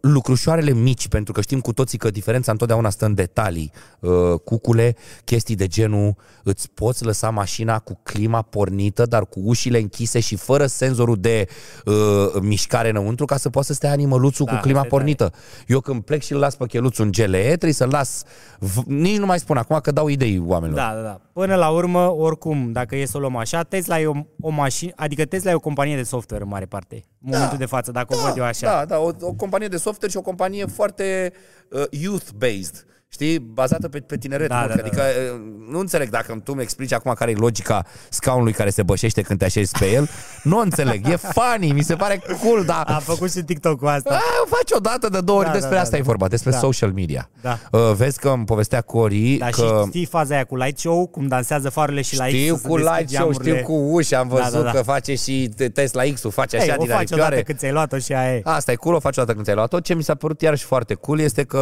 lucrușoarele 0.00 0.72
mici, 0.72 1.08
pentru 1.08 1.32
că 1.32 1.40
știm 1.40 1.60
cu 1.60 1.72
toții 1.72 1.98
că 1.98 2.10
diferența 2.10 2.52
întotdeauna 2.52 2.90
stă 2.90 3.04
în 3.04 3.14
detalii. 3.14 3.72
Uh, 4.00 4.10
cucule, 4.44 4.96
chestii 5.24 5.54
de 5.56 5.66
genul, 5.66 6.16
îți 6.42 6.70
poți 6.70 7.04
lăsa 7.04 7.30
mașina 7.30 7.78
cu 7.78 8.00
clima 8.02 8.42
pornită, 8.42 9.04
dar 9.04 9.26
cu 9.26 9.40
ușile 9.44 9.78
închise 9.78 10.20
și 10.20 10.36
fără 10.36 10.66
senzorul 10.66 11.16
de 11.20 11.46
uh, 11.84 11.94
mișcare 12.40 12.88
înăuntru, 12.88 13.24
ca 13.24 13.36
să 13.36 13.50
poată 13.50 13.66
să 13.66 13.74
stea 13.74 13.90
animăluțul 13.90 14.46
Da, 14.46 14.54
cu 14.54 14.60
clima 14.60 14.80
asta 14.80 14.86
e 14.94 14.96
pornită. 14.96 15.32
Eu 15.66 15.80
când 15.80 16.02
plec 16.02 16.22
și 16.22 16.32
îl 16.32 16.38
las 16.38 16.54
pe 16.54 16.66
cheluțul 16.66 17.04
în 17.04 17.10
GLE, 17.10 17.44
trebuie 17.44 17.72
să-l 17.72 17.88
las, 17.90 18.22
v- 18.58 18.86
nici 18.86 19.18
nu 19.18 19.26
mai 19.26 19.38
spun 19.38 19.56
acum 19.56 19.78
că 19.82 19.90
dau 19.90 20.08
idei 20.08 20.42
oamenilor. 20.46 20.80
Da, 20.80 20.94
da, 20.94 21.02
da. 21.02 21.20
Până 21.32 21.54
la 21.54 21.68
urmă, 21.68 22.14
oricum, 22.14 22.72
dacă 22.72 22.96
e 22.96 23.04
să 23.06 23.16
o 23.16 23.20
luăm 23.20 23.36
așa, 23.36 23.62
Tesla 23.62 24.00
e 24.00 24.06
o, 24.06 24.14
o 24.40 24.48
mașină, 24.50 24.92
adică 24.96 25.24
Tesla 25.24 25.50
e 25.50 25.54
o 25.54 25.58
companie 25.60 25.96
de 25.96 26.02
software 26.02 26.42
în 26.42 26.48
mare 26.48 26.64
parte. 26.64 27.04
În 27.24 27.30
momentul 27.30 27.58
de 27.58 27.66
față, 27.66 27.90
dacă 27.90 28.14
o 28.16 28.18
văd 28.26 28.36
eu 28.36 28.44
așa. 28.44 28.66
Da, 28.66 28.84
da, 28.84 28.98
o, 28.98 29.10
o 29.20 29.32
companie 29.32 29.68
de 29.68 29.76
software 29.76 30.10
și 30.10 30.16
o 30.16 30.22
companie 30.22 30.66
foarte 30.66 31.32
uh, 31.70 31.82
youth-based. 31.90 32.93
Știi, 33.14 33.38
bazată 33.38 33.88
pe, 33.88 33.98
pe 33.98 34.16
tineret. 34.16 34.48
Da, 34.48 34.60
nu? 34.60 34.66
da, 34.68 34.74
da, 34.74 34.80
adică 34.84 35.02
uh, 35.34 35.40
nu 35.70 35.78
înțeleg 35.78 36.08
dacă 36.08 36.40
tu 36.44 36.52
mi 36.54 36.62
explici 36.62 36.92
acum 36.92 37.12
care 37.12 37.30
e 37.30 37.34
logica 37.34 37.84
scaunului 38.08 38.52
care 38.52 38.70
se 38.70 38.82
bășește 38.82 39.22
când 39.22 39.38
te 39.38 39.44
așezi 39.44 39.78
pe 39.78 39.90
el. 39.90 40.08
Nu 40.42 40.58
înțeleg. 40.58 41.08
E 41.08 41.16
funny, 41.16 41.72
mi 41.72 41.82
se 41.82 41.94
pare 41.94 42.22
cool, 42.42 42.64
dar... 42.64 42.82
A 42.86 42.98
făcut 42.98 43.32
și 43.32 43.42
TikTok 43.42 43.78
cu 43.78 43.86
asta. 43.86 44.14
A, 44.14 44.20
o 44.42 44.46
faci 44.46 44.70
o 44.76 44.78
dată 44.78 45.08
de 45.08 45.20
două 45.20 45.38
ori, 45.38 45.46
Da, 45.46 45.52
despre 45.52 45.70
da, 45.70 45.74
da, 45.76 45.80
asta 45.80 45.92
da. 45.96 45.98
e 45.98 46.02
vorba, 46.02 46.28
despre 46.28 46.50
Da. 46.50 46.58
social 46.58 46.92
media. 46.92 47.28
Da. 47.40 47.58
Uh, 47.72 47.92
vezi 47.96 48.18
că 48.18 48.28
îmi 48.28 48.44
povestea 48.44 48.80
Cori 48.80 49.36
Dar 49.36 49.50
că... 49.50 49.60
și 49.82 49.88
știi 49.88 50.04
faza 50.04 50.34
aia 50.34 50.44
cu 50.44 50.56
light 50.56 50.78
show, 50.78 51.06
cum 51.06 51.26
dansează 51.26 51.68
farurile 51.70 52.02
și 52.02 52.16
la 52.16 52.24
X 52.24 52.30
Știu 52.32 52.54
să 52.54 52.60
se 52.62 52.68
cu 52.68 52.76
deschid 52.76 52.96
light 52.96 53.10
show, 53.10 53.20
geamurile. 53.30 53.52
știu 53.58 53.64
cu 53.66 53.72
uși, 53.96 54.14
am 54.14 54.28
Da, 54.28 54.34
văzut 54.34 54.52
da, 54.64 54.70
da. 54.70 54.70
că 54.70 54.82
face 54.82 55.14
și 55.14 55.50
Tesla 55.74 56.02
X-ul, 56.14 56.30
face 56.30 56.56
așa 56.56 56.64
Ei, 56.64 56.74
o 56.78 56.82
din 56.84 56.90
faci 56.92 57.02
odată 57.02 57.12
aripioare. 57.22 57.42
când 57.42 57.58
ți-ai 57.58 57.72
luat-o 57.72 57.98
și 57.98 58.12
aia 58.12 58.34
e. 58.34 58.40
Asta 58.44 58.72
e 58.72 58.74
cool, 58.74 58.94
o 58.94 59.00
faci 59.00 59.16
odată 59.16 59.32
când 59.32 59.44
ți-ai 59.44 59.56
luat-o. 59.56 59.80
Ce 59.80 59.94
mi 59.94 60.02
s-a 60.02 60.14
părut 60.14 60.40
iarăși 60.40 60.64
foarte 60.64 60.94
cool 60.94 61.20
este 61.20 61.42
că 61.44 61.58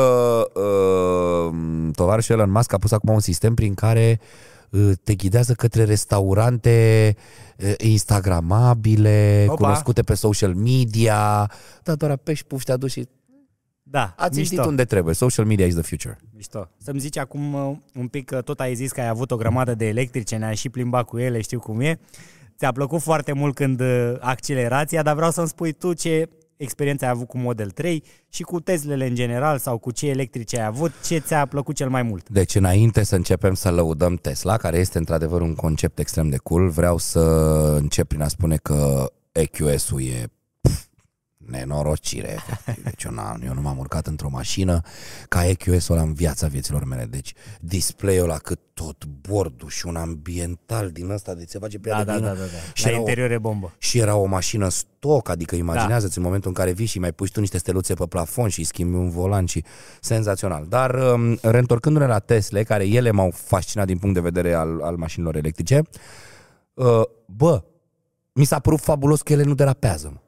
uh, 0.55 1.41
tovarășul 1.95 2.34
Elon 2.34 2.51
Musk 2.51 2.72
a 2.72 2.78
pus 2.78 2.93
acum 2.93 3.14
un 3.14 3.20
sistem 3.20 3.55
prin 3.55 3.74
care 3.74 4.20
uh, 4.70 4.90
te 5.05 5.14
ghidează 5.14 5.53
către 5.53 5.84
restaurante 5.84 7.16
uh, 7.59 7.72
instagramabile, 7.76 9.45
Opa. 9.49 9.55
cunoscute 9.55 10.03
pe 10.03 10.14
social 10.14 10.55
media. 10.55 11.51
Da, 11.82 11.95
doar 11.95 12.11
apeși, 12.11 12.45
puf, 12.45 12.62
te 12.62 12.72
aduci 12.72 12.90
și 12.90 13.09
Da, 13.82 14.14
ați 14.16 14.38
mișto. 14.38 14.55
citit 14.55 14.68
unde 14.68 14.84
trebuie. 14.84 15.14
Social 15.14 15.47
media 15.47 15.66
is 15.66 15.74
the 15.74 15.82
future. 15.82 16.18
Mișto. 16.34 16.68
Să-mi 16.78 17.01
zici 17.01 17.18
acum 17.18 17.55
uh, 17.55 17.76
un 17.95 18.09
pic 18.09 18.24
că 18.24 18.40
tot 18.40 18.61
ai 18.61 18.74
zis 18.74 18.93
că 18.93 19.01
ai 19.01 19.09
avut 19.09 19.30
o 19.30 19.36
grămadă 19.36 19.74
de 19.74 19.86
electrice, 19.88 20.36
ne-ai 20.36 20.57
și 20.57 20.68
plimbat 20.68 21.05
cu 21.05 21.18
ele, 21.18 21.40
știu 21.40 21.59
cum 21.59 21.80
e. 21.80 21.99
Ți-a 22.59 22.72
plăcut 22.72 23.01
foarte 23.01 23.32
mult 23.32 23.55
când 23.55 23.80
uh, 23.80 24.14
accelerația, 24.20 25.03
dar 25.03 25.14
vreau 25.14 25.30
să-mi 25.30 25.49
spui 25.49 25.72
tu 25.72 25.93
ce 25.93 26.28
experiență 26.62 27.04
ai 27.04 27.10
avut 27.10 27.28
cu 27.28 27.38
Model 27.38 27.70
3 27.70 28.04
și 28.28 28.42
cu 28.42 28.60
Teslele 28.60 29.06
în 29.06 29.14
general 29.14 29.58
sau 29.58 29.78
cu 29.78 29.90
ce 29.90 30.08
electrice 30.08 30.58
ai 30.58 30.66
avut, 30.66 30.92
ce 31.04 31.18
ți-a 31.18 31.46
plăcut 31.46 31.74
cel 31.74 31.88
mai 31.88 32.02
mult. 32.02 32.28
Deci 32.28 32.54
înainte 32.54 33.02
să 33.02 33.14
începem 33.14 33.54
să 33.54 33.70
lăudăm 33.70 34.16
Tesla, 34.16 34.56
care 34.56 34.78
este 34.78 34.98
într-adevăr 34.98 35.40
un 35.40 35.54
concept 35.54 35.98
extrem 35.98 36.28
de 36.28 36.36
cool, 36.36 36.68
vreau 36.68 36.98
să 36.98 37.20
încep 37.80 38.08
prin 38.08 38.22
a 38.22 38.28
spune 38.28 38.56
că 38.56 39.12
EQS-ul 39.32 40.02
e 40.02 40.24
pf, 40.26 40.41
nenorocire. 41.47 42.32
efectiv. 42.32 42.84
Deci 42.84 43.03
eu, 43.03 43.11
n-am, 43.11 43.43
eu 43.47 43.55
nu 43.55 43.61
m-am 43.61 43.78
urcat 43.78 44.07
într-o 44.07 44.28
mașină 44.28 44.80
ca 45.28 45.47
EQS-ul 45.47 45.95
ăla 45.95 46.05
în 46.05 46.12
viața 46.12 46.47
vieților 46.47 46.84
mele. 46.84 47.05
Deci 47.05 47.32
display-ul 47.61 48.24
ăla 48.24 48.36
cât 48.36 48.61
tot, 48.74 49.05
bordul 49.05 49.68
și 49.68 49.86
un 49.86 49.97
ambiental 49.97 50.90
din 50.90 51.11
ăsta 51.11 51.34
de 51.34 51.45
se 51.49 51.59
face 51.59 51.78
pe 51.78 51.88
ea 51.88 51.95
Da, 51.95 52.01
de 52.05 52.11
da, 52.11 52.16
vină. 52.16 52.26
da, 52.28 52.34
da, 52.34 52.40
da. 52.40 52.72
Și 52.74 52.84
La 52.84 52.88
era 52.90 52.97
o- 52.99 53.01
interior 53.01 53.30
e 53.30 53.38
bombă. 53.38 53.72
și 53.78 53.99
era 53.99 54.16
o 54.16 54.24
mașină 54.24 54.68
stoc, 54.68 55.28
adică 55.28 55.55
imaginează-ți 55.57 56.18
în 56.18 56.24
momentul 56.24 56.49
în 56.49 56.55
care 56.55 56.72
vii 56.72 56.86
și 56.86 56.99
mai 56.99 57.12
puși 57.12 57.28
și 57.28 57.34
tu 57.34 57.40
niște 57.40 57.59
steluțe 57.59 57.95
pe 57.95 58.07
plafon 58.07 58.49
și 58.49 58.59
îi 58.59 58.64
schimbi 58.64 58.97
un 58.97 59.11
volan 59.11 59.45
și 59.47 59.64
senzațional. 60.01 60.66
Dar 60.68 60.95
um, 60.95 61.38
reîntorcându-ne 61.43 62.07
la 62.07 62.18
Tesla, 62.18 62.62
care 62.62 62.86
ele 62.88 63.11
m-au 63.11 63.30
fascinat 63.34 63.86
din 63.86 63.99
punct 63.99 64.14
de 64.14 64.20
vedere 64.20 64.53
al, 64.55 64.80
al 64.82 64.97
mașinilor 64.97 65.36
electrice, 65.36 65.82
uh, 66.74 67.03
bă, 67.26 67.62
mi 68.32 68.45
s-a 68.45 68.59
părut 68.59 68.80
fabulos 68.80 69.22
că 69.22 69.32
ele 69.32 69.43
nu 69.43 69.55
derapează. 69.55 70.09
Mă. 70.12 70.18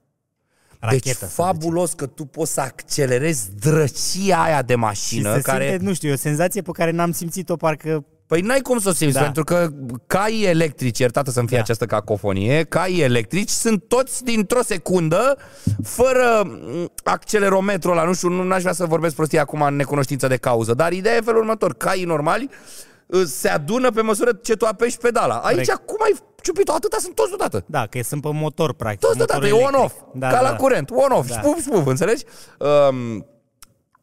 Rachetă, 0.85 1.05
deci 1.05 1.17
să 1.17 1.27
fabulos 1.27 1.93
că 1.93 2.07
tu 2.07 2.25
poți 2.25 2.53
să 2.53 2.61
accelerezi 2.61 3.49
drăcia 3.61 4.43
aia 4.43 4.63
de 4.63 4.73
Și 4.73 4.79
mașină 4.79 5.35
se 5.35 5.41
care... 5.41 5.69
simte, 5.69 5.85
nu 5.85 5.95
știu, 5.95 6.09
e 6.09 6.13
o 6.13 6.17
senzație 6.17 6.63
pe 6.63 6.71
care 6.73 6.91
n-am 6.91 7.13
simțit-o 7.13 7.57
parcă... 7.57 8.05
Păi 8.27 8.41
n-ai 8.41 8.61
cum 8.61 8.79
să 8.79 8.89
o 8.89 8.93
simți, 8.93 9.15
Da. 9.15 9.19
da. 9.19 9.25
pentru 9.25 9.45
că 9.45 9.69
caii 10.07 10.45
electrici, 10.45 10.99
iertată 10.99 11.31
să-mi 11.31 11.47
fie 11.47 11.57
Da. 11.57 11.63
da. 11.63 11.73
această 11.73 11.87
cacofonie, 11.95 12.63
caii 12.63 13.01
electrici 13.01 13.49
sunt 13.49 13.83
toți 13.89 14.25
dintr-o 14.25 14.63
secundă, 14.63 15.37
fără 15.83 16.43
mm, 16.45 16.93
accelerometru 17.05 17.91
ăla, 17.91 18.05
nu 18.05 18.15
știu, 18.15 18.29
nu 18.29 18.53
aș 18.53 18.61
vrea 18.61 18.73
să 18.73 18.87
vorbesc 18.87 19.15
prostie 19.15 19.39
acum 19.39 19.63
în 19.63 19.77
necunoștință 19.77 20.27
de 20.27 20.37
cauză, 20.37 20.75
dar 20.75 20.93
ideea 20.93 21.17
e 21.17 21.21
felul 21.21 21.41
următor, 21.41 21.75
caii 21.75 22.05
normali 22.05 22.49
uh, 23.07 23.23
se 23.27 23.49
adună 23.49 23.91
pe 23.91 24.01
măsură 24.01 24.33
ce 24.43 24.55
tu 24.55 24.65
apeși 24.67 24.97
pedala. 24.97 25.35
Aici 25.35 25.67
Corect. 25.67 25.87
cum 25.87 25.99
ai 26.05 26.15
ciupit-o? 26.45 26.73
Atâta 26.73 26.97
sunt 27.01 27.15
toți 27.15 27.29
deodată. 27.29 27.65
Da, 27.67 27.87
că 27.87 28.03
sunt 28.03 28.23
pe 28.23 28.29
motor, 28.33 28.73
practic. 28.75 29.01
Toți 29.01 29.17
deodată, 29.17 29.39
motorul 29.41 29.59
e 29.59 29.63
electric. 29.63 29.81
on-off, 29.81 29.95
Da, 30.15 30.29
ca 30.29 30.35
da, 30.35 30.41
la 30.41 30.49
da. 30.51 30.57
curent, 30.57 30.91
on-off, 30.91 31.29
Da. 31.29 31.35
da. 31.35 31.41
spuf, 31.41 31.59
spuf, 31.61 31.87
înțelegi? 31.87 32.25
Um, 32.59 33.27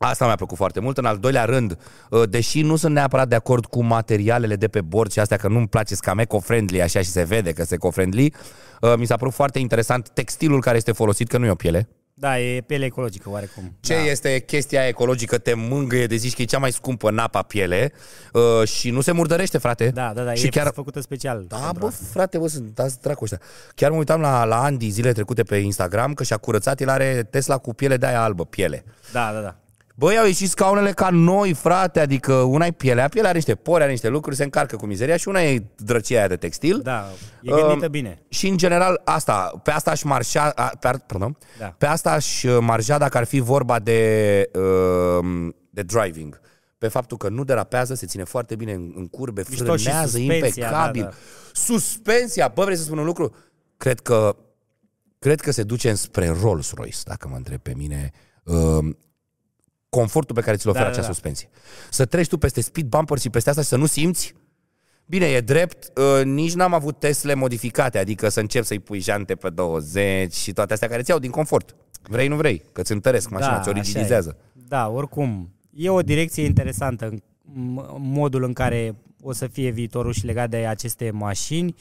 Asta 0.03 0.25
mi-a 0.25 0.35
plăcut 0.35 0.57
foarte 0.57 0.79
mult. 0.79 0.97
În 0.97 1.05
al 1.05 1.17
doilea 1.17 1.45
rând, 1.45 1.77
uh, 2.09 2.29
deși 2.29 2.61
nu 2.61 2.75
sunt 2.75 2.93
neapărat 2.93 3.27
de 3.27 3.35
acord 3.35 3.65
cu 3.65 3.83
materialele 3.83 4.55
de 4.55 4.67
pe 4.67 4.81
bord 4.81 5.11
și 5.11 5.19
astea 5.19 5.37
că 5.37 5.47
nu-mi 5.47 5.67
place 5.67 5.95
să 5.95 6.01
cam 6.03 6.17
eco-friendly 6.19 6.81
așa 6.81 6.99
și 7.01 7.09
se 7.09 7.23
vede 7.23 7.51
că 7.51 7.63
se 7.63 7.75
eco-friendly, 7.75 8.33
uh, 8.81 8.93
mi 8.97 9.05
s-a 9.05 9.15
părut 9.15 9.33
foarte 9.33 9.59
interesant 9.59 10.09
textilul 10.09 10.61
care 10.61 10.77
este 10.77 10.91
folosit, 10.91 11.27
că 11.27 11.37
nu 11.37 11.45
e 11.45 11.49
o 11.49 11.55
piele. 11.55 11.89
Da, 12.21 12.39
e 12.39 12.61
piele 12.61 12.85
ecologică 12.85 13.29
oarecum. 13.29 13.75
Ce 13.79 13.93
da. 13.93 13.99
este 13.99 14.39
chestia 14.39 14.79
aia 14.79 14.87
ecologică? 14.87 15.37
Te 15.37 15.53
mângâie 15.53 16.05
de 16.05 16.15
zici 16.15 16.35
că 16.35 16.41
e 16.41 16.45
cea 16.45 16.57
mai 16.57 16.71
scumpă 16.71 17.11
napa 17.11 17.41
piele 17.41 17.91
uh, 18.33 18.67
și 18.67 18.89
nu 18.89 19.01
se 19.01 19.11
murdărește, 19.11 19.57
frate. 19.57 19.89
Da, 19.89 20.11
da, 20.15 20.23
da, 20.23 20.33
și 20.33 20.45
e 20.45 20.49
chiar 20.49 20.71
făcută 20.73 20.99
special. 20.99 21.45
Da, 21.47 21.57
pentru 21.57 21.79
bă, 21.79 21.85
asta. 21.85 22.03
frate, 22.11 22.37
bă, 22.37 22.47
sunt 22.47 22.75
dați 22.75 23.01
dracu 23.01 23.23
ăștia. 23.23 23.39
Chiar 23.75 23.91
mă 23.91 23.97
uitam 23.97 24.21
la, 24.21 24.43
la 24.43 24.63
Andy 24.63 24.89
zile 24.89 25.11
trecute 25.11 25.43
pe 25.43 25.55
Instagram 25.55 26.13
că 26.13 26.23
și-a 26.23 26.37
curățat, 26.37 26.81
el 26.81 26.89
are 26.89 27.27
Tesla 27.29 27.57
cu 27.57 27.73
piele 27.73 27.97
de 27.97 28.05
aia 28.05 28.23
albă, 28.23 28.45
piele. 28.45 28.83
Da, 29.11 29.31
da, 29.33 29.39
da. 29.39 29.60
Băi, 30.01 30.17
au 30.17 30.25
ieșit 30.25 30.49
scaunele 30.49 30.91
ca 30.91 31.09
noi, 31.09 31.53
frate, 31.53 31.99
adică 31.99 32.33
una 32.33 32.65
e 32.65 32.71
pielea, 32.71 33.07
pielea 33.07 33.29
are 33.29 33.37
niște 33.37 33.55
pori, 33.55 33.81
are 33.81 33.91
niște 33.91 34.07
lucruri, 34.07 34.35
se 34.35 34.43
încarcă 34.43 34.75
cu 34.75 34.85
mizeria 34.85 35.17
și 35.17 35.27
una 35.27 35.41
e 35.43 35.63
drăcia 35.77 36.17
aia 36.17 36.27
de 36.27 36.35
textil. 36.35 36.79
Da, 36.83 37.05
e 37.41 37.49
gândită 37.51 37.85
Um, 37.85 37.91
bine. 37.91 38.21
Și 38.29 38.47
în 38.47 38.57
general 38.57 39.01
asta, 39.05 39.59
pe 39.63 39.71
asta 39.71 39.91
aș 39.91 40.03
marșa, 40.03 40.51
a, 40.55 40.71
pe, 40.79 40.87
ar- 40.87 40.99
pardon, 41.07 41.37
Da. 41.59 41.65
pe 41.77 41.85
asta 41.85 42.11
aș 42.11 42.43
uh, 42.43 42.57
marja 42.61 42.97
dacă 42.97 43.17
ar 43.17 43.23
fi 43.23 43.39
vorba 43.39 43.79
de, 43.79 44.49
uh, 44.53 45.49
de 45.69 45.81
driving. 45.81 46.39
Pe 46.77 46.87
faptul 46.87 47.17
că 47.17 47.29
nu 47.29 47.43
derapează, 47.43 47.93
se 47.93 48.05
ține 48.05 48.23
foarte 48.23 48.55
bine 48.55 48.73
în, 48.73 48.91
în 48.95 49.07
curbe, 49.07 49.43
Mișto 49.49 49.75
și 49.75 49.83
frânează 49.83 50.17
suspensia, 50.17 50.45
impecabil. 50.65 51.01
da, 51.01 51.07
da. 51.07 51.15
Suspensia, 51.53 52.47
bă, 52.53 52.63
vrei 52.63 52.75
să 52.77 52.83
spun 52.83 52.97
un 52.97 53.05
lucru? 53.05 53.35
Cred 53.77 53.99
că 53.99 54.35
cred 55.19 55.41
că 55.41 55.51
se 55.51 55.63
duce 55.63 55.89
înspre 55.89 56.35
Rolls-Royce, 56.41 56.97
dacă 57.03 57.27
mă 57.27 57.35
întreb 57.35 57.59
pe 57.59 57.73
mine, 57.77 58.11
uh, 58.43 58.85
confortul 59.95 60.35
pe 60.35 60.41
care 60.41 60.57
ți-l 60.57 60.69
oferă 60.69 60.83
Da, 60.83 60.89
da, 60.89 60.95
acea 60.97 61.07
da. 61.07 61.13
suspensie. 61.13 61.49
Să 61.89 62.05
treci 62.05 62.27
tu 62.27 62.37
peste 62.37 62.61
speed 62.61 62.85
bumper 62.87 63.17
și 63.19 63.29
peste 63.29 63.49
asta 63.49 63.61
și 63.61 63.67
să 63.67 63.75
nu 63.77 63.85
simți 63.85 64.33
Bine, 65.05 65.25
e 65.25 65.41
drept, 65.41 65.97
uh, 65.97 66.25
nici 66.25 66.53
n-am 66.53 66.73
avut 66.73 66.99
Tesle 66.99 67.33
modificate, 67.33 67.97
adică 67.97 68.29
să 68.29 68.39
încep 68.39 68.63
să-i 68.63 68.79
pui 68.79 68.99
jante 68.99 69.35
pe 69.35 69.49
20 69.49 70.33
și 70.33 70.53
toate 70.53 70.73
astea 70.73 70.87
care 70.87 71.01
ți 71.01 71.09
iau 71.09 71.19
din 71.19 71.29
confort. 71.31 71.75
Vrei, 72.03 72.27
nu 72.27 72.35
vrei, 72.35 72.63
că 72.71 72.81
ți 72.81 72.91
întăresc 72.91 73.29
mașina, 73.29 73.59
ți-o 73.61 73.71
așa 73.71 73.79
e. 73.79 73.81
rigidizează. 73.81 74.37
Da, 74.67 74.89
oricum. 74.89 75.53
E 75.73 75.89
o 75.89 76.01
direcție 76.01 76.43
interesantă 76.43 77.05
în 77.07 77.17
m- 77.17 77.95
modul 77.97 78.43
în 78.43 78.53
care 78.53 78.95
o 79.21 79.31
să 79.33 79.47
fie 79.47 79.69
viitorul 79.69 80.13
și 80.13 80.25
legat 80.25 80.49
de 80.49 80.57
aceste 80.57 81.11
mașini. 81.11 81.67
Um, 81.67 81.75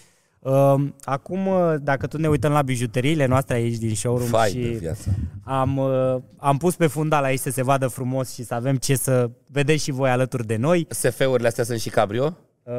Acum, 1.05 1.47
uh, 1.47 1.75
dacă 1.83 2.07
tu 2.07 2.19
ne 2.19 2.29
uităm 2.29 2.53
la 2.53 2.63
bijuteriile 2.63 3.27
noastre 3.27 3.55
aici 3.55 3.77
din 3.77 3.95
showroom 3.95 4.29
Fai 4.29 4.49
și 4.49 4.59
de 4.59 4.69
viață. 4.69 5.11
am, 5.45 5.77
uh, 5.77 6.17
am 6.37 6.57
pus 6.57 6.77
pe 6.77 6.87
fundal 6.87 7.25
aici 7.25 7.39
să 7.41 7.51
se 7.51 7.63
vadă 7.63 7.87
frumos 7.89 8.33
și 8.33 8.45
să 8.45 8.55
avem 8.55 8.77
ce 8.77 8.95
să 8.97 9.31
vedeți 9.47 9.83
și 9.83 9.91
voi 9.91 10.11
alături 10.11 10.47
de 10.47 10.57
noi. 10.57 10.87
SF-urile 10.91 11.49
astea 11.49 11.65
sunt 11.65 11.81
și 11.81 11.89
cabrio? 11.91 12.37
Uh, 12.63 12.73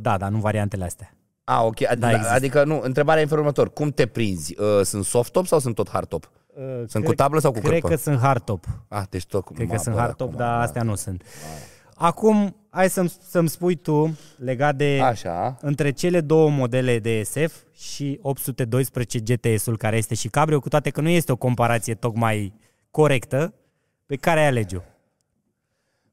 Da, 0.00 0.16
dar 0.16 0.30
nu 0.30 0.38
variantele 0.38 0.84
astea. 0.84 1.12
A, 1.44 1.62
ok. 1.64 1.76
Ad- 1.86 1.98
Da, 1.98 2.10
există. 2.10 2.32
adică, 2.34 2.64
nu, 2.64 2.80
întrebarea 2.82 3.20
e 3.20 3.22
în 3.22 3.28
felul 3.28 3.42
următor. 3.44 3.72
Cum 3.72 3.90
te 3.90 4.06
prinzi? 4.06 4.54
Uh, 4.60 4.80
sunt 4.84 5.04
soft 5.04 5.32
top 5.32 5.46
sau 5.46 5.58
sunt 5.58 5.74
tot 5.74 5.88
hard 5.90 6.08
top? 6.08 6.30
Uh, 6.54 6.64
Sunt 6.76 6.88
cred- 6.90 7.04
cu 7.04 7.14
tablă 7.14 7.40
sau 7.40 7.52
cu 7.52 7.58
Cred 7.58 7.72
cârpă? 7.72 7.88
că 7.88 7.96
sunt 7.96 8.18
hardtop. 8.18 8.64
Ah, 8.88 9.02
deci 9.10 9.26
tot 9.26 9.44
cu 9.44 9.52
Cred 9.52 9.66
că 9.66 9.72
Ma, 9.72 9.78
sunt 9.78 9.94
bă, 9.94 10.00
hardtop, 10.00 10.26
acum, 10.26 10.38
dar 10.38 10.48
da. 10.56 10.60
astea 10.60 10.82
nu 10.82 10.94
sunt. 10.94 11.22
Acum, 11.94 12.56
hai 12.70 12.90
să-mi, 12.90 13.12
să-mi 13.28 13.48
spui 13.48 13.74
tu, 13.74 14.18
legat 14.36 14.76
de 14.76 15.00
Așa. 15.02 15.56
între 15.60 15.90
cele 15.90 16.20
două 16.20 16.50
modele 16.50 16.98
de 16.98 17.22
SF 17.22 17.54
și 17.74 18.18
812 18.22 19.18
GTS-ul, 19.18 19.76
care 19.76 19.96
este 19.96 20.14
și 20.14 20.28
cabrio, 20.28 20.60
cu 20.60 20.68
toate 20.68 20.90
că 20.90 21.00
nu 21.00 21.08
este 21.08 21.32
o 21.32 21.36
comparație 21.36 21.94
tocmai 21.94 22.54
corectă, 22.90 23.54
pe 24.06 24.16
care 24.16 24.40
ai 24.40 24.46
alege 24.46 24.80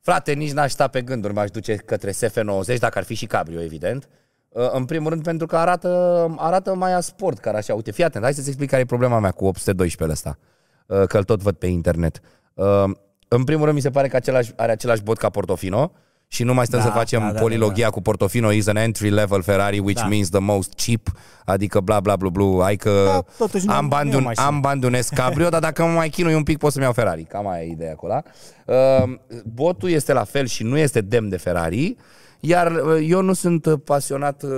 Frate, 0.01 0.33
nici 0.33 0.51
n-aș 0.51 0.71
sta 0.71 0.87
pe 0.87 1.01
gânduri, 1.01 1.33
m-aș 1.33 1.49
duce 1.49 1.75
către 1.75 2.11
SF90, 2.11 2.77
dacă 2.79 2.97
ar 2.97 3.03
fi 3.03 3.13
și 3.13 3.25
cabrio, 3.25 3.61
evident. 3.61 4.09
Uh, 4.49 4.71
În 4.71 4.85
primul 4.85 5.09
rând 5.09 5.23
pentru 5.23 5.47
că 5.47 5.57
arată, 5.57 5.89
arată 6.37 6.75
mai 6.75 6.93
a 6.93 6.99
sport, 6.99 7.37
care 7.39 7.57
așa. 7.57 7.73
Uite, 7.73 7.91
fii 7.91 8.03
atent, 8.03 8.23
hai 8.23 8.33
să-ți 8.33 8.47
explic 8.47 8.69
care 8.69 8.81
e 8.81 8.85
problema 8.85 9.19
mea 9.19 9.31
cu 9.31 9.45
812 9.45 10.11
ăsta, 10.17 10.37
uh, 10.87 11.07
că 11.07 11.17
îl 11.17 11.23
tot 11.23 11.41
văd 11.41 11.55
pe 11.55 11.67
internet. 11.67 12.19
Uh, 12.53 12.83
În 13.27 13.43
primul 13.43 13.63
rând 13.63 13.75
mi 13.75 13.81
se 13.81 13.89
pare 13.89 14.07
că 14.07 14.15
același, 14.15 14.53
are 14.55 14.71
același 14.71 15.03
bot 15.03 15.17
ca 15.17 15.29
Portofino 15.29 15.91
și 16.27 16.43
nu 16.43 16.53
mai 16.53 16.65
stăm 16.65 16.79
Da, 16.79 16.85
să 16.85 16.91
facem 16.91 17.19
da, 17.19 17.31
da, 17.31 17.39
polilogia 17.39 17.89
cu 17.89 18.01
Portofino 18.01 18.51
is 18.51 18.67
an 18.67 18.75
entry 18.75 19.09
level 19.09 19.41
Ferrari 19.43 19.79
which 19.79 20.01
Da. 20.01 20.07
means 20.07 20.29
the 20.29 20.39
most 20.39 20.73
cheap, 20.85 21.01
adică 21.45 21.79
bla 21.79 21.99
bla 21.99 22.15
bla 22.15 22.29
bla, 22.29 22.45
hai 22.63 22.75
că 22.75 23.03
Da, 23.05 23.23
totuși 23.37 23.65
nu- 23.65 23.73
am, 23.73 23.87
bani 23.87 24.09
nu 24.09 24.09
de 24.09 24.15
e 24.15 24.17
o 24.17 24.19
un, 24.19 24.25
mașină. 24.25 24.45
am 24.45 24.59
bani 24.61 24.79
de 24.81 24.85
un 24.87 24.93
cabrio, 25.15 25.49
dar 25.49 25.59
dacă 25.61 25.83
mă 25.83 25.91
mai 25.91 26.09
chinui 26.09 26.33
un 26.33 26.43
pic 26.43 26.57
pot 26.57 26.71
să-mi 26.71 26.83
iau 26.83 26.93
Ferrari. 26.93 27.23
Cam 27.23 27.47
aia 27.47 27.63
e 27.63 27.71
ideea 27.71 27.91
acolo. 27.91 28.21
Uh, 28.65 29.13
botul 29.45 29.89
este 29.89 30.13
la 30.13 30.23
fel 30.23 30.45
și 30.45 30.63
nu 30.63 30.77
este 30.77 31.01
demn 31.01 31.29
de 31.29 31.37
Ferrari, 31.37 31.95
Iar 32.47 32.71
uh, 32.71 33.05
eu 33.09 33.21
nu 33.21 33.33
sunt 33.33 33.65
uh, 33.65 33.73
pasionat 33.83 34.43
uh, 34.43 34.51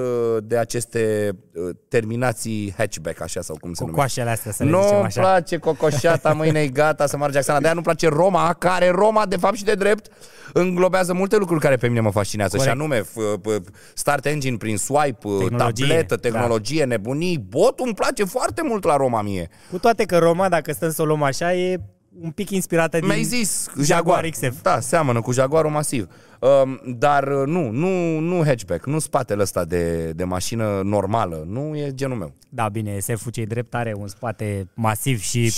de 0.43 0.57
aceste 0.57 1.29
uh, 1.53 1.69
terminații 1.87 2.73
hatchback, 2.77 3.21
așa 3.21 3.41
sau 3.41 3.57
cum 3.59 3.73
se 3.73 3.83
numește. 3.83 3.91
Cocoașele 3.91 4.29
astea, 4.29 4.51
să 4.51 4.63
le 4.63 4.69
Nu 4.69 4.81
zicem 4.81 4.95
îmi 4.95 5.05
așa. 5.05 5.21
place 5.21 5.57
cocoșata, 5.57 6.33
mâine 6.33 6.59
e 6.59 6.67
gata 6.67 7.05
să 7.05 7.17
merge 7.17 7.37
Axana. 7.37 7.59
De-aia 7.59 7.73
nu 7.75 7.81
place 7.81 8.07
Roma, 8.07 8.53
care 8.53 8.89
Roma, 8.89 9.25
de 9.25 9.35
fapt 9.37 9.55
și 9.55 9.63
de 9.63 9.73
drept, 9.73 10.11
înglobează 10.53 11.13
multe 11.13 11.37
lucruri 11.37 11.61
care 11.61 11.75
pe 11.75 11.87
mine 11.87 11.99
mă 11.99 12.11
fascinează. 12.11 12.57
Corect. 12.57 12.75
Și 12.75 12.79
anume, 12.81 13.01
f- 13.01 13.39
p- 13.41 13.63
start 13.93 14.25
engine 14.25 14.57
prin 14.57 14.77
swipe, 14.77 15.27
Tehnologie, 15.39 15.85
tabletă, 15.85 16.15
da. 16.15 16.29
tehnologie, 16.29 16.83
nebunii. 16.83 17.37
Botul 17.49 17.85
îmi 17.85 17.95
place 17.95 18.23
foarte 18.23 18.61
mult 18.63 18.83
la 18.83 18.95
Roma 18.95 19.21
mie. 19.21 19.49
Cu 19.71 19.77
toate 19.79 20.03
că 20.05 20.17
Roma, 20.17 20.49
dacă 20.49 20.71
stăm 20.73 20.91
să 20.91 21.01
o 21.01 21.05
luăm 21.05 21.23
așa, 21.23 21.53
e 21.53 21.79
un 22.21 22.31
pic 22.31 22.49
inspirată 22.49 22.97
din 22.97 23.07
Mi-ai 23.07 23.23
zis, 23.23 23.67
Jaguar 23.83 24.29
XF. 24.29 24.61
Da, 24.61 24.79
seamănă 24.79 25.21
cu 25.21 25.31
Jaguarul 25.31 25.71
masiv. 25.71 26.07
Um, 26.39 26.81
dar 26.97 27.27
uh, 27.27 27.47
nu, 27.47 27.69
nu, 27.69 28.19
nu 28.19 28.43
hatchback, 28.43 28.85
nu 28.85 28.99
spatele 28.99 29.41
ăsta 29.41 29.65
de, 29.65 30.11
de 30.11 30.23
mașină 30.23 30.81
normală. 30.83 31.43
Nu 31.47 31.75
e 31.77 31.91
genul 31.93 32.17
meu. 32.17 32.33
Da, 32.49 32.69
bine, 32.69 32.99
SF-ul 32.99 33.31
cei 33.31 33.45
drept 33.45 33.75
are 33.75 33.93
un 33.97 34.07
spate 34.07 34.67
masiv 34.73 35.19
și 35.19 35.51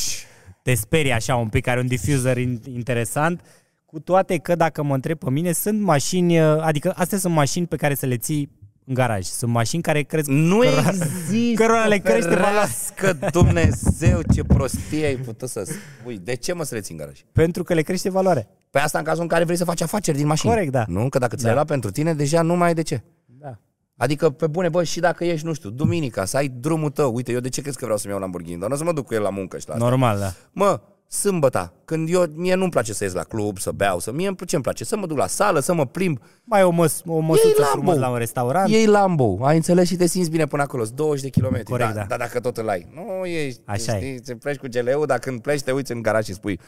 te 0.63 0.73
sperie 0.73 1.13
așa 1.13 1.35
un 1.35 1.47
pic, 1.47 1.67
are 1.67 1.79
un 1.79 1.87
diffuser 1.87 2.37
in- 2.37 2.59
interesant, 2.73 3.41
cu 3.85 3.99
toate 3.99 4.37
că 4.37 4.55
dacă 4.55 4.83
mă 4.83 4.93
întreb 4.93 5.17
pe 5.17 5.29
mine, 5.29 5.51
sunt 5.51 5.81
mașini, 5.81 6.39
adică 6.39 6.93
astea 6.95 7.17
sunt 7.17 7.33
mașini 7.33 7.67
pe 7.67 7.75
care 7.75 7.95
să 7.95 8.05
le 8.05 8.17
ții 8.17 8.49
în 8.89 8.95
garaj. 8.95 9.25
Sunt 9.25 9.51
mașini 9.51 9.81
care 9.81 10.01
cresc 10.01 10.27
Nu 10.29 10.59
cărora- 10.59 10.89
există, 10.89 11.63
cărora 11.63 11.85
le 11.85 11.97
crește 11.97 12.29
valoarea. 12.29 12.65
ferească 12.65 13.29
Dumnezeu, 13.31 14.19
ce 14.33 14.43
prostie 14.43 15.05
ai 15.05 15.15
putut 15.15 15.49
să 15.49 15.63
spui. 15.99 16.17
De 16.23 16.35
ce 16.35 16.53
mă 16.53 16.63
să 16.63 16.75
le 16.75 16.81
ții 16.81 16.93
în 16.93 16.99
garaj? 16.99 17.19
pentru 17.31 17.63
că 17.63 17.73
le 17.73 17.81
crește 17.81 18.09
valoare. 18.09 18.47
Pe 18.69 18.79
asta 18.79 18.97
în 18.97 19.03
cazul 19.03 19.21
în 19.21 19.27
care 19.27 19.43
vrei 19.43 19.57
să 19.57 19.63
faci 19.63 19.81
afaceri 19.81 20.17
din 20.17 20.27
mașini. 20.27 20.51
Corect, 20.51 20.71
da. 20.71 20.83
Nu? 20.87 21.09
Că 21.09 21.17
dacă 21.17 21.35
ți 21.35 21.41
Da. 21.41 21.43
le-ai 21.43 21.53
luat 21.55 21.67
pentru 21.67 21.91
tine, 21.91 22.13
deja 22.13 22.41
nu 22.41 22.55
mai 22.55 22.67
ai 22.67 22.73
de 22.73 22.81
ce. 22.81 23.03
Da. 23.25 23.57
Adică, 23.97 24.29
pe 24.29 24.47
bune, 24.47 24.69
bă, 24.69 24.83
și 24.83 24.99
dacă 24.99 25.23
ești, 25.25 25.45
nu 25.45 25.53
știu, 25.53 25.69
duminica, 25.69 26.25
să 26.25 26.37
ai 26.37 26.47
drumul 26.47 26.89
tău. 26.89 27.13
Uite, 27.15 27.31
eu 27.31 27.39
de 27.39 27.49
ce 27.49 27.61
crezi 27.61 27.77
că 27.77 27.83
vreau 27.83 27.99
să-mi 27.99 28.13
iau 28.13 28.21
Lamborghini? 28.21 28.59
Dar 28.59 28.69
nu 28.69 28.75
o 28.75 28.77
să 28.77 28.83
mă 28.83 28.93
duc 28.93 29.05
cu 29.05 29.13
el 29.13 29.21
la 29.21 29.29
muncă 29.29 29.57
și 29.57 29.67
la 29.67 29.73
asta. 29.73 29.85
Normal, 29.85 30.19
da. 30.19 30.33
Mă, 30.51 30.81
sâmbăta, 31.11 31.73
când 31.85 32.09
eu, 32.11 32.25
mie 32.35 32.55
nu-mi 32.55 32.69
place 32.69 32.93
să 32.93 33.03
ies 33.03 33.13
la 33.13 33.23
club, 33.23 33.57
să 33.57 33.71
beau, 33.71 33.99
să 33.99 34.11
mie 34.11 34.35
ce 34.45 34.55
îmi 34.55 34.63
place? 34.63 34.83
Să 34.83 34.97
mă 34.97 35.05
duc 35.07 35.17
la 35.17 35.27
sală, 35.27 35.59
să 35.59 35.73
mă 35.73 35.85
plimb. 35.85 36.19
Mai 36.43 36.63
o, 36.63 36.69
măs- 36.69 37.01
o 37.05 37.15
Ei 37.15 37.21
măsuță 37.21 37.53
Lambo. 37.61 37.71
frumos 37.71 37.97
la 37.97 38.09
un 38.09 38.17
restaurant. 38.17 38.69
Ei 38.71 38.85
Lambo, 38.85 39.37
ai 39.41 39.55
înțeles 39.55 39.87
și 39.87 39.95
te 39.95 40.05
simți 40.05 40.29
bine 40.29 40.45
până 40.45 40.61
acolo, 40.61 40.85
20 40.95 41.21
de 41.23 41.29
kilometri. 41.29 41.63
Corect, 41.71 41.93
da. 41.93 42.03
Dar 42.07 42.17
dacă 42.17 42.39
tot 42.39 42.57
îl 42.57 42.69
ai. 42.69 42.87
Nu 42.93 43.25
ești, 43.25 43.61
Așa 43.65 43.97
e. 43.97 43.99
știi, 43.99 44.19
te 44.19 44.35
pleci 44.35 44.57
cu 44.57 44.67
GLU, 44.71 45.05
dar 45.05 45.19
când 45.19 45.41
pleci 45.41 45.61
te 45.61 45.71
uiți 45.71 45.91
în 45.91 46.01
garaj 46.01 46.25
și 46.25 46.33
spui 46.33 46.59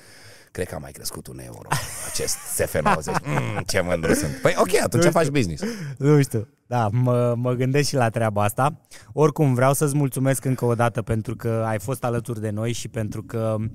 Cred 0.51 0.67
că 0.67 0.75
a 0.75 0.77
mai 0.77 0.91
crescut 0.91 1.27
un 1.27 1.39
euro 1.45 1.67
acest 2.11 2.35
SF90. 2.61 3.23
Mm, 3.25 3.63
ce 3.67 3.81
mândru 3.81 4.13
sunt. 4.13 4.31
Păi 4.41 4.53
ok, 4.57 4.83
atunci 4.83 5.03
faci 5.05 5.27
business. 5.27 5.63
Nu 5.97 6.21
știu. 6.21 6.47
Da, 6.67 6.89
mă, 6.91 7.33
mă 7.37 7.53
gândesc 7.53 7.87
și 7.87 7.95
la 7.95 8.09
treaba 8.09 8.43
asta. 8.43 8.81
Oricum, 9.13 9.53
vreau 9.53 9.73
să-ți 9.73 9.95
mulțumesc 9.95 10.45
încă 10.45 10.65
o 10.65 10.75
dată 10.75 11.01
pentru 11.01 11.35
că 11.35 11.63
ai 11.67 11.79
fost 11.79 12.03
alături 12.03 12.41
de 12.41 12.49
noi 12.49 12.71
și 12.71 12.87
pentru 12.87 13.23
că 13.23 13.55
uh, 13.59 13.65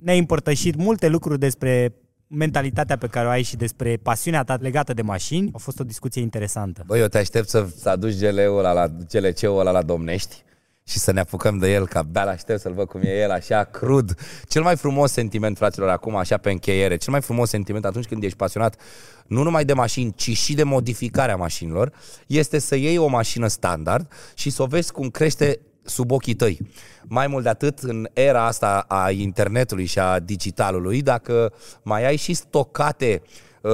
ne-ai 0.00 0.18
împărtășit 0.18 0.76
multe 0.76 1.08
lucruri 1.08 1.38
despre 1.38 1.94
mentalitatea 2.26 2.98
pe 2.98 3.06
care 3.06 3.26
o 3.26 3.30
ai 3.30 3.42
și 3.42 3.56
despre 3.56 3.96
pasiunea 3.96 4.42
ta 4.42 4.56
legată 4.60 4.92
de 4.92 5.02
mașini. 5.02 5.50
A 5.52 5.58
fost 5.58 5.80
o 5.80 5.84
discuție 5.84 6.22
interesantă. 6.22 6.82
Băi, 6.86 7.00
eu 7.00 7.06
te 7.06 7.18
aștept 7.18 7.48
să, 7.48 7.66
să 7.76 7.88
aduci 7.88 8.18
GLU-ul 8.18 8.58
ăla 8.58 8.72
la 8.72 8.86
GLC-ul 8.88 9.58
ăla 9.58 9.70
la 9.70 9.82
Domnești 9.82 10.42
și 10.86 10.98
să 10.98 11.12
ne 11.12 11.20
apucăm 11.20 11.58
de 11.58 11.72
el, 11.72 11.86
că 11.86 11.98
abia 11.98 12.24
l-aștept 12.24 12.60
să-l 12.60 12.72
văd 12.72 12.86
cum 12.86 13.00
e 13.00 13.20
el, 13.20 13.30
așa 13.30 13.64
crud. 13.64 14.14
Cel 14.48 14.62
mai 14.62 14.76
frumos 14.76 15.12
sentiment, 15.12 15.56
fraților, 15.56 15.88
acum, 15.88 16.16
așa 16.16 16.36
pe 16.36 16.50
încheiere, 16.50 16.96
cel 16.96 17.12
mai 17.12 17.20
frumos 17.20 17.48
sentiment 17.48 17.84
atunci 17.84 18.06
când 18.06 18.22
ești 18.22 18.36
pasionat 18.36 18.80
nu 19.26 19.42
numai 19.42 19.64
de 19.64 19.72
mașini, 19.72 20.12
ci 20.14 20.36
și 20.36 20.54
de 20.54 20.62
modificarea 20.62 21.36
mașinilor, 21.36 21.92
este 22.26 22.58
să 22.58 22.76
iei 22.76 22.98
o 22.98 23.06
mașină 23.06 23.46
standard 23.46 24.12
și 24.34 24.50
să 24.50 24.62
o 24.62 24.66
vezi 24.66 24.92
cum 24.92 25.08
crește 25.08 25.60
sub 25.84 26.10
ochii 26.10 26.34
tăi. 26.34 26.58
Mai 27.04 27.26
mult 27.26 27.42
de 27.42 27.48
atât, 27.48 27.78
în 27.78 28.08
era 28.12 28.46
asta 28.46 28.84
a 28.88 29.10
internetului 29.10 29.84
și 29.84 29.98
a 29.98 30.18
digitalului, 30.18 31.02
dacă 31.02 31.52
mai 31.82 32.06
ai 32.06 32.16
și 32.16 32.34
stocate 32.34 33.22
uh, 33.60 33.72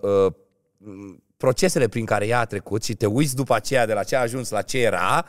uh, 0.00 0.32
procesele 1.36 1.88
prin 1.88 2.04
care 2.04 2.26
ea 2.26 2.38
a 2.38 2.44
trecut 2.44 2.84
și 2.84 2.94
te 2.94 3.06
uiți 3.06 3.34
după 3.34 3.54
aceea 3.54 3.86
de 3.86 3.92
la 3.92 4.02
ce 4.02 4.16
a 4.16 4.20
ajuns 4.20 4.50
la 4.50 4.62
ce 4.62 4.78
era, 4.78 5.24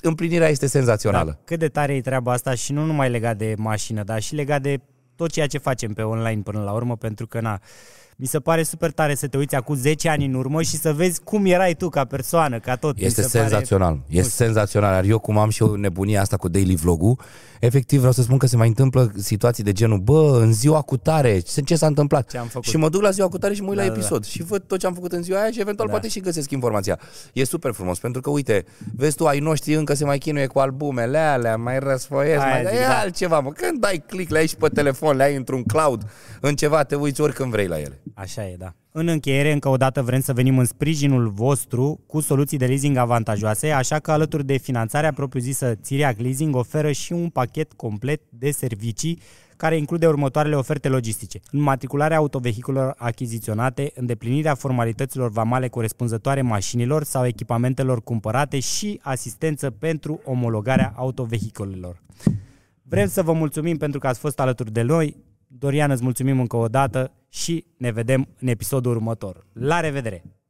împlinirea 0.00 0.48
este 0.48 0.66
senzațională. 0.66 1.30
Da, 1.30 1.38
cât 1.44 1.58
de 1.58 1.68
tare 1.68 1.94
e 1.94 2.00
treaba 2.00 2.32
asta 2.32 2.54
și 2.54 2.72
nu 2.72 2.84
numai 2.84 3.10
legat 3.10 3.36
de 3.36 3.54
mașină, 3.56 4.02
dar 4.02 4.22
și 4.22 4.34
legat 4.34 4.62
de 4.62 4.80
tot 5.16 5.30
ceea 5.30 5.46
ce 5.46 5.58
facem 5.58 5.92
pe 5.92 6.02
online 6.02 6.42
până 6.42 6.62
la 6.62 6.72
urmă, 6.72 6.96
pentru 6.96 7.26
că 7.26 7.40
na, 7.40 7.60
mi 8.22 8.28
se 8.28 8.38
pare 8.40 8.62
super 8.62 8.90
tare 8.90 9.14
să 9.14 9.26
te 9.26 9.36
uiți 9.36 9.54
acum 9.54 9.74
10 9.74 10.08
ani 10.08 10.24
în 10.24 10.34
urmă 10.34 10.62
și 10.62 10.76
să 10.76 10.92
vezi 10.92 11.20
cum 11.24 11.44
erai 11.46 11.74
tu 11.74 11.88
ca 11.88 12.04
persoană, 12.04 12.58
ca 12.58 12.76
tot. 12.76 12.98
Mi 12.98 13.04
Este 13.04 13.22
se 13.22 13.28
pare- 13.38 13.48
senzațional. 13.48 14.00
Este 14.08 14.30
senzațional. 14.30 14.94
Iar 14.94 15.04
eu 15.04 15.18
cum 15.18 15.38
am 15.38 15.50
și 15.50 15.62
eu 15.62 15.74
nebunia 15.74 16.20
asta 16.20 16.36
cu 16.36 16.48
daily 16.48 16.74
vlog-ul, 16.74 17.18
efectiv 17.60 17.98
vreau 17.98 18.12
să 18.12 18.22
spun 18.22 18.38
că 18.38 18.46
se 18.46 18.56
mai 18.56 18.68
întâmplă 18.68 19.12
situații 19.16 19.64
de 19.64 19.72
genul, 19.72 19.98
bă, 19.98 20.38
în 20.40 20.52
ziua 20.52 20.80
cu 20.80 20.96
tare, 20.96 21.38
ce 21.38 21.60
ce 21.60 21.76
s-a 21.76 21.86
întâmplat? 21.86 22.30
Ce 22.30 22.38
am 22.38 22.46
făcut? 22.46 22.68
Și 22.68 22.76
mă 22.76 22.88
duc 22.88 23.02
la 23.02 23.10
ziua 23.10 23.28
cu 23.28 23.38
tare 23.38 23.54
și 23.54 23.62
mă 23.62 23.68
uit 23.68 23.76
Da, 23.76 23.82
la 23.82 23.88
da, 23.88 23.94
episod 23.94 24.24
și 24.24 24.42
văd 24.42 24.62
tot 24.66 24.78
ce 24.78 24.86
am 24.86 24.94
făcut 24.94 25.12
în 25.12 25.22
ziua 25.22 25.40
aia 25.40 25.50
și 25.50 25.60
eventual 25.60 25.86
Da. 25.86 25.92
poate 25.92 26.08
și 26.08 26.20
găsesc 26.20 26.50
informația. 26.50 26.98
E 27.32 27.44
super 27.44 27.72
frumos, 27.72 27.98
pentru 27.98 28.20
că 28.20 28.30
uite, 28.30 28.64
vezi 28.96 29.16
tu, 29.16 29.26
ai 29.26 29.38
noștri 29.38 29.74
încă 29.74 29.94
se 29.94 30.04
mai 30.04 30.18
chinuie 30.18 30.46
cu 30.46 30.58
albumele 30.58 31.18
alea, 31.18 31.56
mai 31.56 31.78
răsfoiesc, 31.78 32.40
Aia 32.42 32.52
mai 32.52 32.64
zic, 32.70 32.78
e 32.78 32.82
da. 32.86 32.98
altceva, 32.98 33.40
mă. 33.40 33.50
Când 33.50 33.80
dai 33.80 34.04
click, 34.06 34.30
le 34.30 34.38
ai 34.38 34.46
și 34.46 34.56
pe 34.56 34.68
telefon, 34.68 35.16
le 35.16 35.22
ai 35.22 35.36
într-un 35.36 35.62
cloud, 35.62 36.02
în 36.40 36.54
ceva, 36.54 36.82
te 36.84 36.94
uiți 36.94 37.20
oricând 37.20 37.50
vrei 37.50 37.66
la 37.66 37.80
ele. 37.80 38.00
Așa 38.14 38.48
e, 38.48 38.56
da. 38.56 38.74
În 38.92 39.08
încheiere, 39.08 39.52
încă 39.52 39.68
o 39.68 39.76
dată 39.76 40.02
vrem 40.02 40.20
să 40.20 40.32
venim 40.32 40.58
în 40.58 40.64
sprijinul 40.64 41.28
vostru 41.28 42.00
cu 42.06 42.20
soluții 42.20 42.58
de 42.58 42.66
leasing 42.66 42.96
avantajoase, 42.96 43.70
așa 43.70 43.98
că 43.98 44.12
alături 44.12 44.44
de 44.44 44.56
finanțarea 44.56 45.12
propriu-zisă 45.12 45.74
Țiriac 45.74 46.18
Leasing 46.18 46.56
oferă 46.56 46.92
și 46.92 47.12
un 47.12 47.28
pachet 47.28 47.72
complet 47.72 48.20
de 48.28 48.50
servicii 48.50 49.18
care 49.56 49.76
include 49.76 50.06
următoarele 50.06 50.54
oferte 50.56 50.88
logistice. 50.88 51.40
Înmatricularea 51.50 52.16
autovehiculelor 52.16 52.94
achiziționate, 52.96 53.90
îndeplinirea 53.94 54.54
formalităților 54.54 55.30
vamale 55.30 55.68
corespunzătoare 55.68 56.42
mașinilor 56.42 57.04
sau 57.04 57.26
echipamentelor 57.26 58.02
cumpărate 58.02 58.58
și 58.58 59.00
asistență 59.02 59.70
pentru 59.70 60.20
omologarea 60.24 60.92
autovehiculelor. 60.96 62.02
Vrem 62.82 63.08
să 63.08 63.22
vă 63.22 63.32
mulțumim 63.32 63.76
pentru 63.76 63.98
că 63.98 64.06
ați 64.06 64.18
fost 64.18 64.40
alături 64.40 64.72
de 64.72 64.82
noi. 64.82 65.16
Dorian, 65.46 65.90
îți 65.90 66.02
mulțumim 66.02 66.40
încă 66.40 66.56
o 66.56 66.66
dată 66.66 67.12
și 67.32 67.66
ne 67.76 67.90
vedem 67.90 68.28
în 68.40 68.48
episodul 68.48 68.92
următor. 68.92 69.46
La 69.52 69.80
revedere! 69.80 70.41